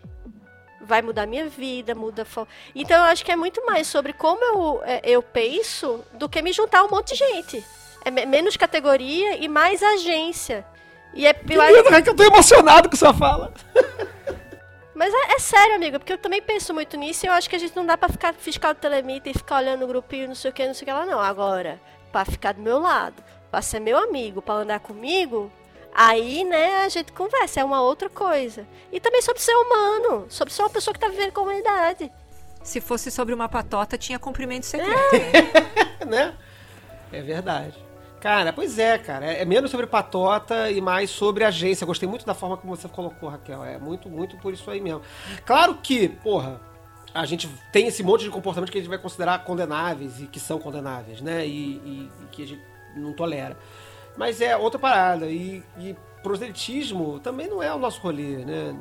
vai 0.86 1.02
mudar 1.02 1.26
minha 1.26 1.48
vida, 1.48 1.94
muda 1.94 2.24
a 2.24 2.48
Então 2.74 2.98
eu 2.98 3.04
acho 3.06 3.26
que 3.26 3.32
é 3.32 3.36
muito 3.36 3.66
mais 3.66 3.88
sobre 3.88 4.14
como 4.14 4.44
eu, 4.44 4.82
é, 4.86 5.02
eu 5.04 5.22
penso 5.22 6.04
do 6.14 6.30
que 6.30 6.42
me 6.42 6.54
juntar 6.54 6.84
um 6.84 6.90
monte 6.90 7.14
de 7.14 7.16
gente. 7.16 7.66
É 8.04 8.12
menos 8.12 8.56
categoria 8.56 9.38
e 9.38 9.48
mais 9.48 9.82
agência. 9.82 10.66
E 11.14 11.26
é 11.26 11.34
pior. 11.34 11.64
É 11.64 12.02
que 12.02 12.10
eu 12.10 12.16
tô 12.16 12.24
emocionado 12.24 12.90
com 12.90 12.96
sua 12.96 13.14
fala. 13.14 13.54
Mas 14.94 15.14
é, 15.14 15.34
é, 15.34 15.40
sério, 15.40 15.76
amigo, 15.76 16.00
porque 16.00 16.14
eu 16.14 16.18
também 16.18 16.42
penso 16.42 16.74
muito 16.74 16.96
nisso 16.96 17.26
e 17.26 17.28
eu 17.28 17.34
acho 17.34 17.50
que 17.50 17.56
a 17.56 17.60
gente 17.60 17.76
não 17.76 17.86
dá 17.86 17.98
pra 17.98 18.08
ficar 18.08 18.34
fiscal 18.34 18.74
do 18.74 18.80
telemita 18.80 19.30
e 19.30 19.34
ficar 19.34 19.58
olhando 19.58 19.84
o 19.84 19.88
grupinho, 19.88 20.30
não 20.30 20.36
sei 20.36 20.52
o 20.52 20.54
que, 20.54 20.66
não 20.66 20.74
sei 20.74 20.84
o 20.84 20.86
que 20.86 20.94
lá, 20.94 21.06
não. 21.06 21.20
Agora, 21.20 21.82
pra 22.14 22.24
ficar 22.24 22.54
do 22.54 22.62
meu 22.62 22.80
lado, 22.80 23.22
pra 23.52 23.62
ser 23.62 23.82
meu 23.82 23.98
amigo, 23.98 24.42
pra 24.42 24.56
andar 24.56 24.80
comigo, 24.80 25.52
Aí, 25.98 26.44
né, 26.44 26.84
a 26.84 26.90
gente 26.90 27.14
conversa, 27.14 27.62
é 27.62 27.64
uma 27.64 27.82
outra 27.82 28.10
coisa. 28.10 28.68
E 28.92 29.00
também 29.00 29.22
sobre 29.22 29.42
ser 29.42 29.56
humano, 29.56 30.26
sobre 30.28 30.54
ser 30.54 30.62
uma 30.64 30.70
pessoa 30.70 30.94
que 30.94 31.00
tá 31.00 31.08
vivendo 31.08 31.30
em 31.30 31.32
comunidade. 31.32 32.12
Se 32.62 32.82
fosse 32.82 33.10
sobre 33.10 33.34
uma 33.34 33.48
patota, 33.48 33.98
tinha 33.98 34.20
cumprimento 34.20 34.66
secreto. 34.66 35.16
É. 36.02 36.06
né? 36.06 36.36
É 37.14 37.22
verdade. 37.22 37.78
Cara, 38.20 38.52
pois 38.52 38.78
é, 38.78 38.98
cara. 38.98 39.26
É 39.28 39.46
menos 39.46 39.72
sobre 39.72 39.88
patota 39.88 40.70
e 40.70 40.82
mais 40.82 41.12
sobre 41.12 41.46
agência. 41.46 41.86
Gostei 41.86 42.10
muito 42.10 42.26
da 42.26 42.34
forma 42.34 42.58
como 42.58 42.76
você 42.76 42.90
colocou, 42.90 43.30
Raquel. 43.30 43.64
É 43.64 43.78
muito, 43.78 44.10
muito 44.10 44.36
por 44.38 44.52
isso 44.52 44.70
aí 44.70 44.82
mesmo. 44.82 45.02
Claro 45.46 45.76
que, 45.76 46.10
porra, 46.10 46.60
a 47.14 47.26
gente 47.26 47.48
tem 47.72 47.88
esse 47.88 48.04
monte 48.04 48.24
de 48.24 48.32
comportamento 48.32 48.70
que 48.72 48.80
a 48.80 48.82
gente 48.82 48.90
vai 48.90 48.98
considerar 48.98 49.46
condenáveis 49.46 50.20
e 50.20 50.26
que 50.26 50.40
são 50.40 50.60
condenáveis, 50.60 51.22
né? 51.22 51.46
E, 51.46 51.52
e, 51.52 52.12
e 52.24 52.28
que 52.32 52.44
a 52.44 52.48
gente 52.48 52.62
não 52.98 53.14
tolera. 53.14 53.56
Mas 54.18 54.42
é 54.42 54.56
outra 54.56 54.80
parada. 54.80 55.28
E, 55.28 55.64
e 55.78 55.96
proselitismo 56.24 57.20
também 57.20 57.48
não 57.48 57.62
é 57.62 57.74
o 57.74 57.78
nosso 57.78 58.02
rolê, 58.02 58.44
né? 58.46 58.76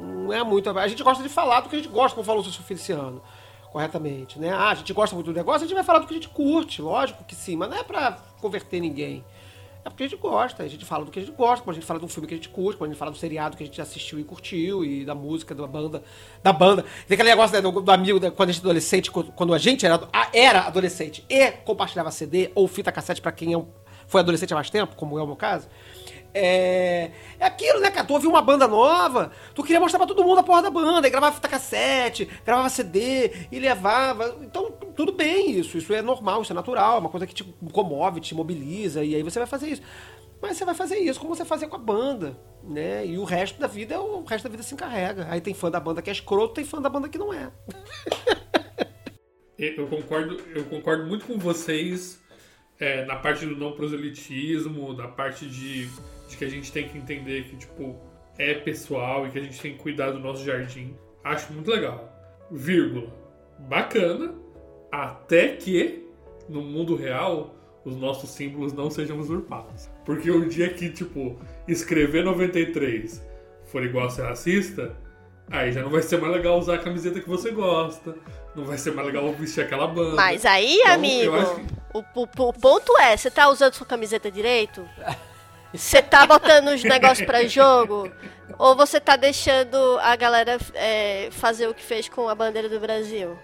Não 0.00 0.32
é 0.32 0.42
muito. 0.42 0.70
A 0.70 0.88
gente 0.88 1.02
gosta 1.02 1.22
de 1.22 1.28
falar 1.28 1.60
do 1.60 1.68
que 1.68 1.76
a 1.76 1.78
gente 1.78 1.90
gosta, 1.90 2.14
como 2.14 2.24
falou 2.24 2.42
o 2.42 2.44
seu 2.50 2.62
Feliciano, 2.62 3.22
corretamente, 3.70 4.38
né? 4.38 4.50
Ah, 4.50 4.70
a 4.70 4.74
gente 4.74 4.92
gosta 4.92 5.14
muito 5.14 5.26
do 5.26 5.36
negócio, 5.36 5.64
a 5.64 5.66
gente 5.66 5.74
vai 5.74 5.84
falar 5.84 5.98
do 6.00 6.06
que 6.06 6.14
a 6.14 6.16
gente 6.16 6.28
curte, 6.28 6.80
lógico 6.80 7.24
que 7.24 7.34
sim, 7.34 7.56
mas 7.56 7.68
não 7.68 7.76
é 7.76 7.82
pra 7.82 8.18
converter 8.40 8.80
ninguém. 8.80 9.24
É 9.84 9.90
porque 9.90 10.04
a 10.04 10.08
gente 10.08 10.18
gosta, 10.18 10.62
a 10.62 10.68
gente 10.68 10.84
fala 10.84 11.04
do 11.04 11.10
que 11.10 11.18
a 11.18 11.22
gente 11.22 11.34
gosta, 11.34 11.64
quando 11.64 11.76
a 11.76 11.78
gente 11.78 11.86
fala 11.86 11.98
de 11.98 12.04
um 12.04 12.08
filme 12.08 12.26
que 12.26 12.34
a 12.34 12.36
gente 12.36 12.48
curte, 12.48 12.76
quando 12.76 12.90
a 12.90 12.92
gente 12.92 12.98
fala 12.98 13.10
do 13.10 13.16
seriado 13.16 13.56
que 13.56 13.62
a 13.62 13.66
gente 13.66 13.80
assistiu 13.80 14.18
e 14.18 14.24
curtiu, 14.24 14.84
e 14.84 15.04
da 15.04 15.14
música, 15.14 15.54
da 15.54 15.66
banda. 15.66 16.02
Da 16.42 16.52
banda. 16.52 16.84
Tem 17.06 17.14
aquele 17.14 17.30
negócio 17.30 17.54
né, 17.54 17.62
do, 17.62 17.80
do, 17.80 17.90
amigo 17.90 18.18
né, 18.18 18.30
quando 18.30 18.50
a 18.50 18.52
gente 18.52 18.62
é 18.62 18.66
adolescente, 18.66 19.10
quando 19.10 19.54
a 19.54 19.58
gente 19.58 19.86
era, 19.86 20.00
era 20.32 20.66
adolescente 20.66 21.24
e 21.28 21.50
compartilhava 21.52 22.10
CD 22.10 22.50
ou 22.54 22.68
fita 22.68 22.92
cassete 22.92 23.22
para 23.22 23.32
quem 23.32 23.52
é 23.52 23.58
um 23.58 23.66
foi 24.08 24.22
adolescente 24.22 24.52
há 24.52 24.56
mais 24.56 24.70
tempo, 24.70 24.96
como 24.96 25.18
é 25.18 25.22
o 25.22 25.26
meu 25.26 25.36
caso. 25.36 25.68
É, 26.34 27.10
é 27.38 27.46
aquilo, 27.46 27.80
né, 27.80 27.90
cara? 27.90 28.06
Tu 28.06 28.12
ouviu 28.12 28.30
uma 28.30 28.42
banda 28.42 28.68
nova, 28.68 29.30
tu 29.54 29.62
queria 29.62 29.80
mostrar 29.80 29.98
pra 29.98 30.06
todo 30.06 30.22
mundo 30.24 30.38
a 30.38 30.42
porra 30.42 30.62
da 30.62 30.70
banda, 30.70 31.06
e 31.06 31.10
gravava 31.10 31.34
fita 31.34 31.48
cassete, 31.48 32.28
gravava 32.44 32.68
CD 32.68 33.30
e 33.50 33.58
levava. 33.58 34.36
Então, 34.42 34.70
tudo 34.94 35.12
bem 35.12 35.52
isso, 35.52 35.78
isso 35.78 35.92
é 35.92 36.02
normal, 36.02 36.42
isso 36.42 36.52
é 36.52 36.54
natural, 36.54 36.96
é 36.96 37.00
uma 37.00 37.08
coisa 37.08 37.26
que 37.26 37.34
te 37.34 37.44
comove, 37.72 38.20
te 38.20 38.34
mobiliza, 38.34 39.04
e 39.04 39.14
aí 39.14 39.22
você 39.22 39.38
vai 39.38 39.48
fazer 39.48 39.68
isso. 39.68 39.82
Mas 40.40 40.56
você 40.56 40.64
vai 40.64 40.74
fazer 40.74 40.98
isso 40.98 41.18
como 41.18 41.34
você 41.34 41.44
fazia 41.44 41.66
com 41.66 41.76
a 41.76 41.80
banda, 41.80 42.38
né? 42.62 43.04
E 43.04 43.18
o 43.18 43.24
resto 43.24 43.58
da 43.58 43.66
vida, 43.66 44.00
o 44.00 44.22
resto 44.22 44.44
da 44.44 44.50
vida 44.50 44.62
se 44.62 44.72
encarrega. 44.72 45.26
Aí 45.30 45.40
tem 45.40 45.52
fã 45.52 45.68
da 45.70 45.80
banda 45.80 46.00
que 46.00 46.10
é 46.10 46.12
escroto, 46.12 46.54
tem 46.54 46.64
fã 46.64 46.80
da 46.80 46.88
banda 46.88 47.08
que 47.08 47.18
não 47.18 47.32
é. 47.32 47.50
eu 49.58 49.88
concordo, 49.88 50.40
eu 50.54 50.64
concordo 50.66 51.06
muito 51.06 51.26
com 51.26 51.36
vocês 51.38 52.20
é, 52.80 53.04
na 53.04 53.16
parte 53.16 53.44
do 53.44 53.56
não 53.56 53.72
proselitismo, 53.72 54.92
na 54.92 55.08
parte 55.08 55.46
de, 55.46 55.86
de 56.28 56.36
que 56.36 56.44
a 56.44 56.48
gente 56.48 56.70
tem 56.70 56.88
que 56.88 56.96
entender 56.96 57.44
que, 57.44 57.56
tipo, 57.56 57.96
é 58.38 58.54
pessoal 58.54 59.26
e 59.26 59.30
que 59.30 59.38
a 59.38 59.42
gente 59.42 59.60
tem 59.60 59.72
que 59.72 59.78
cuidar 59.78 60.12
do 60.12 60.20
nosso 60.20 60.44
jardim. 60.44 60.96
Acho 61.24 61.52
muito 61.52 61.70
legal. 61.70 62.12
Vírgula. 62.50 63.12
Bacana. 63.58 64.34
Até 64.90 65.48
que, 65.48 66.06
no 66.48 66.62
mundo 66.62 66.94
real, 66.94 67.54
os 67.84 67.96
nossos 67.96 68.30
símbolos 68.30 68.72
não 68.72 68.90
sejam 68.90 69.18
usurpados. 69.18 69.90
Porque 70.04 70.30
o 70.30 70.48
dia 70.48 70.72
que, 70.72 70.88
tipo, 70.88 71.38
escrever 71.66 72.24
93 72.24 73.26
for 73.64 73.84
igual 73.84 74.06
a 74.06 74.10
ser 74.10 74.22
racista, 74.22 74.96
aí 75.50 75.72
já 75.72 75.82
não 75.82 75.90
vai 75.90 76.00
ser 76.00 76.18
mais 76.18 76.32
legal 76.32 76.58
usar 76.58 76.76
a 76.76 76.78
camiseta 76.78 77.20
que 77.20 77.28
você 77.28 77.50
gosta, 77.50 78.14
não 78.54 78.64
vai 78.64 78.78
ser 78.78 78.94
mais 78.94 79.06
legal 79.06 79.30
vestir 79.34 79.62
aquela 79.62 79.86
banda. 79.86 80.16
Mas 80.16 80.46
aí, 80.46 80.78
então, 80.78 80.94
amigo. 80.94 81.32
O, 81.98 82.20
o, 82.20 82.22
o, 82.22 82.52
ponto 82.52 82.98
é, 82.98 83.16
você 83.16 83.30
tá 83.30 83.48
usando 83.48 83.74
sua 83.74 83.86
camiseta 83.86 84.30
direito? 84.30 84.88
Você 85.72 86.00
tá 86.00 86.26
botando 86.26 86.68
os 86.68 86.82
negócios 86.82 87.26
pra 87.26 87.44
jogo? 87.46 88.10
Ou 88.58 88.74
você 88.74 88.98
tá 88.98 89.16
deixando 89.16 89.98
a 90.00 90.16
galera 90.16 90.56
é, 90.74 91.28
fazer 91.30 91.68
o 91.68 91.74
que 91.74 91.82
fez 91.82 92.08
com 92.08 92.26
a 92.26 92.34
bandeira 92.34 92.68
do 92.68 92.80
Brasil? 92.80 93.38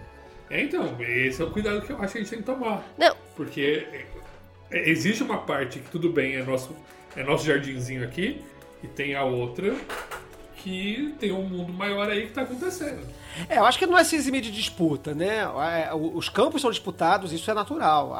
É, 0.49 0.61
então, 0.61 0.95
esse 0.99 1.41
é 1.41 1.45
o 1.45 1.51
cuidado 1.51 1.81
que 1.81 1.91
eu 1.91 2.01
acho 2.01 2.13
que 2.13 2.17
a 2.17 2.21
gente 2.21 2.29
tem 2.29 2.39
que 2.39 2.45
tomar. 2.45 2.83
Não. 2.97 3.15
Porque 3.35 3.87
é, 4.71 4.89
existe 4.89 5.23
uma 5.23 5.37
parte 5.37 5.79
que 5.79 5.89
tudo 5.89 6.09
bem, 6.09 6.35
é 6.35 6.43
nosso, 6.43 6.75
é 7.15 7.23
nosso 7.23 7.45
jardinzinho 7.45 8.03
aqui, 8.03 8.43
e 8.83 8.87
tem 8.87 9.15
a 9.15 9.23
outra 9.23 9.75
que 10.65 11.13
tem 11.19 11.31
um 11.31 11.43
mundo 11.43 11.71
maior 11.71 12.09
aí 12.09 12.25
que 12.25 12.33
tá 12.33 12.41
acontecendo. 12.41 13.05
É, 13.47 13.59
eu 13.59 13.65
acho 13.65 13.77
que 13.77 13.85
não 13.85 13.95
é 13.95 14.03
se 14.03 14.15
eximir 14.15 14.41
de 14.41 14.49
disputa, 14.49 15.13
né? 15.13 15.41
É, 15.41 15.93
os 15.93 16.27
campos 16.27 16.59
são 16.59 16.71
disputados, 16.71 17.31
isso 17.31 17.51
é 17.51 17.53
natural. 17.53 18.17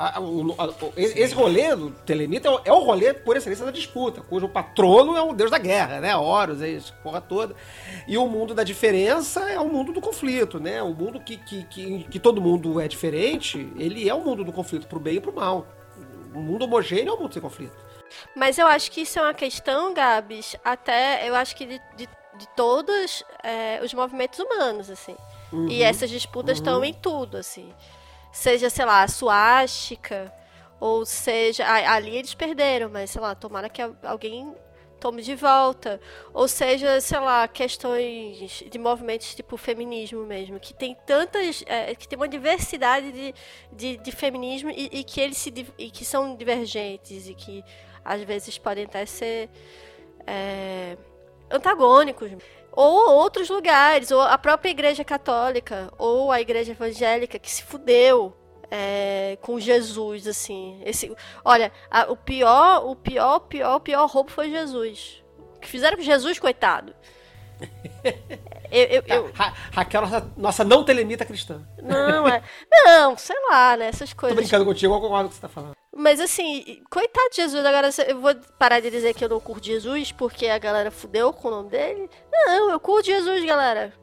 Esse 0.95 1.33
rolê 1.33 1.75
do 1.75 1.89
Telemita 1.89 2.47
é 2.63 2.71
o 2.71 2.83
rolê 2.83 3.15
por 3.15 3.35
excelência 3.35 3.65
da 3.65 3.71
disputa, 3.71 4.21
cujo 4.21 4.47
patrono 4.47 5.17
é 5.17 5.21
o 5.23 5.33
deus 5.33 5.49
da 5.49 5.57
guerra, 5.57 5.99
né? 5.99 6.15
Horus, 6.15 6.61
é 6.61 6.69
isso, 6.69 6.93
porra 7.01 7.19
toda. 7.19 7.55
E 8.07 8.15
o 8.15 8.27
mundo 8.27 8.53
da 8.53 8.63
diferença 8.63 9.49
é 9.49 9.59
o 9.59 9.67
mundo 9.67 9.91
do 9.91 9.99
conflito, 9.99 10.59
né? 10.59 10.83
O 10.83 10.93
mundo 10.93 11.19
que, 11.19 11.37
que, 11.37 11.63
que, 11.63 12.03
que 12.03 12.19
todo 12.19 12.39
mundo 12.39 12.79
é 12.79 12.87
diferente, 12.87 13.67
ele 13.75 14.07
é 14.07 14.13
o 14.13 14.23
mundo 14.23 14.43
do 14.43 14.53
conflito 14.53 14.85
pro 14.85 14.99
bem 14.99 15.15
e 15.15 15.19
pro 15.19 15.33
mal. 15.33 15.65
O 16.31 16.39
mundo 16.39 16.65
homogêneo 16.65 17.09
é 17.09 17.13
o 17.15 17.19
mundo 17.19 17.33
sem 17.33 17.41
conflito. 17.41 17.75
Mas 18.35 18.59
eu 18.59 18.67
acho 18.67 18.91
que 18.91 19.01
isso 19.01 19.17
é 19.17 19.23
uma 19.23 19.33
questão, 19.33 19.95
Gabs, 19.95 20.55
até 20.63 21.27
eu 21.27 21.33
acho 21.33 21.55
que 21.55 21.65
de, 21.65 21.81
de 21.97 22.07
de 22.37 22.47
todos 22.49 23.23
é, 23.43 23.79
os 23.83 23.93
movimentos 23.93 24.39
humanos, 24.39 24.89
assim. 24.89 25.15
Uhum. 25.51 25.67
E 25.67 25.83
essas 25.83 26.09
disputas 26.09 26.57
estão 26.57 26.83
em 26.83 26.93
tudo, 26.93 27.37
assim. 27.37 27.73
Seja, 28.31 28.69
sei 28.69 28.85
lá, 28.85 29.03
a 29.03 29.07
suástica, 29.07 30.33
ou 30.79 31.05
seja, 31.05 31.65
ali 31.67 32.17
eles 32.17 32.33
perderam, 32.33 32.89
mas 32.89 33.11
sei 33.11 33.21
lá, 33.21 33.33
tomara 33.33 33.69
que 33.69 33.81
al- 33.81 33.95
alguém 34.03 34.53
tome 34.99 35.21
de 35.21 35.35
volta. 35.35 36.01
Ou 36.33 36.47
seja, 36.47 36.99
sei 36.99 37.19
lá, 37.19 37.47
questões 37.47 38.63
de 38.69 38.77
movimentos 38.77 39.33
tipo 39.35 39.55
feminismo 39.55 40.25
mesmo, 40.25 40.59
que 40.59 40.73
tem 40.73 40.95
tantas. 41.05 41.63
é, 41.67 41.95
que 41.95 42.07
tem 42.07 42.17
uma 42.17 42.27
diversidade 42.27 43.11
de, 43.11 43.33
de, 43.71 43.97
de 43.97 44.11
feminismo 44.11 44.69
e, 44.69 44.89
e 44.91 45.03
que 45.03 45.21
eles 45.21 45.37
se, 45.37 45.53
e 45.77 45.89
que 45.91 46.03
são 46.03 46.35
divergentes 46.35 47.27
e 47.29 47.33
que 47.33 47.63
às 48.03 48.21
vezes 48.23 48.57
podem 48.57 48.85
até 48.85 49.05
ser 49.05 49.49
é, 50.27 50.97
antagônicos. 51.49 52.31
Ou 52.71 53.11
outros 53.11 53.49
lugares, 53.49 54.11
ou 54.11 54.19
a 54.21 54.37
própria 54.37 54.69
igreja 54.69 55.03
católica, 55.03 55.89
ou 55.97 56.29
a 56.31 56.41
igreja 56.41 56.73
evangélica 56.73 57.39
que 57.39 57.49
se 57.49 57.63
fudeu 57.63 58.35
é, 58.69 59.37
com 59.41 59.57
Jesus, 59.59 60.27
assim. 60.27 60.81
Esse, 60.85 61.15
olha, 61.45 61.71
a- 61.89 62.11
o 62.11 62.17
pior, 62.17 62.85
o 62.85 62.95
pior, 62.95 63.39
pior, 63.39 63.79
pior 63.79 64.05
roubo 64.09 64.29
foi 64.29 64.49
Jesus. 64.49 65.23
O 65.55 65.59
que 65.59 65.67
fizeram 65.69 65.95
com 65.95 66.03
Jesus, 66.03 66.37
coitado. 66.37 66.93
Eu, 68.71 68.83
eu, 68.87 69.03
eu- 69.07 69.31
Ra- 69.33 69.53
Raquel, 69.71 70.01
nossa, 70.01 70.31
nossa 70.35 70.63
não 70.63 70.83
telemita 70.83 71.23
cristã. 71.23 71.61
não, 71.81 72.27
é. 72.27 72.41
Não, 72.69 73.15
sei 73.17 73.35
lá, 73.49 73.77
né? 73.77 73.87
Essas 73.87 74.09
Tô 74.09 74.17
coisas. 74.21 74.35
brincando 74.37 74.65
contigo, 74.65 74.93
eu 74.93 74.99
concordo 74.99 75.23
com 75.23 75.27
o 75.27 75.29
que 75.29 75.35
você 75.35 75.41
tá 75.41 75.47
falando. 75.47 75.73
Mas 75.95 76.19
assim, 76.19 76.81
coitado 76.89 77.29
de 77.29 77.37
Jesus, 77.37 77.65
agora 77.65 77.89
eu 78.05 78.19
vou 78.19 78.35
parar 78.59 78.81
de 78.81 78.91
dizer 78.91 79.13
que 79.13 79.23
eu 79.23 79.29
não 79.29 79.39
curto 79.39 79.65
Jesus 79.65 80.11
porque 80.11 80.47
a 80.47 80.57
galera 80.57 80.91
fudeu 80.91 81.31
com 81.31 81.47
o 81.47 81.51
nome 81.51 81.69
dele? 81.69 82.09
Não, 82.29 82.69
eu 82.69 82.79
curto 82.81 83.05
Jesus, 83.05 83.45
galera. 83.45 83.93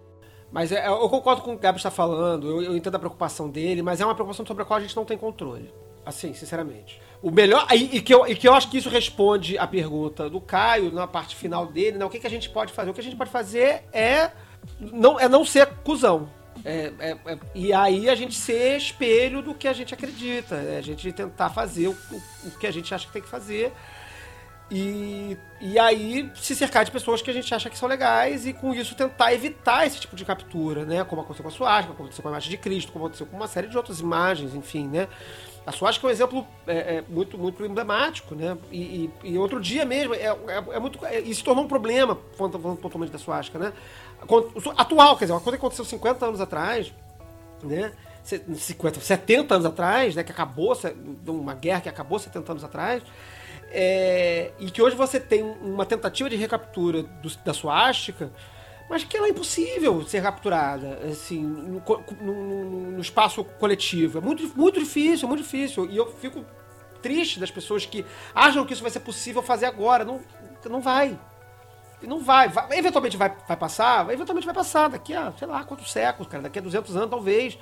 Mas 0.51 0.73
é, 0.73 0.89
eu 0.89 1.09
concordo 1.11 1.43
com 1.43 1.51
o 1.51 1.53
que 1.53 1.59
o 1.59 1.63
Gabi 1.63 1.77
está 1.77 1.91
falando, 1.91 2.49
eu, 2.49 2.63
eu 2.63 2.77
entendo 2.77 2.95
a 2.95 2.99
preocupação 2.99 3.51
dele, 3.51 3.83
mas 3.83 4.01
é 4.01 4.07
uma 4.07 4.15
preocupação 4.15 4.47
sobre 4.47 4.63
a 4.63 4.67
qual 4.67 4.79
a 4.79 4.83
gente 4.83 4.97
não 4.97 5.05
tem 5.05 5.19
controle. 5.19 5.73
Assim, 6.05 6.33
sinceramente. 6.33 7.01
O 7.23 7.31
melhor. 7.31 7.67
E, 7.71 7.97
e 7.97 8.01
que 8.01 8.13
eu, 8.13 8.27
e 8.27 8.35
que 8.35 8.49
eu 8.49 8.55
acho 8.55 8.71
que 8.71 8.79
isso 8.79 8.89
responde 8.89 9.57
à 9.57 9.67
pergunta 9.67 10.29
do 10.29 10.41
Caio 10.41 10.91
na 10.91 11.07
parte 11.07 11.37
final 11.37 11.67
dele, 11.67 11.99
né? 11.99 12.05
O 12.05 12.11
que, 12.11 12.19
que 12.19 12.27
a 12.27 12.31
gente 12.31 12.49
pode 12.49 12.73
fazer? 12.73 12.91
O 12.91 12.95
que 12.95 13.01
a 13.01 13.05
gente 13.05 13.17
pode 13.17 13.31
fazer 13.31 13.85
é 13.93 14.31
não, 14.81 15.21
é 15.21 15.29
não 15.29 15.45
ser 15.45 15.67
cuzão. 15.85 16.29
É, 16.65 16.93
é- 16.99 17.17
é- 17.33 17.39
e 17.55 17.73
aí 17.73 18.09
a 18.09 18.15
gente 18.15 18.35
ser 18.35 18.77
espelho 18.77 19.43
do 19.43 19.55
que 19.55 19.67
a 19.67 19.73
gente 19.73 19.93
acredita. 19.93 20.55
É 20.57 20.79
a 20.79 20.83
gente 20.83 21.11
tentar 21.13 21.51
fazer 21.51 21.89
o, 21.89 21.93
o- 21.93 22.23
o 22.49 22.51
que 22.59 22.67
a 22.67 22.71
gente 22.71 22.95
acha 22.95 23.07
que 23.07 23.13
tem 23.13 23.23
que 23.23 23.29
fazer. 23.29 23.73
E, 24.75 25.37
e 25.61 25.79
aí 25.79 26.31
se 26.35 26.55
cercar 26.57 26.83
de 26.83 26.91
pessoas 26.91 27.21
que 27.21 27.31
a 27.31 27.35
gente 27.35 27.55
acha 27.55 27.69
que 27.69 27.77
são 27.77 27.87
legais 27.87 28.47
e 28.47 28.55
com 28.55 28.73
isso 28.75 28.95
tentar 28.95 29.35
evitar 29.35 29.87
esse 29.87 30.01
tipo 30.01 30.17
de 30.17 30.25
captura, 30.25 30.87
né? 30.87 31.05
Como 31.05 31.21
aconteceu 31.21 31.43
com 31.43 31.51
a 31.51 31.53
suástica, 31.53 31.93
como 31.95 32.05
aconteceu 32.05 32.23
com 32.23 32.29
a 32.29 32.33
imagem 32.33 32.51
de 32.51 32.57
Cristo, 32.57 32.91
como 32.91 33.05
aconteceu 33.05 33.27
com 33.27 33.37
uma 33.37 33.47
série 33.49 33.67
de 33.67 33.77
outras 33.77 34.01
imagens, 34.01 34.55
enfim, 34.55 34.89
né? 34.89 35.09
A 35.67 35.73
suástica 35.73 36.07
é 36.07 36.09
um 36.09 36.11
exemplo 36.11 36.47
é, 36.67 36.77
é, 36.97 37.05
muito, 37.07 37.37
muito 37.37 37.63
emblemático, 37.67 38.35
né? 38.35 38.57
E, 38.71 39.11
e- 39.23 39.33
e 39.33 39.39
outro 39.39 39.61
dia 39.61 39.85
mesmo, 39.85 40.15
é, 40.15 40.21
é, 40.29 40.65
é 40.73 40.79
muito. 40.79 40.99
e 41.23 41.35
se 41.35 41.45
tornou 41.45 41.65
um 41.65 41.69
problema, 41.69 42.19
falando 42.39 42.59
pontualmente 42.77 43.13
da 43.13 43.19
suástica, 43.19 43.59
né? 43.59 43.73
Acon- 44.23 44.51
Atual, 44.77 45.17
quer 45.17 45.25
dizer, 45.25 45.33
uma 45.35 45.41
coisa 45.41 45.57
que 45.59 45.61
aconteceu 45.65 45.85
50 45.85 46.27
anos 46.27 46.41
atrás, 46.41 46.93
né? 47.63 47.93
Se- 48.25 48.43
50, 48.57 49.01
70 49.01 49.55
anos 49.55 49.67
atrás, 49.67 50.15
né? 50.15 50.23
Que 50.23 50.31
acabou, 50.33 50.77
uma 51.27 51.55
guerra 51.55 51.81
que 51.81 51.89
acabou 51.89 52.19
70 52.19 52.53
anos 52.53 52.65
atrás. 52.65 53.03
é, 53.75 54.51
e 54.59 54.71
que 54.71 54.83
hoje 54.83 54.95
você 54.95 55.19
tem 55.19 55.43
uma 55.43 55.87
tentativa 55.87 56.29
de 56.29 56.37
recaptura 56.37 57.05
do- 57.05 57.37
da 57.43 57.55
suástica, 57.55 58.31
mas 58.91 59.03
que 59.03 59.17
ela 59.17 59.27
é 59.29 59.31
impossível 59.31 60.05
ser 60.07 60.23
capturada, 60.23 60.99
assim, 61.11 61.41
no- 61.43 61.83
no- 62.21 62.91
no 62.93 63.01
espaço 63.01 63.43
coletivo. 63.43 64.19
É 64.19 64.21
muito, 64.21 64.47
muito 64.55 64.79
difícil, 64.79 65.27
muito 65.27 65.43
difícil. 65.43 65.89
E 65.91 65.97
eu 65.97 66.07
fico 66.21 66.45
triste 67.01 67.41
das 67.41 67.51
pessoas 67.51 67.87
que 67.87 68.05
acham 68.35 68.67
que 68.67 68.75
isso 68.75 68.83
vai 68.83 68.91
ser 68.91 69.01
possível 69.01 69.43
fazer 69.43 69.65
agora. 69.65 70.05
Não, 70.05 70.21
não 70.69 70.83
vai. 70.83 71.19
Não 72.07 72.21
vai. 72.21 72.49
vai 72.49 72.79
eventualmente 72.79 73.17
vai, 73.17 73.35
vai 73.47 73.57
passar, 73.57 74.09
eventualmente 74.11 74.47
vai 74.47 74.55
passar. 74.55 74.89
Daqui 74.89 75.15
a, 75.15 75.33
sei 75.39 75.49
lá, 75.49 75.65
quantos 75.65 75.91
séculos, 75.91 76.31
cara. 76.31 76.43
Daqui 76.43 76.59
a 76.59 76.63
200 76.63 76.97
anos, 76.97 77.11
talvez. 77.11 77.59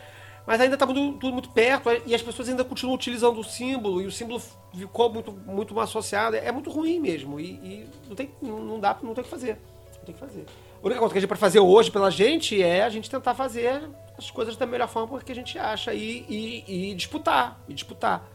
Mas 0.46 0.60
ainda 0.60 0.74
está 0.74 0.86
tudo, 0.86 1.12
tudo 1.12 1.32
muito 1.32 1.50
perto 1.50 1.90
e 2.06 2.14
as 2.14 2.22
pessoas 2.22 2.48
ainda 2.48 2.64
continuam 2.64 2.94
utilizando 2.94 3.38
o 3.38 3.44
símbolo 3.44 4.00
e 4.00 4.06
o 4.06 4.10
símbolo 4.10 4.40
ficou 4.74 5.12
muito, 5.12 5.32
muito 5.32 5.78
associado. 5.78 6.36
É 6.36 6.50
muito 6.50 6.70
ruim 6.70 6.98
mesmo 6.98 7.38
e, 7.38 7.50
e 7.52 7.88
não, 8.08 8.16
tem, 8.16 8.30
não, 8.40 8.80
dá, 8.80 8.96
não 9.02 9.14
tem 9.14 9.22
o 9.22 9.24
que 9.24 9.30
fazer. 9.30 9.58
Não 9.98 10.04
tem 10.04 10.14
que 10.14 10.20
fazer. 10.20 10.46
A 10.82 10.86
única 10.86 10.98
coisa 10.98 11.12
que 11.12 11.18
a 11.18 11.20
gente 11.20 11.28
pode 11.28 11.40
fazer 11.40 11.60
hoje 11.60 11.90
pela 11.90 12.10
gente 12.10 12.60
é 12.60 12.82
a 12.82 12.88
gente 12.88 13.10
tentar 13.10 13.34
fazer 13.34 13.88
as 14.16 14.30
coisas 14.30 14.56
da 14.56 14.66
melhor 14.66 14.88
forma 14.88 15.20
que 15.20 15.30
a 15.30 15.34
gente 15.34 15.58
acha 15.58 15.92
e, 15.92 16.24
e, 16.28 16.90
e 16.90 16.94
disputar. 16.94 17.60
E 17.68 17.74
disputar. 17.74 18.26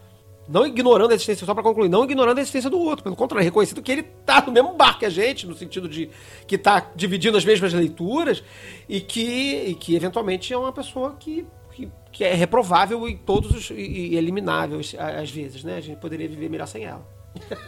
Não 0.47 0.65
ignorando 0.65 1.11
a 1.11 1.15
existência, 1.15 1.45
só 1.45 1.53
para 1.53 1.63
concluir, 1.63 1.89
não 1.89 2.03
ignorando 2.03 2.37
a 2.37 2.41
existência 2.41 2.69
do 2.69 2.79
outro. 2.79 3.03
Pelo 3.03 3.15
contrário, 3.15 3.43
reconhecendo 3.43 3.81
que 3.81 3.91
ele 3.91 4.03
tá 4.03 4.41
no 4.45 4.51
mesmo 4.51 4.73
barco 4.73 4.99
que 4.99 5.05
a 5.05 5.09
gente, 5.09 5.47
no 5.47 5.55
sentido 5.55 5.89
de 5.89 6.09
que 6.45 6.57
tá 6.57 6.91
dividindo 6.95 7.37
as 7.37 7.43
mesmas 7.43 7.73
leituras 7.73 8.43
e 8.87 9.01
que, 9.01 9.65
e 9.67 9.75
que 9.75 9.95
eventualmente 9.95 10.53
é 10.53 10.57
uma 10.57 10.71
pessoa 10.71 11.15
que, 11.19 11.47
que, 11.71 11.89
que 12.11 12.23
é 12.23 12.33
reprovável 12.33 13.07
em 13.07 13.17
todos 13.17 13.51
os. 13.55 13.69
e, 13.71 14.11
e 14.11 14.15
eliminável 14.17 14.79
às 14.79 15.31
vezes, 15.31 15.63
né? 15.63 15.77
A 15.77 15.81
gente 15.81 15.99
poderia 15.99 16.27
viver 16.27 16.49
melhor 16.49 16.67
sem 16.67 16.85
ela. 16.85 17.05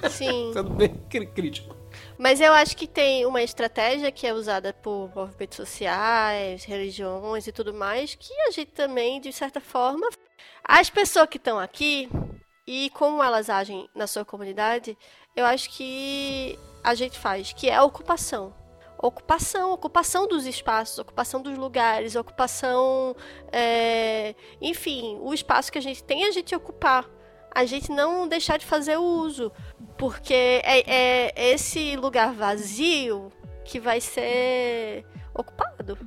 Sim. 0.09 0.51
Sendo 0.53 0.69
bem 0.69 0.89
crítico. 1.33 1.75
Mas 2.17 2.39
eu 2.39 2.53
acho 2.53 2.75
que 2.75 2.87
tem 2.87 3.25
uma 3.25 3.41
estratégia 3.41 4.11
que 4.11 4.25
é 4.25 4.33
usada 4.33 4.73
por 4.73 5.11
movimentos 5.15 5.57
sociais, 5.57 6.63
religiões 6.63 7.47
e 7.47 7.51
tudo 7.51 7.73
mais, 7.73 8.15
que 8.15 8.33
a 8.47 8.51
gente 8.51 8.71
também, 8.71 9.19
de 9.19 9.31
certa 9.31 9.59
forma, 9.59 10.07
as 10.63 10.89
pessoas 10.89 11.27
que 11.27 11.37
estão 11.37 11.59
aqui 11.59 12.09
e 12.67 12.89
como 12.89 13.23
elas 13.23 13.49
agem 13.49 13.89
na 13.95 14.05
sua 14.05 14.25
comunidade, 14.25 14.97
eu 15.35 15.45
acho 15.45 15.69
que 15.69 16.59
a 16.83 16.93
gente 16.93 17.17
faz, 17.17 17.53
que 17.53 17.69
é 17.69 17.75
a 17.75 17.83
ocupação. 17.83 18.53
Ocupação, 18.99 19.71
ocupação 19.71 20.27
dos 20.27 20.45
espaços, 20.45 20.99
ocupação 20.99 21.41
dos 21.41 21.57
lugares, 21.57 22.15
ocupação. 22.15 23.15
é, 23.51 24.35
Enfim, 24.59 25.17
o 25.21 25.33
espaço 25.33 25.71
que 25.71 25.77
a 25.77 25.81
gente 25.81 26.03
tem, 26.03 26.25
a 26.25 26.31
gente 26.31 26.55
ocupar. 26.55 27.07
A 27.51 27.65
gente 27.65 27.91
não 27.91 28.27
deixar 28.27 28.57
de 28.57 28.65
fazer 28.65 28.97
o 28.97 29.03
uso. 29.03 29.51
Porque 29.97 30.33
é, 30.63 31.29
é 31.35 31.51
esse 31.53 31.95
lugar 31.95 32.33
vazio 32.33 33.31
que 33.63 33.79
vai 33.79 34.01
ser 34.01 35.05
ocupado. 35.33 35.97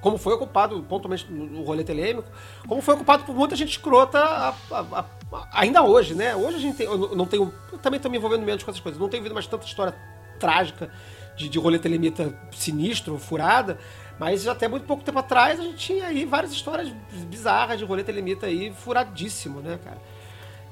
Como 0.00 0.16
foi 0.16 0.32
ocupado, 0.34 0.80
pontualmente 0.84 1.26
no 1.30 1.62
rolê 1.64 1.82
telêmico, 1.82 2.28
como 2.68 2.80
foi 2.80 2.94
ocupado 2.94 3.24
por 3.24 3.34
muita 3.34 3.56
gente 3.56 3.70
escrota 3.70 4.18
a- 4.20 4.54
a- 4.70 5.04
a- 5.32 5.48
ainda 5.52 5.82
hoje, 5.82 6.14
né? 6.14 6.36
Hoje 6.36 6.56
a 6.56 6.60
gente 6.60 6.76
tem. 6.76 6.86
Eu 6.86 7.16
não- 7.16 7.26
tenho. 7.26 7.52
Eu 7.72 7.78
também 7.78 7.98
tô 7.98 8.08
me 8.08 8.16
envolvendo 8.16 8.44
menos 8.44 8.62
com 8.62 8.70
essas 8.70 8.80
coisas. 8.80 9.00
Não 9.00 9.08
tenho 9.08 9.20
ouvido 9.22 9.34
mais 9.34 9.46
tanta 9.46 9.66
história 9.66 9.94
trágica 10.38 10.88
de, 11.36 11.48
de 11.48 11.58
rolê 11.58 11.78
telemita 11.80 12.32
sinistro, 12.52 13.18
furada. 13.18 13.76
Mas 14.20 14.46
até 14.48 14.66
muito 14.68 14.84
pouco 14.86 15.02
tempo 15.04 15.18
atrás 15.18 15.58
a 15.60 15.62
gente 15.62 15.76
tinha 15.78 16.06
aí 16.06 16.24
várias 16.24 16.52
histórias 16.52 16.88
bizarras 17.28 17.78
de 17.78 17.84
rolê 17.84 18.02
telemita 18.04 18.46
aí 18.46 18.72
furadíssimo, 18.72 19.60
né, 19.60 19.78
cara? 19.84 19.98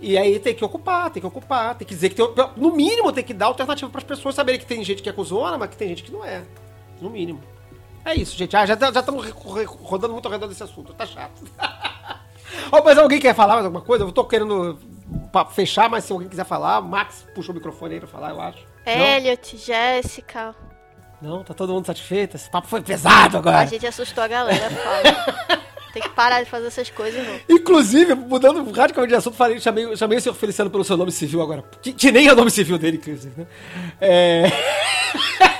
E 0.00 0.16
aí 0.18 0.38
tem 0.38 0.54
que 0.54 0.64
ocupar, 0.64 1.10
tem 1.10 1.20
que 1.20 1.26
ocupar, 1.26 1.74
tem 1.74 1.86
que 1.86 1.94
dizer 1.94 2.10
que 2.10 2.14
tem, 2.16 2.28
no 2.56 2.74
mínimo 2.74 3.12
tem 3.12 3.24
que 3.24 3.32
dar 3.32 3.46
alternativa 3.46 3.90
para 3.90 3.98
as 3.98 4.04
pessoas 4.04 4.34
saberem 4.34 4.60
que 4.60 4.66
tem 4.66 4.82
gente 4.84 5.02
que 5.02 5.08
é 5.08 5.12
cuzona, 5.12 5.56
mas 5.56 5.70
que 5.70 5.76
tem 5.76 5.88
gente 5.88 6.02
que 6.02 6.12
não 6.12 6.24
é. 6.24 6.42
No 7.00 7.08
mínimo. 7.08 7.40
É 8.06 8.14
isso, 8.14 8.36
gente. 8.36 8.56
Ah, 8.56 8.64
já 8.64 8.74
estamos 8.74 9.28
rodando 9.82 10.12
muito 10.12 10.26
ao 10.26 10.32
redor 10.32 10.46
desse 10.46 10.62
assunto. 10.62 10.94
Tá 10.94 11.04
chato. 11.04 11.42
Ó, 12.70 12.80
mas 12.84 12.96
alguém 12.96 13.18
quer 13.18 13.34
falar 13.34 13.54
mais 13.54 13.66
alguma 13.66 13.84
coisa? 13.84 14.04
Eu 14.04 14.12
tô 14.12 14.24
querendo 14.24 14.78
fechar, 15.52 15.90
mas 15.90 16.04
se 16.04 16.12
alguém 16.12 16.28
quiser 16.28 16.44
falar, 16.44 16.80
Max 16.80 17.26
puxa 17.34 17.50
o 17.50 17.54
microfone 17.54 17.94
aí 17.94 18.00
pra 18.00 18.08
falar, 18.08 18.30
eu 18.30 18.40
acho. 18.40 18.64
Elliot, 18.86 19.56
Jéssica. 19.56 20.54
Não? 21.20 21.38
Não? 21.38 21.44
Tá 21.44 21.52
todo 21.52 21.72
mundo 21.72 21.84
satisfeito? 21.84 22.36
Esse 22.36 22.48
papo 22.48 22.68
foi 22.68 22.80
pesado 22.80 23.38
agora. 23.38 23.58
A 23.58 23.66
gente 23.66 23.84
assustou 23.84 24.22
a 24.22 24.28
galera, 24.28 24.70
fala. 24.70 25.66
Tem 25.92 26.02
que 26.02 26.10
parar 26.10 26.44
de 26.44 26.50
fazer 26.50 26.66
essas 26.68 26.90
coisas, 26.90 27.20
irmão. 27.20 27.40
Inclusive, 27.48 28.14
mudando 28.14 28.62
radicalmente 28.70 29.12
de 29.12 29.16
assunto, 29.16 29.34
falei, 29.34 29.58
chamei, 29.58 29.96
chamei 29.96 30.18
o 30.18 30.20
senhor 30.20 30.34
Feliciano 30.34 30.70
pelo 30.70 30.84
seu 30.84 30.96
nome 30.96 31.10
civil 31.10 31.42
agora. 31.42 31.64
Que, 31.82 31.92
que 31.92 32.12
nem 32.12 32.28
é 32.28 32.32
o 32.32 32.36
nome 32.36 32.50
civil 32.50 32.78
dele, 32.78 32.98
inclusive, 32.98 33.32
né? 33.40 33.46
É... 34.00 34.44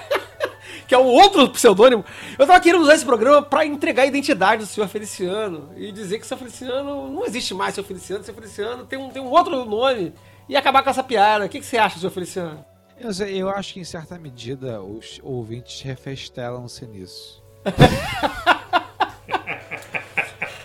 que 0.86 0.94
é 0.94 0.98
um 0.98 1.06
outro 1.06 1.48
pseudônimo. 1.50 2.04
Eu 2.38 2.46
tava 2.46 2.60
querendo 2.60 2.82
usar 2.82 2.94
esse 2.94 3.04
programa 3.04 3.42
pra 3.42 3.64
entregar 3.66 4.02
a 4.04 4.06
identidade 4.06 4.62
do 4.62 4.66
senhor 4.66 4.88
Feliciano. 4.88 5.70
E 5.76 5.90
dizer 5.92 6.18
que 6.18 6.24
o 6.24 6.26
senhor 6.28 6.38
Feliciano 6.38 7.10
não 7.10 7.24
existe 7.26 7.52
mais, 7.54 7.74
senhor 7.74 7.86
Feliciano. 7.86 8.22
O 8.22 8.24
senhor 8.24 8.36
Feliciano 8.36 8.84
tem 8.86 8.98
um, 8.98 9.10
tem 9.10 9.22
um 9.22 9.30
outro 9.30 9.64
nome. 9.64 10.12
E 10.48 10.56
acabar 10.56 10.82
com 10.82 10.90
essa 10.90 11.02
piada. 11.02 11.44
O 11.46 11.48
que, 11.48 11.58
que 11.60 11.66
você 11.66 11.76
acha, 11.78 11.98
senhor 11.98 12.10
Feliciano? 12.12 12.64
Eu, 12.98 13.10
eu 13.26 13.48
acho 13.50 13.74
que 13.74 13.80
em 13.80 13.84
certa 13.84 14.18
medida 14.18 14.80
os 14.82 15.20
ouvintes 15.22 15.80
refestelam-se 15.82 16.86
nisso. 16.86 17.42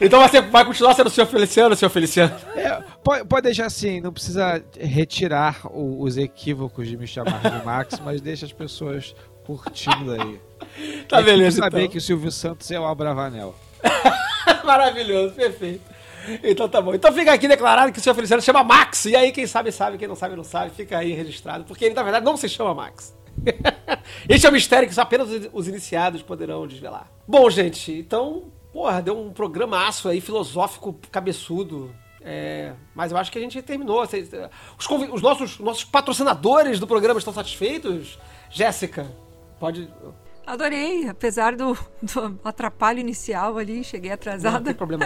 Então 0.04 0.20
você 0.20 0.42
vai 0.42 0.66
continuar 0.66 0.96
sendo 0.96 1.06
o 1.06 1.10
senhor 1.12 1.28
Feliciano, 1.28 1.76
senhor 1.76 1.92
Feliciano. 1.92 2.34
É, 2.56 2.82
pode, 3.04 3.24
pode 3.26 3.44
deixar 3.44 3.68
assim, 3.68 4.02
não 4.02 4.12
precisa 4.12 4.64
retirar 4.80 5.60
o- 5.68 6.02
os 6.02 6.18
equívocos 6.18 6.88
de 6.88 6.98
me 6.98 7.06
chamar 7.06 7.40
de 7.40 7.64
Max, 7.64 8.00
mas 8.04 8.20
deixa 8.20 8.48
as 8.48 8.52
pessoas 8.52 9.16
curtindo 9.46 10.12
aí. 10.14 10.40
Tá 11.10 11.20
É 11.20 11.24
beleza, 11.24 11.58
saber 11.58 11.80
então. 11.80 11.92
que 11.92 11.98
o 11.98 12.02
Silvio 12.02 12.32
Santos 12.32 12.70
é 12.72 12.80
o 12.80 12.86
Abravanel. 12.86 13.54
Maravilhoso, 14.64 15.34
perfeito. 15.34 15.82
Então 16.44 16.70
tá 16.70 16.82
bom. 16.82 16.94
Então 16.94 17.12
fica 17.12 17.34
aqui 17.34 17.48
declarado 17.48 17.92
que 17.92 18.00
o 18.00 18.02
senhor 18.02 18.16
Feliciano 18.16 18.42
chama 18.42 18.64
Max. 18.64 19.06
E 19.06 19.16
aí, 19.16 19.32
quem 19.32 19.48
sabe, 19.48 19.72
sabe. 19.72 19.98
Quem 19.98 20.08
não 20.08 20.16
sabe, 20.16 20.36
não 20.36 20.44
sabe. 20.44 20.72
Fica 20.72 21.00
aí 21.00 21.14
registrado. 21.14 21.64
Porque 21.64 21.86
ele, 21.86 21.96
na 21.96 22.04
verdade, 22.04 22.26
não 22.26 22.38
se 22.38 22.48
chama 22.48 22.74
Max. 22.74 23.16
Este 24.30 24.46
é 24.46 24.50
um 24.50 24.54
mistério 24.54 24.88
que 24.88 24.94
só 24.94 25.02
apenas 25.02 25.30
os 25.52 25.68
iniciados 25.68 26.22
poderão 26.22 26.68
desvelar. 26.68 27.10
Bom, 27.28 27.50
gente, 27.50 27.92
então, 27.92 28.44
porra, 28.72 29.02
deu 29.02 29.20
um 29.20 29.32
programaço 29.32 30.08
aí, 30.10 30.22
filosófico, 30.22 30.94
cabeçudo. 31.12 31.94
É, 32.24 32.74
mas 32.94 33.12
eu 33.12 33.18
acho 33.18 33.32
que 33.32 33.40
a 33.40 33.42
gente 33.42 33.62
terminou. 33.62 34.04
Os, 34.04 34.90
os 35.12 35.22
nossos, 35.22 35.60
nossos 35.60 35.84
patrocinadores 35.84 36.80
do 36.80 36.86
programa 36.86 37.18
estão 37.18 37.34
satisfeitos? 37.34 38.20
Jéssica, 38.50 39.10
pode. 39.62 39.88
Adorei, 40.46 41.08
apesar 41.08 41.56
do, 41.56 41.78
do 42.02 42.40
atrapalho 42.44 43.00
inicial 43.00 43.60
ali, 43.60 43.84
cheguei 43.84 44.12
atrasada. 44.12 44.58
Não 44.58 44.66
tem 44.66 44.74
problema. 44.74 45.06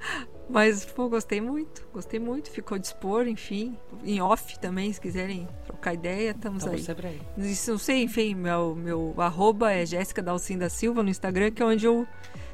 Mas, 0.48 0.84
pô, 0.84 1.08
gostei 1.08 1.40
muito, 1.40 1.88
gostei 1.90 2.20
muito. 2.20 2.50
Ficou 2.50 2.78
dispor, 2.78 3.26
enfim. 3.26 3.78
Em 4.04 4.20
off 4.20 4.58
também, 4.60 4.92
se 4.92 5.00
quiserem 5.00 5.48
trocar 5.64 5.94
ideia, 5.94 6.32
estamos 6.32 6.66
aí. 6.66 6.82
Sempre 6.82 7.06
aí. 7.06 7.20
Isso, 7.38 7.70
não 7.70 7.78
sei, 7.78 8.02
enfim, 8.02 8.34
meu, 8.34 8.74
meu 8.74 9.14
arroba 9.16 9.72
é 9.72 9.86
Jéssica 9.86 10.22
Dalcinda 10.22 10.68
Silva 10.68 11.02
no 11.02 11.08
Instagram, 11.08 11.50
que 11.50 11.62
é 11.62 11.64
onde 11.64 11.86
eu 11.86 12.06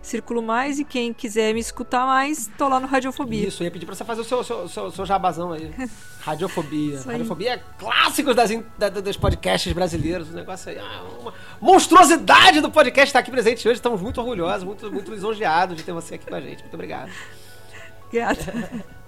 circulo 0.03 0.43
mais. 0.43 0.79
E 0.79 0.85
quem 0.85 1.13
quiser 1.13 1.53
me 1.55 1.61
escutar 1.61 2.07
mais, 2.07 2.51
tô 2.59 2.69
lá 2.69 2.81
no 2.81 2.87
Radiofobia. 2.87 3.47
Isso, 3.47 3.63
eu 3.63 3.67
ia 3.67 3.71
pedir 3.71 3.87
pra 3.87 3.95
você 3.95 4.05
fazer 4.05 4.21
o 4.21 4.25
seu, 4.25 4.43
seu, 4.45 4.69
seu, 4.69 4.91
seu 4.91 5.07
jabazão 5.07 5.53
aí. 5.53 5.73
Radiofobia. 6.21 7.01
Radiofobia 7.01 7.55
é 7.55 7.63
clássicos 7.79 8.35
das, 8.35 8.51
da, 8.79 8.89
dos 8.89 9.17
podcasts 9.17 9.73
brasileiros. 9.73 10.31
O 10.31 10.33
negócio 10.33 10.71
aí. 10.71 10.79
Ah, 10.79 11.03
uma 11.21 11.35
monstruosidade 11.61 12.61
do 12.61 12.71
podcast 12.71 13.09
estar 13.09 13.21
aqui 13.21 13.31
presente 13.31 13.67
hoje. 13.67 13.79
Estamos 13.79 14.01
muito 14.01 14.21
orgulhosos, 14.21 14.65
muito, 14.65 14.91
muito 14.93 15.11
lisonjeados 15.11 15.77
de 15.77 15.83
ter 15.83 15.93
você 15.93 16.17
aqui 16.17 16.27
com 16.27 16.35
a 16.35 16.41
gente. 16.41 16.61
Muito 16.61 16.75
obrigado. 16.75 17.11
Obrigada. 18.11 19.00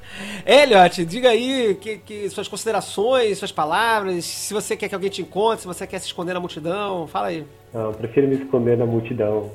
Elliot, 0.46 1.04
diga 1.04 1.30
aí 1.30 1.74
que, 1.80 1.98
que, 1.98 2.30
suas 2.30 2.48
considerações, 2.48 3.38
suas 3.38 3.52
palavras, 3.52 4.24
se 4.24 4.52
você 4.52 4.76
quer 4.76 4.88
que 4.88 4.94
alguém 4.94 5.10
te 5.10 5.22
encontre, 5.22 5.62
se 5.62 5.66
você 5.66 5.86
quer 5.86 5.98
se 5.98 6.06
esconder 6.06 6.34
na 6.34 6.40
multidão, 6.40 7.06
fala 7.06 7.28
aí. 7.28 7.44
Não, 7.72 7.86
eu 7.86 7.92
prefiro 7.92 8.28
me 8.28 8.36
esconder 8.36 8.76
na 8.76 8.86
multidão. 8.86 9.50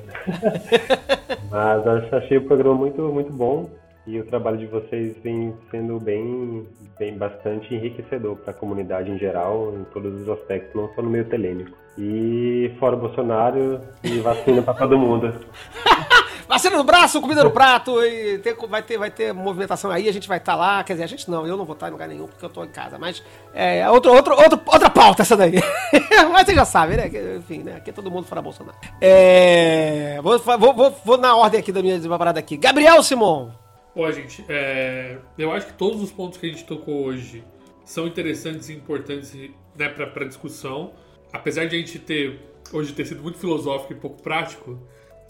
Mas 1.50 2.12
achei 2.12 2.38
o 2.38 2.44
programa 2.44 2.74
muito, 2.74 3.00
muito 3.02 3.32
bom 3.32 3.68
e 4.08 4.18
o 4.18 4.24
trabalho 4.24 4.56
de 4.56 4.66
vocês 4.66 5.14
vem 5.22 5.54
sendo 5.70 6.00
bem, 6.00 6.66
bem 6.98 7.16
bastante 7.18 7.74
enriquecedor 7.74 8.36
para 8.36 8.52
a 8.52 8.54
comunidade 8.54 9.10
em 9.10 9.18
geral, 9.18 9.74
em 9.74 9.84
todos 9.92 10.22
os 10.22 10.28
aspectos, 10.30 10.74
não 10.74 10.88
só 10.94 11.02
no 11.02 11.10
meio 11.10 11.26
telêmico. 11.26 11.76
E 11.98 12.74
fora 12.78 12.96
o 12.96 13.00
Bolsonaro 13.00 13.82
e 14.02 14.18
vacina 14.20 14.62
para 14.62 14.74
todo 14.74 14.98
mundo. 14.98 15.34
Vacina 16.48 16.78
no 16.78 16.84
braço, 16.84 17.20
comida 17.20 17.44
no 17.44 17.50
prato, 17.50 18.02
e 18.02 18.38
ter, 18.38 18.56
vai, 18.66 18.82
ter, 18.82 18.96
vai 18.96 19.10
ter 19.10 19.34
movimentação 19.34 19.90
aí, 19.90 20.08
a 20.08 20.12
gente 20.12 20.26
vai 20.26 20.38
estar 20.38 20.52
tá 20.52 20.58
lá. 20.58 20.82
Quer 20.82 20.94
dizer, 20.94 21.04
a 21.04 21.06
gente 21.06 21.30
não, 21.30 21.46
eu 21.46 21.58
não 21.58 21.66
vou 21.66 21.74
estar 21.74 21.88
em 21.88 21.90
lugar 21.90 22.08
nenhum 22.08 22.26
porque 22.26 22.42
eu 22.42 22.48
estou 22.48 22.64
em 22.64 22.70
casa. 22.70 22.98
Mas 22.98 23.22
é 23.52 23.88
outro, 23.90 24.10
outro, 24.14 24.34
outro, 24.34 24.58
outra 24.64 24.88
pauta 24.88 25.20
essa 25.20 25.36
daí. 25.36 25.60
mas 26.32 26.46
você 26.46 26.54
já 26.54 26.64
sabe, 26.64 26.96
né? 26.96 27.10
Enfim, 27.36 27.58
né? 27.58 27.74
Aqui 27.76 27.90
é 27.90 27.92
todo 27.92 28.10
mundo 28.10 28.24
fora 28.24 28.40
Bolsonaro. 28.40 28.78
É, 28.98 30.18
vou, 30.22 30.38
vou, 30.38 30.72
vou, 30.72 30.96
vou, 31.04 31.18
na 31.18 31.36
ordem 31.36 31.60
aqui 31.60 31.70
da 31.70 31.82
minha 31.82 32.00
parada 32.16 32.40
aqui. 32.40 32.56
Gabriel 32.56 33.02
Simon. 33.02 33.50
Pô, 33.98 34.12
gente, 34.12 34.44
é, 34.48 35.18
eu 35.36 35.50
acho 35.50 35.66
que 35.66 35.72
todos 35.72 36.00
os 36.00 36.12
pontos 36.12 36.38
que 36.38 36.46
a 36.46 36.48
gente 36.48 36.62
tocou 36.64 37.02
hoje 37.02 37.42
são 37.84 38.06
interessantes 38.06 38.68
e 38.68 38.72
importantes 38.72 39.34
né, 39.76 39.88
para 39.88 40.24
discussão. 40.24 40.92
Apesar 41.32 41.64
de 41.64 41.74
a 41.74 41.78
gente 41.80 41.98
ter 41.98 42.38
hoje 42.72 42.92
ter 42.92 43.04
sido 43.06 43.20
muito 43.20 43.38
filosófico 43.38 43.94
e 43.94 43.96
pouco 43.96 44.22
prático, 44.22 44.78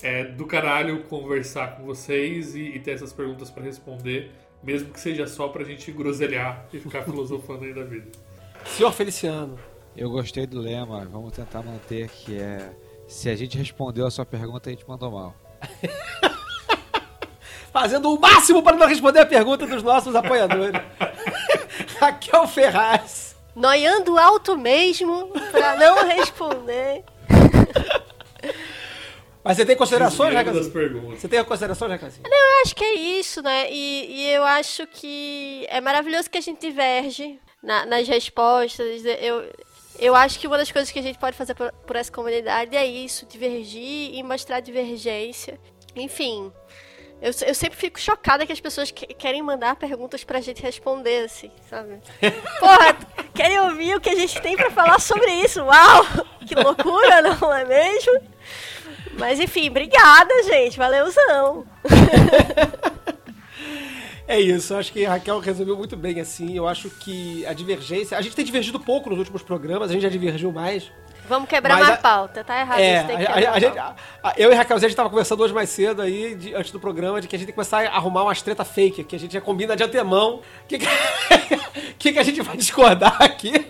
é 0.03 0.25
do 0.25 0.45
caralho 0.45 1.03
conversar 1.05 1.79
com 1.79 1.85
vocês 1.85 2.55
e, 2.55 2.61
e 2.61 2.79
ter 2.79 2.91
essas 2.91 3.11
perguntas 3.11 3.51
para 3.51 3.63
responder, 3.63 4.33
mesmo 4.63 4.93
que 4.93 5.01
seja 5.01 5.27
só 5.27 5.49
pra 5.49 5.65
gente 5.65 5.91
groselhar 5.91 6.69
e 6.71 6.79
ficar 6.79 7.05
filosofando 7.05 7.65
aí 7.65 7.73
da 7.73 7.85
vida. 7.85 8.13
Senhor 8.67 8.93
Feliciano. 8.93 9.59
Eu 9.97 10.11
gostei 10.11 10.47
do 10.47 10.61
lema, 10.61 11.07
vamos 11.07 11.33
tentar 11.33 11.63
manter 11.63 12.11
que 12.11 12.37
é 12.37 12.71
se 13.07 13.31
a 13.31 13.35
gente 13.35 13.57
respondeu 13.57 14.07
a 14.07 14.11
sua 14.11 14.27
pergunta, 14.27 14.69
a 14.69 14.73
gente 14.75 14.87
mandou 14.87 15.11
mal. 15.11 15.35
Fazendo 17.73 18.13
o 18.13 18.19
máximo 18.19 18.63
para 18.63 18.77
não 18.77 18.87
responder 18.87 19.21
a 19.21 19.27
pergunta 19.27 19.67
dos 19.67 19.83
nossos 19.83 20.15
apoiadores. 20.15 20.81
Raquel 22.01 22.47
Ferraz. 22.47 23.37
Noiando 23.55 24.19
alto 24.19 24.57
mesmo 24.57 25.29
para 25.51 25.77
não 25.77 26.07
responder. 26.09 27.05
Mas 29.43 29.57
você 29.57 29.65
tem 29.65 29.77
considerações, 29.77 30.35
Jacazinho? 30.35 31.17
Você 31.17 31.29
tem 31.29 31.45
considerações, 31.45 31.93
Jacazinho? 31.93 32.29
Não, 32.29 32.37
eu 32.37 32.63
acho 32.63 32.75
que 32.75 32.85
é 32.85 32.95
isso, 32.95 33.43
né? 33.43 33.71
E, 33.71 34.07
e 34.11 34.31
eu 34.31 34.45
acho 34.45 34.87
que 34.87 35.67
é 35.69 35.81
maravilhoso 35.81 36.29
que 36.29 36.39
a 36.39 36.41
gente 36.41 36.61
diverge 36.61 37.41
na, 37.63 37.87
nas 37.87 38.07
respostas. 38.07 39.05
Eu, 39.05 39.51
eu 39.99 40.15
acho 40.15 40.39
que 40.39 40.47
uma 40.47 40.59
das 40.59 40.71
coisas 40.71 40.91
que 40.91 40.99
a 40.99 41.03
gente 41.03 41.19
pode 41.19 41.37
fazer 41.37 41.55
por, 41.55 41.73
por 41.73 41.97
essa 41.97 42.13
comunidade 42.13 42.77
é 42.77 42.87
isso, 42.87 43.27
divergir 43.27 44.15
e 44.15 44.23
mostrar 44.23 44.61
divergência. 44.61 45.59
Enfim, 45.97 46.53
eu, 47.21 47.33
eu 47.47 47.55
sempre 47.55 47.77
fico 47.77 47.99
chocada 47.99 48.47
que 48.47 48.53
as 48.53 48.61
pessoas 48.61 48.91
que, 48.91 49.07
querem 49.07 49.43
mandar 49.43 49.77
perguntas 49.77 50.23
pra 50.25 50.41
gente 50.41 50.63
responder, 50.63 51.25
assim, 51.25 51.51
sabe? 51.69 51.99
Porra, 52.61 52.97
querem 53.35 53.59
ouvir 53.61 53.97
o 53.97 54.01
que 54.01 54.11
a 54.11 54.15
gente 54.15 54.41
tem 54.41 54.57
pra 54.57 54.71
falar 54.71 55.01
sobre 55.01 55.31
isso? 55.43 55.63
Uau! 55.63 56.07
Que 56.47 56.55
loucura, 56.55 57.21
não 57.41 57.53
é 57.53 57.65
mesmo? 57.65 58.21
Mas 59.19 59.41
enfim, 59.41 59.69
obrigada, 59.69 60.43
gente. 60.45 60.79
Valeuzão. 60.79 61.67
É 64.31 64.39
isso, 64.39 64.75
acho 64.75 64.93
que 64.93 65.07
a 65.07 65.13
Raquel 65.13 65.39
resumiu 65.39 65.75
muito 65.75 65.97
bem 65.97 66.21
assim. 66.21 66.55
Eu 66.55 66.69
acho 66.69 66.91
que 66.91 67.47
a 67.47 67.55
divergência. 67.55 68.19
A 68.19 68.21
gente 68.21 68.37
tem 68.37 68.45
divergido 68.45 68.79
pouco 68.79 69.09
nos 69.09 69.19
últimos 69.19 69.41
programas, 69.41 69.89
a 69.89 69.95
gente 69.95 70.03
já 70.03 70.11
divergiu 70.11 70.53
mais. 70.53 70.93
Vamos 71.29 71.49
quebrar 71.49 71.77
uma 71.77 71.95
a, 71.95 71.97
pauta, 71.97 72.43
tá 72.43 72.59
errado 72.59 72.81
é, 72.81 72.99
isso. 72.99 73.13
A, 73.13 73.51
a, 73.51 73.55
a 73.55 73.61
gente, 73.61 73.77
eu 74.37 74.51
e 74.51 74.55
a 74.55 74.57
Raquel, 74.57 74.77
a 74.77 74.81
gente 74.81 74.97
tava 74.97 75.11
conversando 75.11 75.43
hoje 75.43 75.53
mais 75.53 75.69
cedo 75.69 76.01
aí, 76.01 76.35
de, 76.35 76.55
antes 76.55 76.73
do 76.73 76.81
programa, 76.81 77.21
de 77.21 77.29
que 77.29 77.37
a 77.37 77.39
gente 77.39 77.47
tem 77.47 77.53
que 77.53 77.57
começar 77.57 77.85
a 77.85 77.97
arrumar 77.97 78.23
umas 78.23 78.41
treta 78.41 78.65
fake, 78.65 79.05
que 79.05 79.15
a 79.15 79.19
gente 79.19 79.35
já 79.35 79.41
combina 79.41 79.77
de 79.77 79.85
antemão. 79.85 80.37
O 80.37 80.43
que, 80.67 80.79
que, 81.99 82.13
que, 82.13 82.19
a 82.19 82.23
gente 82.23 82.41
vai 82.41 82.57
discordar 82.57 83.21
aqui? 83.23 83.67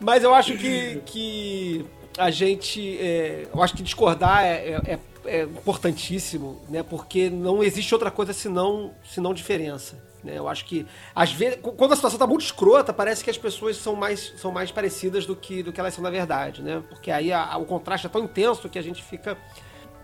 Mas 0.00 0.24
eu 0.24 0.34
acho 0.34 0.56
que, 0.56 1.00
que 1.06 1.86
a 2.18 2.30
gente. 2.30 2.98
É, 3.00 3.46
eu 3.54 3.62
acho 3.62 3.74
que 3.74 3.82
discordar 3.82 4.44
é, 4.44 4.80
é, 4.84 4.98
é, 5.24 5.42
importantíssimo, 5.42 6.60
né? 6.68 6.82
Porque 6.82 7.30
não 7.30 7.62
existe 7.62 7.94
outra 7.94 8.10
coisa 8.10 8.32
senão, 8.32 8.92
senão 9.04 9.32
diferença. 9.32 10.11
Né? 10.22 10.38
Eu 10.38 10.48
acho 10.48 10.64
que, 10.64 10.86
às 11.14 11.32
vezes, 11.32 11.58
quando 11.60 11.92
a 11.92 11.96
situação 11.96 12.16
está 12.16 12.26
muito 12.26 12.44
escrota, 12.44 12.92
parece 12.92 13.24
que 13.24 13.30
as 13.30 13.38
pessoas 13.38 13.76
são 13.76 13.96
mais, 13.96 14.32
são 14.36 14.52
mais 14.52 14.70
parecidas 14.70 15.26
do 15.26 15.34
que, 15.34 15.62
do 15.62 15.72
que 15.72 15.80
elas 15.80 15.94
são 15.94 16.02
na 16.02 16.10
verdade, 16.10 16.62
né? 16.62 16.82
Porque 16.88 17.10
aí 17.10 17.32
a, 17.32 17.44
a, 17.44 17.56
o 17.56 17.64
contraste 17.64 18.06
é 18.06 18.10
tão 18.10 18.22
intenso 18.22 18.68
que 18.68 18.78
a 18.78 18.82
gente 18.82 19.02
fica 19.02 19.36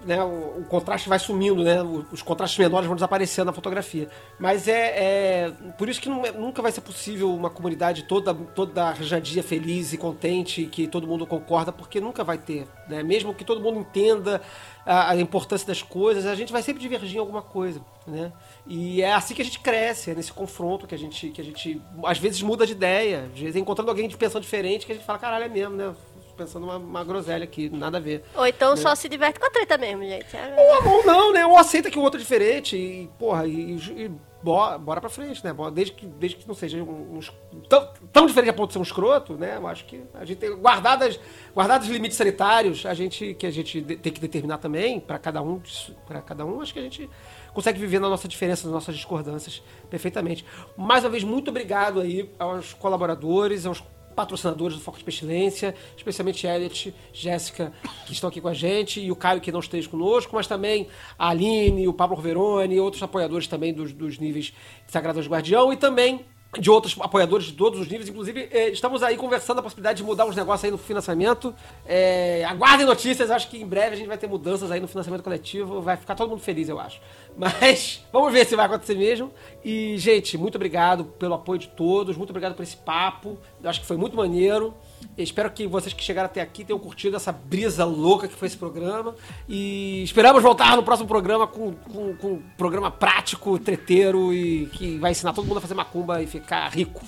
né, 0.04 0.22
o, 0.22 0.60
o, 0.60 0.64
contraste 0.68 1.08
vai 1.08 1.18
sumindo, 1.18 1.62
né? 1.62 1.82
Os 2.12 2.22
contrastes 2.22 2.58
menores 2.58 2.86
vão 2.86 2.94
desaparecendo 2.94 3.46
na 3.46 3.52
fotografia. 3.52 4.08
Mas 4.38 4.68
é, 4.68 4.94
é 4.96 5.52
por 5.76 5.88
isso 5.88 6.00
que 6.00 6.08
não, 6.08 6.24
é, 6.24 6.30
nunca 6.30 6.62
vai 6.62 6.70
ser 6.70 6.80
possível 6.80 7.34
uma 7.34 7.50
comunidade 7.50 8.04
toda 8.04 8.32
toda 8.34 8.84
arranjadinha, 8.84 9.42
feliz 9.42 9.92
e 9.92 9.98
contente, 9.98 10.66
que 10.66 10.86
todo 10.86 11.06
mundo 11.06 11.26
concorda, 11.26 11.72
porque 11.72 12.00
nunca 12.00 12.22
vai 12.22 12.38
ter, 12.38 12.66
né? 12.88 13.02
Mesmo 13.02 13.34
que 13.34 13.44
todo 13.44 13.60
mundo 13.60 13.80
entenda 13.80 14.40
a, 14.86 15.10
a 15.10 15.16
importância 15.16 15.66
das 15.66 15.82
coisas, 15.82 16.26
a 16.26 16.34
gente 16.34 16.52
vai 16.52 16.62
sempre 16.62 16.80
divergir 16.80 17.16
em 17.16 17.20
alguma 17.20 17.42
coisa, 17.42 17.80
né? 18.06 18.32
E 18.68 19.00
é 19.00 19.14
assim 19.14 19.34
que 19.34 19.40
a 19.40 19.44
gente 19.44 19.60
cresce, 19.60 20.10
é 20.10 20.14
nesse 20.14 20.32
confronto 20.32 20.86
que 20.86 20.94
a 20.94 20.98
gente 20.98 21.30
que 21.30 21.40
a 21.40 21.44
gente 21.44 21.80
às 22.04 22.18
vezes 22.18 22.42
muda 22.42 22.66
de 22.66 22.72
ideia, 22.72 23.30
às 23.32 23.40
vezes 23.40 23.56
encontrando 23.56 23.90
alguém 23.90 24.06
de 24.06 24.16
pensão 24.16 24.40
diferente 24.40 24.84
que 24.84 24.92
a 24.92 24.94
gente 24.94 25.06
fala, 25.06 25.18
caralho, 25.18 25.44
é 25.44 25.48
mesmo, 25.48 25.74
né? 25.74 25.94
pensando 26.38 26.64
uma, 26.64 26.76
uma 26.76 27.04
groselha 27.04 27.42
aqui, 27.42 27.68
nada 27.68 27.98
a 27.98 28.00
ver. 28.00 28.22
Ou 28.36 28.46
então 28.46 28.70
né? 28.70 28.76
só 28.76 28.94
se 28.94 29.08
diverte 29.08 29.40
com 29.40 29.46
a 29.46 29.50
treta 29.50 29.76
mesmo, 29.76 30.04
gente. 30.04 30.36
É... 30.36 30.54
Ou, 30.56 30.92
ou, 30.92 31.04
não, 31.04 31.32
né? 31.32 31.44
Ou 31.44 31.58
aceita 31.58 31.90
que 31.90 31.98
o 31.98 32.02
outro 32.02 32.20
é 32.20 32.22
diferente 32.22 32.76
e, 32.76 33.10
porra, 33.18 33.44
e, 33.44 33.74
e 33.74 34.10
bora, 34.40 34.78
bora 34.78 35.00
pra 35.00 35.10
frente, 35.10 35.44
né? 35.44 35.52
Desde 35.72 35.92
que, 35.92 36.06
desde 36.06 36.38
que 36.38 36.46
não 36.46 36.54
seja 36.54 36.78
um, 36.78 37.18
um, 37.18 37.60
tão, 37.68 37.88
tão 38.12 38.26
diferente 38.26 38.50
a 38.50 38.54
ponto 38.54 38.68
de 38.68 38.74
ser 38.74 38.78
um 38.78 38.82
escroto, 38.82 39.34
né? 39.34 39.56
Eu 39.56 39.66
acho 39.66 39.84
que 39.84 40.00
a 40.14 40.24
gente 40.24 40.38
tem 40.38 40.54
guardadas, 40.54 41.18
guardados 41.54 41.88
os 41.88 41.92
limites 41.92 42.16
sanitários, 42.16 42.86
a 42.86 42.94
gente 42.94 43.34
que 43.34 43.46
a 43.46 43.50
gente 43.50 43.82
tem 43.82 44.12
que 44.12 44.20
determinar 44.20 44.58
também 44.58 45.00
para 45.00 45.18
cada 45.18 45.42
um, 45.42 45.60
para 46.06 46.22
cada 46.22 46.46
um, 46.46 46.60
acho 46.60 46.72
que 46.72 46.78
a 46.78 46.82
gente 46.82 47.10
consegue 47.58 47.80
viver 47.80 47.98
na 47.98 48.08
nossa 48.08 48.28
diferença, 48.28 48.68
nas 48.68 48.72
nossas 48.72 48.94
discordâncias 48.94 49.60
perfeitamente. 49.90 50.44
Mais 50.76 51.02
uma 51.02 51.10
vez, 51.10 51.24
muito 51.24 51.48
obrigado 51.48 52.00
aí 52.00 52.30
aos 52.38 52.72
colaboradores, 52.72 53.66
aos 53.66 53.82
patrocinadores 54.14 54.76
do 54.76 54.80
Foco 54.80 54.96
de 54.96 55.02
Pestilência, 55.02 55.74
especialmente 55.96 56.46
Elliot, 56.46 56.94
Jéssica, 57.12 57.72
que 58.06 58.12
estão 58.12 58.28
aqui 58.28 58.40
com 58.40 58.46
a 58.46 58.54
gente, 58.54 59.00
e 59.00 59.10
o 59.10 59.16
Caio, 59.16 59.40
que 59.40 59.50
não 59.50 59.58
esteja 59.58 59.88
conosco, 59.88 60.36
mas 60.36 60.46
também 60.46 60.86
a 61.18 61.30
Aline, 61.30 61.88
o 61.88 61.92
Pablo 61.92 62.16
Verone 62.22 62.76
e 62.76 62.80
outros 62.80 63.02
apoiadores 63.02 63.48
também 63.48 63.74
dos, 63.74 63.92
dos 63.92 64.18
níveis 64.18 64.52
Sagrados 64.86 65.26
Guardião, 65.26 65.72
e 65.72 65.76
também 65.76 66.24
de 66.56 66.70
outros 66.70 66.96
apoiadores 67.00 67.46
de 67.46 67.52
todos 67.52 67.78
os 67.78 67.88
níveis. 67.88 68.08
Inclusive, 68.08 68.48
eh, 68.50 68.70
estamos 68.70 69.02
aí 69.02 69.16
conversando 69.16 69.58
a 69.58 69.62
possibilidade 69.62 69.98
de 69.98 70.04
mudar 70.04 70.24
uns 70.24 70.34
negócios 70.34 70.64
aí 70.64 70.70
no 70.70 70.78
financiamento. 70.78 71.54
Eh, 71.86 72.42
aguardem 72.48 72.86
notícias, 72.86 73.30
acho 73.30 73.50
que 73.50 73.60
em 73.60 73.66
breve 73.66 73.94
a 73.94 73.96
gente 73.96 74.06
vai 74.06 74.16
ter 74.16 74.26
mudanças 74.26 74.70
aí 74.70 74.80
no 74.80 74.88
financiamento 74.88 75.22
coletivo. 75.22 75.82
Vai 75.82 75.96
ficar 75.96 76.14
todo 76.14 76.30
mundo 76.30 76.40
feliz, 76.40 76.68
eu 76.68 76.80
acho. 76.80 77.00
Mas 77.36 78.02
vamos 78.10 78.32
ver 78.32 78.46
se 78.46 78.56
vai 78.56 78.64
acontecer 78.64 78.94
mesmo. 78.94 79.30
E, 79.62 79.98
gente, 79.98 80.38
muito 80.38 80.54
obrigado 80.54 81.04
pelo 81.04 81.34
apoio 81.34 81.58
de 81.58 81.68
todos, 81.68 82.16
muito 82.16 82.30
obrigado 82.30 82.54
por 82.54 82.62
esse 82.62 82.76
papo. 82.76 83.38
Eu 83.62 83.68
acho 83.68 83.80
que 83.80 83.86
foi 83.86 83.96
muito 83.96 84.16
maneiro. 84.16 84.74
Espero 85.16 85.50
que 85.50 85.66
vocês 85.66 85.92
que 85.92 86.02
chegaram 86.02 86.26
até 86.26 86.40
aqui 86.40 86.64
tenham 86.64 86.78
curtido 86.78 87.16
essa 87.16 87.32
brisa 87.32 87.84
louca 87.84 88.28
que 88.28 88.34
foi 88.34 88.46
esse 88.46 88.56
programa. 88.56 89.14
E 89.48 90.02
esperamos 90.04 90.42
voltar 90.42 90.76
no 90.76 90.82
próximo 90.82 91.08
programa 91.08 91.46
com, 91.46 91.72
com, 91.74 92.16
com 92.16 92.32
um 92.34 92.42
programa 92.56 92.90
prático, 92.90 93.58
treteiro 93.58 94.32
e 94.32 94.66
que 94.66 94.98
vai 94.98 95.10
ensinar 95.10 95.32
todo 95.32 95.46
mundo 95.46 95.58
a 95.58 95.60
fazer 95.60 95.74
macumba 95.74 96.22
e 96.22 96.26
ficar 96.26 96.68
rico. 96.68 97.04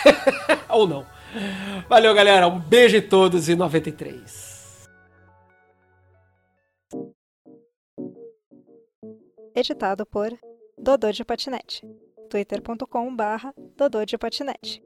Ou 0.70 0.86
não. 0.86 1.06
Valeu, 1.88 2.14
galera. 2.14 2.48
Um 2.48 2.58
beijo 2.58 2.96
em 2.96 3.02
todos 3.02 3.48
e 3.48 3.54
93. 3.54 4.56
Editado 9.54 10.04
por 10.04 10.36
Dodô 10.76 11.10
de 11.10 11.24
Patinete. 11.24 11.82
twitter.com 12.28 13.16
barra 13.16 13.54
Dodô 13.76 14.04
de 14.04 14.18
Patinete. 14.18 14.82